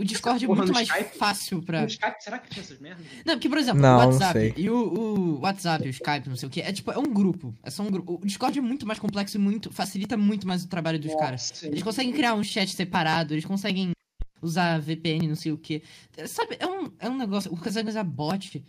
o 0.00 0.04
Discord 0.04 0.44
é 0.44 0.48
muito 0.48 0.72
mais 0.72 0.88
Skype? 0.88 1.16
fácil 1.16 1.62
pra. 1.62 1.82
No 1.82 1.86
Skype, 1.86 2.16
será 2.22 2.38
que 2.38 2.50
tinha 2.50 2.62
essas 2.62 2.78
merdas? 2.80 3.04
Não, 3.24 3.34
porque, 3.34 3.48
por 3.48 3.58
exemplo, 3.58 3.80
Não, 3.80 3.96
o 3.96 4.00
não 4.00 4.06
WhatsApp 4.08 4.32
sei. 4.40 4.54
e 4.56 4.70
o, 4.70 4.76
o 4.76 5.40
WhatsApp, 5.40 5.86
o 5.86 5.90
Skype, 5.90 6.28
não 6.28 6.36
sei 6.36 6.46
o 6.48 6.50
que, 6.50 6.60
é 6.60 6.72
tipo, 6.72 6.90
é 6.90 6.98
um 6.98 7.12
grupo. 7.12 7.54
É 7.62 7.70
só 7.70 7.82
um 7.82 7.90
grupo. 7.90 8.18
O 8.22 8.26
Discord 8.26 8.58
é 8.58 8.62
muito 8.62 8.86
mais 8.86 8.98
complexo 8.98 9.36
e 9.36 9.40
muito. 9.40 9.70
facilita 9.72 10.16
muito 10.16 10.46
mais 10.46 10.64
o 10.64 10.68
trabalho 10.68 10.98
dos 10.98 11.14
caras. 11.14 11.50
Nossa, 11.50 11.66
Eles 11.66 11.82
conseguem 11.82 12.12
criar 12.12 12.34
um 12.34 12.42
chat 12.42 12.74
separado, 12.74 13.34
eles 13.34 13.44
conseguem 13.44 13.90
usar 14.42 14.80
VPN, 14.80 15.28
não 15.28 15.36
sei 15.36 15.52
o 15.52 15.58
que. 15.58 15.82
Sabe, 16.26 16.56
é 16.58 16.66
um, 16.66 16.90
é 16.98 17.08
um 17.08 17.16
negócio. 17.16 17.50
Consegue 17.56 17.88
usar 17.90 18.04
bot. 18.04 18.64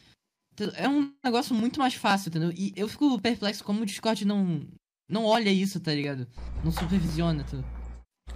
É 0.75 0.87
um 0.87 1.11
negócio 1.23 1.55
muito 1.55 1.79
mais 1.79 1.93
fácil, 1.95 2.29
entendeu? 2.29 2.51
E 2.55 2.73
eu 2.75 2.87
fico 2.87 3.19
perplexo 3.19 3.63
como 3.63 3.81
o 3.81 3.85
Discord 3.85 4.25
não. 4.25 4.61
Não 5.09 5.25
olha 5.25 5.49
isso, 5.49 5.79
tá 5.79 5.93
ligado? 5.93 6.27
Não 6.63 6.71
supervisiona 6.71 7.43
tudo. 7.43 7.65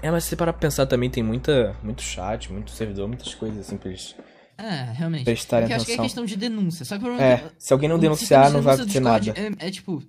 É, 0.02 0.12
mas 0.12 0.24
se 0.26 0.36
parar 0.36 0.54
pra 0.54 0.62
pensar 0.62 0.86
também, 0.86 1.10
tem 1.10 1.24
muita, 1.24 1.76
muito 1.82 2.02
chat, 2.02 2.52
muito 2.52 2.72
servidor, 2.72 3.08
muitas 3.08 3.34
coisas 3.34 3.60
assim 3.60 3.78
pra 3.78 3.90
eles 3.90 4.16
É, 4.58 4.92
realmente. 4.92 5.26
prestarem 5.26 5.64
Porque 5.68 5.74
eu 5.74 5.78
acho 5.78 5.86
que 5.86 5.92
é 5.92 5.96
atenção. 5.96 6.06
questão 6.06 6.26
de 6.26 6.36
denúncia. 6.38 6.86
Só 6.86 6.96
que 6.96 7.02
problema 7.02 7.24
é 7.24 7.34
É, 7.34 7.52
se 7.58 7.74
alguém 7.74 7.90
não 7.90 7.98
denunciar, 8.00 8.52
não 8.52 8.62
vai 8.62 8.76
acontecer 8.76 9.00
nada. 9.00 9.34
É, 9.36 9.68
é 9.68 9.72
tipo, 9.72 10.04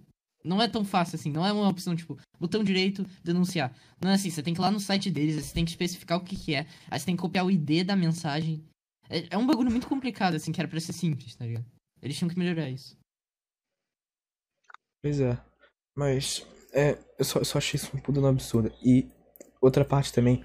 não 0.45 0.61
é 0.61 0.68
tão 0.68 0.84
fácil 0.84 1.16
assim, 1.16 1.30
não 1.30 1.47
é 1.47 1.53
uma 1.53 1.68
opção 1.68 1.97
tipo, 1.97 2.18
botão 2.39 2.62
direito, 2.62 3.07
denunciar. 3.24 3.72
Não 4.01 4.11
é 4.11 4.14
assim, 4.14 4.30
você 4.30 4.43
tem 4.43 4.55
que 4.55 4.61
ir 4.61 4.62
lá 4.62 4.70
no 4.70 4.80
site 4.80 5.11
deles, 5.11 5.45
você 5.45 5.55
tem 5.55 5.64
que 5.64 5.70
especificar 5.70 6.18
o 6.18 6.24
que, 6.24 6.37
que 6.37 6.55
é, 6.55 6.66
aí 6.91 6.99
você 7.01 7.07
tem 7.07 7.16
que 7.16 7.22
copiar 7.22 7.45
o 7.47 7.51
ID 7.51 7.84
da 7.84 7.97
mensagem. 7.97 8.62
É, 9.09 9.26
é 9.30 9.39
um 9.39 9.47
bagulho 9.47 9.70
muito 9.70 9.89
complicado, 9.89 10.34
assim, 10.34 10.53
que 10.53 10.61
era 10.61 10.68
pra 10.68 10.80
ser 10.80 10.93
simples, 10.93 11.34
tá 11.34 11.45
ligado? 11.45 11.64
Eles 12.03 12.16
tinham 12.16 12.28
que 12.28 12.39
melhorar 12.39 12.68
isso. 12.68 12.97
Pois 15.03 15.20
é. 15.20 15.39
Mas, 15.97 16.47
é, 16.72 16.99
eu 17.18 17.24
só, 17.24 17.39
eu 17.39 17.45
só 17.45 17.59
achei 17.59 17.78
isso 17.78 17.91
um 17.97 18.12
no 18.12 18.26
absurdo. 18.26 18.72
E 18.84 19.09
outra 19.66 19.84
parte 19.84 20.12
também, 20.12 20.42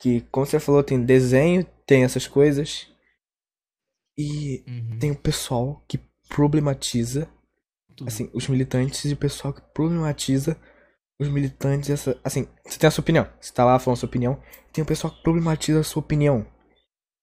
que 0.00 0.22
como 0.32 0.44
você 0.46 0.58
falou, 0.60 0.82
tem 0.82 1.02
desenho, 1.04 1.64
tem 1.86 2.04
essas 2.04 2.26
coisas. 2.26 2.88
E 4.16 4.64
Uhum. 4.68 4.98
tem 4.98 5.10
o 5.10 5.16
pessoal 5.16 5.84
que 5.88 5.98
problematiza 6.28 7.28
Tudo. 7.96 8.08
assim, 8.08 8.30
os 8.32 8.46
militantes 8.48 9.04
e 9.04 9.12
o 9.12 9.16
pessoal 9.16 9.52
que 9.52 9.60
problematiza 9.72 10.56
os 11.20 11.28
militantes, 11.28 11.90
essa, 11.90 12.18
assim, 12.24 12.48
você 12.64 12.78
tem 12.78 12.88
a 12.88 12.90
sua 12.90 13.02
opinião, 13.02 13.28
você 13.40 13.52
tá 13.52 13.64
lá 13.64 13.78
falando 13.78 13.96
a 13.98 14.00
sua 14.00 14.08
opinião, 14.08 14.40
tem 14.72 14.82
o 14.82 14.86
pessoal 14.86 15.12
que 15.14 15.22
problematiza 15.22 15.80
a 15.80 15.84
sua 15.84 16.00
opinião. 16.00 16.38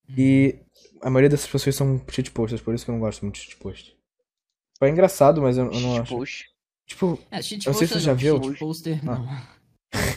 Uhum. 0.09 0.15
E 0.17 0.59
a 1.01 1.09
maioria 1.09 1.29
dessas 1.29 1.49
pessoas 1.49 1.75
são 1.75 2.01
shitposters, 2.09 2.61
por 2.61 2.73
isso 2.73 2.85
que 2.85 2.91
eu 2.91 2.93
não 2.95 3.01
gosto 3.01 3.21
muito 3.21 3.35
de 3.35 3.41
shitpost. 3.41 3.95
É 4.81 4.89
engraçado, 4.89 5.41
mas 5.41 5.57
eu, 5.57 5.71
eu 5.71 5.79
não 5.79 6.01
acho. 6.01 6.15
Tipo, 6.87 7.19
É, 7.29 7.35
eu 7.35 7.37
não 7.37 7.43
sei 7.43 7.59
se 7.59 7.65
poster 7.65 7.87
você 7.87 7.99
já 7.99 8.11
não, 8.11 8.17
viu. 8.17 8.43
shit 8.43 8.59
poster 8.59 8.99
Ah. 9.09 9.15
não. 9.19 9.60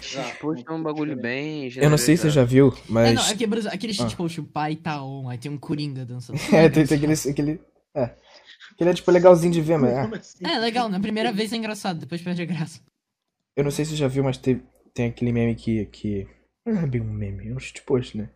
Shitpost 0.04 0.64
é 0.66 0.72
um 0.72 0.82
bagulho 0.82 1.16
bem. 1.16 1.70
eu 1.76 1.90
não 1.90 1.98
sei 1.98 2.16
se 2.16 2.22
você 2.22 2.30
já 2.30 2.44
viu, 2.44 2.72
mas. 2.88 3.14
não, 3.14 3.22
é 3.22 3.46
por 3.46 3.58
exemplo, 3.58 3.74
aquele 3.74 3.92
Ah. 3.92 3.96
shitpost, 4.08 4.40
o 4.40 4.44
pai 4.44 4.76
tá 4.76 5.02
on, 5.02 5.28
aí 5.28 5.38
tem 5.38 5.50
um 5.50 5.58
Coringa 5.58 6.04
dançando. 6.04 6.38
É, 6.52 6.68
tem, 6.68 6.86
tem 6.86 6.96
aquele. 6.98 7.12
aquele 7.12 7.60
é. 7.94 8.10
Aquele 8.72 8.90
é 8.90 8.94
tipo 8.94 9.10
legalzinho 9.10 9.52
de 9.52 9.60
ver, 9.60 9.78
mas. 9.78 9.92
é. 9.92 10.00
Assim? 10.16 10.46
É, 10.46 10.58
legal, 10.58 10.88
na 10.88 10.98
primeira 11.00 11.32
vez 11.32 11.52
é 11.52 11.56
engraçado, 11.56 12.00
depois 12.00 12.20
perde 12.22 12.42
a 12.42 12.46
graça. 12.46 12.80
Eu 13.56 13.62
não 13.64 13.70
sei 13.70 13.84
se 13.84 13.92
você 13.92 13.96
já 13.98 14.08
viu, 14.08 14.24
mas 14.24 14.36
teve, 14.36 14.62
tem 14.92 15.06
aquele 15.06 15.32
meme 15.32 15.54
que, 15.54 15.86
que. 15.86 16.26
Não 16.66 16.80
é 16.82 16.86
bem 16.86 17.00
um 17.00 17.12
meme, 17.12 17.48
é 17.48 17.54
um 17.54 17.58
shitpost, 17.58 18.16
né? 18.16 18.30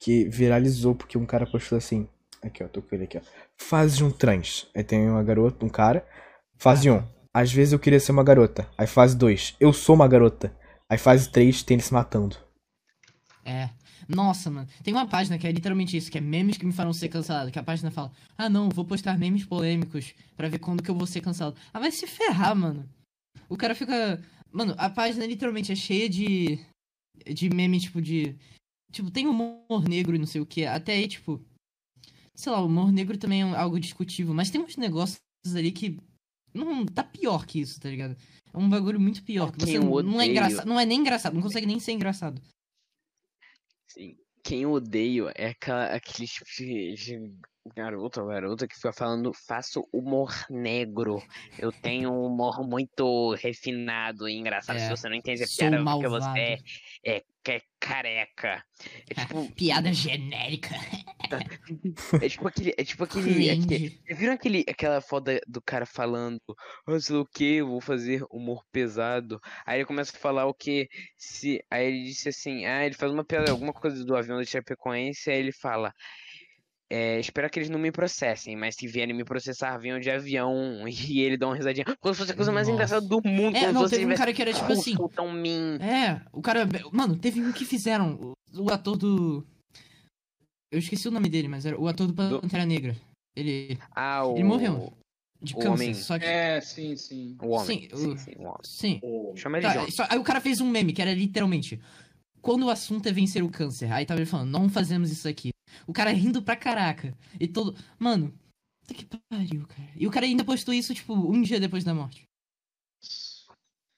Que 0.00 0.24
viralizou 0.28 0.94
porque 0.94 1.18
um 1.18 1.26
cara 1.26 1.46
postou 1.46 1.76
assim. 1.78 2.08
Aqui, 2.42 2.62
ó, 2.62 2.68
tô 2.68 2.82
com 2.82 2.94
ele 2.94 3.04
aqui, 3.04 3.18
ó. 3.18 3.20
Fase 3.56 4.02
um 4.04 4.10
trans. 4.10 4.66
Aí 4.74 4.84
tem 4.84 5.08
uma 5.08 5.22
garota, 5.22 5.64
um 5.64 5.68
cara. 5.68 6.06
Fase 6.58 6.90
1. 6.90 6.94
Um, 6.94 7.02
às 7.32 7.52
vezes 7.52 7.72
eu 7.72 7.78
queria 7.78 7.98
ser 7.98 8.12
uma 8.12 8.22
garota. 8.22 8.68
Aí 8.78 8.86
fase 8.86 9.16
2. 9.16 9.56
Eu 9.58 9.72
sou 9.72 9.94
uma 9.94 10.06
garota. 10.06 10.54
Aí 10.94 10.98
fase 10.98 11.28
3, 11.28 11.64
tem 11.64 11.74
ele 11.74 11.82
se 11.82 11.92
matando. 11.92 12.36
É. 13.44 13.68
Nossa, 14.08 14.48
mano. 14.48 14.68
Tem 14.84 14.94
uma 14.94 15.08
página 15.08 15.36
que 15.36 15.44
é 15.44 15.50
literalmente 15.50 15.96
isso, 15.96 16.08
que 16.08 16.18
é 16.18 16.20
memes 16.20 16.56
que 16.56 16.64
me 16.64 16.72
farão 16.72 16.92
ser 16.92 17.08
cancelado. 17.08 17.50
Que 17.50 17.58
a 17.58 17.64
página 17.64 17.90
fala, 17.90 18.12
ah 18.38 18.48
não, 18.48 18.68
vou 18.68 18.84
postar 18.84 19.18
memes 19.18 19.44
polêmicos 19.44 20.14
pra 20.36 20.48
ver 20.48 20.60
quando 20.60 20.84
que 20.84 20.88
eu 20.92 20.94
vou 20.94 21.04
ser 21.04 21.20
cancelado. 21.20 21.56
Ah, 21.72 21.80
vai 21.80 21.90
se 21.90 22.06
ferrar, 22.06 22.54
mano. 22.54 22.88
O 23.48 23.56
cara 23.56 23.74
fica. 23.74 24.22
Mano, 24.52 24.76
a 24.78 24.88
página 24.88 25.26
literalmente 25.26 25.72
é 25.72 25.74
cheia 25.74 26.08
de. 26.08 26.64
De 27.26 27.50
meme, 27.50 27.80
tipo, 27.80 28.00
de. 28.00 28.36
Tipo, 28.92 29.10
tem 29.10 29.26
humor 29.26 29.88
negro 29.88 30.14
e 30.14 30.18
não 30.20 30.26
sei 30.26 30.40
o 30.40 30.46
que. 30.46 30.64
Até 30.64 30.92
aí, 30.92 31.08
tipo. 31.08 31.44
Sei 32.36 32.52
lá, 32.52 32.62
humor 32.62 32.92
negro 32.92 33.18
também 33.18 33.42
é 33.42 33.56
algo 33.56 33.80
discutível. 33.80 34.32
Mas 34.32 34.48
tem 34.48 34.60
uns 34.60 34.76
negócios 34.76 35.18
ali 35.56 35.72
que. 35.72 35.98
Não, 36.54 36.86
tá 36.86 37.02
pior 37.02 37.44
que 37.44 37.60
isso, 37.60 37.80
tá 37.80 37.90
ligado? 37.90 38.16
É 38.52 38.56
um 38.56 38.68
bagulho 38.68 39.00
muito 39.00 39.22
pior. 39.24 39.50
Que 39.50 39.64
Quem 39.64 39.80
você 39.80 40.02
não, 40.04 40.20
é 40.20 40.26
engraçado. 40.26 40.66
Não 40.66 40.78
é 40.78 40.86
nem 40.86 41.00
engraçado, 41.00 41.34
não 41.34 41.42
consegue 41.42 41.66
nem 41.66 41.80
ser 41.80 41.92
engraçado. 41.92 42.40
Sim. 43.88 44.16
Quem 44.42 44.62
eu 44.62 44.72
odeio 44.72 45.30
é 45.34 45.48
aquela, 45.48 45.86
aquele 45.86 46.28
tipo 46.28 46.48
de, 46.56 46.94
de 46.94 47.32
garoto 47.74 48.20
ou 48.20 48.26
garota 48.26 48.66
que 48.68 48.74
fica 48.74 48.92
falando 48.92 49.32
faço 49.32 49.88
humor 49.92 50.30
negro. 50.50 51.22
Eu 51.58 51.72
tenho 51.72 52.12
um 52.12 52.26
humor 52.26 52.66
muito 52.66 53.34
refinado 53.34 54.28
e 54.28 54.34
engraçado. 54.34 54.76
É, 54.76 54.80
Se 54.80 54.90
você 54.90 55.08
não 55.08 55.16
entende 55.16 55.44
a 55.44 55.46
piada, 55.46 55.76
porque 55.76 55.84
malvado. 55.84 56.24
você 56.24 56.40
é, 57.04 57.16
é, 57.16 57.22
é 57.48 57.60
careca. 57.80 58.64
É 59.08 59.14
tipo, 59.14 59.50
Piada 59.56 59.92
genérica. 59.92 60.74
é 62.20 62.28
tipo 62.28 62.48
aquele. 62.48 62.74
É 62.76 62.84
tipo 62.84 63.04
aquele. 63.04 63.50
aquele 63.50 63.66
Cringe. 63.66 64.00
Vocês 64.06 64.18
viram 64.18 64.34
aquele, 64.34 64.64
aquela 64.68 65.00
foda 65.00 65.40
do 65.46 65.62
cara 65.62 65.86
falando, 65.86 66.40
ah, 66.86 67.00
sei 67.00 67.16
o 67.16 67.26
que, 67.26 67.56
eu 67.56 67.68
vou 67.68 67.80
fazer 67.80 68.24
humor 68.30 68.62
pesado. 68.70 69.40
Aí 69.66 69.78
ele 69.78 69.86
começa 69.86 70.14
a 70.16 70.20
falar 70.20 70.46
o 70.46 70.54
que, 70.54 70.88
se. 71.16 71.64
Aí 71.70 71.86
ele 71.86 72.04
disse 72.04 72.28
assim, 72.28 72.66
ah, 72.66 72.84
ele 72.84 72.94
faz 72.94 73.10
uma 73.12 73.24
piada, 73.24 73.50
alguma 73.50 73.72
coisa 73.72 74.04
do 74.04 74.16
avião 74.16 74.38
da 74.38 74.44
Chapecoense, 74.44 75.30
aí 75.30 75.38
ele 75.38 75.52
fala, 75.52 75.92
É, 76.90 77.18
espero 77.18 77.48
que 77.50 77.58
eles 77.58 77.70
não 77.70 77.78
me 77.78 77.90
processem, 77.90 78.54
mas 78.56 78.74
se 78.76 78.86
vierem 78.86 79.14
me 79.16 79.24
processar, 79.24 79.76
venham 79.78 79.98
de 79.98 80.10
avião 80.10 80.86
e 80.88 81.20
ele 81.20 81.36
dá 81.36 81.46
uma 81.46 81.56
risadinha. 81.56 81.84
Como 82.00 82.14
se 82.14 82.20
fosse 82.20 82.32
a 82.32 82.36
coisa 82.36 82.52
mais 82.52 82.66
Nossa. 82.68 82.74
engraçada 82.74 83.06
do 83.06 83.20
mundo. 83.26 83.56
É, 83.56 83.72
não, 83.72 83.88
teve 83.88 84.06
um 84.06 84.14
cara 84.16 84.32
que 84.32 84.42
era 84.42 84.52
tipo 84.52 84.72
assim. 84.72 84.94
tão 85.14 85.32
mim. 85.32 85.76
É, 85.80 86.20
o 86.32 86.42
cara. 86.42 86.68
Mano, 86.92 87.16
teve 87.16 87.40
um 87.40 87.52
que 87.52 87.64
fizeram. 87.64 88.34
O, 88.54 88.62
o 88.64 88.70
ator 88.72 88.96
do. 88.96 89.44
Eu 90.72 90.78
esqueci 90.78 91.08
o 91.08 91.10
nome 91.10 91.28
dele, 91.28 91.48
mas 91.48 91.64
era 91.64 91.80
o 91.80 91.86
ator 91.88 92.06
do 92.06 92.14
Pantera 92.14 92.66
Negra. 92.66 92.96
Ele. 93.36 93.78
Ah, 93.94 94.26
o... 94.26 94.34
Ele 94.34 94.44
morreu. 94.44 94.92
De 95.40 95.54
o 95.54 95.56
câncer. 95.58 95.68
homem- 95.70 95.94
Só 95.94 96.18
que. 96.18 96.24
É, 96.24 96.60
sim, 96.60 96.96
sim. 96.96 97.36
O 97.42 97.48
homem. 97.50 97.66
Sim, 97.88 97.96
Sim, 97.96 98.12
o- 98.12 98.18
sim, 98.18 98.32
o 98.38 98.42
homem. 98.42 98.58
Sim. 98.62 99.00
Chama 99.36 99.58
ele 99.58 99.66
Tá, 99.66 99.84
de 99.84 99.92
só- 99.94 100.06
aí 100.08 100.18
o 100.18 100.22
cara 100.24 100.40
fez 100.40 100.60
um 100.60 100.68
meme 100.68 100.92
que 100.92 101.00
era 101.02 101.12
literalmente. 101.14 101.80
Quando 102.42 102.66
o 102.66 102.70
assunto 102.70 103.08
é 103.08 103.12
vencer 103.12 103.42
o 103.42 103.48
câncer. 103.48 103.90
Aí 103.90 104.04
tava 104.04 104.20
ele 104.20 104.26
falando, 104.26 104.50
não 104.50 104.68
fazemos 104.68 105.10
isso 105.10 105.26
aqui. 105.28 105.50
O 105.86 105.92
cara 105.92 106.10
rindo 106.10 106.42
pra 106.42 106.56
caraca. 106.56 107.16
E 107.38 107.46
todo. 107.46 107.76
Mano, 107.98 108.32
puta 108.80 108.94
que 108.94 109.06
pariu, 109.28 109.66
cara. 109.66 109.90
E 109.96 110.06
o 110.06 110.10
cara 110.10 110.26
ainda 110.26 110.44
postou 110.44 110.74
isso, 110.74 110.94
tipo, 110.94 111.14
um 111.14 111.42
dia 111.42 111.60
depois 111.60 111.84
da 111.84 111.94
morte. 111.94 112.24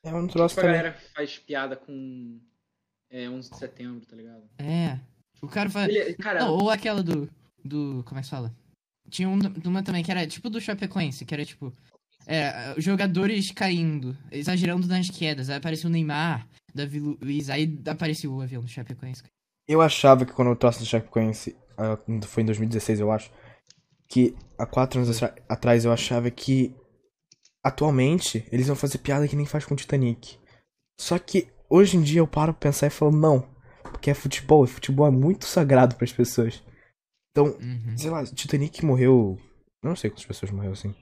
É 0.05 0.14
um 0.14 0.28
troço 0.28 0.55
Tipo, 0.55 0.66
a 0.66 0.70
galera 0.70 0.93
faz 1.14 1.39
piada 1.39 1.76
com 1.76 2.41
é, 3.11 3.28
11 3.28 3.51
de 3.51 3.57
setembro, 3.57 4.07
tá 4.07 4.14
ligado? 4.14 4.49
É. 4.59 5.01
O 5.43 5.49
cara 5.49 5.68
faz. 5.68 5.89
Ele, 5.89 6.14
cara, 6.14 6.41
Não, 6.41 6.57
ou 6.57 6.70
aquela 6.70 7.03
do. 7.03 7.28
Do. 7.64 8.03
Como 8.05 8.18
é 8.18 8.22
que 8.22 8.26
se 8.26 8.30
fala? 8.30 8.55
Tinha 9.11 9.28
um, 9.28 9.39
uma 9.64 9.82
também 9.82 10.03
que 10.03 10.11
era 10.11 10.26
tipo 10.26 10.49
do 10.49 10.61
Chapecoense, 10.61 11.24
que 11.24 11.34
era 11.34 11.45
tipo. 11.45 11.72
É, 12.28 12.74
jogadores 12.80 13.53
caindo, 13.53 14.16
exagerando 14.32 14.87
nas 14.89 15.09
quedas. 15.09 15.49
Aí 15.49 15.57
apareceu 15.57 15.89
o 15.89 15.93
Neymar, 15.93 16.49
Davi 16.74 16.99
Luiz, 16.99 17.49
aí 17.49 17.80
apareceu 17.87 18.32
o 18.32 18.41
avião 18.41 18.62
do 18.62 18.68
Chapecoense. 18.68 19.22
Eu 19.69 19.81
achava 19.81 20.25
que 20.25 20.33
quando 20.33 20.49
eu 20.49 20.57
trouxe 20.57 20.79
do 20.81 20.87
Chapecoense, 20.87 21.57
ah, 21.77 21.99
foi 22.27 22.43
em 22.43 22.47
2016 22.47 23.01
eu 23.01 23.11
acho, 23.11 23.31
que 24.09 24.37
há 24.59 24.64
quatro 24.67 25.01
anos 25.01 25.21
atrás 25.49 25.85
eu 25.85 25.93
achava 25.93 26.31
que 26.31 26.75
atualmente 27.64 28.47
eles 28.53 28.67
vão 28.67 28.77
fazer 28.77 28.99
piada 28.99 29.27
que 29.27 29.37
nem 29.37 29.47
faz 29.47 29.64
com 29.64 29.75
o 29.75 29.77
Titanic. 29.77 30.39
Só 31.01 31.19
que 31.19 31.49
hoje 31.69 31.97
em 31.97 32.03
dia 32.03 32.21
eu 32.21 32.27
paro 32.27 32.55
pra 32.55 32.69
pensar 32.71 32.87
e 32.87 32.91
falo, 32.91 33.11
não, 33.11 33.41
porque 33.83 34.11
é 34.11 34.14
futebol, 34.14 34.64
e 34.64 34.69
futebol 34.69 35.07
é 35.07 35.11
muito 35.11 35.45
sagrado 35.47 35.97
pras 35.97 36.12
pessoas. 36.12 36.62
Então, 37.33 37.47
Uhum. 37.61 37.99
sei 37.99 38.11
lá, 38.11 38.25
Titanic 38.25 38.85
morreu. 38.85 39.39
Eu 39.83 39.89
não 39.91 39.97
sei 39.97 40.11
quantas 40.11 40.25
pessoas 40.25 40.51
morreu 40.51 40.73
assim. 40.73 40.95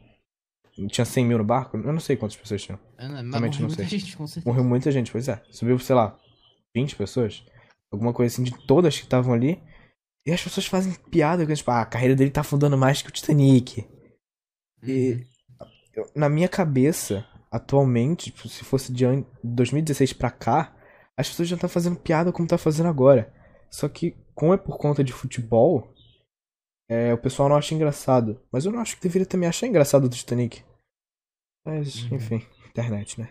Tinha 0.89 1.05
100 1.05 1.25
mil 1.27 1.39
no 1.39 1.45
barco? 1.45 1.77
Eu 1.77 1.93
não 1.93 2.01
sei 2.01 2.17
quantas 2.17 2.37
pessoas 2.37 2.61
tinham. 2.63 2.81
Eu 2.99 3.09
não- 3.09 3.15
Realmente 3.15 3.33
morreu 3.33 3.61
não 3.61 3.69
muita 3.69 3.87
sei. 3.89 3.99
gente. 4.01 4.45
Morreu 4.45 4.65
muita 4.65 4.91
gente, 4.91 5.13
pois 5.13 5.29
é. 5.29 5.41
Subiu, 5.51 5.79
sei 5.79 5.95
lá, 5.95 6.19
20 6.75 6.97
pessoas. 6.97 7.45
Alguma 7.95 8.13
coisa 8.13 8.33
assim 8.35 8.43
de 8.43 8.53
todas 8.67 8.97
que 8.97 9.05
estavam 9.05 9.33
ali. 9.33 9.63
E 10.27 10.33
as 10.33 10.43
pessoas 10.43 10.67
fazem 10.67 10.95
piada 11.11 11.47
tipo, 11.55 11.71
ah, 11.71 11.83
a 11.83 11.87
carreira 11.87 12.15
dele 12.17 12.31
tá 12.31 12.41
afundando 12.41 12.77
mais 12.79 13.03
que 13.03 13.09
o 13.09 13.13
Titanic. 13.13 13.87
E 14.83 15.27
eu- 15.95 16.11
na 16.15 16.29
minha 16.29 16.49
cabeça, 16.49 17.27
atualmente, 17.51 18.31
tipo, 18.31 18.49
se 18.49 18.65
fosse 18.65 18.93
de 18.93 19.05
an- 19.05 19.25
2016 19.43 20.13
pra 20.13 20.31
cá, 20.31 20.75
as 21.17 21.29
pessoas 21.29 21.49
já 21.49 21.55
estão 21.57 21.69
fazendo 21.69 21.97
piada 21.99 22.33
como 22.33 22.49
tá 22.49 22.59
fazendo 22.59 22.89
agora. 22.89 23.33
Só 23.71 23.89
que, 23.89 24.17
como 24.35 24.53
é 24.55 24.57
por 24.57 24.79
conta 24.79 25.05
de 25.05 25.13
futebol, 25.13 25.93
é, 26.89 27.13
o 27.15 27.19
pessoal 27.19 27.49
não 27.49 27.57
acha 27.57 27.75
engraçado. 27.75 28.41
Mas 28.51 28.65
eu 28.65 28.73
não 28.73 28.81
acho 28.81 28.97
que 28.97 29.03
deveria 29.03 29.27
também 29.27 29.49
achar 29.49 29.67
engraçado 29.67 30.09
do 30.09 30.17
Titanic. 30.17 30.63
Mas, 31.67 32.03
Uhum. 32.05 32.17
enfim, 32.17 32.47
internet, 32.69 33.21
né? 33.21 33.29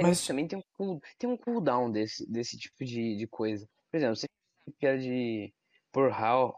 Mas 0.00 0.26
também 0.26 0.48
tem 0.48 0.58
um, 0.58 0.62
cool, 0.76 1.00
tem 1.18 1.28
um 1.28 1.36
cooldown 1.36 1.90
desse, 1.90 2.30
desse 2.30 2.58
tipo 2.58 2.84
de, 2.84 3.16
de 3.16 3.26
coisa. 3.26 3.68
Por 3.90 3.96
exemplo, 3.96 4.16
você 4.16 4.26
piada 4.78 4.98
de 4.98 5.52
Pearl 5.92 6.52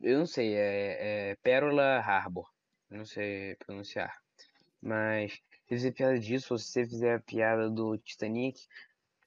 eu 0.00 0.18
não 0.20 0.26
sei, 0.26 0.54
é, 0.54 1.30
é 1.30 1.36
Pérola 1.42 1.98
Harbor. 1.98 2.48
Não 2.90 3.04
sei 3.04 3.54
pronunciar. 3.56 4.16
Mas 4.80 5.32
se 5.32 5.40
fizer 5.68 5.92
piada 5.92 6.18
disso, 6.18 6.54
ou 6.54 6.58
se 6.58 6.66
você 6.72 6.86
fizer 6.86 7.14
a 7.16 7.20
piada 7.20 7.68
do 7.68 7.98
Titanic, 7.98 8.58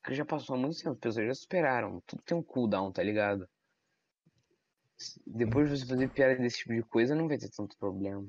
que 0.03 0.15
já 0.15 0.25
passou 0.25 0.55
há 0.55 0.59
muito 0.59 0.77
tempo, 0.77 0.91
as 0.91 0.99
pessoas 0.99 1.27
já 1.27 1.35
superaram. 1.35 2.01
Tudo 2.07 2.23
tem 2.23 2.35
um 2.35 2.41
cooldown, 2.41 2.91
tá 2.91 3.03
ligado? 3.03 3.47
Depois 5.25 5.69
de 5.69 5.77
você 5.77 5.85
fazer 5.85 6.09
piada 6.09 6.35
desse 6.35 6.59
tipo 6.59 6.73
de 6.73 6.83
coisa, 6.83 7.15
não 7.15 7.27
vai 7.27 7.37
ter 7.37 7.49
tanto 7.49 7.77
problema. 7.77 8.27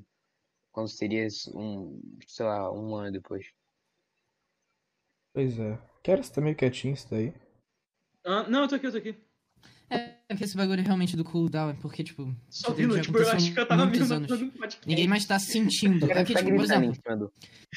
Quando 0.71 0.89
seria 0.89 1.27
um, 1.55 1.99
sei 2.27 2.45
lá, 2.45 2.71
um 2.71 2.95
ano 2.95 3.11
depois. 3.11 3.45
Pois 5.33 5.57
é. 5.59 5.77
Quero 6.03 6.23
você 6.23 6.31
tá 6.33 6.41
meio 6.41 6.55
quietinho 6.55 6.93
isso 6.93 7.07
daí. 7.09 7.33
Ah, 8.25 8.47
não, 8.49 8.61
eu 8.63 8.67
tô 8.67 8.75
aqui, 8.75 8.87
eu 8.87 8.91
tô 8.91 8.97
aqui. 8.97 9.15
É 9.89 10.35
que 10.35 10.43
esse 10.43 10.55
bagulho 10.57 10.81
realmente 10.81 11.15
do 11.15 11.23
cooldown 11.23 11.69
é 11.69 11.73
porque, 11.73 12.03
tipo, 12.03 12.35
Só 12.49 12.71
vindo, 12.73 12.99
tipo, 12.99 13.15
eu 13.17 13.29
acho 13.29 13.53
que 13.53 13.59
eu 13.59 13.67
tava 13.67 13.85
vindo 13.85 14.11
anos. 14.11 14.39
no 14.41 14.51
podcast. 14.51 14.87
Ninguém 14.87 15.07
mais 15.07 15.25
tá 15.25 15.37
sentindo. 15.37 16.05
É 16.11 16.23
que, 16.23 16.33
tá 16.33 16.39
tipo, 16.39 16.55
por 16.55 16.63
exemplo, 16.63 16.95
cima 16.95 17.17
do- 17.17 17.25
o 17.25 17.29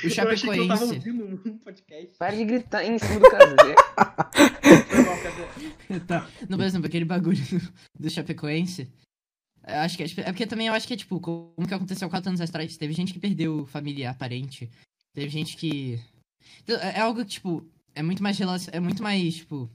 Eu 0.02 0.06
achei 0.08 0.10
que 0.50 0.60
eu 0.60 0.68
tava 0.68 0.86
Chapecoense. 0.86 0.94
ouvindo 0.94 1.28
no 1.44 1.58
podcast. 1.60 2.16
Para 2.18 2.36
de 2.36 2.44
gritar 2.44 2.84
em 2.84 2.98
cima 2.98 3.20
do 3.20 3.30
cadê? 3.30 3.74
tá. 6.06 6.28
Não, 6.48 6.56
por 6.56 6.64
exemplo, 6.64 6.86
aquele 6.86 7.04
bagulho 7.04 7.38
do, 7.98 8.08
Chapecoense. 8.10 8.90
eu 9.66 9.74
Acho 9.80 9.96
que 9.96 10.02
é, 10.02 10.06
tipo, 10.06 10.20
é 10.22 10.24
porque 10.24 10.46
também 10.46 10.68
eu 10.68 10.74
acho 10.74 10.86
que 10.86 10.94
é 10.94 10.96
tipo, 10.96 11.20
como 11.20 11.52
que 11.68 11.74
aconteceu 11.74 12.08
quatro 12.08 12.28
anos 12.30 12.40
atrás. 12.40 12.76
Teve 12.78 12.94
gente 12.94 13.12
que 13.12 13.18
perdeu 13.20 13.66
familiar, 13.66 14.16
parente. 14.16 14.70
Teve 15.12 15.28
gente 15.28 15.56
que. 15.56 16.00
Então, 16.62 16.76
É 16.80 16.98
é 16.98 17.00
algo 17.00 17.24
que, 17.24 17.30
tipo, 17.32 17.68
é 17.94 18.02
muito 18.02 18.22
mais 18.22 18.38
relacion... 18.38 18.70
É 18.72 18.80
muito 18.80 19.02
mais, 19.02 19.36
tipo. 19.36 19.70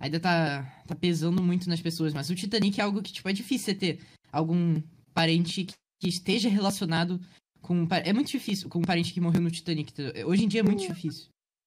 Ainda 0.00 0.20
tá, 0.20 0.62
tá 0.86 0.94
pesando 0.94 1.42
muito 1.42 1.68
nas 1.68 1.80
pessoas. 1.80 2.14
Mas 2.14 2.30
o 2.30 2.34
Titanic 2.34 2.80
é 2.80 2.84
algo 2.84 3.02
que, 3.02 3.12
tipo, 3.12 3.28
é 3.28 3.32
difícil 3.32 3.66
você 3.66 3.74
ter 3.74 4.00
algum 4.30 4.80
parente 5.12 5.64
que, 5.64 5.74
esteja 6.08 6.48
relacionado 6.48 7.20
com. 7.60 7.74
um 7.82 7.88
É 8.04 8.12
muito 8.12 8.30
difícil 8.30 8.68
com 8.68 8.78
um 8.78 8.82
parente 8.82 9.12
que 9.12 9.20
morreu 9.20 9.40
no 9.40 9.50
Titanic. 9.50 9.90
entendeu? 9.90 10.28
Hoje 10.28 10.44
em 10.44 10.48
dia 10.48 10.60
é 10.60 10.62
muito 10.62 10.86
difícil. 10.86 11.26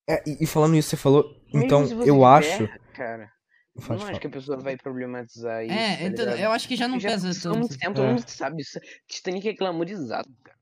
É, 0.10 0.24
e, 0.26 0.44
e 0.44 0.48
falando 0.48 0.76
isso, 0.76 0.90
você 0.90 0.98
falou. 0.98 1.42
Então, 1.54 1.86
você 1.86 2.10
eu 2.10 2.24
acho. 2.26 2.68
Cara, 2.94 3.30
eu 3.76 3.98
não 3.98 4.06
acho 4.08 4.20
que 4.20 4.28
a 4.28 4.30
pessoa 4.30 4.58
vai 4.58 4.78
problematizar 4.78 5.64
isso. 5.66 5.74
É, 5.74 5.98
tá 5.98 6.04
então, 6.06 6.26
eu 6.38 6.52
acho 6.52 6.68
que 6.68 6.76
já 6.76 6.88
não 6.88 7.00
já 7.00 7.10
pesa 7.10 7.28
há 7.50 7.54
muito 7.54 7.70
tanto. 7.70 7.80
tempo, 7.80 7.96
todo 7.96 8.06
É. 8.06 8.14
mundo 8.14 8.28
sabe 8.28 8.62
isso. 8.62 8.80
Titanic 9.08 9.48
é 9.50 9.54
glamorizado, 9.54 10.30
cara. 10.44 10.58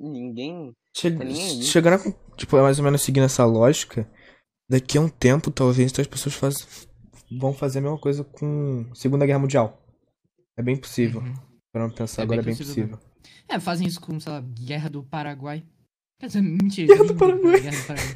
Ninguém. 0.00 0.72
Che- 0.96 1.10
Tá 1.10 1.24
nem 1.24 1.42
aí. 1.42 1.62
chegando 1.62 1.94
a. 2.08 2.36
Tipo, 2.36 2.56
é 2.56 2.62
mais 2.62 2.78
ou 2.78 2.84
menos 2.84 3.02
seguindo 3.02 3.24
essa 3.24 3.44
lógica. 3.44 4.08
Daqui 4.68 4.96
a 4.98 5.00
um 5.00 5.08
tempo, 5.08 5.50
talvez, 5.50 5.92
as 5.98 6.06
pessoas 6.06 6.34
faz, 6.34 6.86
vão 7.38 7.52
fazer 7.52 7.78
a 7.80 7.82
mesma 7.82 7.98
coisa 7.98 8.24
com 8.24 8.90
Segunda 8.94 9.26
Guerra 9.26 9.38
Mundial. 9.38 9.80
É 10.58 10.62
bem 10.62 10.76
possível. 10.76 11.20
Uhum. 11.20 11.34
Pra 11.72 11.82
não 11.82 11.90
pensar 11.94 12.22
É 12.22 12.24
agora, 12.24 12.42
bem 12.42 12.52
é 12.52 12.56
bem 12.56 12.66
possível 12.66 12.96
possível. 12.96 13.12
É, 13.48 13.60
fazem 13.60 13.86
isso 13.86 14.00
com, 14.00 14.18
sei 14.18 14.32
lá, 14.32 14.40
Guerra 14.40 14.88
do 14.88 15.02
Paraguai. 15.02 15.62
Quer 16.20 16.26
dizer, 16.28 16.40
mentira. 16.42 16.86
Guerra 16.94 17.04
do 17.04 17.12
ninguém 17.14 17.18
Paraguai. 17.18 17.60
Guerra 17.60 17.76
do 17.76 17.86
Paraguai. 17.86 18.14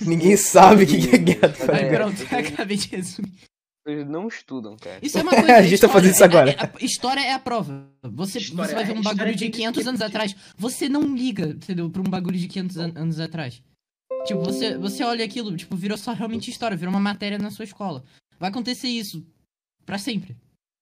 Ninguém 0.06 0.36
sabe 0.36 0.84
o 0.84 0.86
que 0.86 1.14
é 1.14 1.18
guerra 1.18 1.48
do 1.48 1.54
É, 1.54 1.60
Ai, 1.60 1.66
Paraguai. 1.66 1.96
pronto, 1.96 2.22
as 2.22 2.46
acabei 2.52 2.76
de 2.76 2.88
resumir. 2.88 3.32
Pessoas 3.84 4.08
não 4.08 4.28
estudam, 4.28 4.76
cara. 4.76 4.98
Isso 5.02 5.18
é 5.18 5.22
uma 5.22 5.30
coisa. 5.34 5.56
A 5.56 5.62
gente 5.62 5.80
tá 5.80 5.88
fazendo 5.88 6.12
isso 6.12 6.22
história- 6.24 6.52
agora. 6.52 6.72
é- 6.78 6.82
é- 6.82 6.84
história 6.84 7.20
é 7.20 7.32
a 7.32 7.38
prova. 7.38 7.88
Você, 8.02 8.38
História- 8.38 8.68
você 8.68 8.74
vai 8.74 8.84
ver 8.84 8.92
um 8.92 8.96
história 8.96 9.16
bagulho 9.18 9.34
de 9.36 9.44
tem 9.44 9.50
que 9.50 9.56
500 9.58 9.86
anos 9.86 10.00
atrás. 10.02 10.36
Você 10.56 10.88
não 10.88 11.14
liga, 11.16 11.46
entendeu? 11.48 11.90
Pra 11.90 12.00
um 12.02 12.04
bagulho 12.10 12.38
de 12.38 12.48
500 12.48 12.76
an- 12.76 12.92
anos 12.96 13.20
atrás. 13.20 13.62
Tipo, 14.26 14.40
você, 14.44 14.76
você 14.76 15.02
olha 15.02 15.24
aquilo, 15.24 15.56
tipo, 15.56 15.74
virou 15.76 15.96
só 15.96 16.12
realmente 16.12 16.50
história, 16.50 16.76
virou 16.76 16.92
uma 16.92 17.00
matéria 17.00 17.38
na 17.38 17.50
sua 17.50 17.64
escola. 17.64 18.04
Vai 18.38 18.50
acontecer 18.50 18.88
isso 18.88 19.26
pra 19.86 19.96
sempre. 19.98 20.36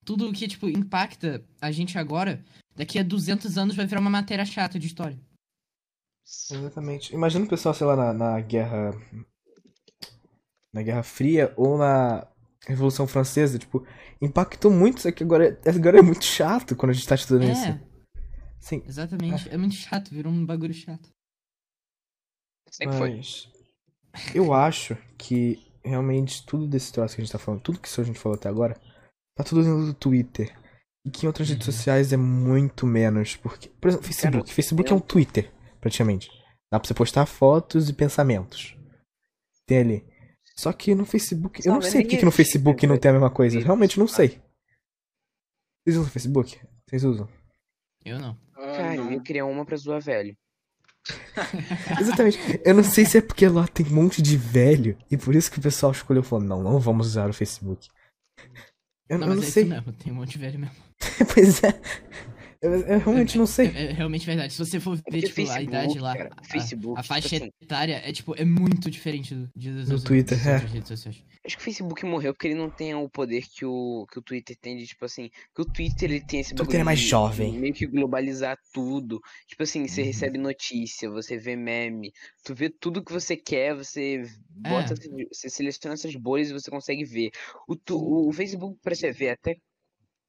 Tudo 0.05 0.33
que, 0.33 0.49
tipo, 0.49 0.69
impacta 0.69 1.45
a 1.61 1.71
gente 1.71 1.99
agora, 1.99 2.43
daqui 2.75 2.99
a 2.99 3.03
200 3.03 3.57
anos 3.59 3.77
vai 3.77 3.87
virar 3.87 4.01
uma 4.01 4.11
matéria 4.11 4.45
chata 4.45 4.79
de 4.79 4.87
história. 4.89 5.19
Exatamente. 6.51 7.15
Imagina 7.15 7.45
o 7.45 7.49
pessoal, 7.49 7.75
sei 7.75 7.87
lá, 7.87 7.95
na, 7.97 8.13
na 8.13 8.41
guerra. 8.41 8.91
Na 10.73 10.83
Guerra 10.83 11.03
Fria 11.03 11.53
ou 11.57 11.79
na 11.79 12.27
Revolução 12.69 13.07
Francesa, 13.07 13.59
tipo, 13.59 13.87
impactou 14.21 14.71
muito 14.71 14.99
isso 14.99 15.09
aqui 15.09 15.23
agora. 15.25 15.59
é- 15.65 15.71
Agora 15.71 15.99
é 15.99 16.03
muito 16.03 16.25
chato 16.25 16.77
quando 16.77 16.91
a 16.91 16.95
gente 16.95 17.09
tá 17.09 17.15
estudando 17.15 17.51
isso. 17.51 17.65
É, 17.65 17.81
Sim, 18.61 18.83
exatamente. 18.87 19.49
É 19.49 19.57
muito 19.57 19.75
chato, 19.75 20.11
virou 20.11 20.33
um 20.33 20.45
bagulho 20.45 20.75
chato. 20.75 21.09
Sempre 22.71 22.97
foi. 22.99 23.17
mas. 23.17 23.49
Eu 24.35 24.53
acho 24.53 24.97
que 25.17 25.65
realmente 25.85 26.45
tudo 26.45 26.67
desse 26.67 26.93
troço 26.93 27.15
que 27.15 27.23
a 27.23 27.25
gente 27.25 27.33
tá 27.33 27.39
falando, 27.39 27.61
tudo 27.63 27.79
que 27.79 27.89
isso 27.89 28.01
a 28.01 28.05
gente 28.05 28.19
falou 28.19 28.37
até 28.37 28.49
agora, 28.49 28.79
tá 29.37 29.45
tudo 29.45 29.63
dentro 29.63 29.87
do 29.87 29.95
Twitter. 29.95 30.55
E 31.07 31.11
que 31.11 31.25
em 31.25 31.29
outras 31.29 31.49
redes 31.49 31.67
Uhum. 31.67 31.73
sociais 31.73 32.13
é 32.13 32.17
muito 32.17 32.87
menos. 32.87 33.37
Porque, 33.37 33.69
por 33.69 33.89
exemplo, 33.89 34.07
Facebook. 34.07 34.53
Facebook 34.53 34.93
é 34.93 34.95
um 34.95 35.01
Twitter, 35.01 35.53
praticamente. 35.81 36.29
Dá 36.71 36.79
pra 36.79 36.87
você 36.87 36.93
postar 36.95 37.25
fotos 37.25 37.89
e 37.89 37.93
pensamentos. 37.95 38.77
Tem 39.67 39.79
ali. 39.79 40.08
Só 40.59 40.73
que 40.73 40.93
no 40.93 41.07
Facebook. 41.07 41.65
Eu 41.65 41.75
não 41.75 41.81
sei 41.81 42.03
por 42.03 42.09
que, 42.11 42.17
que 42.17 42.25
no 42.25 42.33
Facebook 42.33 42.85
não 42.85 42.99
tem 42.99 43.11
a 43.11 43.15
mesma 43.15 43.31
coisa. 43.31 43.61
Realmente 43.61 43.97
não 43.97 44.07
tá. 44.07 44.15
sei. 44.15 44.43
Vocês 45.85 45.97
usam 45.97 46.11
Facebook? 46.11 46.61
Vocês 46.85 47.05
usam? 47.05 47.29
Eu 48.05 48.19
não. 48.19 48.37
Ah, 48.57 48.73
Cara, 48.77 48.97
eu 48.97 49.05
não. 49.05 49.13
ia 49.13 49.21
criar 49.21 49.47
uma 49.47 49.65
pra 49.65 49.77
zoar 49.77 50.01
velho. 50.01 50.37
Exatamente. 52.01 52.39
Eu 52.65 52.75
não 52.75 52.83
sei 52.83 53.05
se 53.05 53.19
é 53.19 53.23
porque 53.23 53.47
lá 53.47 53.69
tem 53.69 53.87
um 53.87 53.91
monte 53.95 54.21
de 54.21 54.37
velho. 54.37 54.99
E 55.09 55.17
por 55.17 55.37
isso 55.37 55.49
que 55.49 55.61
o 55.61 55.63
pessoal 55.63 55.93
escolheu 55.93 56.23
e 56.23 56.27
falou: 56.27 56.45
não, 56.45 56.61
não 56.61 56.81
vamos 56.81 57.07
usar 57.07 57.31
o 57.31 57.33
Facebook. 57.33 57.89
Eu, 59.09 59.17
Não, 59.19 59.29
eu 59.29 59.35
mas 59.35 59.39
não 59.39 59.45
é 59.47 59.51
sei. 59.51 59.63
isso 59.63 59.73
mesmo, 59.73 59.93
tem 59.93 60.13
um 60.13 60.17
monte 60.17 60.33
de 60.33 60.39
velho 60.39 60.59
mesmo. 60.59 60.75
pois 61.33 61.63
é. 61.63 61.81
Eu, 62.61 62.73
eu 62.73 62.99
realmente 62.99 63.39
não 63.39 63.47
sei. 63.47 63.69
É, 63.69 63.85
é 63.87 63.93
realmente 63.93 64.27
verdade. 64.27 64.53
Se 64.53 64.59
você 64.59 64.81
for 64.81 64.97
ver, 64.97 65.03
porque 65.03 65.21
tipo, 65.23 65.33
a 65.33 65.35
Facebook, 65.45 65.65
idade 65.69 65.99
lá, 66.01 66.17
cara, 66.17 66.31
a- 66.37 66.45
Facebook, 66.45 66.99
a, 66.99 67.03
faixa 67.03 67.29
tipo 67.29 67.45
assim- 67.45 67.53
etária 67.63 68.03
é, 68.05 68.13
tipo, 68.13 68.35
é 68.37 68.45
muito 68.45 68.91
diferente 68.91 69.35
do, 69.35 69.47
Do 69.55 69.79
outras- 69.81 70.03
Twitter, 70.03 70.49
é. 70.49 70.57
redes 70.57 70.89
sociais. 70.89 71.23
Acho 71.47 71.57
que 71.57 71.63
o 71.63 71.65
Facebook 71.65 72.05
morreu 72.05 72.35
porque 72.35 72.49
ele 72.49 72.57
não 72.57 72.69
tem 72.69 72.95
o 72.95 73.09
poder 73.09 73.43
que 73.49 73.65
o, 73.65 74.07
que 74.13 74.19
o 74.19 74.23
Twitter 74.23 74.57
tem 74.61 74.77
de, 74.77 74.87
tipo 74.87 75.05
assim, 75.05 75.31
que 75.55 75.63
o 75.63 75.65
Twitter 75.65 76.11
ele 76.11 76.21
tem 76.21 76.41
esse 76.41 76.55
Twitter 76.55 76.81
é 76.81 76.85
mais 76.85 76.99
de- 76.99 77.07
jovem. 77.07 77.53
de 77.53 77.59
meio 77.59 77.73
que 77.73 77.87
globalizar 77.87 78.59
tudo. 78.73 79.21
Tipo 79.47 79.63
assim, 79.63 79.87
você 79.87 80.01
Uhum. 80.03 80.07
recebe 80.09 80.37
notícia, 80.39 81.09
você 81.09 81.39
vê 81.39 81.55
meme, 81.57 82.13
tu 82.45 82.55
vê 82.55 82.69
tudo 82.69 83.03
que 83.05 83.13
você 83.13 83.37
quer, 83.37 83.75
você 83.75 84.25
bota, 84.51 84.95
você 85.33 85.49
seleciona 85.49 85.95
essas 85.95 86.15
bolhas 86.17 86.51
e 86.51 86.53
você 86.53 86.71
consegue 86.71 87.05
ver. 87.05 87.31
O, 87.69 87.77
tu, 87.77 87.97
o 88.29 88.33
Facebook, 88.33 88.79
pra 88.83 88.95
você 88.95 89.11
ver, 89.13 89.31
até 89.31 89.57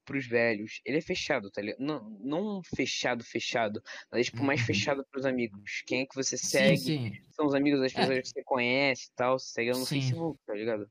pros 0.09 0.25
velhos, 0.27 0.81
ele 0.83 0.97
é 0.97 1.01
fechado, 1.01 1.51
tá 1.51 1.61
ligado? 1.61 1.79
Não, 1.79 2.09
não 2.19 2.61
fechado, 2.75 3.23
fechado, 3.23 3.79
mas 4.11 4.25
tipo, 4.25 4.43
mais 4.43 4.59
Uhum. 4.61 4.65
fechado 4.67 5.05
pros 5.11 5.23
amigos. 5.25 5.83
Quem 5.85 6.01
é 6.01 6.05
que 6.07 6.15
você 6.15 6.35
Sim, 6.35 6.47
segue? 6.47 6.77
sim. 6.77 7.17
são 7.31 7.45
os 7.45 7.53
amigos 7.53 7.79
das 7.79 7.93
É. 7.93 7.95
pessoas 8.01 8.19
que 8.21 8.29
você 8.29 8.43
conhece 8.43 9.05
e 9.05 9.15
tal, 9.15 9.37
você 9.37 9.51
segue 9.53 9.71
no 9.71 9.85
Sim. 9.85 10.01
Facebook, 10.01 10.39
tá 10.47 10.53
ligado? 10.55 10.89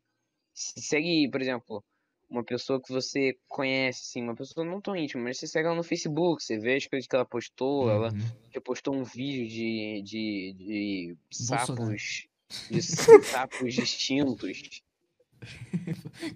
Se 0.54 0.80
segue, 0.80 1.28
por 1.30 1.40
exemplo, 1.42 1.84
uma 2.30 2.44
pessoa 2.44 2.80
que 2.80 2.92
você 2.92 3.36
conhece, 3.48 4.02
assim, 4.04 4.22
uma 4.22 4.36
pessoa 4.36 4.64
não 4.64 4.80
tão 4.80 4.94
íntima, 4.96 5.24
mas 5.24 5.38
você 5.38 5.46
segue 5.48 5.66
ela 5.66 5.76
no 5.76 5.82
Facebook, 5.82 6.42
você 6.42 6.58
vê 6.58 6.76
as 6.76 6.86
coisas 6.86 7.08
que 7.08 7.16
ela 7.16 7.24
postou, 7.26 7.90
ela 7.90 8.12
Uhum. 8.12 8.32
repostou 8.52 8.94
um 8.94 9.02
vídeo 9.02 9.48
de, 9.48 10.02
de, 10.02 10.54
de 10.58 11.16
sapos, 11.32 12.28
de 12.70 12.82
sapos 13.26 13.74
distintos. 13.74 14.82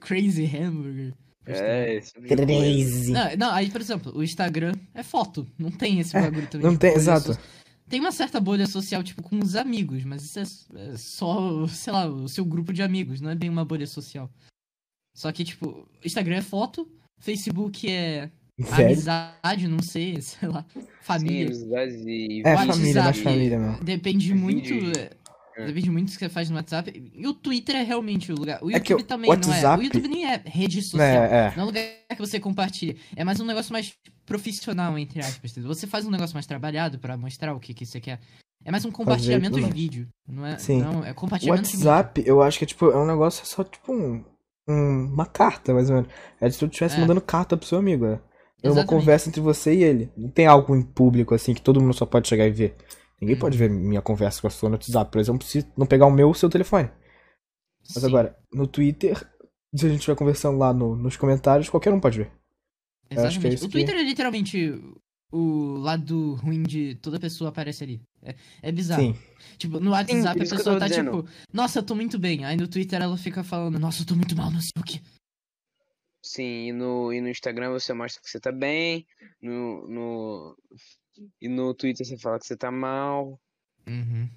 Crazy 0.01 0.47
Hamburger. 0.47 1.15
É, 1.47 2.01
tipo 2.01 2.21
coisa. 2.21 2.37
Crazy. 2.47 3.13
Não, 3.13 3.37
não, 3.37 3.51
aí, 3.53 3.71
por 3.71 3.81
exemplo, 3.81 4.13
o 4.17 4.23
Instagram 4.23 4.73
é 4.95 5.03
foto. 5.03 5.47
Não 5.59 5.71
tem 5.71 5.99
esse 6.01 6.17
É, 6.17 6.21
bagulho 6.21 6.47
também. 6.47 6.65
Não 6.67 6.73
de 6.75 6.79
tem, 6.81 6.95
exato. 6.95 7.35
so- 7.35 7.41
Tem 7.89 8.01
uma 8.01 8.13
certa 8.13 8.41
bolha 8.41 8.67
social, 8.67 9.03
tipo, 9.03 9.23
com 9.23 9.39
os 9.39 9.55
amigos, 9.57 10.05
mas 10.05 10.23
isso 10.25 10.39
é, 10.39 10.43
é 10.93 10.97
só, 10.97 11.67
sei 11.67 11.93
lá, 11.93 12.07
o 12.07 12.29
seu 12.29 12.45
grupo 12.45 12.73
de 12.73 12.83
amigos, 12.83 13.21
não 13.21 13.31
é 13.31 13.35
bem 13.35 13.51
uma 13.51 13.65
bolha 13.65 13.87
social. 13.87 14.31
Só 15.15 15.31
que, 15.33 15.45
tipo, 15.45 15.87
Instagram 16.05 16.37
é 16.37 16.43
foto, 16.43 16.89
Facebook 17.19 17.91
é 17.91 18.31
Velho. 18.59 18.87
amizade, 18.87 19.69
não 19.69 19.83
sei, 19.83 20.19
sei 20.23 20.49
lá, 20.49 20.65
Sim, 20.73 20.83
família. 21.03 21.47
amizades 21.47 21.97
e 22.07 22.43
É, 22.45 22.49
WhatsApp. 22.55 22.73
família, 22.79 23.03
mais 23.03 23.19
família 23.19 23.59
mesmo. 23.59 23.85
Depende 23.85 24.33
É 24.33 24.35
muito. 24.35 24.69
vídeo. 24.69 24.93
É. 24.99 25.11
Depende 25.57 25.91
muito 25.91 26.09
do 26.09 26.13
que 26.13 26.19
você 26.19 26.29
faz 26.29 26.49
no 26.51 26.57
WhatsApp. 26.57 27.13
E 27.15 27.27
o 27.27 27.35
Twitter 27.35 27.77
é 27.77 27.83
realmente 27.83 28.33
o 28.33 28.35
lugar. 28.37 28.59
O 28.63 28.71
É 28.71 28.81
que 28.81 28.93
YouTube 28.93 29.05
o 29.05 29.07
também 29.07 29.29
não 29.31 29.37
é. 29.37 29.45
O 29.47 29.49
WhatsApp- 29.51 29.85
YouTube 29.85 30.09
nem 30.09 30.27
é 30.31 30.41
rede 30.45 30.81
social. 30.83 31.01
É, 31.25 31.47
é. 31.49 31.53
Não 31.57 31.61
é 31.61 31.63
um 31.63 31.67
lugar 31.67 31.85
que 32.11 32.19
você 32.19 32.41
compartilha. 32.41 32.97
É 33.15 33.23
mais 33.25 33.39
um 33.41 33.45
negócio 33.45 33.73
mais 33.73 33.93
profissional, 34.25 34.99
entre 34.99 35.21
aspas. 35.21 35.55
Você 35.57 35.87
faz 35.87 36.07
um 36.07 36.11
negócio 36.11 36.35
mais 36.35 36.47
trabalhado 36.47 36.99
pra 36.99 37.17
mostrar 37.17 37.55
o 37.55 37.61
que, 37.61 37.75
que 37.75 37.85
você 37.85 38.01
quer. 38.01 38.21
É 38.65 38.71
mais 38.71 38.85
um 38.85 38.91
compartilhamento 38.93 39.61
de 39.61 39.71
vídeo. 39.73 40.09
Não 40.27 40.47
é, 40.47 40.57
Sim. 40.57 40.81
não, 40.81 41.05
é 41.05 41.13
compartilhamento 41.13 41.69
de 41.69 41.77
WhatsApp, 41.77 42.23
eu 42.25 42.41
acho 42.43 42.59
que 42.59 42.65
é 42.65 42.67
tipo, 42.69 42.87
é 42.91 42.97
um 42.97 43.07
negócio 43.07 43.45
só 43.45 43.65
tipo 43.65 43.93
um, 43.93 44.25
um- 44.69 45.07
uma 45.13 45.27
carta, 45.27 45.75
mais 45.75 45.91
ou 45.91 45.97
menos. 45.97 46.11
É 46.41 46.49
se 46.49 46.59
tu 46.61 46.67
estivesse 46.67 46.97
É. 46.97 47.01
mandando 47.01 47.21
carta 47.21 47.57
pro 47.57 47.67
seu 47.67 47.79
amigo, 47.79 48.07
é. 48.07 48.09
É 48.63 48.69
uma 48.69 48.75
Exatamente. 48.75 48.87
conversa 48.89 49.29
entre 49.29 49.41
você 49.41 49.75
e 49.75 49.83
ele. 49.83 50.13
Não 50.17 50.29
tem 50.31 50.47
algo 50.47 50.77
em 50.77 50.83
público 50.83 51.35
assim 51.35 51.53
que 51.53 51.61
todo 51.61 51.81
mundo 51.81 51.93
só 51.95 52.07
pode 52.07 52.29
chegar 52.29 52.47
e 52.47 52.51
ver. 52.53 52.77
Ninguém 53.23 53.39
pode 53.39 53.57
ver 53.57 53.71
minha 53.71 54.03
conversa 54.03 54.41
com 54.41 54.49
a 54.49 54.51
sua 54.51 54.69
no 54.69 54.75
WhatsApp, 54.75 55.11
por 55.13 55.21
exemplo, 55.21 55.47
se 55.47 55.65
não 55.77 55.87
pegar 55.87 56.07
o 56.07 56.11
meu 56.11 56.27
ou 56.27 56.33
o 56.33 56.35
seu 56.37 56.51
telefone. 56.51 56.91
Mas 57.95 58.03
Sim, 58.03 58.07
agora, 58.09 58.37
no 58.53 58.67
Twitter, 58.67 59.17
se 59.75 59.87
a 59.87 59.89
gente 59.89 59.99
estiver 60.01 60.17
conversando 60.17 60.59
lá 60.59 60.73
no- 60.73 60.97
nos 60.97 61.17
comentários, 61.17 61.69
qualquer 61.69 61.93
um 61.93 62.01
pode 62.01 62.19
ver. 62.19 62.33
que 63.09 63.17
é 63.17 63.21
Exatamente. 63.21 63.55
isso 63.55 63.65
o 63.67 63.69
que- 63.69 63.73
Twitter 63.73 63.95
é 63.95 64.03
literalmente 64.03 64.81
o 65.33 65.77
lado 65.79 66.35
ruim 66.35 66.63
de 66.65 66.97
toda 66.97 67.19
pessoa 67.21 67.51
aparece 67.51 67.85
ali. 67.85 68.03
É, 68.23 68.35
é 68.61 68.73
bizarro. 68.73 69.03
Sim. 69.03 69.15
Tipo, 69.57 69.79
no 69.81 69.93
WhatsApp 69.93 70.23
por 70.23 70.29
a 70.43 70.45
que 70.45 70.51
pessoa 70.57 70.79
tá 70.79 70.89
dizendo. 70.89 71.23
tipo, 71.23 71.29
nossa, 71.53 71.79
eu 71.79 71.83
tô 71.83 71.95
muito 71.95 72.19
bem. 72.19 72.45
Aí 72.45 72.57
no 72.57 72.67
Twitter 72.69 73.01
ela 73.01 73.17
fica 73.17 73.43
falando, 73.45 73.79
nossa, 73.79 74.03
eu 74.03 74.07
tô 74.07 74.15
muito 74.17 74.37
mal, 74.37 74.51
não 74.51 74.61
sei 74.61 74.71
o 74.79 74.83
que. 74.83 75.01
Sim, 76.35 76.69
e 76.69 76.73
no, 76.73 77.13
e 77.13 77.21
no 77.21 77.29
Instagram 77.29 77.71
você 77.73 77.93
mostra 77.93 78.23
que 78.23 78.31
você 78.31 78.41
tá 78.41 78.51
bem, 78.51 79.07
no, 79.43 79.87
no, 79.87 80.57
e 81.41 81.47
no 81.49 81.75
Twitter 81.75 82.07
você 82.07 82.17
fala 82.17 82.39
que 82.39 82.47
você 82.47 82.57
tá 82.57 82.71
mal. 82.71 83.39
Uhum. 83.87 84.29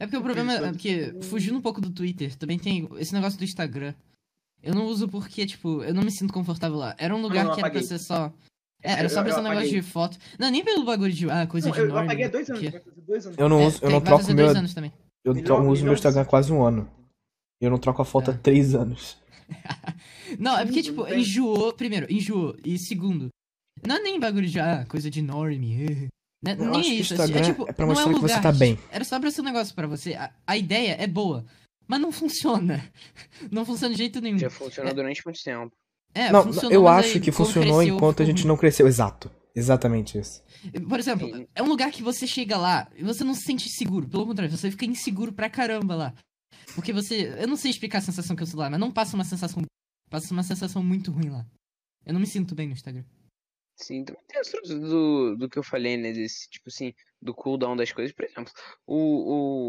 É 0.00 0.06
porque 0.06 0.16
o 0.16 0.22
problema 0.22 0.54
é 0.54 0.72
que, 0.72 1.14
fugindo 1.24 1.58
um 1.58 1.60
pouco 1.60 1.80
do 1.82 1.90
Twitter, 1.90 2.34
também 2.36 2.58
tem 2.58 2.88
esse 2.96 3.12
negócio 3.12 3.38
do 3.38 3.44
Instagram. 3.44 3.92
Eu 4.62 4.74
não 4.74 4.86
uso 4.86 5.06
porque, 5.06 5.44
tipo, 5.46 5.82
eu 5.82 5.92
não 5.92 6.02
me 6.02 6.10
sinto 6.10 6.32
confortável 6.32 6.78
lá. 6.78 6.94
Era 6.98 7.14
um 7.14 7.20
lugar 7.20 7.44
não, 7.44 7.52
que 7.54 7.60
era 7.60 7.68
pra 7.70 7.78
apaguei. 7.78 7.86
ser 7.86 7.98
só. 7.98 8.32
É, 8.82 8.92
era 8.92 9.08
só 9.10 9.20
Eu- 9.20 9.24
pra 9.24 9.30
eu 9.32 9.34
ser 9.34 9.40
um 9.40 9.48
negócio 9.50 9.70
de 9.70 9.82
foto. 9.82 10.18
Não, 10.38 10.50
nem 10.50 10.64
pelo 10.64 10.84
bagulho 10.84 11.12
de. 11.12 11.30
Ah, 11.30 11.46
coisa 11.46 11.68
Não, 11.68 11.74
de 11.74 11.80
eu, 11.80 11.88
eu 11.90 11.98
apaguei 11.98 12.24
há 12.24 12.28
dois 12.28 12.48
anos, 12.48 12.62
que- 12.62 12.70
vai 12.70 12.80
fazer 12.80 13.00
dois 13.02 13.26
anos. 13.26 13.38
Eu 13.38 13.48
não 13.50 13.60
É, 13.60 13.66
uso, 13.66 13.76
eu 13.76 13.80
tem- 13.80 13.90
não 13.90 13.98
vai 14.00 14.06
troco 14.06 14.22
fazer 14.22 14.34
meu. 14.34 14.44
dois 14.46 14.56
anos 14.56 14.74
também. 14.74 14.92
Eu 15.24 15.34
Melhor- 15.34 15.60
tro- 15.60 15.70
uso 15.70 15.84
meu 15.84 15.92
Instagram 15.92 16.22
há 16.22 16.24
quase 16.24 16.52
um 16.52 16.62
ano. 16.64 16.90
E 17.60 17.64
eu 17.66 17.70
não 17.70 17.78
troco 17.78 18.00
a 18.00 18.04
foto 18.04 18.30
É. 18.30 18.34
há 18.34 18.38
três 18.38 18.74
anos. 18.74 19.18
Não, 20.38 20.58
é 20.58 20.64
porque, 20.64 20.82
tipo, 20.82 21.06
enjoou. 21.08 21.72
Primeiro, 21.72 22.06
enjoou. 22.12 22.56
E 22.64 22.78
segundo, 22.78 23.28
não 23.86 23.96
é 23.96 24.00
nem 24.00 24.20
bagulho 24.20 24.46
de, 24.46 24.60
ah, 24.60 24.84
coisa 24.88 25.10
de 25.10 25.20
enorme. 25.20 26.08
Né? 26.42 26.56
Eu 26.58 26.70
nem 26.70 26.80
acho 26.80 26.90
que 26.90 26.96
o 26.96 27.00
isso. 27.00 27.14
Instagram 27.14 27.40
é, 27.40 27.44
tipo, 27.44 27.68
é 27.68 27.72
pra 27.72 27.86
não 27.86 27.94
mostrar 27.94 28.10
um 28.10 28.14
que 28.14 28.20
você 28.20 28.36
lugar 28.36 28.42
tá 28.42 28.52
bem. 28.52 28.78
Era 28.90 29.04
só 29.04 29.18
pra 29.18 29.30
ser 29.30 29.40
um 29.40 29.44
negócio 29.44 29.74
pra 29.74 29.86
você. 29.86 30.14
A, 30.14 30.30
a 30.46 30.56
ideia 30.56 30.96
é 30.98 31.06
boa, 31.06 31.44
mas 31.86 32.00
não 32.00 32.12
funciona. 32.12 32.84
Não 33.50 33.64
funciona 33.64 33.94
de 33.94 33.98
jeito 33.98 34.20
nenhum. 34.20 34.38
Já 34.38 34.50
funcionou 34.50 34.92
durante 34.92 35.22
muito 35.24 35.42
tempo. 35.42 35.72
É, 36.14 36.30
Não, 36.30 36.42
funcionou, 36.42 36.72
eu 36.72 36.88
acho 36.88 37.14
aí, 37.14 37.20
que 37.20 37.32
funcionou 37.32 37.78
cresceu, 37.78 37.94
enquanto 37.94 38.22
a 38.22 38.26
gente 38.26 38.46
não 38.46 38.56
cresceu. 38.56 38.86
Exato. 38.86 39.30
Exatamente 39.54 40.18
isso. 40.18 40.42
Por 40.88 40.98
exemplo, 40.98 41.26
Sim. 41.34 41.46
é 41.54 41.62
um 41.62 41.68
lugar 41.68 41.90
que 41.90 42.02
você 42.02 42.26
chega 42.26 42.56
lá 42.56 42.88
e 42.94 43.02
você 43.02 43.24
não 43.24 43.34
se 43.34 43.42
sente 43.42 43.68
seguro. 43.68 44.08
Pelo 44.08 44.26
contrário, 44.26 44.54
você 44.54 44.70
fica 44.70 44.84
inseguro 44.84 45.32
pra 45.32 45.48
caramba 45.50 45.94
lá. 45.94 46.14
Porque 46.78 46.92
você. 46.92 47.34
Eu 47.38 47.48
não 47.48 47.56
sei 47.56 47.70
explicar 47.70 47.98
a 47.98 48.02
sensação 48.02 48.34
que 48.36 48.42
eu 48.42 48.46
sei 48.46 48.58
lá, 48.58 48.70
mas 48.70 48.80
não 48.80 48.90
passa 48.92 49.14
uma 49.16 49.24
sensação. 49.24 49.62
Passa 50.10 50.32
uma 50.32 50.42
sensação 50.42 50.82
muito 50.82 51.10
ruim 51.10 51.28
lá. 51.30 51.46
Eu 52.06 52.12
não 52.14 52.20
me 52.20 52.26
sinto 52.26 52.54
bem 52.54 52.66
no 52.68 52.72
Instagram. 52.72 53.04
Sim, 53.80 54.04
também 54.04 54.20
tem 54.26 54.40
as 54.40 54.50
coisas 54.50 54.80
do, 54.80 55.36
do 55.36 55.48
que 55.48 55.56
eu 55.58 55.62
falei, 55.62 55.96
né? 55.96 56.10
Desse, 56.12 56.48
tipo 56.50 56.64
assim, 56.68 56.92
do 57.22 57.32
cooldown 57.32 57.76
das 57.76 57.92
coisas. 57.92 58.12
Por 58.12 58.24
exemplo, 58.24 58.52
o, 58.84 58.96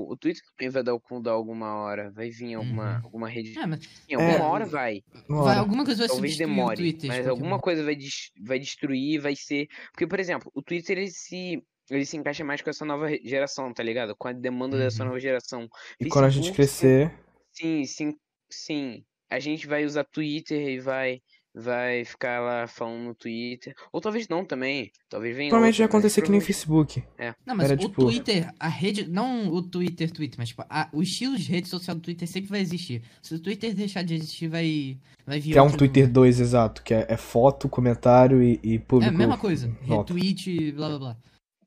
o, 0.08 0.12
o 0.12 0.18
Twitter 0.18 0.42
também 0.58 0.70
vai 0.72 0.82
dar 0.82 0.96
o 0.96 1.00
cooldown 1.00 1.36
alguma 1.36 1.76
hora. 1.76 2.10
Vai 2.12 2.30
vir 2.32 2.56
alguma, 2.56 2.98
Uhum. 3.00 3.02
alguma 3.04 3.30
rede. 3.30 3.58
É, 3.60 3.66
mas 3.68 3.82
Em 4.10 4.16
alguma 4.16 4.34
É. 4.34 4.42
hora 4.42 4.66
vai. 4.66 5.04
Uma 5.30 5.44
vai, 5.44 5.58
alguma 5.58 5.86
coisa 5.86 6.00
vai 6.00 6.08
Talvez 6.08 6.38
demore. 6.38 6.74
o 6.74 6.78
Twitter. 6.78 7.08
mas 7.08 7.28
alguma 7.28 7.60
coisa 7.60 7.84
vai, 7.84 7.96
des- 7.96 8.32
vai 8.42 8.58
destruir, 8.58 9.20
vai 9.22 9.36
ser. 9.36 9.68
Porque, 9.92 10.08
por 10.08 10.20
exemplo, 10.20 10.50
o 10.56 10.62
Twitter 10.64 10.98
ele 10.98 11.12
se. 11.12 11.62
Ele 11.90 12.06
se 12.06 12.18
encaixa 12.18 12.44
mais 12.44 12.62
com 12.62 12.70
essa 12.70 12.86
nova 12.86 13.10
geração, 13.24 13.74
tá 13.74 13.82
ligado? 13.84 14.16
Com 14.18 14.28
a 14.28 14.32
demanda 14.34 14.78
dessa 14.78 15.02
Uhum. 15.04 15.08
nova 15.10 15.20
geração. 15.20 15.68
E 16.00 16.08
quando 16.08 16.26
a 16.26 16.30
gente 16.30 16.52
crescer. 16.52 17.12
Sim, 17.52 17.84
sim, 17.86 18.14
sim. 18.50 19.04
A 19.30 19.40
gente 19.40 19.68
vai 19.68 19.86
usar 19.86 20.04
Twitter 20.06 20.60
e 20.70 20.80
vai, 20.80 21.20
vai 21.54 22.04
ficar 22.06 22.40
lá 22.42 22.68
falando 22.68 23.04
no 23.04 23.16
Twitter. 23.16 23.74
Ou 23.92 24.00
talvez 24.02 24.28
não 24.28 24.44
também. 24.46 24.92
Talvez 25.10 25.36
venha 25.36 25.50
Provavelmente 25.50 25.78
vai 25.78 25.86
mas 25.88 25.90
acontecer 25.96 26.22
que 26.22 26.30
nem 26.32 26.40
o 26.40 26.44
Facebook. 26.44 27.04
Não, 27.46 27.56
mas 27.56 27.66
Era, 27.72 27.76
o 27.76 27.78
tipo- 27.78 28.06
Twitter, 28.06 28.52
a 28.60 28.68
rede. 28.68 29.08
Não 29.10 29.50
o 29.52 29.62
Twitter, 29.62 30.12
Twitter, 30.12 30.36
mas 30.40 30.50
tipo, 30.50 30.64
a- 30.70 30.90
o 30.94 31.02
estilo 31.04 31.38
de 31.38 31.52
rede 31.52 31.68
social 31.68 31.96
do 31.96 32.02
Twitter 32.02 32.28
sempre 32.28 32.50
vai 32.50 32.60
existir. 32.62 33.04
Se 33.22 33.36
o 33.36 33.40
Twitter 33.40 33.74
deixar 33.76 34.04
de 34.04 34.16
existir, 34.16 34.48
vai. 34.48 34.98
Vai 35.26 35.40
vir. 35.40 35.52
Que 35.54 35.58
é 35.60 35.62
um 35.62 35.70
Twitter 35.72 36.08
2 36.12 36.40
exato, 36.40 36.82
que 36.84 36.94
é, 36.94 37.06
é 37.10 37.18
foto, 37.18 37.70
comentário 37.70 38.42
e, 38.42 38.60
e 38.64 38.76
É 38.76 38.80
público. 38.80 39.14
a 39.14 39.18
mesma 39.18 39.38
coisa. 39.38 39.68
volta. 39.84 40.14
Retweet, 40.14 40.72
blá 40.72 40.88
blá 40.90 41.00
blá. 41.00 41.18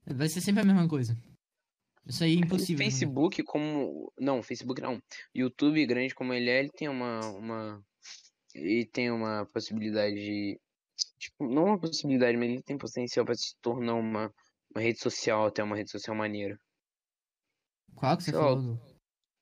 Vai 0.07 0.29
ser 0.29 0.41
sempre 0.41 0.63
a 0.63 0.65
mesma 0.65 0.89
coisa. 0.89 1.17
Isso 2.07 2.25
aí 2.25 2.35
é 2.35 2.37
O 2.37 2.45
impossível. 2.45 2.85
mudar. 2.85 2.91
Facebook, 2.91 3.43
como. 3.45 4.13
Não, 4.19 4.43
Facebook 4.43 4.81
não. 4.81 5.01
YouTube, 5.35 5.87
grande 5.87 6.15
como 6.15 6.33
ele 6.35 6.51
é, 6.51 6.59
ele 6.61 6.71
tem 6.71 6.89
uma. 6.89 7.21
uma... 7.31 7.83
Ele 8.55 8.85
tem 8.87 9.11
uma 9.11 9.47
possibilidade 9.47 10.15
de. 10.15 10.61
Tipo, 11.19 11.49
não 11.49 11.67
uma 11.67 11.79
possibilidade, 11.79 12.37
mas 12.37 12.51
ele 12.51 12.63
tem 12.63 12.77
potencial 12.77 13.25
pra 13.25 13.35
se 13.35 13.55
tornar 13.63 13.95
uma, 13.95 14.31
uma 14.75 14.83
rede 14.83 14.99
social, 15.01 15.47
até 15.47 15.63
uma 15.63 15.77
rede 15.77 15.91
social 15.91 16.17
maneira. 16.17 16.59
Qual 17.95 18.17
que 18.17 18.25
você 18.25 18.33
lá, 18.33 18.43
falou? 18.43 18.79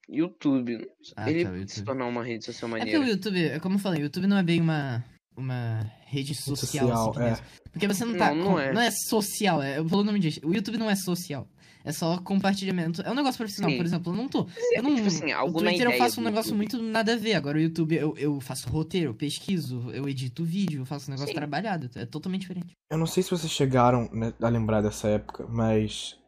YouTube. 0.08 0.90
Ah, 1.16 1.30
ele 1.30 1.44
tá, 1.44 1.50
pode 1.50 1.70
se 1.70 1.78
YouTube. 1.78 1.86
tornar 1.86 2.06
uma 2.06 2.24
rede 2.24 2.44
social 2.44 2.68
É 2.68 2.72
maneira. 2.78 3.00
o 3.00 3.04
YouTube, 3.04 3.44
é 3.44 3.60
como 3.60 3.76
eu 3.76 3.78
falei, 3.80 4.02
o 4.02 4.04
YouTube 4.04 4.26
não 4.26 4.36
é 4.38 4.42
bem 4.42 4.60
uma, 4.60 5.04
uma 5.40 5.90
rede 6.06 6.34
social, 6.34 6.88
social, 6.88 7.10
assim, 7.10 7.20
é. 7.20 7.30
mesmo. 7.30 7.46
Porque 7.72 7.88
você 7.88 8.04
não 8.04 8.16
tá. 8.16 8.34
Não, 8.34 8.44
com- 8.44 8.50
não 8.50 8.60
é. 8.60 8.72
não 8.72 8.80
é 8.80 8.90
social, 8.90 9.62
é, 9.62 9.82
pelo 9.82 10.04
nome 10.04 10.18
disso. 10.18 10.40
O 10.44 10.54
YouTube 10.54 10.76
não 10.76 10.90
é 10.90 10.94
social. 10.94 11.48
É 11.82 11.92
só 11.92 12.18
compartilhamento. 12.18 13.00
É 13.02 13.10
um 13.10 13.14
negócio 13.14 13.38
profissional, 13.38 13.70
Sim. 13.70 13.76
por 13.78 13.86
exemplo. 13.86 14.12
Eu 14.12 14.16
não 14.16 14.28
tô. 14.28 14.46
Eu 14.74 14.82
não, 14.82 14.94
tipo 14.94 15.06
assim, 15.06 15.32
o 15.32 15.46
na 15.46 15.70
Twitter 15.70 15.90
eu 15.90 15.98
faço 15.98 16.20
um 16.20 16.24
negócio 16.24 16.50
YouTube. 16.54 16.78
muito 16.78 16.92
nada 16.92 17.14
a 17.14 17.16
ver. 17.16 17.34
Agora 17.34 17.56
o 17.56 17.60
YouTube 17.60 17.96
eu, 17.96 18.14
eu 18.18 18.40
faço 18.40 18.68
roteiro, 18.68 19.10
eu 19.10 19.14
pesquiso, 19.14 19.90
eu 19.90 20.08
edito 20.08 20.44
vídeo, 20.44 20.82
eu 20.82 20.84
faço 20.84 21.10
um 21.10 21.14
negócio 21.14 21.32
Sim. 21.32 21.38
trabalhado. 21.38 21.90
É 21.94 22.04
totalmente 22.04 22.42
diferente. 22.42 22.76
Eu 22.90 22.98
não 22.98 23.06
sei 23.06 23.22
se 23.22 23.30
vocês 23.30 23.50
chegaram 23.50 24.10
né, 24.12 24.34
a 24.42 24.48
lembrar 24.48 24.82
dessa 24.82 25.08
época, 25.08 25.46
mas. 25.48 26.18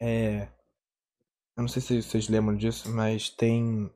É. 0.00 0.48
Eu 1.56 1.62
não 1.62 1.68
sei 1.68 1.82
se 1.82 2.02
vocês 2.02 2.28
lembram 2.28 2.56
disso, 2.56 2.88
mas 2.90 3.28
tem. 3.30 3.90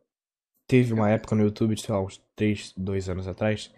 Teve 0.66 0.92
uma 0.92 1.08
época 1.08 1.34
no 1.34 1.44
YouTube, 1.44 1.80
sei 1.80 1.94
lá, 1.94 2.02
uns 2.02 2.20
3, 2.36 2.74
2 2.76 3.08
anos 3.08 3.26
atrás, 3.26 3.70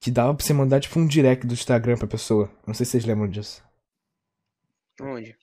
que 0.00 0.10
dava 0.10 0.34
pra 0.34 0.44
você 0.44 0.52
mandar 0.52 0.80
tipo 0.80 0.98
um 0.98 1.06
direct 1.06 1.46
do 1.46 1.54
Instagram 1.54 1.96
pra 1.96 2.06
pessoa. 2.06 2.50
Não 2.66 2.74
sei 2.74 2.84
se 2.86 2.92
vocês 2.92 3.04
lembram 3.04 3.28
disso. 3.28 3.62
Onde? 5.00 5.36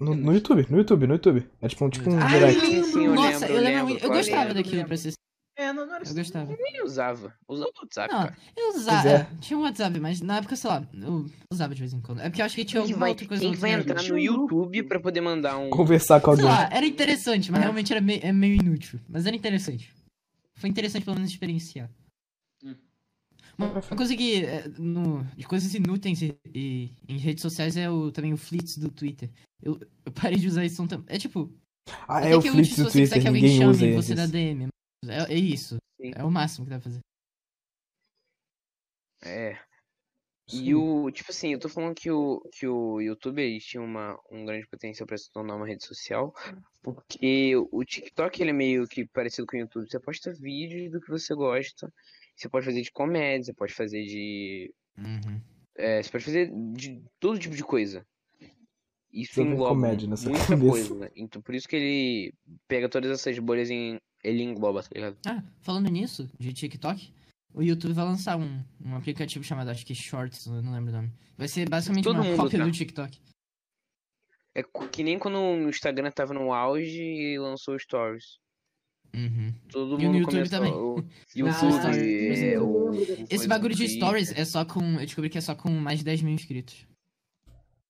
No, 0.00 0.14
no 0.14 0.32
YouTube, 0.32 0.66
no 0.70 0.78
YouTube, 0.78 1.06
no 1.06 1.14
YouTube. 1.14 1.50
É 1.60 1.68
tipo 1.68 1.84
um, 1.84 1.90
tipo 1.90 2.10
um 2.10 2.18
Ah, 2.18 2.26
direct. 2.28 2.60
Sim, 2.60 2.82
sim, 2.84 3.04
eu 3.06 3.14
Nossa, 3.14 3.28
lembro, 3.46 3.46
eu 3.48 3.56
eu 3.56 3.62
lembro 3.62 3.86
muito. 3.88 4.04
Eu 4.04 4.08
gostava 4.10 4.38
lembro, 4.42 4.54
daquilo 4.54 4.84
pra 4.84 4.96
ser. 4.96 5.12
É, 5.58 5.72
não, 5.72 5.84
não 5.84 5.94
era 5.96 6.08
Eu 6.08 6.14
gostava. 6.14 6.56
Nem 6.58 6.82
usava. 6.84 7.34
Usava 7.46 7.70
o 7.76 7.80
WhatsApp, 7.82 8.14
Não, 8.14 8.20
cara. 8.22 8.36
eu 8.56 8.68
usava. 8.70 9.08
É. 9.08 9.12
é, 9.12 9.26
Tinha 9.40 9.58
um 9.58 9.62
WhatsApp, 9.62 10.00
mas 10.00 10.20
na 10.22 10.38
época, 10.38 10.56
sei 10.56 10.70
lá, 10.70 10.88
eu 10.94 11.26
usava 11.52 11.74
de 11.74 11.80
vez 11.80 11.92
em 11.92 12.00
quando. 12.00 12.20
É 12.20 12.30
porque 12.30 12.40
eu 12.40 12.46
acho 12.46 12.54
que 12.56 12.64
tinha 12.64 12.80
alguma 12.80 12.98
vai, 13.00 13.10
outra 13.10 13.26
coisa 13.28 13.42
quem 13.42 13.52
que 13.52 13.58
vai 13.58 13.72
entrar 13.72 14.02
no 14.02 14.18
YouTube 14.18 14.82
pra 14.84 15.00
poder 15.00 15.20
mandar 15.20 15.58
um. 15.58 15.68
Conversar 15.68 16.20
com 16.20 16.34
Sei 16.34 16.44
alguém. 16.46 16.58
lá, 16.58 16.70
era 16.72 16.86
interessante, 16.86 17.52
mas 17.52 17.60
realmente 17.60 17.92
era 17.92 18.00
meio, 18.00 18.20
é 18.22 18.32
meio 18.32 18.54
inútil. 18.54 18.98
Mas 19.08 19.26
era 19.26 19.36
interessante. 19.36 19.92
Foi 20.54 20.70
interessante 20.70 21.04
pelo 21.04 21.16
menos 21.16 21.30
experienciar. 21.30 21.90
Coisa 23.96 24.16
que. 24.16 24.44
é, 24.44 24.68
no, 24.78 25.24
de 25.36 25.46
coisas 25.46 25.74
inúteis 25.74 26.22
e, 26.22 26.36
e- 26.54 26.90
em 27.08 27.18
redes 27.18 27.42
sociais 27.42 27.76
é 27.76 27.90
o, 27.90 28.10
também 28.12 28.32
o 28.32 28.36
Flits 28.36 28.78
do 28.78 28.90
Twitter. 28.90 29.30
Eu, 29.62 29.78
eu 30.04 30.12
parei 30.12 30.38
de 30.38 30.46
usar 30.46 30.64
isso 30.64 30.82
ontem. 30.82 31.02
É 31.06 31.18
tipo. 31.18 31.52
Ah, 32.08 32.20
é 32.26 32.34
o 32.34 32.38
útil 32.38 32.64
se 32.64 32.82
do 32.82 32.90
você 32.90 33.00
quiser 33.00 33.14
Twitter, 33.16 33.22
que 33.22 33.28
alguém 33.28 33.42
ninguém 33.42 33.58
chame 33.58 33.70
usa 33.70 34.02
você 34.02 34.14
na 34.14 34.24
isso. 34.24 34.32
DM. 34.32 34.68
É, 35.06 35.32
é 35.34 35.36
isso. 35.38 35.76
Sim. 36.00 36.12
É 36.14 36.24
o 36.24 36.30
máximo 36.30 36.64
que 36.66 36.70
dá 36.70 36.78
pra 36.78 36.90
fazer. 36.90 37.00
É. 39.22 39.58
E 40.48 40.56
Sim. 40.64 40.74
o. 40.74 41.10
Tipo 41.10 41.30
assim, 41.30 41.52
eu 41.52 41.58
tô 41.58 41.68
falando 41.68 41.94
que 41.94 42.10
o, 42.10 42.40
que 42.52 42.66
o 42.66 43.00
YouTube 43.00 43.40
ele 43.40 43.60
tinha 43.60 43.82
uma, 43.82 44.18
um 44.30 44.44
grande 44.44 44.66
potencial 44.66 45.06
pra 45.06 45.16
se 45.16 45.30
tornar 45.30 45.54
uma 45.56 45.66
rede 45.66 45.84
social. 45.84 46.34
Porque 46.82 47.54
o 47.70 47.84
TikTok 47.84 48.40
ele 48.40 48.50
é 48.50 48.54
meio 48.54 48.86
que 48.88 49.06
parecido 49.06 49.46
com 49.46 49.56
o 49.56 49.60
YouTube. 49.60 49.88
Você 49.88 50.00
posta 50.00 50.32
vídeos 50.32 50.90
do 50.90 51.00
que 51.00 51.08
você 51.10 51.34
gosta. 51.34 51.92
Você 52.40 52.48
pode 52.48 52.64
fazer 52.64 52.80
de 52.80 52.90
comédia, 52.90 53.44
você 53.44 53.52
pode 53.52 53.74
fazer 53.74 54.02
de. 54.02 54.72
Uhum. 54.96 55.42
é, 55.76 56.02
você 56.02 56.10
pode 56.10 56.24
fazer 56.24 56.50
de 56.72 57.02
todo 57.20 57.38
tipo 57.38 57.54
de 57.54 57.62
coisa. 57.62 58.06
Isso 59.12 59.42
engloba 59.42 59.74
comédia 59.74 60.08
na 60.08 60.16
sua 60.16 60.30
muita 60.30 60.46
cabeça. 60.46 60.70
coisa. 60.70 60.94
né? 60.94 61.10
Então 61.14 61.42
por 61.42 61.54
isso 61.54 61.68
que 61.68 61.76
ele 61.76 62.34
pega 62.66 62.88
todas 62.88 63.10
essas 63.10 63.38
bolhas 63.38 63.68
em. 63.68 64.00
Ele 64.24 64.42
engloba, 64.42 64.82
tá 64.82 64.88
ligado? 64.94 65.18
Ah, 65.26 65.42
falando 65.60 65.90
nisso, 65.90 66.30
de 66.38 66.52
TikTok, 66.54 67.12
o 67.52 67.62
YouTube 67.62 67.92
vai 67.92 68.06
lançar 68.06 68.38
um, 68.38 68.64
um 68.82 68.94
aplicativo 68.96 69.44
chamado, 69.44 69.70
acho 69.70 69.84
que 69.84 69.94
Shorts, 69.94 70.46
eu 70.46 70.62
não 70.62 70.72
lembro 70.72 70.90
o 70.90 70.96
nome. 70.96 71.12
Vai 71.36 71.48
ser 71.48 71.68
basicamente 71.68 72.04
Todo 72.04 72.22
uma 72.22 72.36
cópia 72.36 72.58
tá. 72.58 72.64
do 72.64 72.72
TikTok. 72.72 73.20
É 74.54 74.62
que 74.90 75.02
nem 75.02 75.18
quando 75.18 75.38
o 75.38 75.68
Instagram 75.68 76.10
tava 76.10 76.32
no 76.32 76.54
auge 76.54 77.02
e 77.02 77.38
lançou 77.38 77.78
Stories. 77.78 78.39
Uhum. 79.14 79.52
Todo 79.70 80.00
E 80.00 80.04
no 80.04 80.12
mundo 80.12 80.18
YouTube 80.18 80.48
começou. 80.48 80.58
também. 80.58 80.72
O 80.72 81.04
YouTube, 81.34 81.72
Stories. 81.80 82.38
é, 82.42 82.60
o, 82.60 82.90
Esse 83.28 83.48
bagulho 83.48 83.74
de. 83.74 83.88
Stories 83.88 84.32
é 84.36 84.44
só 84.44 84.64
com. 84.64 84.80
Eu 84.94 85.00
descobri 85.06 85.28
que 85.30 85.38
é 85.38 85.40
só 85.40 85.54
com 85.54 85.70
mais 85.70 85.98
de 86.00 86.04
10 86.04 86.22
mil 86.22 86.34
inscritos. 86.34 86.86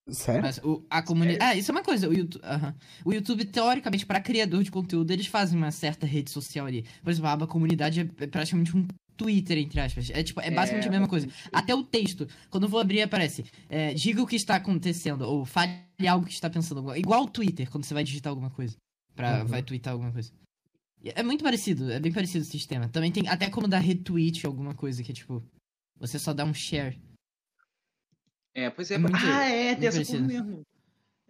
Sério? 0.08 0.42
Mas 0.42 0.58
o, 0.64 0.84
a 0.90 1.02
comunidade. 1.02 1.38
Ah, 1.44 1.54
isso 1.54 1.70
é 1.70 1.72
uma 1.74 1.84
coisa. 1.84 2.08
O 2.08 2.12
YouTube, 2.12 2.42
aham. 2.44 2.74
o 3.04 3.12
YouTube, 3.12 3.44
teoricamente, 3.44 4.04
para 4.06 4.20
criador 4.20 4.62
de 4.64 4.70
conteúdo, 4.70 5.10
eles 5.12 5.26
fazem 5.26 5.56
uma 5.56 5.70
certa 5.70 6.04
rede 6.06 6.30
social 6.30 6.66
ali. 6.66 6.84
Por 7.02 7.10
exemplo, 7.10 7.28
a 7.28 7.32
aba 7.32 7.46
comunidade 7.46 8.00
é 8.00 8.24
é 8.24 8.26
praticamente 8.26 8.76
um 8.76 8.88
Twitter, 9.16 9.58
entre 9.58 9.78
aspas. 9.78 10.10
É, 10.10 10.22
tipo, 10.22 10.40
é 10.40 10.50
basicamente 10.50 10.88
a 10.88 10.90
mesma 10.90 11.06
coisa. 11.06 11.28
Até 11.52 11.74
o 11.74 11.84
texto. 11.84 12.26
Quando 12.48 12.64
eu 12.64 12.68
vou 12.68 12.80
abrir, 12.80 13.02
aparece. 13.02 13.44
é, 13.68 13.94
diga 13.94 14.20
o 14.22 14.26
que 14.26 14.34
está 14.36 14.56
acontecendo. 14.56 15.22
Ou 15.22 15.44
fale 15.44 15.78
algo 16.08 16.26
que 16.26 16.32
está 16.32 16.48
pensando. 16.50 16.96
Igual 16.96 17.24
o 17.24 17.28
Twitter, 17.30 17.70
quando 17.70 17.84
você 17.84 17.94
vai 17.94 18.02
digitar 18.02 18.30
alguma 18.30 18.50
coisa. 18.50 18.74
Pra, 19.14 19.40
Uhum. 19.42 19.46
Vai 19.46 19.62
twittar 19.62 19.92
alguma 19.92 20.10
coisa. 20.10 20.32
É 21.04 21.22
muito 21.22 21.42
parecido. 21.42 21.90
É 21.90 21.98
bem 21.98 22.12
parecido 22.12 22.44
o 22.44 22.48
sistema. 22.48 22.88
Também 22.88 23.10
tem 23.10 23.26
até 23.28 23.48
como 23.48 23.66
dar 23.68 23.78
retweet 23.78 24.44
alguma 24.46 24.74
coisa 24.74 25.02
que 25.02 25.10
é 25.10 25.14
tipo. 25.14 25.42
Você 25.98 26.18
só 26.18 26.32
dá 26.32 26.44
um 26.44 26.54
share. 26.54 26.98
É, 28.54 28.68
pois 28.70 28.90
é. 28.90 28.94
É 28.94 28.98
muito- 28.98 29.16
ah, 29.16 29.44
é, 29.46 29.74
tem 29.74 29.88
essa 29.88 30.18
mesmo. 30.20 30.62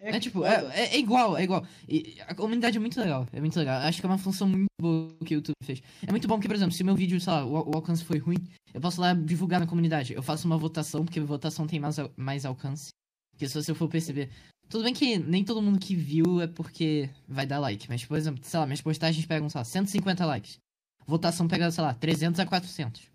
É, 0.03 0.13
que 0.13 0.21
tipo, 0.21 0.45
é, 0.47 0.55
é- 0.75 0.95
é 0.95 0.99
igual, 0.99 1.37
é 1.37 1.45
igual. 1.45 1.67
E 1.87 2.17
a 2.27 2.35
comunidade 2.35 2.79
é 2.79 2.81
muito 2.81 2.99
legal, 2.99 3.29
é 3.33 3.39
muito 3.39 3.59
legal. 3.59 3.83
Acho 3.83 4.01
que 4.01 4.07
é 4.07 4.09
uma 4.09 4.17
função 4.17 4.49
muito 4.49 4.67
boa 4.81 5.15
que 5.27 5.35
o 5.35 5.37
YouTube 5.37 5.53
fez. 5.63 5.83
É 6.07 6.11
muito 6.11 6.27
bom 6.27 6.37
porque, 6.37 6.49
por 6.49 6.57
exemplo, 6.57 6.73
se 6.73 6.83
o 6.83 6.87
meu 6.87 6.95
vídeo, 6.97 7.21
sei 7.21 7.31
lá, 7.33 7.45
o, 7.45 7.53
o 7.53 7.75
alcance 7.77 8.03
foi 8.03 8.17
ruim, 8.19 8.39
eu 8.73 8.81
posso 8.81 8.99
lá 8.99 9.13
divulgar 9.13 9.61
na 9.61 9.67
comunidade. 9.67 10.15
Eu 10.15 10.23
faço 10.23 10.47
uma 10.47 10.57
votação, 10.57 11.05
porque 11.05 11.21
votação 11.21 11.67
tem 11.67 11.79
mais, 11.79 11.97
mais 12.17 12.47
alcance. 12.47 12.89
Porque 13.33 13.47
se 13.47 13.55
você 13.55 13.75
for 13.75 13.89
perceber. 13.91 14.31
Tudo 14.71 14.85
bem 14.85 14.95
que 14.95 15.19
nem 15.19 15.45
todo 15.45 15.61
mundo 15.61 15.81
que 15.81 15.97
viu 15.97 16.41
é 16.41 16.47
porque 16.47 17.11
vai 17.27 17.45
dar 17.45 17.59
like. 17.59 17.89
Mas, 17.89 18.05
por 18.05 18.17
exemplo, 18.17 18.41
sei 18.45 18.61
lá, 18.61 18.67
minhas 18.67 18.81
postagens 18.81 19.27
pegam, 19.27 19.49
sei 19.49 19.59
lá, 19.59 19.65
150 19.65 20.25
likes. 20.25 20.59
Votação 21.07 21.49
pega, 21.49 21.71
sei 21.73 21.83
lá, 21.83 21.93
300 21.93 22.39
a 22.39 22.47
400. 22.47 23.11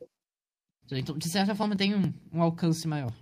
Então, 0.91 1.17
de 1.17 1.29
certa 1.29 1.55
forma, 1.55 1.75
tem 1.75 1.95
um, 1.95 2.13
um 2.33 2.41
alcance 2.41 2.85
maior. 2.87 3.13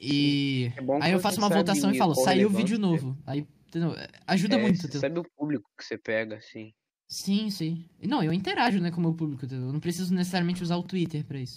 E. 0.00 0.72
É 0.76 1.04
Aí 1.04 1.12
eu 1.12 1.20
faço 1.20 1.38
uma 1.38 1.48
votação 1.48 1.92
e 1.92 1.98
falo, 1.98 2.14
saiu 2.14 2.48
relevância. 2.48 2.58
vídeo 2.58 2.78
novo. 2.78 3.16
Aí, 3.26 3.46
entendeu? 3.68 3.94
Ajuda 4.26 4.56
É, 4.56 4.60
muito, 4.60 4.78
você 4.78 4.84
entendeu? 4.86 5.00
sabe 5.00 5.18
o 5.20 5.30
público 5.36 5.70
que 5.78 5.84
você 5.84 5.96
pega, 5.96 6.36
assim. 6.36 6.72
Sim, 7.08 7.50
sim. 7.50 7.88
Não, 8.02 8.22
eu 8.22 8.32
interajo, 8.32 8.80
né, 8.80 8.90
com 8.90 8.98
o 8.98 9.00
meu 9.00 9.14
público, 9.14 9.44
entendeu? 9.44 9.66
Eu 9.68 9.72
não 9.72 9.80
preciso 9.80 10.14
necessariamente 10.14 10.62
usar 10.62 10.76
o 10.76 10.82
Twitter 10.82 11.24
pra 11.24 11.38
isso. 11.38 11.56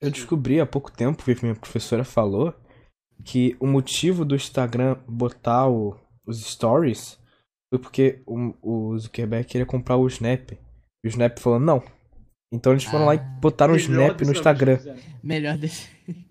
Eu 0.00 0.10
descobri 0.10 0.60
há 0.60 0.66
pouco 0.66 0.92
tempo, 0.92 1.24
que 1.24 1.42
minha 1.42 1.54
professora 1.54 2.04
falou, 2.04 2.54
que 3.24 3.56
o 3.60 3.66
motivo 3.66 4.24
do 4.24 4.34
Instagram 4.36 4.96
botar 5.08 5.68
o- 5.68 5.96
os 6.26 6.40
stories 6.44 7.18
foi 7.70 7.78
porque 7.78 8.22
o, 8.26 8.54
o 8.92 8.98
Zuckerberg 8.98 9.46
queria 9.48 9.66
comprar 9.66 9.96
o 9.96 10.06
Snap. 10.06 10.52
E 10.52 11.06
o 11.06 11.08
Snap 11.08 11.38
falou 11.38 11.58
não. 11.60 11.82
Então 12.52 12.72
eles 12.72 12.84
foram 12.84 13.06
lá 13.06 13.14
e 13.14 13.18
Ah. 13.18 13.22
botaram 13.40 13.74
o 13.74 13.76
Snap 13.76 14.20
no 14.22 14.32
Instagram. 14.32 14.78
Melhor 15.22 15.56
desse. 15.58 15.88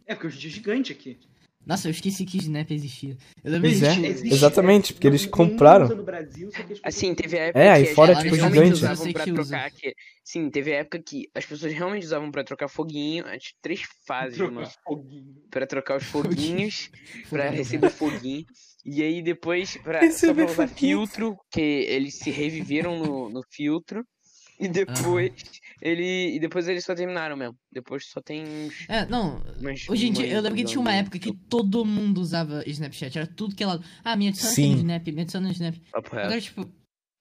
É, 0.07 0.13
porque 0.15 0.27
hoje 0.27 0.37
em 0.37 0.39
dia 0.41 0.49
é 0.49 0.53
gigante 0.53 0.91
aqui. 0.91 1.19
Nossa, 1.65 1.87
eu 1.87 1.91
esqueci 1.91 2.25
que 2.25 2.37
Snap 2.37 2.69
existia. 2.71 3.17
Eu 3.43 3.51
lembro 3.53 3.69
Pois 3.69 3.81
é, 3.81 3.95
exatamente, 4.27 4.93
porque 4.93 5.07
eles 5.07 5.25
compraram. 5.25 5.87
Brasil, 6.03 6.49
Assim, 6.83 7.15
teve 7.15 7.39
a 7.39 7.43
época 7.45 7.59
É, 7.59 7.69
aí 7.71 7.87
que 7.87 7.93
fora, 7.95 8.11
as 8.13 8.19
tipo, 8.19 8.31
pessoas 8.35 8.53
gigante. 8.53 8.53
realmente 8.53 8.71
Eu 8.71 8.77
usavam 8.89 9.03
sei 9.03 9.13
pra 9.13 9.23
que 9.23 9.31
usa. 9.31 9.49
trocar. 9.57 9.71
Que, 9.71 9.95
sim, 10.23 10.49
teve 10.51 10.73
a 10.73 10.77
época 10.77 11.01
que 11.03 11.27
as 11.33 11.45
pessoas 11.45 11.73
realmente 11.73 12.05
usavam 12.05 12.29
pra 12.31 12.43
trocar 12.43 12.67
foguinho. 12.67 13.25
As 13.25 13.43
três 13.61 13.81
fases, 14.07 14.37
Trocar 14.37 14.53
mano. 14.53 14.69
foguinho. 14.83 15.35
Pra 15.49 15.65
trocar 15.65 15.97
os 15.97 16.03
foguinhos, 16.03 16.89
pra 17.29 17.45
Foguinho, 17.45 17.57
receber 17.57 17.89
foguinho. 17.89 18.45
E 18.85 19.01
aí 19.01 19.23
depois, 19.23 19.75
pra, 19.77 19.99
Receber 20.01 20.45
pra 20.45 20.67
foguinho. 20.67 20.77
filtro, 20.77 21.35
que 21.51 21.59
eles 21.61 22.19
se 22.19 22.29
reviveram 22.29 22.99
no, 22.99 23.29
no 23.29 23.41
filtro. 23.49 24.05
E 24.59 24.67
depois, 24.67 25.33
ele, 25.81 26.35
e 26.35 26.39
depois 26.39 26.67
eles 26.67 26.83
só 26.83 26.95
terminaram 26.95 27.35
mesmo. 27.35 27.57
Depois 27.71 28.05
só 28.07 28.21
tem 28.21 28.43
uns. 28.43 28.85
É, 28.89 29.05
não. 29.05 29.41
umas- 29.59 29.87
Hoje 29.89 30.07
em 30.07 30.13
dia, 30.13 30.27
eu 30.27 30.41
lembro 30.41 30.57
que 30.57 30.65
tinha 30.65 30.79
uma 30.79 30.93
época 30.93 31.19
que 31.19 31.33
todo 31.33 31.85
mundo 31.85 32.19
usava 32.19 32.63
Snapchat. 32.67 33.17
Era 33.17 33.27
tudo 33.27 33.55
que 33.55 33.63
ela. 33.63 33.81
Ah, 34.03 34.15
me 34.15 34.27
adiciona 34.27 34.53
Sim. 34.53 34.71
no 34.71 34.77
Snap, 34.77 35.07
me 35.07 35.21
adiciona 35.21 35.47
no 35.47 35.53
Snap. 35.53 35.75
Agora, 35.93 36.41
tipo, 36.41 36.69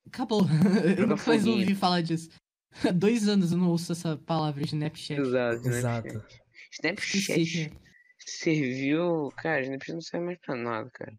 acabou. 0.07 0.43
eu 0.99 1.07
nunca 1.07 1.23
mais 1.27 1.47
ouvi 1.47 1.75
falar 1.75 2.01
disso. 2.01 2.31
Há 2.85 2.91
dois 2.91 3.29
anos 3.29 3.53
eu 3.53 3.59
não 3.59 3.69
ouço 3.69 3.93
essa 3.93 4.17
palavra 4.17 4.65
Snapchat. 4.65 5.21
Exato, 5.21 5.69
Exato. 5.69 6.09
Snapchat. 6.73 7.33
Snapchat 7.33 7.73
serviu. 8.19 9.33
Cara, 9.37 9.63
Snapchat 9.63 9.93
não 9.95 10.01
serve 10.01 10.27
mais 10.27 10.39
pra 10.39 10.57
nada, 10.57 10.91
cara. 10.93 11.13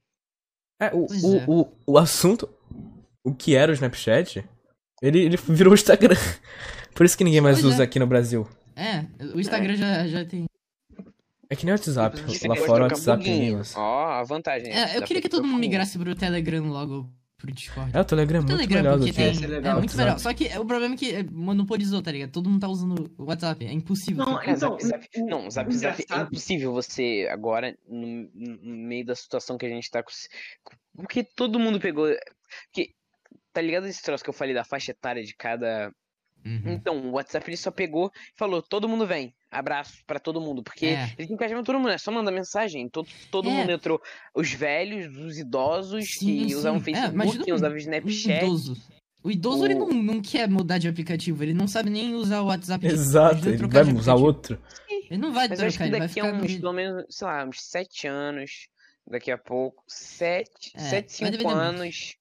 É, 0.79 0.93
o, 0.93 1.05
o, 1.05 1.37
é. 1.37 1.45
o, 1.47 1.71
o 1.93 1.97
assunto, 1.97 2.49
o 3.23 3.33
que 3.33 3.55
era 3.55 3.71
o 3.71 3.75
Snapchat, 3.75 4.43
ele, 5.01 5.19
ele 5.21 5.37
virou 5.37 5.71
o 5.71 5.75
Instagram. 5.75 6.15
Por 6.95 7.05
isso 7.05 7.15
que 7.17 7.23
ninguém 7.23 7.41
mais 7.41 7.61
Pois 7.61 7.73
usa 7.73 7.83
é. 7.83 7.85
aqui 7.85 7.99
no 7.99 8.07
Brasil. 8.07 8.47
É, 8.75 9.05
o 9.35 9.39
Instagram 9.39 9.75
já, 9.75 10.07
já 10.07 10.25
tem. 10.25 10.45
É 11.49 11.55
que 11.55 11.63
nem 11.65 11.73
o 11.73 11.77
WhatsApp. 11.77 12.19
Lá 12.47 12.55
fora 12.55 12.85
o 12.85 12.87
WhatsApp 12.87 13.23
foguinho. 13.23 13.39
ninguém 13.43 13.59
usa. 13.59 13.77
Ó, 13.79 14.05
a 14.07 14.23
vantagem. 14.23 14.73
É, 14.73 14.95
eu 14.95 15.01
dá 15.01 15.05
queria 15.05 15.21
que 15.21 15.29
todo 15.29 15.45
mundo 15.45 15.59
migrasse 15.59 15.97
pro 15.99 16.15
Telegram 16.15 16.63
logo 16.67 17.07
pro 17.37 17.51
Discord. 17.51 17.91
É, 17.95 18.01
o 18.01 18.05
Telegram 18.05 18.37
é 18.37 18.41
O 18.41 18.43
muito 18.45 18.55
Telegram, 18.57 18.77
melhor 18.81 18.97
do 18.97 19.05
porque 19.05 19.11
que 19.11 19.39
tem. 19.39 19.53
É 19.53 19.67
É, 19.69 19.73
muito 19.75 19.95
melhor. 19.95 20.17
Só 20.19 20.33
que 20.33 20.45
o 20.57 20.65
problema 20.65 20.95
é 20.95 20.97
que 20.97 21.11
é, 21.15 21.23
monopolizou, 21.23 22.01
tá 22.01 22.11
ligado? 22.11 22.31
Todo 22.31 22.49
mundo 22.49 22.61
tá 22.61 22.67
usando 22.67 23.13
o 23.17 23.25
WhatsApp. 23.25 23.63
É 23.65 23.71
impossível. 23.71 24.25
Não, 24.25 24.41
É, 24.41 24.51
Então, 24.51 24.55
Zap, 24.79 24.83
Zap, 24.83 25.07
o- 25.17 25.25
não, 25.27 25.51
Zap 25.51 25.69
o 25.69 25.73
Zap 25.77 26.03
é 26.09 26.17
impossível 26.21 26.73
você 26.73 27.27
agora, 27.29 27.77
no, 27.87 28.29
no 28.33 28.75
meio 28.87 29.05
da 29.05 29.13
situação 29.15 29.57
que 29.57 29.65
a 29.65 29.69
gente 29.69 29.91
tá 29.91 30.01
com. 30.01 30.09
Porque 30.95 31.23
todo 31.23 31.59
mundo 31.59 31.79
pegou. 31.79 32.07
Porque, 32.73 32.91
tá 33.53 33.61
ligado 33.61 33.85
esse 33.85 34.01
troço 34.01 34.23
que 34.23 34.29
eu 34.29 34.33
falei 34.33 34.55
da 34.55 34.63
faixa 34.63 34.91
etária 34.91 35.23
de 35.23 35.35
cada. 35.35 35.91
Uhum. 36.45 36.61
Então, 36.73 36.97
o 37.09 37.11
WhatsApp 37.13 37.49
ele 37.49 37.57
só 37.57 37.71
pegou 37.71 38.11
e 38.15 38.37
falou: 38.37 38.61
todo 38.61 38.87
mundo 38.87 39.07
vem. 39.07 39.33
Abraço 39.49 40.03
pra 40.05 40.19
todo 40.19 40.39
mundo. 40.39 40.61
Porque 40.61 40.85
É. 40.87 41.03
ele 41.17 41.27
tem 41.27 41.33
engajamento 41.33 41.65
todo 41.65 41.79
mundo, 41.79 41.89
é 41.91 41.97
só 41.97 42.11
mandar 42.11 42.31
mensagem. 42.31 42.87
Todo, 42.89 43.07
todo 43.31 43.49
É. 43.49 43.51
mundo 43.53 43.71
entrou. 43.71 43.99
Os 44.33 44.51
velhos, 44.51 45.15
os 45.17 45.37
idosos 45.39 46.05
Sim, 46.19 46.45
que 46.47 46.55
usavam 46.55 46.79
sim. 46.79 46.91
É, 46.91 46.93
Facebook, 46.93 47.13
imagina 47.15 47.43
que 47.45 47.51
um- 47.51 47.55
usavam 47.55 47.75
Um 47.75 47.79
Snapchat. 47.79 48.45
idoso. 48.45 48.77
O 49.23 49.31
idoso, 49.31 49.65
ele 49.65 49.73
O- 49.73 49.79
não, 49.79 49.87
não 50.03 50.21
quer 50.21 50.47
mudar 50.47 50.77
de 50.77 50.87
aplicativo. 50.87 51.41
Ele 51.41 51.53
não 51.55 51.67
sabe 51.67 51.89
nem 51.89 52.13
usar 52.13 52.41
o 52.41 52.45
WhatsApp. 52.45 52.85
Exato, 52.85 53.49
ele 53.49 53.57
trocar 53.57 53.83
vai 53.83 53.93
usar 53.95 54.13
outro. 54.13 54.61
Ele 55.09 55.17
não 55.19 55.31
vai 55.33 55.47
Mas 55.47 55.59
eu 55.59 55.65
acho 55.67 55.77
trocar, 55.77 55.89
que 55.89 55.95
ele 55.95 55.99
vai 55.99 56.07
daqui 56.07 56.19
a 56.19 56.25
uns, 56.25 56.59
pelo 56.59 56.73
menos, 56.73 57.05
sei 57.09 57.27
lá, 57.27 57.43
uns 57.43 57.57
sete 57.61 58.05
anos, 58.07 58.67
daqui 59.07 59.31
a 59.31 59.37
pouco, 59.37 59.83
sete, 59.87 60.71
É, 60.75 60.79
sete, 60.79 61.11
cinco 61.13 61.49
anos, 61.49 62.15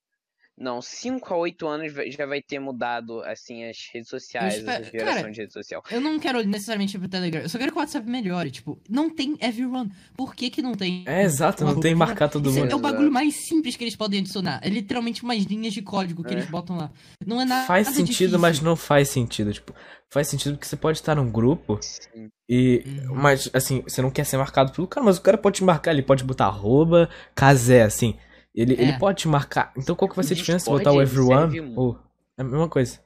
Não, 0.56 0.80
5 0.80 1.34
a 1.34 1.36
8 1.36 1.66
anos 1.66 1.92
já 2.16 2.26
vai 2.26 2.40
ter 2.40 2.60
mudado, 2.60 3.20
assim, 3.22 3.64
as 3.64 3.76
redes 3.92 4.08
sociais, 4.08 4.54
espero- 4.58 4.84
a 4.86 4.88
geração 4.90 5.14
cara, 5.22 5.30
de 5.32 5.40
rede 5.40 5.52
social. 5.52 5.82
Eu 5.90 6.00
não 6.00 6.18
quero 6.20 6.44
necessariamente 6.44 6.96
ir 6.96 7.00
pro 7.00 7.08
Telegram. 7.08 7.42
Eu 7.42 7.48
só 7.48 7.58
quero 7.58 7.72
que 7.72 7.76
o 7.78 7.80
WhatsApp 7.80 8.08
melhore. 8.08 8.52
Tipo, 8.52 8.78
não 8.88 9.10
tem 9.10 9.36
everyone. 9.40 9.90
Por 10.16 10.32
que 10.34 10.50
que 10.50 10.62
não 10.62 10.74
tem? 10.74 11.02
É, 11.06 11.24
exato, 11.24 11.64
não 11.64 11.80
tem 11.80 11.92
marcar 11.94 12.28
todo 12.28 12.48
é- 12.48 12.52
mundo. 12.52 12.70
é 12.70 12.74
o 12.74 12.78
bagulho 12.78 13.10
mais 13.10 13.34
simples 13.34 13.74
que 13.76 13.82
eles 13.82 13.96
podem 13.96 14.20
adicionar. 14.20 14.60
É 14.62 14.68
literalmente 14.68 15.24
umas 15.24 15.42
linhas 15.42 15.74
de 15.74 15.82
código 15.82 16.22
que 16.22 16.30
É. 16.30 16.34
eles 16.36 16.46
botam 16.48 16.76
lá. 16.76 16.90
Não 17.26 17.40
é 17.40 17.44
nada 17.44 17.66
Faz 17.66 17.88
sentido, 17.88 18.06
difícil. 18.06 18.38
mas 18.38 18.60
não 18.60 18.76
faz 18.76 19.08
sentido. 19.08 19.52
Tipo, 19.52 19.74
faz 20.08 20.28
sentido 20.28 20.54
porque 20.54 20.68
você 20.68 20.76
pode 20.76 20.98
estar 20.98 21.16
num 21.16 21.28
grupo 21.32 21.78
Sim. 21.82 22.28
e. 22.48 22.84
Uhum. 23.08 23.14
Mas, 23.16 23.50
assim, 23.52 23.82
você 23.82 24.00
não 24.00 24.10
quer 24.10 24.24
ser 24.24 24.36
marcado 24.36 24.70
pelo 24.70 24.86
cara, 24.86 25.04
mas 25.04 25.18
o 25.18 25.20
cara 25.22 25.36
pode 25.36 25.56
te 25.56 25.64
marcar, 25.64 25.90
ele 25.90 26.02
pode 26.02 26.22
botar 26.22 26.46
arroba, 26.46 27.08
casé, 27.34 27.82
assim. 27.82 28.14
Ele, 28.54 28.74
ele 28.74 28.92
É. 28.92 28.98
pode 28.98 29.18
te 29.22 29.28
marcar. 29.28 29.72
Então 29.76 29.96
qual 29.96 30.08
que 30.08 30.14
vai 30.16 30.24
ser 30.24 30.34
a 30.34 30.36
O 30.36 30.38
diferença 30.38 30.70
botar 30.70 30.92
o 30.92 30.96
ele 30.96 31.02
everyone? 31.02 31.52
serve. 31.52 31.72
Ou. 31.76 31.98
É 32.36 32.42
a 32.42 32.44
mesma 32.44 32.68
coisa. 32.68 33.02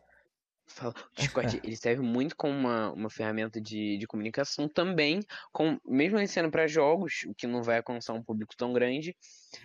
Fala, 0.71 0.93
o 0.93 1.21
Discord, 1.21 1.61
ele 1.65 1.77
serve 1.77 2.03
muito 2.03 2.37
como 2.37 2.53
uma, 2.53 2.93
uma 2.93 3.09
ferramenta 3.11 3.59
de, 3.59 3.97
de 3.97 4.07
comunicação 4.07 4.69
também, 4.69 5.21
com, 5.51 5.79
mesmo 5.87 6.19
ele 6.19 6.27
sendo 6.27 6.51
para 6.51 6.67
jogos, 6.67 7.25
o 7.27 7.35
que 7.35 7.47
não 7.47 7.63
vai 7.63 7.79
alcançar 7.79 8.13
um 8.13 8.23
público 8.23 8.55
tão 8.57 8.73
grande, 8.73 9.17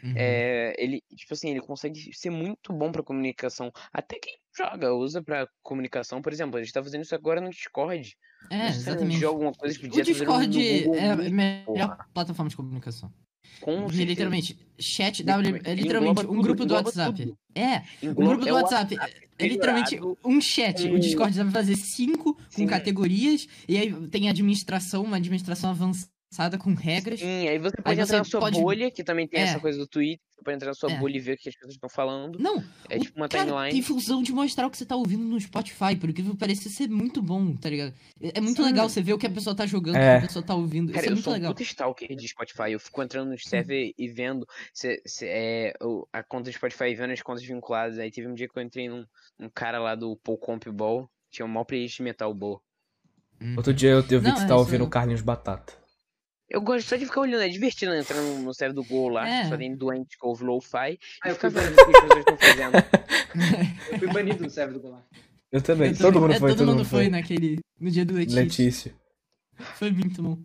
Uhum. 0.01 0.13
é, 0.15 0.73
ele, 0.81 1.03
tipo 1.13 1.33
assim, 1.33 1.49
ele 1.49 1.59
consegue 1.59 1.99
ser 2.15 2.29
muito 2.29 2.71
bom 2.71 2.89
para 2.89 3.03
comunicação. 3.03 3.69
Até 3.91 4.17
quem 4.17 4.37
joga, 4.57 4.93
usa 4.93 5.21
para 5.21 5.45
comunicação, 5.61 6.21
por 6.21 6.31
exemplo, 6.31 6.57
a 6.57 6.63
gente 6.63 6.71
tá 6.71 6.81
fazendo 6.81 7.01
isso 7.01 7.13
agora 7.13 7.41
no 7.41 7.49
Discord. 7.49 8.17
É, 8.49 8.67
exatamente. 8.69 9.17
joga 9.19 9.33
alguma 9.35 9.51
coisa, 9.51 9.77
O 9.77 9.81
podia 9.81 10.05
fazer 10.05 10.25
no 10.25 10.39
Discord 10.49 10.95
é 10.97 11.09
a 11.11 11.15
melhor 11.17 11.65
porra. 11.65 12.07
plataforma 12.13 12.49
de 12.49 12.55
comunicação. 12.55 13.13
Com 13.61 13.87
literalmente, 13.87 14.57
chat 14.79 15.23
W 15.23 15.61
é 15.63 15.75
literalmente 15.75 16.21
um 16.21 16.25
tudo, 16.27 16.41
grupo 16.41 16.65
do 16.65 16.73
engloba 16.73 16.87
WhatsApp. 16.89 17.17
tudo. 17.23 17.37
É, 17.55 17.77
um 18.03 18.09
Engloba- 18.11 18.27
grupo 18.29 18.43
do 18.43 18.49
é 18.49 18.51
o 18.51 18.55
WhatsApp. 18.55 18.97
É 19.39 19.47
literalmente 19.47 19.99
um 20.23 20.39
chat. 20.41 20.85
O 20.87 20.91
com- 20.91 20.99
Discord 20.99 21.35
pra 21.37 21.51
fazer 21.51 21.75
cinco 21.75 22.35
com 22.35 22.41
Sim. 22.49 22.67
categorias. 22.67 23.47
E 23.67 23.77
aí 23.77 23.91
tem 24.09 24.29
administração, 24.29 25.03
uma 25.03 25.17
administração 25.17 25.69
avançada 25.71 26.11
com 26.59 26.73
regras. 26.73 27.19
Sim, 27.19 27.47
aí 27.47 27.57
você 27.59 27.75
Aí 27.77 27.83
pode 27.83 27.95
você 27.97 28.01
entrar 28.03 28.17
na 28.19 28.23
sua 28.23 28.39
pode- 28.39 28.59
bolha, 28.61 28.91
que 28.91 29.03
também 29.03 29.27
tem 29.27 29.39
É. 29.41 29.43
essa 29.43 29.59
coisa 29.59 29.77
do 29.77 29.87
Twitter, 29.87 30.19
você 30.31 30.41
pode 30.43 30.55
entrar 30.55 30.67
na 30.69 30.73
sua 30.73 30.91
É. 30.91 30.97
bolha 30.97 31.15
e 31.17 31.19
ver 31.19 31.33
o 31.33 31.37
que 31.37 31.49
as 31.49 31.55
pessoas 31.55 31.73
estão 31.75 31.89
falando. 31.89 32.39
Não, 32.39 32.63
É 32.89 32.99
tipo 32.99 33.15
uma 33.17 33.27
cara, 33.29 33.45
timeline. 33.45 33.71
tem 33.71 33.81
função 33.81 34.21
de 34.23 34.31
mostrar 34.33 34.67
o 34.67 34.69
que 34.71 34.77
você 34.77 34.85
tá 34.85 34.95
ouvindo 34.95 35.23
no 35.23 35.39
Spotify, 35.39 35.95
porque 35.99 36.23
parece 36.37 36.69
ser 36.69 36.89
muito 36.89 37.21
bom, 37.21 37.55
tá 37.55 37.69
ligado? 37.69 37.93
É 38.21 38.37
é 38.37 38.41
muito 38.41 38.61
Sim. 38.61 38.67
legal 38.69 38.89
você 38.89 39.01
ver 39.01 39.13
o 39.13 39.17
que 39.17 39.27
a 39.27 39.29
pessoa 39.29 39.55
tá 39.55 39.65
jogando, 39.65 39.95
É. 39.95 40.15
o 40.15 40.19
que 40.19 40.25
a 40.25 40.27
pessoa 40.27 40.45
tá 40.45 40.55
ouvindo. 40.55 40.91
Cara, 40.91 40.99
Isso 41.05 41.09
é 41.09 41.11
eu 41.11 41.15
muito 41.15 41.23
sou 41.23 41.33
um 41.33 41.35
legal. 41.35 41.51
puta 41.51 41.63
stalker 41.63 42.15
de 42.15 42.27
Spotify. 42.27 42.71
Eu 42.71 42.79
fico 42.79 43.01
entrando 43.03 43.29
no 43.31 43.39
server 43.39 43.93
e 43.97 44.07
vendo 44.09 44.45
se, 44.73 45.01
se 45.05 45.25
é, 45.27 45.73
a 46.11 46.23
conta 46.23 46.49
do 46.49 46.53
Spotify 46.53 46.85
e 46.85 46.95
vendo 46.95 47.11
as 47.11 47.21
contas 47.21 47.43
vinculadas. 47.43 47.99
Aí 47.99 48.11
teve 48.11 48.27
um 48.27 48.33
dia 48.33 48.47
que 48.47 48.57
eu 48.57 48.63
entrei 48.63 48.89
num, 48.89 49.05
num 49.39 49.49
cara 49.49 49.79
lá 49.79 49.95
do 49.95 50.15
Paul 50.17 50.37
Comp 50.37 50.65
Ball. 50.69 51.09
Tinha 51.31 51.45
um 51.45 51.49
maior 51.49 51.63
playlist 51.63 51.97
de 51.97 52.03
Metal 52.03 52.33
Ball. 52.33 52.61
Hum. 53.41 53.55
Outro 53.57 53.73
dia 53.73 53.89
eu, 53.89 53.97
eu 53.97 54.03
vi 54.03 54.15
Não, 54.15 54.21
que 54.21 54.39
você 54.39 54.45
é, 54.45 54.47
tava 54.47 54.53
isso 54.53 54.53
ouvindo 54.55 54.83
é- 54.83 54.87
o 54.87 54.89
Carlinhos 54.89 55.21
Batata. 55.21 55.73
Eu 56.53 56.61
gosto 56.61 56.87
só 56.87 56.95
de 56.95 57.05
ficar 57.07 57.21
olhando, 57.21 57.41
é 57.41 57.49
divertido 57.49 57.91
né? 57.91 57.99
entrar 58.01 58.21
no, 58.21 58.39
no 58.43 58.53
server 58.53 58.75
do 58.75 58.83
Gol 58.83 59.09
lá, 59.09 59.27
É. 59.27 59.49
só 59.49 59.57
tem 59.57 59.75
doente 59.75 60.15
que 60.17 60.25
ouve 60.25 60.43
lo-fi. 60.43 60.99
Ah, 61.23 61.27
E 61.27 61.31
eu 61.31 61.35
fui 61.35 61.49
vendo 61.49 61.71
o 61.71 61.75
que 61.75 61.81
as 61.81 61.87
pessoas 61.87 62.19
estão 62.19 62.37
fazendo. 62.37 62.73
Eu 63.91 63.99
fui 63.99 64.07
banido 64.13 64.43
do 64.43 64.49
server 64.51 64.73
do 64.75 64.79
Golar. 64.79 65.03
Eu 65.51 65.61
também. 65.63 65.89
Eu 65.91 65.97
todo 65.97 66.21
mundo 66.21 66.33
é, 66.33 66.39
foi, 66.39 66.49
todo 66.51 66.57
todo 66.59 66.67
mundo 66.67 66.77
mundo 66.77 66.87
foi 66.87 67.03
foi. 67.05 67.09
naquele. 67.09 67.59
No 67.79 67.89
dia 67.89 68.05
do 68.05 68.13
Letícia. 68.13 68.41
Letícia. 68.43 68.95
Foi 69.75 69.91
muito 69.91 70.21
bom. 70.21 70.37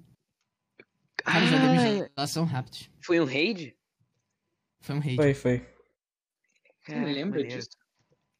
Cara, 1.18 1.44
os 1.44 1.52
Ah, 1.52 1.60
algoritmos 1.70 2.08
lá 2.16 2.26
são 2.26 2.44
rápidos. 2.46 2.90
foi 3.02 3.20
um 3.20 3.24
raid? 3.24 3.76
Foi 4.80 4.94
um 4.96 4.98
hate. 5.00 5.16
Foi, 5.16 5.34
foi. 5.34 5.58
Não 5.58 5.66
Caraca, 6.94 7.06
lembra 7.12 7.40
maneiro. 7.40 7.48
disso? 7.60 7.68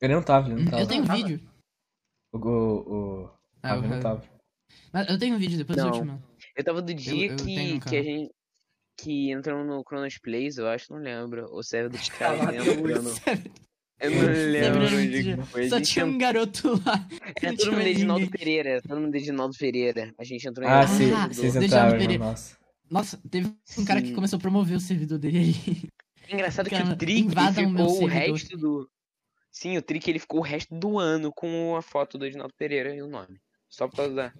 Ele 0.00 0.14
não 0.14 0.22
tava, 0.22 0.48
ele 0.50 0.62
não 0.62 0.70
tava. 0.70 0.82
Eu 0.82 0.86
tenho 0.86 1.06
Tava. 1.06 1.16
vídeo. 1.18 1.50
O, 2.32 2.38
o, 2.38 3.24
o... 3.24 3.30
Ah, 3.62 3.76
não 3.76 3.94
eu- 3.96 4.00
tava. 4.02 4.24
Mas 4.92 5.08
eu 5.10 5.18
tenho 5.18 5.36
um 5.36 5.38
vídeo, 5.38 5.58
depois 5.58 5.78
eu 5.78 5.84
Não. 5.84 5.92
te 5.92 6.02
mando. 6.02 6.27
Eu 6.58 6.64
tava 6.64 6.82
do 6.82 6.92
dia 6.92 7.28
eu 7.30 7.36
que, 7.36 7.44
tenho 7.44 7.76
um 7.76 7.80
que 7.80 7.96
a 7.96 8.02
gente. 8.02 8.30
Que 9.00 9.30
entrou 9.30 9.64
no 9.64 9.80
Chronos 9.84 10.18
Plays, 10.18 10.58
eu 10.58 10.66
acho, 10.66 10.92
não 10.92 10.98
lembro. 11.00 11.46
O 11.54 11.62
server 11.62 11.88
dos 11.88 12.08
caras 12.08 12.40
Caraca, 12.40 12.56
entrando. 12.56 13.10
Eu 14.00 14.10
não 14.10 14.18
lembro 14.20 14.82
era 14.84 14.96
onde 14.96 15.22
muito- 15.24 15.42
que 15.42 15.50
foi. 15.50 15.68
Só 15.68 15.80
tinha 15.80 16.04
um 16.04 16.18
garoto 16.18 16.70
lá. 16.84 17.06
É 17.42 17.46
não 17.46 17.56
todo 17.56 17.64
tinha 17.64 17.72
mundo 17.76 17.86
Edinaldo. 17.86 18.30
Pereira, 18.30 18.82
todo 18.82 19.00
mundo 19.00 19.14
Edinaldo 19.14 19.56
Pereira. 19.56 20.12
A 20.18 20.24
gente 20.24 20.48
entrou 20.48 20.66
em 20.66 20.70
Ah, 20.70 20.86
sim, 20.86 20.94
Ah, 20.94 20.96
servidor. 20.96 21.34
vocês 21.34 21.52
Deixa 21.52 21.58
eu 21.58 21.64
entraram, 21.66 21.98
ver. 21.98 22.10
irmão, 22.10 22.28
nossa. 22.30 22.58
Nossa, 22.90 23.20
teve 23.30 23.54
um 23.78 23.84
cara 23.84 24.02
que 24.02 24.12
começou 24.12 24.36
a 24.36 24.40
promover 24.40 24.76
o 24.76 24.80
servidor 24.80 25.18
dele 25.18 25.38
ali. 25.38 25.88
Engraçado 26.30 26.68
que 26.68 26.76
Cara, 26.76 26.92
o 26.92 26.96
Trick 26.96 27.20
invadam 27.20 27.66
o 27.66 27.70
meu 27.70 27.84
ficou 27.88 27.96
o 28.06 28.08
servidor. 28.10 28.32
resto 28.36 28.56
do. 28.56 28.90
Sim, 29.50 29.76
o 29.78 29.82
Trick 29.82 30.10
ele 30.10 30.18
ficou 30.18 30.40
o 30.40 30.42
resto 30.42 30.74
do 30.74 30.98
ano 30.98 31.32
com 31.32 31.76
a 31.76 31.82
foto 31.82 32.18
do 32.18 32.26
Edinaldo 32.26 32.52
Pereira 32.58 32.94
e 32.94 33.00
o 33.02 33.06
nome. 33.08 33.38
Só 33.68 33.86
por 33.88 33.96
causa 33.96 34.14
da. 34.14 34.32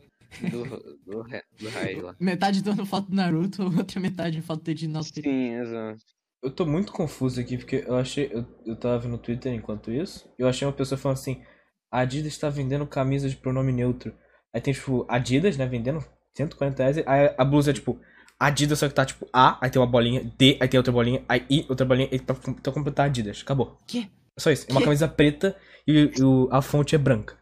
Do, 0.51 0.65
do, 0.65 1.25
do 1.59 2.03
lá. 2.03 2.15
Metade 2.21 2.63
dando 2.63 2.85
foto 2.85 3.09
do 3.11 3.17
Naruto, 3.17 3.63
outra 3.77 3.99
metade 4.01 4.41
foto 4.43 4.63
do 4.63 4.71
Edinaldo 4.71 5.09
Pereira. 5.13 5.37
Sim, 5.39 5.55
exato. 5.55 6.05
Eu 6.43 6.51
tô 6.51 6.65
muito 6.67 6.93
confuso 6.93 7.41
aqui, 7.41 7.57
porque 7.57 7.85
eu 7.87 7.97
achei. 7.97 8.31
Eu, 8.33 8.47
eu 8.65 8.77
tava 8.77 8.99
vendo 9.01 9.13
no 9.13 9.19
Twitter 9.19 9.53
enquanto 9.53 9.91
isso. 9.91 10.29
E 10.39 10.43
eu 10.43 10.49
achei 10.49 10.67
uma 10.67 10.73
pessoa 10.75 10.99
falando 10.99 11.17
assim: 11.19 11.43
a 11.91 12.01
Adidas 12.01 12.39
tá 12.39 12.49
vendendo 12.49 12.87
camisas 12.87 13.31
de 13.33 13.37
pronome 13.37 13.73
neutro. 13.73 14.15
Aí 14.55 14.61
tem, 14.61 14.73
tipo, 14.73 15.05
Adidas, 15.09 15.57
né? 15.57 15.67
Vendendo 15.67 16.05
140 16.37 16.83
reais. 16.83 16.99
Aí 17.07 17.35
a 17.37 17.45
blusa 17.45 17.71
é 17.71 17.75
tipo 17.75 17.99
Adidas, 18.39 18.79
só 18.79 18.89
que 18.89 18.95
tá 18.95 19.05
tipo 19.05 19.29
A, 19.33 19.59
aí 19.65 19.69
tem 19.71 19.81
uma 19.83 19.89
bolinha, 19.89 20.23
D, 20.39 20.57
aí 20.61 20.69
tem 20.69 20.79
outra 20.79 20.93
bolinha, 20.93 21.25
aí 21.29 21.45
I, 21.51 21.67
outra 21.69 21.85
bolinha, 21.85 22.09
e 22.13 22.21
pra, 22.21 22.37
pra 22.37 22.73
completar 22.73 23.07
Adidas. 23.07 23.41
Acabou. 23.43 23.77
Quê? 23.87 24.07
É 24.37 24.41
só 24.41 24.53
isso. 24.53 24.65
É 24.69 24.73
uma 24.73 24.81
camisa 24.83 25.09
preta 25.09 25.57
e, 25.89 26.13
e 26.17 26.23
o- 26.23 26.49
a 26.53 26.63
fonte 26.63 26.95
é 26.95 26.99
branca. 26.99 27.37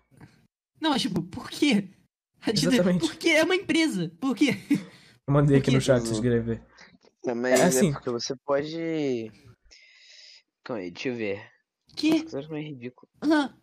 Não, 0.81 0.91
mas 0.91 1.03
tipo, 1.03 1.23
por 1.23 1.51
quê? 1.51 1.91
Exatamente. 2.55 3.07
Porque 3.07 3.29
é 3.31 3.45
uma 3.45 3.55
empresa. 3.55 4.11
Por 4.21 4.35
quê? 4.37 4.57
Eu 4.71 5.35
mandei 5.35 5.57
Por 5.59 5.63
aqui 5.63 5.75
no 5.75 5.81
chat 5.81 6.01
pra 6.01 6.07
vocês 6.07 6.21
querem 6.21 6.41
ver. 6.41 6.63
Não, 7.25 7.35
mas 7.35 7.61
É 7.61 7.63
é, 7.65 7.67
assim. 7.67 7.93
porque 7.93 8.11
você 8.11 8.35
pode. 8.45 9.33
Calma 10.65 10.83
aí, 10.83 10.91
deixa 10.91 11.09
eu 11.09 11.17
ver. 11.17 11.43
Que? 11.97 12.23
Nossa, 12.23 12.43
que 12.43 12.53
meio 12.53 12.69
ridículo. 12.69 13.09
Ah, 13.23 13.55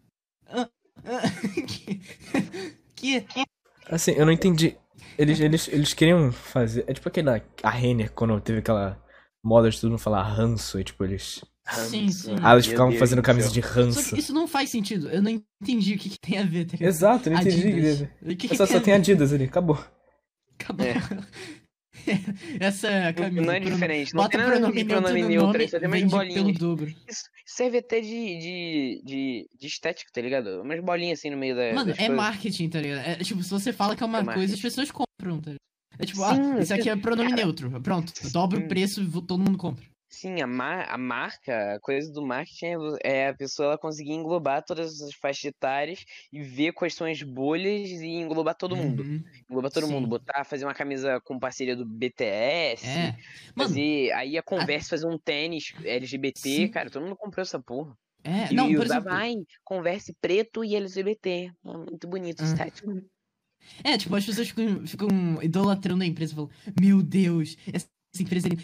ah, 0.48 0.70
ah, 1.06 1.22
que? 2.96 3.22
que? 3.22 3.44
Assim, 3.88 4.12
eu 4.12 4.26
não 4.26 4.34
entendi. 4.34 4.78
Eles, 5.18 5.40
eles, 5.40 5.68
eles 5.68 5.94
queriam 5.94 6.32
fazer. 6.32 6.84
É 6.88 6.94
tipo 6.94 7.08
aquela. 7.08 7.42
A 7.62 7.70
Renner, 7.70 8.12
quando 8.12 8.40
teve 8.42 8.60
aquela 8.60 9.02
moda 9.44 9.70
de 9.70 9.80
todo 9.80 9.92
mundo 9.92 10.00
falar 10.00 10.24
ranço, 10.24 10.80
e 10.80 10.84
tipo, 10.84 11.04
eles. 11.04 11.44
Sim, 11.72 12.10
sim. 12.12 12.36
Ah, 12.42 12.54
eles 12.54 12.66
ficavam 12.66 12.90
Deus 12.90 13.00
fazendo 13.00 13.22
do 13.22 13.24
camisa 13.24 13.50
céu. 13.50 13.54
de 13.54 13.62
Só 13.94 14.02
ranço. 14.02 14.14
que 14.14 14.20
isso 14.20 14.34
não 14.34 14.48
faz 14.48 14.70
sentido. 14.70 15.10
Eu 15.10 15.22
não 15.22 15.32
entendi 15.62 15.94
o 15.96 15.98
que, 15.98 16.10
que 16.10 16.20
tem 16.20 16.38
a 16.40 16.44
ver, 16.44 16.66
tá? 16.66 16.78
Exato, 16.80 17.30
eu 17.30 17.34
não 17.34 17.40
entendi. 17.40 17.68
Adidas. 17.68 18.02
O 18.22 18.36
que, 18.36 18.48
que 18.50 18.56
Só, 18.56 18.66
só 18.66 18.80
tem 18.82 18.94
ver? 18.94 19.00
Adidas 19.00 19.32
ali, 19.34 19.46
acabou. 19.46 19.84
Acabou. 20.60 20.86
É. 20.86 20.94
Essa 22.60 22.88
é 22.90 23.08
a 23.08 23.14
camisa. 23.14 23.46
Não 23.46 23.54
é 23.54 23.60
diferente. 23.60 24.14
Não 24.14 24.24
Bota 24.24 24.38
tem 24.38 24.40
nada 24.46 24.52
pronome 24.58 24.74
de 24.76 24.84
neutro 24.84 25.02
pronome 25.02 25.22
no 25.22 25.28
neutro. 25.30 25.62
Isso 25.64 25.80
tem 25.80 25.88
mais 25.88 26.02
vende 26.04 26.34
pelo 26.34 26.52
bolinhas. 26.52 26.58
dobro. 26.58 26.94
Isso 27.08 27.24
serve 27.46 27.78
até 27.78 28.02
de, 28.02 28.08
de, 28.10 29.02
de, 29.06 29.50
de 29.58 29.68
estética, 29.68 30.10
tá 30.14 30.22
ligado? 30.22 30.62
Umas 30.62 30.80
bolinhas 30.84 31.20
assim 31.20 31.30
no 31.30 31.38
meio 31.38 31.56
da. 31.56 31.74
Mano, 31.74 31.92
é 31.92 31.96
coisas. 31.96 32.16
marketing, 32.16 32.70
tá 32.70 32.82
ligado? 32.82 33.00
É, 33.08 33.16
tipo, 33.18 33.42
se 33.42 33.50
você 33.50 33.72
fala 33.72 33.96
que 33.96 34.04
é 34.04 34.06
uma 34.06 34.20
É 34.20 34.26
coisa, 34.26 34.54
as 34.54 34.60
pessoas 34.62 34.92
compram, 34.92 35.40
tá 35.40 35.52
ligado? 35.52 35.58
É 36.00 36.06
tipo, 36.06 36.20
Sim, 36.20 36.26
ah, 36.58 36.60
isso 36.60 36.74
aqui 36.74 36.90
é 36.90 36.96
pronome 36.96 37.30
cara. 37.30 37.42
neutro. 37.44 37.82
Pronto, 37.82 38.12
dobra 38.32 38.60
o 38.60 38.68
preço 38.68 39.02
e 39.02 39.10
todo 39.10 39.38
mundo 39.38 39.58
compra. 39.58 39.86
Sim, 40.16 40.42
a, 40.42 40.46
mar, 40.48 40.86
a 40.90 40.98
marca, 40.98 41.74
a 41.74 41.80
coisa 41.80 42.12
do 42.14 42.24
marketing 42.24 42.66
é 43.04 43.24
é 43.24 43.28
a 43.30 43.34
pessoa 43.34 43.70
ela 43.70 43.78
conseguir 43.80 44.12
englobar 44.12 44.64
todas 44.64 45.02
as 45.02 45.14
faixas 45.16 45.46
etárias 45.46 46.06
e 46.32 46.40
ver 46.42 46.72
quais 46.74 46.94
são 46.94 47.08
as 47.08 47.24
bolhas 47.24 47.90
e 47.90 48.08
englobar 48.08 48.54
todo 48.56 48.76
mundo. 48.76 49.02
Uhum. 49.02 49.24
Englobar 49.50 49.72
todo 49.72 49.88
Sim. 49.88 49.92
mundo. 49.94 50.08
Botar, 50.08 50.44
fazer 50.46 50.66
uma 50.66 50.74
camisa 50.76 51.20
com 51.26 51.40
parceria 51.40 51.76
do 51.76 51.84
BTS. 51.84 52.86
É. 52.88 53.18
Mano, 53.56 53.70
Fazer, 53.70 54.12
aí 54.12 54.38
a 54.38 54.44
conversa, 54.44 54.90
fazer 54.92 55.08
um 55.08 55.18
tênis 55.18 55.74
LGBT, 55.84 56.40
Sim. 56.40 56.68
cara, 56.68 56.92
todo 56.92 57.04
mundo 57.04 57.16
comprou 57.16 57.42
essa 57.42 57.60
porra. 57.60 57.98
é. 58.24 58.52
E 58.52 58.56
Não, 58.56 58.68
por 58.72 58.86
usava, 58.86 59.10
exemplo. 59.10 59.18
ai, 59.18 59.36
converse 59.64 60.16
preto 60.22 60.64
e 60.64 60.76
LGBT. 60.76 61.52
Muito 61.64 62.08
bonito, 62.08 62.42
Ah. 62.44 62.46
estético. 62.46 63.02
É, 63.84 63.98
tipo, 63.98 64.16
as 64.16 64.26
pessoas 64.26 64.50
ficam, 64.50 64.86
ficam 64.86 65.08
idolatrando 65.42 66.04
a 66.04 66.06
empresa. 66.06 66.36
Falam, 66.36 66.50
meu 66.80 67.02
Deus, 67.02 67.58
essa 67.74 67.88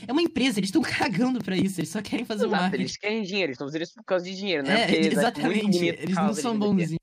É 0.07 0.11
uma 0.11 0.21
empresa, 0.21 0.59
eles 0.59 0.67
estão 0.69 0.81
cagando 0.83 1.39
pra 1.43 1.57
isso. 1.57 1.79
Eles 1.79 1.89
só 1.89 2.01
querem 2.01 2.23
fazer 2.25 2.43
o 2.45 2.47
Exato, 2.49 2.61
marketing. 2.61 2.83
eles 2.83 2.97
querem 2.97 3.23
dinheiro, 3.23 3.47
eles 3.47 3.55
estão 3.55 3.67
fazendo 3.67 3.81
isso 3.81 3.93
por 3.95 4.03
causa 4.03 4.25
de 4.25 4.35
dinheiro, 4.35 4.63
né? 4.63 4.91
É, 4.91 4.99
exatamente. 5.07 5.61
bonito 5.63 5.83
Eles 5.85 6.15
não 6.15 6.33
são 6.33 6.51
LGBT. 6.51 6.57
bonzinhos. 6.59 6.99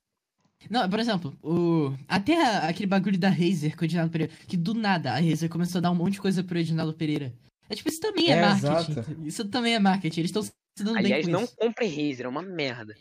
Não, 0.70 0.88
por 0.90 0.98
exemplo, 1.00 1.36
o... 1.42 1.92
até 2.08 2.40
a- 2.40 2.68
aquele 2.68 2.86
bagulho 2.88 3.18
da 3.18 3.28
Razer 3.28 3.76
com 3.76 3.82
o 3.82 3.84
Edinaldo 3.84 4.10
Pereira, 4.10 4.32
que 4.48 4.56
do 4.56 4.74
nada 4.74 5.12
a 5.12 5.20
Razer 5.20 5.48
começou 5.48 5.78
a 5.78 5.82
dar 5.82 5.90
um 5.90 5.94
monte 5.94 6.14
de 6.14 6.20
coisa 6.20 6.42
pro 6.44 6.58
Edinaldo 6.58 6.92
Pereira. 6.94 7.32
É 7.68 7.74
tipo, 7.74 7.88
isso 7.88 8.00
também 8.00 8.28
é, 8.30 8.32
É, 8.32 8.40
marketing. 8.40 8.92
exato. 8.92 9.16
Isso 9.24 9.44
também 9.46 9.74
é 9.74 9.78
marketing. 9.80 10.20
Eles 10.20 10.28
estão 10.30 10.42
se 10.42 10.52
dando 10.78 10.98
Aliás, 10.98 11.24
bem 11.24 11.34
com 11.34 11.40
não 11.40 11.44
isso. 11.44 11.56
compre 11.56 11.86
Razer, 11.88 12.26
é 12.26 12.28
uma 12.28 12.42
merda. 12.42 12.94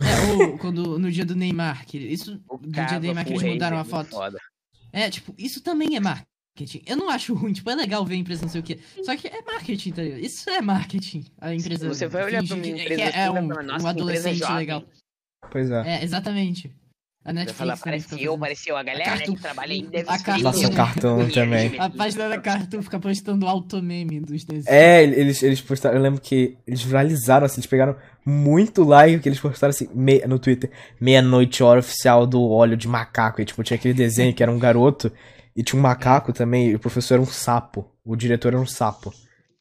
É, 0.00 0.32
ou 0.44 0.58
quando 0.58 0.98
no 0.98 1.10
dia 1.12 1.24
do 1.24 1.34
Neymar, 1.36 1.86
que 1.86 1.96
isso 1.98 2.40
O 2.48 2.56
do 2.56 2.70
dia 2.70 2.86
do 2.86 3.00
Neymar 3.00 3.24
que 3.24 3.32
eles 3.32 3.42
mudaram 3.42 3.76
a 3.78 3.82
Razer 3.82 3.98
é 4.00 4.04
foto. 4.04 4.38
É, 4.92 5.10
tipo, 5.10 5.34
isso 5.38 5.60
também 5.60 5.96
é 5.96 6.00
marketing. 6.00 6.26
Marketing. 6.54 6.82
Eu 6.86 6.96
não 6.96 7.08
acho 7.10 7.34
ruim, 7.34 7.52
tipo, 7.52 7.70
é 7.70 7.74
legal 7.74 8.04
ver 8.04 8.14
a 8.14 8.18
empresa 8.18 8.42
não 8.42 8.48
sei 8.48 8.60
o 8.60 8.64
quê. 8.64 8.78
Só 9.04 9.16
que 9.16 9.28
é 9.28 9.40
marketing, 9.42 9.92
tá 9.92 10.02
ligado? 10.02 10.20
Isso 10.20 10.48
é 10.50 10.60
marketing. 10.60 11.24
A 11.40 11.54
empresa. 11.54 11.88
Você 11.88 12.06
vai 12.06 12.24
olhar 12.24 12.44
pra 12.44 12.54
uma 12.54 12.62
que- 12.62 12.70
empresa 12.70 12.94
que 12.94 13.02
assim, 13.02 13.18
é 13.18 13.30
vai 13.30 13.42
um, 13.42 13.48
falar, 13.48 13.62
"Nossa, 13.62 13.88
um 13.90 13.94
que 13.94 14.00
empresa 14.00 14.28
adolescente 14.28 14.38
jovem." 14.38 14.56
legal. 14.56 14.84
Pois 15.50 15.70
é. 15.70 15.82
É, 15.98 16.04
exatamente. 16.04 16.70
A 17.24 17.32
Netflix. 17.32 17.56
falar, 17.58 17.74
apareceu, 17.74 18.08
fazendo- 18.18 18.34
apareceu. 18.34 18.76
A 18.76 18.82
galera 18.82 19.04
Cartoon- 19.04 19.34
que 19.36 19.40
trabalha 19.42 19.72
aí 19.72 19.82
deve 19.86 20.10
a 20.10 20.18
ser 20.18 20.24
Cartoon- 20.24 20.42
Nossa, 20.42 20.58
o 20.58 20.62
feliz. 20.62 20.76
cartão 20.76 21.28
também. 21.30 21.78
A 21.78 21.88
página 21.88 22.28
da 22.28 22.38
Cartoon 22.40 22.82
fica 22.82 22.98
postando 22.98 23.46
automeme 23.46 24.18
dos 24.20 24.44
desenhos. 24.44 24.66
É, 24.66 25.04
eles, 25.04 25.40
eles 25.40 25.60
postaram. 25.60 25.96
Eu 25.96 26.02
lembro 26.02 26.20
que 26.20 26.56
eles 26.66 26.82
viralizaram, 26.82 27.46
assim, 27.46 27.60
eles 27.60 27.66
pegaram 27.66 27.96
muito 28.26 28.82
like 28.82 29.20
que 29.20 29.28
eles 29.28 29.38
postaram 29.38 29.70
assim, 29.70 29.88
no 30.26 30.38
Twitter. 30.40 30.68
Meia-noite, 31.00 31.62
hora 31.62 31.78
oficial 31.78 32.26
do 32.26 32.42
óleo 32.42 32.76
de 32.76 32.88
macaco. 32.88 33.40
E 33.40 33.44
tipo, 33.44 33.62
tinha 33.62 33.76
aquele 33.76 33.94
desenho 33.94 34.34
que 34.34 34.42
era 34.42 34.50
um 34.50 34.58
garoto 34.58 35.12
e 35.56 35.62
tinha 35.62 35.78
um 35.78 35.82
macaco 35.82 36.32
também. 36.32 36.70
E 36.70 36.74
o 36.74 36.78
professor 36.78 37.14
era 37.14 37.22
um 37.22 37.26
sapo. 37.26 37.90
O 38.04 38.16
diretor 38.16 38.48
era 38.48 38.60
um 38.60 38.66
sapo. 38.66 39.12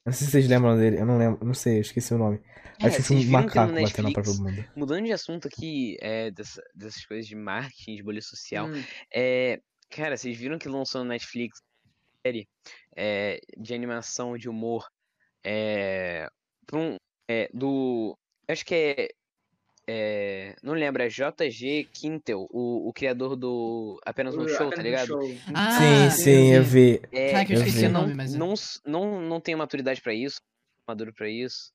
Não 0.06 0.12
sei 0.14 0.26
se 0.26 0.32
vocês 0.32 0.48
lembram 0.48 0.76
dele, 0.78 0.98
eu 1.00 1.06
não 1.06 1.18
lembro, 1.18 1.46
não 1.46 1.54
sei, 1.54 1.78
eu 1.78 1.82
esqueci 1.82 2.14
o 2.14 2.18
nome. 2.18 2.42
É, 2.82 2.88
Acho 2.88 2.98
que 2.98 3.04
tinha 3.04 3.20
um 3.20 3.32
macaco 3.32 3.56
batendo 3.56 3.74
na 3.76 3.82
Netflix- 3.82 4.14
própria 4.14 4.34
bunda. 4.34 4.72
Mudando 4.76 5.06
de 5.06 5.12
assunto 5.14 5.48
aqui, 5.48 5.96
é, 6.02 6.32
dessa- 6.32 6.64
dessas 6.74 7.06
coisas 7.06 7.28
de 7.28 7.36
marketing, 7.36 7.98
de 7.98 8.04
bolha 8.04 8.22
social. 8.22 8.66
Hum, 8.68 8.84
É, 9.14 9.60
cara, 9.92 10.18
vocês 10.18 10.36
viram 10.36 10.58
que 10.58 10.68
lançou 10.68 11.04
no 11.04 11.10
Netflix 11.10 11.60
uma 11.60 12.20
série 12.26 12.48
é, 12.98 13.40
de 13.58 13.74
animação 13.76 14.36
de 14.38 14.50
humor 14.50 14.88
é, 15.44 16.28
um, 16.74 16.96
é, 17.30 17.50
do. 17.54 18.18
Acho 18.48 18.66
que 18.66 18.74
é, 18.76 19.10
é, 19.94 20.56
Não 20.64 20.74
lembro, 20.74 21.02
é 21.04 21.08
JG 21.10 21.90
Quintel, 21.94 22.48
o, 22.50 22.88
o 22.90 22.94
criador 22.94 23.36
do 23.36 24.00
Apenas 24.06 24.36
um 24.36 24.42
o- 24.44 24.48
Show, 24.48 24.68
apenas 24.68 24.76
tá 24.76 24.82
um 24.82 24.84
ligado? 24.84 25.08
show. 25.08 25.38
Ah, 25.54 26.10
sim, 26.10 26.24
sim, 26.24 26.54
eu 26.54 26.64
vi. 26.64 27.02
É, 27.12 27.32
Caraca, 27.32 27.54
eu 27.54 27.58
esqueci 27.58 27.86
o 27.86 27.90
não, 27.90 28.02
nome, 28.02 28.14
mas 28.14 28.34
é. 28.34 28.38
não, 28.38 28.54
não, 28.86 29.22
não 29.22 29.42
tenho 29.42 29.58
maturidade 29.58 30.02
pra 30.02 30.14
isso, 30.14 30.38
maduro 30.88 31.14
pra 31.14 31.30
isso. 31.30 31.72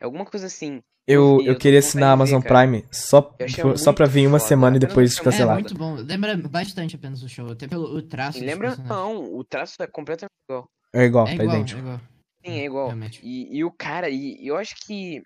É 0.00 0.04
alguma 0.04 0.24
coisa 0.24 0.46
assim. 0.46 0.80
Eu, 1.06 1.40
eu 1.44 1.56
queria 1.58 1.80
assinar 1.80 2.10
a 2.10 2.12
Amazon 2.12 2.40
cara. 2.40 2.60
Prime 2.68 2.86
só, 2.92 3.34
só 3.76 3.92
pra 3.92 4.06
vir 4.06 4.26
uma 4.28 4.38
foda, 4.38 4.48
semana 4.48 4.76
e 4.76 4.78
depois 4.80 5.12
show 5.12 5.22
É 5.22 5.24
cancelar. 5.24 5.54
muito 5.54 5.74
bom. 5.74 5.94
Lembra 5.94 6.36
bastante 6.36 6.94
apenas 6.94 7.22
o 7.22 7.28
show. 7.28 7.50
Até 7.50 7.66
pelo 7.66 7.96
o 7.96 8.00
traço. 8.02 8.38
E 8.38 8.42
lembra? 8.46 8.76
Não, 8.76 9.34
o 9.34 9.42
traço 9.42 9.82
é 9.82 9.86
completamente 9.88 10.30
igual. 10.48 10.68
É 10.94 11.04
igual, 11.04 11.26
É 11.26 11.36
tá 11.36 11.42
igual, 11.42 11.50
é 11.50 11.58
idêntico. 11.58 11.80
igual. 11.80 12.00
Sim, 12.44 12.52
é 12.60 12.64
igual. 12.64 12.92
E, 13.22 13.58
e 13.58 13.64
o 13.64 13.72
cara, 13.72 14.08
e 14.08 14.46
eu 14.46 14.56
acho 14.56 14.74
que 14.86 15.20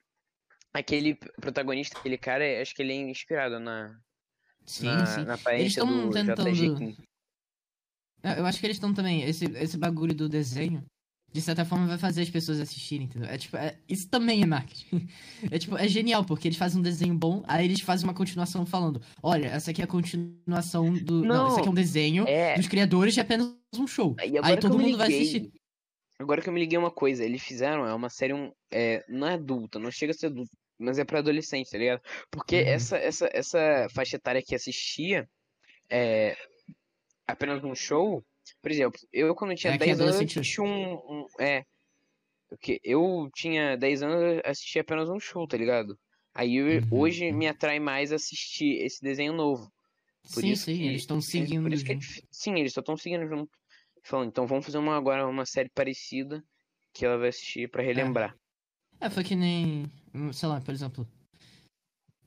aquele 0.75 1.15
protagonista, 1.41 1.99
aquele 1.99 2.19
cara, 2.19 2.45
é- 2.45 2.61
acho 2.61 2.75
que 2.75 2.83
ele 2.83 2.93
é 2.93 2.97
inspirado 3.11 3.59
na, 3.61 3.97
Sim, 4.67 4.87
na, 4.87 5.07
sim. 5.07 5.25
na 5.25 5.35
aparência 5.35 5.83
tão 5.85 6.09
do 6.09 6.13
tentando- 6.13 6.51
JG 6.53 6.97
Eu 8.37 8.47
acho 8.47 8.59
que 8.59 8.67
eles 8.67 8.77
estão 8.77 8.93
também. 8.93 9.23
Esse, 9.23 9.45
esse 9.45 9.77
bagulho 9.77 10.15
do 10.15 10.29
desenho, 10.29 10.83
de 11.31 11.41
certa 11.43 11.65
forma, 11.65 11.87
vai 11.87 11.99
fazer 11.99 12.23
as 12.23 12.31
pessoas 12.31 12.59
assistirem, 12.59 13.07
entendeu? 13.07 13.29
É 13.29 13.37
tipo, 13.37 13.57
é- 13.57 13.79
isso 13.89 14.09
também 14.09 14.43
é 14.43 14.47
marketing. 14.47 14.87
É 15.55 15.59
tipo, 15.59 15.77
é 15.77 15.87
genial, 15.87 16.25
porque 16.25 16.49
eles 16.49 16.57
fazem 16.59 16.79
um 16.81 16.83
desenho 16.83 17.15
bom, 17.15 17.43
aí 17.47 17.67
eles 17.67 17.81
fazem 17.81 18.09
uma 18.09 18.15
continuação 18.15 18.65
falando: 18.65 19.03
olha, 19.23 19.49
essa 19.49 19.71
aqui 19.71 19.83
é 19.83 19.85
a 19.85 19.89
continuação 19.89 20.93
do. 20.95 21.21
Não, 21.23 21.37
Não, 21.37 21.49
esse 21.49 21.59
aqui 21.61 21.69
é 21.69 21.71
um 21.71 21.75
desenho 21.75 22.25
É, 22.27 22.57
dos 22.57 22.67
criadores 22.67 23.13
de 23.15 23.21
apenas 23.21 23.55
um 23.77 23.87
show. 23.87 24.17
Aí 24.43 24.57
todo 24.59 24.79
mundo 24.79 24.97
vai 24.97 25.09
liguei, 25.09 25.21
assistir. 25.23 25.53
Agora 26.19 26.41
que 26.41 26.49
eu 26.49 26.53
me 26.53 26.61
liguei 26.61 26.79
uma 26.79 26.93
coisa, 26.93 27.25
eles 27.25 27.43
fizeram, 27.43 27.85
é 27.85 27.93
uma 27.93 28.09
série, 28.09 28.33
um, 28.33 28.51
é, 28.73 29.05
não 29.09 29.27
é 29.27 29.35
adulta, 29.35 29.79
não 29.81 29.91
chega 29.91 30.13
a 30.13 30.15
ser 30.15 30.27
adulta, 30.27 30.57
mas 30.79 30.99
é 30.99 31.05
pra 31.05 31.19
adolescente, 31.21 31.71
tá 31.71 31.79
ligado? 31.79 32.01
Porque 32.31 32.57
Uhum. 32.57 32.69
essa, 32.69 32.97
essa, 32.97 33.29
essa 33.33 33.87
faixa 33.95 34.17
etária 34.17 34.43
que 34.43 34.55
assistia 34.55 35.29
é, 35.91 36.37
apenas 37.27 37.63
um 37.65 37.75
show, 37.75 38.25
por 38.63 38.71
exemplo, 38.71 38.99
eu 39.13 39.35
quando 39.35 39.55
tinha 39.55 39.75
É 39.75 39.79
que 39.79 39.85
é 39.85 39.87
10 39.87 40.01
anos 40.01 40.15
eu 40.21 40.27
assisti 40.27 40.61
um, 40.61 40.95
um- 40.95 41.27
é, 41.41 41.65
porque 42.49 42.81
eu 42.85 43.29
tinha 43.35 43.77
10 43.77 44.03
anos 44.03 44.21
eu 44.45 44.51
assisti 44.51 44.79
apenas 44.79 45.09
um 45.09 45.19
show, 45.19 45.47
tá 45.47 45.57
ligado? 45.57 45.99
Aí 46.35 46.57
eu- 46.57 46.83
Uhum. 46.83 46.89
hoje 46.91 47.31
me 47.33 47.47
atrai 47.47 47.79
mais 47.79 48.13
assistir 48.13 48.85
esse 48.85 49.01
desenho 49.01 49.33
novo. 49.33 49.73
Por 50.33 50.41
sim, 50.41 50.55
sim, 50.57 50.77
que- 50.77 50.83
eles 50.87 51.03
estão 51.03 51.19
é, 51.19 51.21
seguindo. 51.21 51.69
é 51.75 51.99
sim, 52.31 52.59
eles 52.59 52.73
só 52.73 52.81
estão 52.81 52.97
seguindo 52.97 53.27
junto. 53.29 53.51
Falando, 54.03 54.29
então 54.29 54.47
vamos 54.47 54.67
fazer 54.67 54.79
uma, 54.79 54.97
agora 54.97 55.27
uma 55.27 55.47
série 55.47 55.71
parecida 55.71 56.45
que 56.93 57.07
ela 57.07 57.17
vai 57.19 57.29
assistir 57.29 57.71
pra 57.71 57.83
relembrar. 57.83 58.37
É, 59.01 59.09
foi 59.09 59.25
que 59.25 59.35
nem. 59.35 59.91
Hum, 60.15 60.33
Sei 60.33 60.49
lá, 60.49 60.61
por 60.61 60.73
exemplo. 60.73 61.07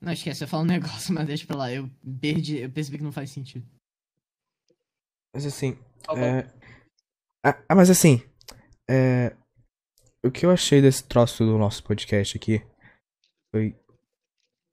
Não, 0.00 0.12
esquece, 0.12 0.44
eu 0.44 0.48
falo 0.48 0.62
um 0.62 0.66
negócio, 0.78 1.12
mas 1.14 1.26
deixa 1.26 1.46
pra 1.46 1.56
lá. 1.56 1.72
Eu 1.72 1.90
perdi, 2.20 2.58
eu 2.58 2.70
percebi 2.70 2.98
que 2.98 3.04
não 3.04 3.12
faz 3.12 3.30
sentido. 3.30 3.66
Mas 5.34 5.44
assim, 5.46 5.76
Tá 6.02 6.12
é... 6.18 6.46
Ah, 7.44 7.62
ah, 7.68 7.74
mas 7.74 7.90
assim, 7.90 8.22
é... 8.88 9.34
o 10.24 10.30
que 10.30 10.44
eu 10.46 10.50
achei 10.50 10.80
desse 10.80 11.04
troço 11.04 11.44
do 11.44 11.58
nosso 11.58 11.82
podcast 11.84 12.36
aqui 12.36 12.62
foi 13.52 13.76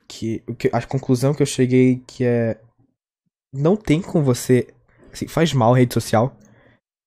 que, 0.08 0.44
o 0.48 0.56
que 0.56 0.70
a 0.74 0.86
conclusão 0.86 1.34
que 1.34 1.42
eu 1.42 1.46
cheguei 1.48 2.00
que 2.08 2.24
é 2.24 2.62
não 3.54 3.76
tem 3.78 4.02
como 4.02 4.24
você, 4.24 4.74
assim, 5.12 5.28
faz 5.28 5.54
mal 5.54 5.74
a 5.74 5.78
rede 5.78 5.94
social, 5.94 6.38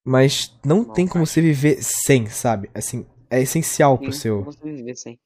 mas 0.06 0.56
não 0.64 0.84
Mal 0.86 0.94
tem 0.94 1.06
como 1.06 1.26
faz. 1.26 1.30
você 1.30 1.42
viver 1.42 1.82
sem, 1.82 2.26
sabe? 2.28 2.70
Assim, 2.74 3.06
é 3.30 3.40
essencial 3.42 3.98
pro 3.98 4.12
Sim, 4.12 4.18
seu, 4.20 4.38
como 4.38 4.52
você 4.52 4.72
viver 4.72 4.96
sem. 4.96 5.18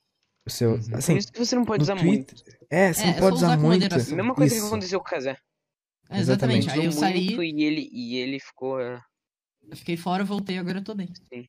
Pro 0.45 0.53
seu, 0.55 0.73
Uhum. 0.73 0.79
assim, 0.95 1.13
Por 1.15 1.19
isso 1.19 1.33
que 1.33 1.39
você 1.39 1.55
não 1.55 1.65
pode 1.65 1.83
usar 1.83 1.95
Twitter, 1.97 2.09
muito. 2.35 2.35
é, 2.71 2.93
você 2.93 3.03
É, 3.03 3.07
não 3.07 3.13
é 3.15 3.19
pode 3.19 3.31
só 3.31 3.35
usar 3.37 3.47
usar 3.47 3.57
com 3.57 3.63
muito. 3.63 3.83
moderação. 3.83 4.13
A 4.13 4.17
mesma 4.17 4.35
coisa 4.35 4.51
que 4.55 4.59
Isso. 4.59 4.67
aconteceu 4.67 5.01
com 5.01 5.07
o 5.07 5.11
Kazé. 5.11 5.37
É, 6.11 6.19
exatamente. 6.19 6.67
Exatamente. 6.67 6.71
Aí 6.71 6.85
eu 6.87 6.93
saí, 6.93 7.29
e 7.51 7.63
ele, 7.65 7.89
e 7.93 8.17
ele 8.17 8.39
ficou. 8.41 8.81
é, 8.81 9.01
eu 9.71 9.77
fiquei 9.77 9.97
fora, 9.97 10.25
voltei, 10.25 10.59
agora 10.59 10.79
eu 10.79 10.85
tô 10.85 10.95
bem. 10.95 11.09
Sim. 11.33 11.47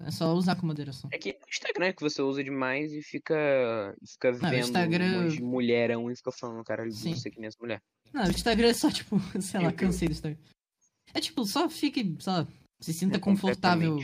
É 0.00 0.10
só 0.10 0.32
usar 0.32 0.56
com 0.56 0.66
moderação. 0.66 1.08
É 1.12 1.18
que 1.18 1.30
o 1.30 1.48
Instagram 1.50 1.86
é 1.86 1.92
que 1.92 2.00
você 2.02 2.22
usa 2.22 2.42
demais 2.42 2.92
e 2.92 3.02
fica. 3.02 3.94
Fica 4.10 4.30
o 4.30 4.34
vendo 4.34 4.56
Instagram- 4.56 5.20
umas 5.20 5.38
mulherão 5.38 6.10
e 6.10 6.16
fica 6.16 6.32
falando, 6.32 6.64
cara, 6.64 6.88
que 6.88 7.04
nem 7.38 7.46
essa 7.46 7.58
mulher. 7.60 7.80
Não, 8.12 8.24
o 8.24 8.30
Instagram 8.30 8.68
é 8.68 8.74
só, 8.74 8.90
tipo, 8.90 9.16
sei 9.40 9.60
lá, 9.60 9.66
Eu- 9.68 9.74
cansei 9.74 10.08
do 10.08 10.12
Instagram. 10.12 10.38
É 11.14 11.20
tipo, 11.20 11.44
só 11.44 11.68
fique, 11.68 12.16
sei 12.20 12.32
lá, 12.32 12.48
se 12.80 12.92
sinta 12.94 13.16
É, 13.18 13.20
confortável. 13.20 13.98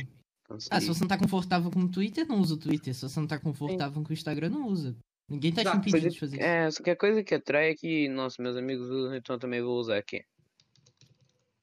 Ah, 0.70 0.80
se 0.80 0.86
você 0.88 1.00
não 1.00 1.08
tá 1.08 1.18
confortável 1.18 1.70
com 1.70 1.80
o 1.80 1.90
Twitter, 1.90 2.26
não 2.26 2.40
usa 2.40 2.54
o 2.54 2.58
Twitter. 2.58 2.94
Se 2.94 3.02
você 3.08 3.20
não 3.20 3.26
tá 3.26 3.38
confortável 3.38 4.02
com 4.02 4.08
o 4.08 4.12
Instagram, 4.12 4.48
não 4.50 4.66
usa. 4.66 4.96
Ninguém 5.28 5.52
tá 5.52 5.60
te 5.62 5.68
Exato, 5.68 5.88
impedindo 5.88 6.12
de 6.12 6.20
fazer 6.20 6.36
isso. 6.36 6.44
É, 6.44 6.70
só 6.70 6.82
que 6.82 6.90
a 6.90 6.96
coisa 6.96 7.22
que 7.22 7.34
atrai 7.34 7.70
é 7.70 7.74
que, 7.74 8.08
nossa, 8.08 8.42
meus 8.42 8.56
amigos 8.56 8.88
usam, 8.88 9.14
então 9.14 9.36
eu 9.36 9.40
também 9.40 9.60
vou 9.60 9.78
usar 9.78 9.98
aqui. 9.98 10.24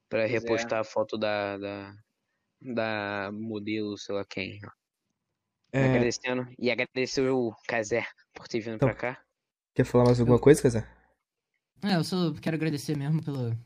Pra 0.08 0.20
Pois 0.20 0.30
é. 0.32 0.34
repostar 0.34 0.80
a 0.82 0.84
foto 0.84 1.18
da, 1.18 1.58
da, 1.58 1.96
da 2.62 3.32
modelo, 3.34 3.98
sei 3.98 4.14
lá 4.14 4.24
quem. 4.24 4.60
É, 5.74 5.84
Agradecendo. 5.86 6.48
E 6.60 6.70
agradecer 6.70 7.28
o 7.30 7.52
Kazé 7.68 8.06
por 8.34 8.48
ter 8.48 8.60
vindo 8.60 8.76
Então. 8.76 8.88
pra 8.90 8.96
cá. 8.96 9.22
quer 9.74 9.84
falar 9.84 10.06
mais 10.06 10.20
alguma 10.20 10.40
coisa, 10.40 10.62
Kazé? 10.62 10.88
É, 11.84 11.96
eu 11.96 12.04
só 12.04 12.32
quero 12.36 12.56
agradecer 12.56 12.96
mesmo 12.96 13.24
pela 13.24 13.58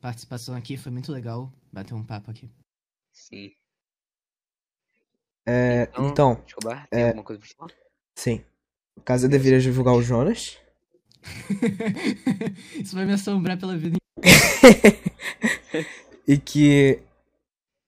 participação 0.00 0.54
aqui, 0.56 0.76
foi 0.76 0.90
muito 0.92 1.10
legal 1.12 1.50
bater 1.72 1.94
um 1.94 2.04
papo 2.04 2.30
aqui. 2.30 2.50
Sim. 3.12 3.52
É, 5.46 5.88
então, 5.98 6.42
Escobar, 6.46 6.86
tem 6.88 7.00
é- 7.02 7.06
alguma 7.08 7.24
coisa 7.24 7.40
pra 7.40 7.48
falar? 7.56 7.72
sim. 8.16 8.44
O 8.96 9.00
Kazé 9.00 9.26
deveria 9.28 9.60
divulgar 9.60 9.94
o 9.94 10.02
Jonas. 10.02 10.56
Isso 12.80 12.94
vai 12.94 13.04
me 13.04 13.12
assombrar 13.12 13.58
pela 13.58 13.76
vida 13.76 13.96
e 16.28 16.38
que 16.38 17.00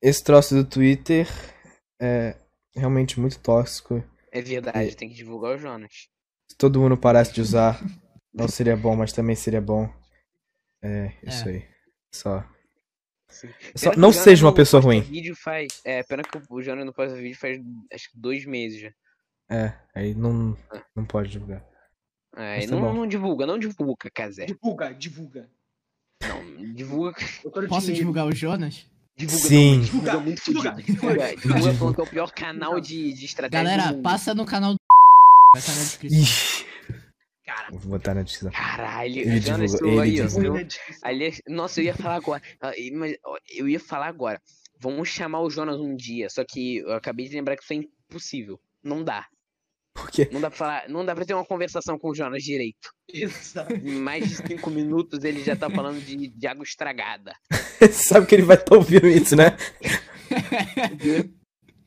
esse 0.02 0.22
troço 0.24 0.54
do 0.54 0.64
Twitter 0.64 1.28
é 2.00 2.34
realmente 2.74 3.20
muito 3.20 3.38
tóxico. 3.38 4.02
É 4.32 4.42
verdade, 4.42 4.96
tem 4.96 5.08
que 5.08 5.14
divulgar 5.14 5.54
o 5.54 5.58
Jonas. 5.58 6.08
Se 6.50 6.56
todo 6.58 6.80
mundo 6.80 6.96
parasse 6.96 7.32
de 7.32 7.40
usar, 7.40 7.80
não 8.34 8.48
seria 8.48 8.76
bom, 8.76 8.96
mas 8.96 9.12
também 9.12 9.36
seria 9.36 9.60
bom. 9.60 9.88
É, 10.82 11.12
isso 11.22 11.48
É. 11.48 11.52
aí. 11.52 11.64
Só. 12.12 12.44
Só 13.74 13.92
não 13.96 14.12
seja 14.12 14.46
uma 14.46 14.52
pessoa 14.54 14.82
ruim. 14.82 15.00
Vídeo 15.00 15.34
faz, 15.36 15.68
é, 15.84 16.02
pena 16.02 16.22
que 16.22 16.38
o 16.48 16.62
Jonas 16.62 16.84
não 16.86 16.92
posta 16.92 17.16
vídeo 17.16 17.36
faz 17.38 17.60
acho 17.92 18.10
que 18.12 18.18
dois 18.18 18.44
meses 18.46 18.80
já. 18.80 18.90
É, 19.50 19.72
aí 19.94 20.14
não, 20.14 20.56
não 20.94 21.04
pode 21.04 21.30
divulgar. 21.30 21.64
É, 22.36 22.60
tá 22.66 22.72
não, 22.72 22.80
bom. 22.80 22.92
não 22.92 23.06
divulga, 23.06 23.46
não 23.46 23.58
divulga, 23.58 24.10
Kazé. 24.12 24.46
Divulga, 24.46 24.92
divulga. 24.94 25.48
Não, 26.22 26.74
divulga. 26.74 27.14
Posso 27.68 27.86
time- 27.86 27.98
divulgar 27.98 28.26
o 28.26 28.34
Jonas? 28.34 28.86
Divulga, 29.16 29.48
Sim. 29.48 29.76
não, 29.76 29.82
divulga 29.84 30.20
muito 30.20 30.42
Divulga, 30.44 30.70
fudido. 30.74 30.92
Divulga, 30.92 31.14
divulga. 31.28 31.36
divulga 31.54 31.74
falando 31.74 31.94
que 31.94 32.00
é 32.00 32.04
o 32.04 32.06
pior 32.10 32.32
canal 32.32 32.80
de, 32.80 33.12
de 33.14 33.24
estratégia 33.24 33.64
do 33.64 33.70
Galera, 33.70 33.92
mundo. 33.94 34.02
passa 34.02 34.34
no 34.34 34.44
canal 34.44 34.74
do 34.74 34.78
vai 35.54 35.60
estar 35.60 35.72
na 35.74 35.80
descrição. 35.80 36.20
Ixi. 36.20 36.55
Vou 37.70 37.80
botar 37.80 38.14
na 38.14 38.22
descrição. 38.22 38.50
Caralho, 38.52 39.18
Ele 39.18 39.68
seu 39.68 39.88
ele 39.88 41.24
aí, 41.24 41.32
nossa, 41.48 41.80
eu 41.80 41.84
ia 41.84 41.94
falar 41.94 42.16
agora. 42.16 42.42
ah, 42.60 42.72
Mas, 42.94 43.16
eu 43.54 43.68
ia 43.68 43.80
falar 43.80 44.06
agora. 44.06 44.40
Vamos 44.78 45.08
chamar 45.08 45.40
o 45.40 45.50
Jonas 45.50 45.80
um 45.80 45.96
dia. 45.96 46.28
Só 46.30 46.44
que 46.44 46.78
eu 46.78 46.92
acabei 46.94 47.28
de 47.28 47.34
lembrar 47.34 47.56
que 47.56 47.62
isso 47.64 47.72
é 47.72 47.76
impossível. 47.76 48.60
Não 48.82 49.02
dá. 49.02 49.26
Por 49.94 50.10
quê? 50.10 50.28
Não 50.30 50.40
dá 50.40 50.50
pra 50.50 50.58
falar. 50.58 50.88
Não 50.88 51.04
dá 51.04 51.14
pra 51.14 51.24
ter 51.24 51.32
uma 51.34 51.44
conversação 51.44 51.98
com 51.98 52.10
o 52.10 52.14
Jonas 52.14 52.42
direito. 52.42 52.90
Exato. 53.12 53.72
Em 53.72 53.94
mais 53.98 54.28
de 54.28 54.36
cinco 54.36 54.70
minutos 54.70 55.24
ele 55.24 55.42
já 55.42 55.56
tá 55.56 55.70
falando 55.70 56.00
de, 56.04 56.28
de 56.28 56.46
água 56.46 56.62
estragada. 56.64 57.32
Você 57.78 57.88
sabe 58.04 58.26
que 58.26 58.34
ele 58.34 58.42
vai 58.42 58.56
estar 58.56 58.76
ouvindo 58.76 59.06
isso, 59.06 59.34
né? 59.34 59.56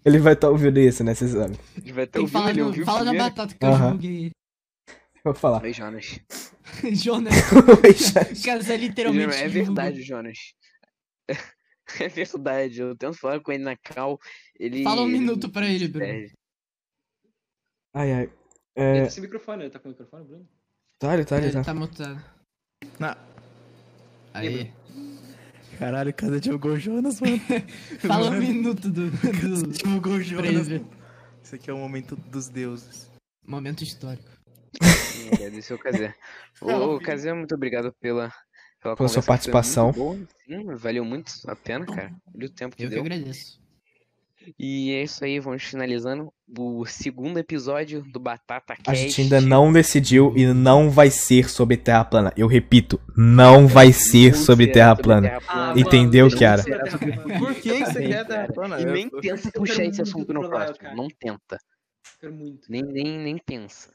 Ele 0.06 0.18
vai 0.18 0.34
estar 0.34 0.50
ouvindo 0.50 0.80
isso, 0.80 1.04
né? 1.04 1.14
Você 1.14 1.28
sabe. 1.28 1.60
Ele 1.78 1.92
vai 1.92 2.08
ter 2.08 2.20
Tem 2.20 2.26
que 2.28 2.38
ouvido, 2.38 2.40
falar, 2.40 2.50
ele 2.52 2.62
ouviu 2.62 2.86
fala 2.86 3.00
na 3.04 3.12
primeiro. 3.12 3.30
batata 3.36 3.54
que 3.56 3.66
eu 3.66 3.78
joguei. 3.78 4.32
Vou 5.24 5.34
falar. 5.34 5.62
Oi, 5.64 5.74
Jonas. 5.74 6.20
Jonas. 6.94 7.34
Oi, 7.84 7.94
chat. 7.94 8.42
Cara, 8.44 8.62
você 8.64 8.78
literalmente. 8.78 9.36
É 9.36 9.48
divulgou. 9.48 9.76
verdade, 9.76 10.02
Jonas. 10.04 10.38
É 12.00 12.08
verdade, 12.08 12.82
eu 12.82 12.96
tento 12.96 13.18
falar 13.18 13.40
com 13.40 13.52
ele 13.52 13.64
na 13.64 13.76
cal, 13.76 14.20
ele... 14.60 14.84
Fala 14.84 15.02
um 15.02 15.10
ele 15.10 15.18
minuto 15.20 15.50
pra 15.50 15.68
ele, 15.68 15.88
Bruno. 15.88 16.06
Ai, 17.96 18.12
ai. 18.14 18.24
Ele 18.76 19.00
É, 19.00 19.04
tá 19.06 19.10
sem 19.10 19.24
microfone, 19.24 19.64
ele 19.64 19.72
tá 19.72 19.80
com 19.80 19.88
o 19.88 19.92
microfone, 19.92 20.24
Bruno? 20.24 20.48
tá, 21.00 21.14
ele 21.16 21.26
tá, 21.26 21.38
ele 21.38 21.48
Ele 21.48 21.54
tá. 21.54 21.64
tá 21.64 21.74
mutado. 21.74 22.24
Não. 23.00 23.16
Aí. 24.36 24.72
Caralho, 25.80 26.14
cada 26.14 26.40
divulgou 26.40 26.74
o 26.74 26.80
Jonas, 26.80 27.20
mano. 27.22 27.42
Fala 28.02 28.30
um 28.30 28.40
minuto 28.40 28.88
do, 28.90 29.10
do 29.10 29.68
divulgou 29.72 30.14
o 30.14 30.22
Jonas. 30.22 30.68
Isso 31.44 31.56
aqui 31.56 31.72
é 31.72 31.74
o 31.74 31.78
momento 31.78 32.16
dos 32.16 32.50
deuses. 32.50 33.10
Momento 33.48 33.84
histórico. 33.84 34.30
Agradecer 35.34 35.74
o 35.74 35.80
Kazé. 35.80 36.14
Ô, 36.62 37.00
Kazé, 37.00 37.34
muito 37.34 37.54
obrigado 37.56 37.94
pela, 38.00 38.32
pela, 38.82 38.96
Pela 38.96 39.10
sua 39.10 39.24
participação. 39.24 39.94
Sim, 40.46 40.66
valeu 40.76 41.04
muito 41.06 41.32
a 41.48 41.56
pena, 41.56 41.86
cara. 41.86 42.12
Olha 42.36 42.46
o 42.48 42.50
tempo 42.50 42.76
que 42.76 42.84
Eu 42.84 42.90
que 42.90 42.96
deu. 42.96 43.02
agradeço. 43.04 43.60
E 44.58 44.94
é 44.94 45.04
isso 45.04 45.24
aí, 45.24 45.38
vamos 45.40 45.62
finalizando 45.64 46.34
o 46.58 46.86
segundo 46.86 47.38
episódio 47.38 48.02
do 48.04 48.20
Batata 48.20 48.74
Cast. 48.76 48.90
A 48.90 48.96
gente 48.96 49.22
ainda 49.22 49.42
não 49.42 49.72
decidiu 49.72 50.34
e 50.36 50.46
não 50.54 50.90
vai 50.90 51.12
ser 51.12 51.48
sobre 51.50 51.76
Terra 51.78 52.06
plana. 52.06 52.34
Eu 52.38 52.48
repito, 52.48 53.00
não 53.16 53.68
vai 53.68 53.92
ser 53.92 54.32
Não 54.32 54.40
sobre 54.40 54.68
Terra 54.68 54.92
sobre 54.92 55.04
plana. 55.04 55.28
Terra 55.28 55.42
plana. 55.42 55.66
mano, 55.68 55.80
Entendeu, 55.80 56.30
não 56.30 56.38
Kiara? 56.38 56.64
Por 57.38 57.54
que 57.56 57.62
que 57.74 57.86
você 57.86 58.00
quer 58.08 58.10
cara. 58.10 58.26
Terra 58.26 58.48
plana? 58.54 58.80
E 58.80 58.84
Eu- 58.86 58.94
nem 58.94 59.10
eu- 59.12 59.22
tenta 59.22 59.48
eu 59.50 59.52
puxar 59.52 59.84
esse 59.84 60.02
assunto 60.02 60.34
no 60.34 60.48
próximo. 60.48 60.78
cara. 60.80 60.96
Não 60.96 61.08
tenta. 61.10 61.58
Nem, 62.70 62.82
nem, 62.84 63.18
nem 63.20 63.38
pensa. 63.38 63.90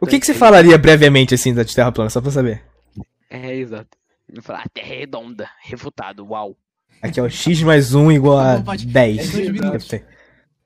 O 0.00 0.06
que, 0.06 0.20
que 0.20 0.26
você 0.26 0.34
falaria 0.34 0.78
brevemente 0.78 1.34
assim 1.34 1.52
da 1.52 1.62
de 1.62 1.74
Terra 1.74 1.90
plana, 1.92 2.08
só 2.10 2.20
pra 2.20 2.30
saber? 2.30 2.62
É, 3.28 3.54
exato. 3.56 3.96
Ele 4.28 4.40
fala, 4.40 4.60
a 4.60 4.68
Terra 4.68 4.94
é 4.94 4.98
redonda. 5.00 5.48
Refutado, 5.62 6.24
uau. 6.26 6.56
Aqui, 7.02 7.20
ó, 7.20 7.28
x 7.28 7.62
mais 7.62 7.94
1 7.94 8.12
igual 8.12 8.36
Tá 8.38 8.52
a 8.54 8.56
bom, 8.58 8.64
pode- 8.64 8.86
10. 8.86 9.18
é 9.28 9.32
dois 9.32 9.48
minutos. 9.50 9.88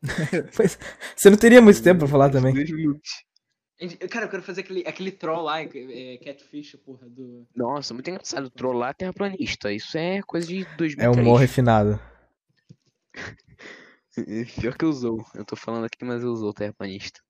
Pois- 0.57 0.79
Você 1.17 1.29
não 1.31 1.37
teria 1.37 1.61
muito 1.61 1.83
tempo 1.83 1.99
pra 2.01 2.09
falar 2.09 2.31
também. 2.31 2.55
Minutos. 2.55 3.11
Gente, 3.81 3.97
Cara, 4.09 4.27
eu 4.27 4.31
quero 4.31 4.43
fazer 4.43 4.61
aquele, 4.61 4.81
aquele 4.87 5.11
troll 5.11 5.43
lá, 5.43 5.61
é, 5.63 6.19
Catfish, 6.25 6.77
porra, 6.85 7.09
do... 7.09 7.47
Nossa, 7.57 7.93
muito 7.95 8.09
engraçado. 8.11 8.51
Trollar 8.51 8.95
terraplanista. 8.95 9.73
Isso 9.73 9.97
é 9.99 10.21
coisa 10.23 10.47
de 10.47 10.65
2003. 10.77 10.99
É 10.99 11.09
humor 11.21 11.37
refinado. 11.41 11.99
Pior 14.61 14.77
que 14.77 14.85
usou. 14.85 15.25
Eu 15.35 15.45
tô 15.45 15.57
falando 15.57 15.85
aqui, 15.85 16.05
mas 16.05 16.23
eu 16.23 16.31
usou 16.31 16.53
terraplanista. 16.53 17.21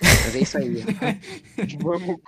Mas 0.00 0.34
é 0.34 0.40
isso 0.40 0.58
aí. 0.58 0.82
vamos, 1.80 2.20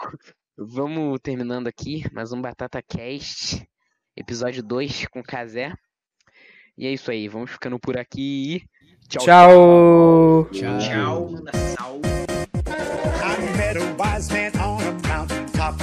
vamos 0.56 1.18
terminando 1.22 1.66
aqui. 1.66 2.04
Mais 2.12 2.32
um 2.32 2.40
Batata 2.40 2.80
Cast. 2.82 3.66
Episódio 4.16 4.62
2 4.62 5.06
com 5.06 5.22
Kazé. 5.22 5.72
E 6.76 6.86
é 6.86 6.92
isso 6.92 7.10
aí. 7.10 7.28
Vamos 7.28 7.50
ficando 7.50 7.78
por 7.78 7.98
aqui. 7.98 8.64
Tchau. 9.08 9.24
Tchau! 9.24 10.48
Tchau. 10.52 10.78
Tchau, 10.78 11.30
manda 11.30 11.52
sal. 11.76 12.00
I 13.24 13.56
met 13.56 13.76
a 13.76 13.94
wise 13.94 14.30
man 14.32 14.52
on 14.60 14.82
a 14.82 15.08
mountain 15.08 15.46
top. 15.52 15.80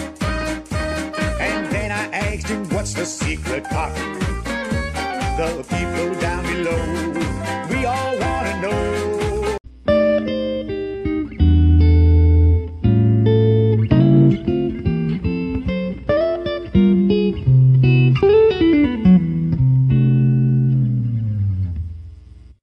And 1.39 1.67
then 1.71 1.91
I 1.91 2.07
asked 2.13 2.47
him, 2.47 2.65
what's 2.69 2.93
the 2.93 3.05
secret 3.05 3.63
pop? 3.65 3.91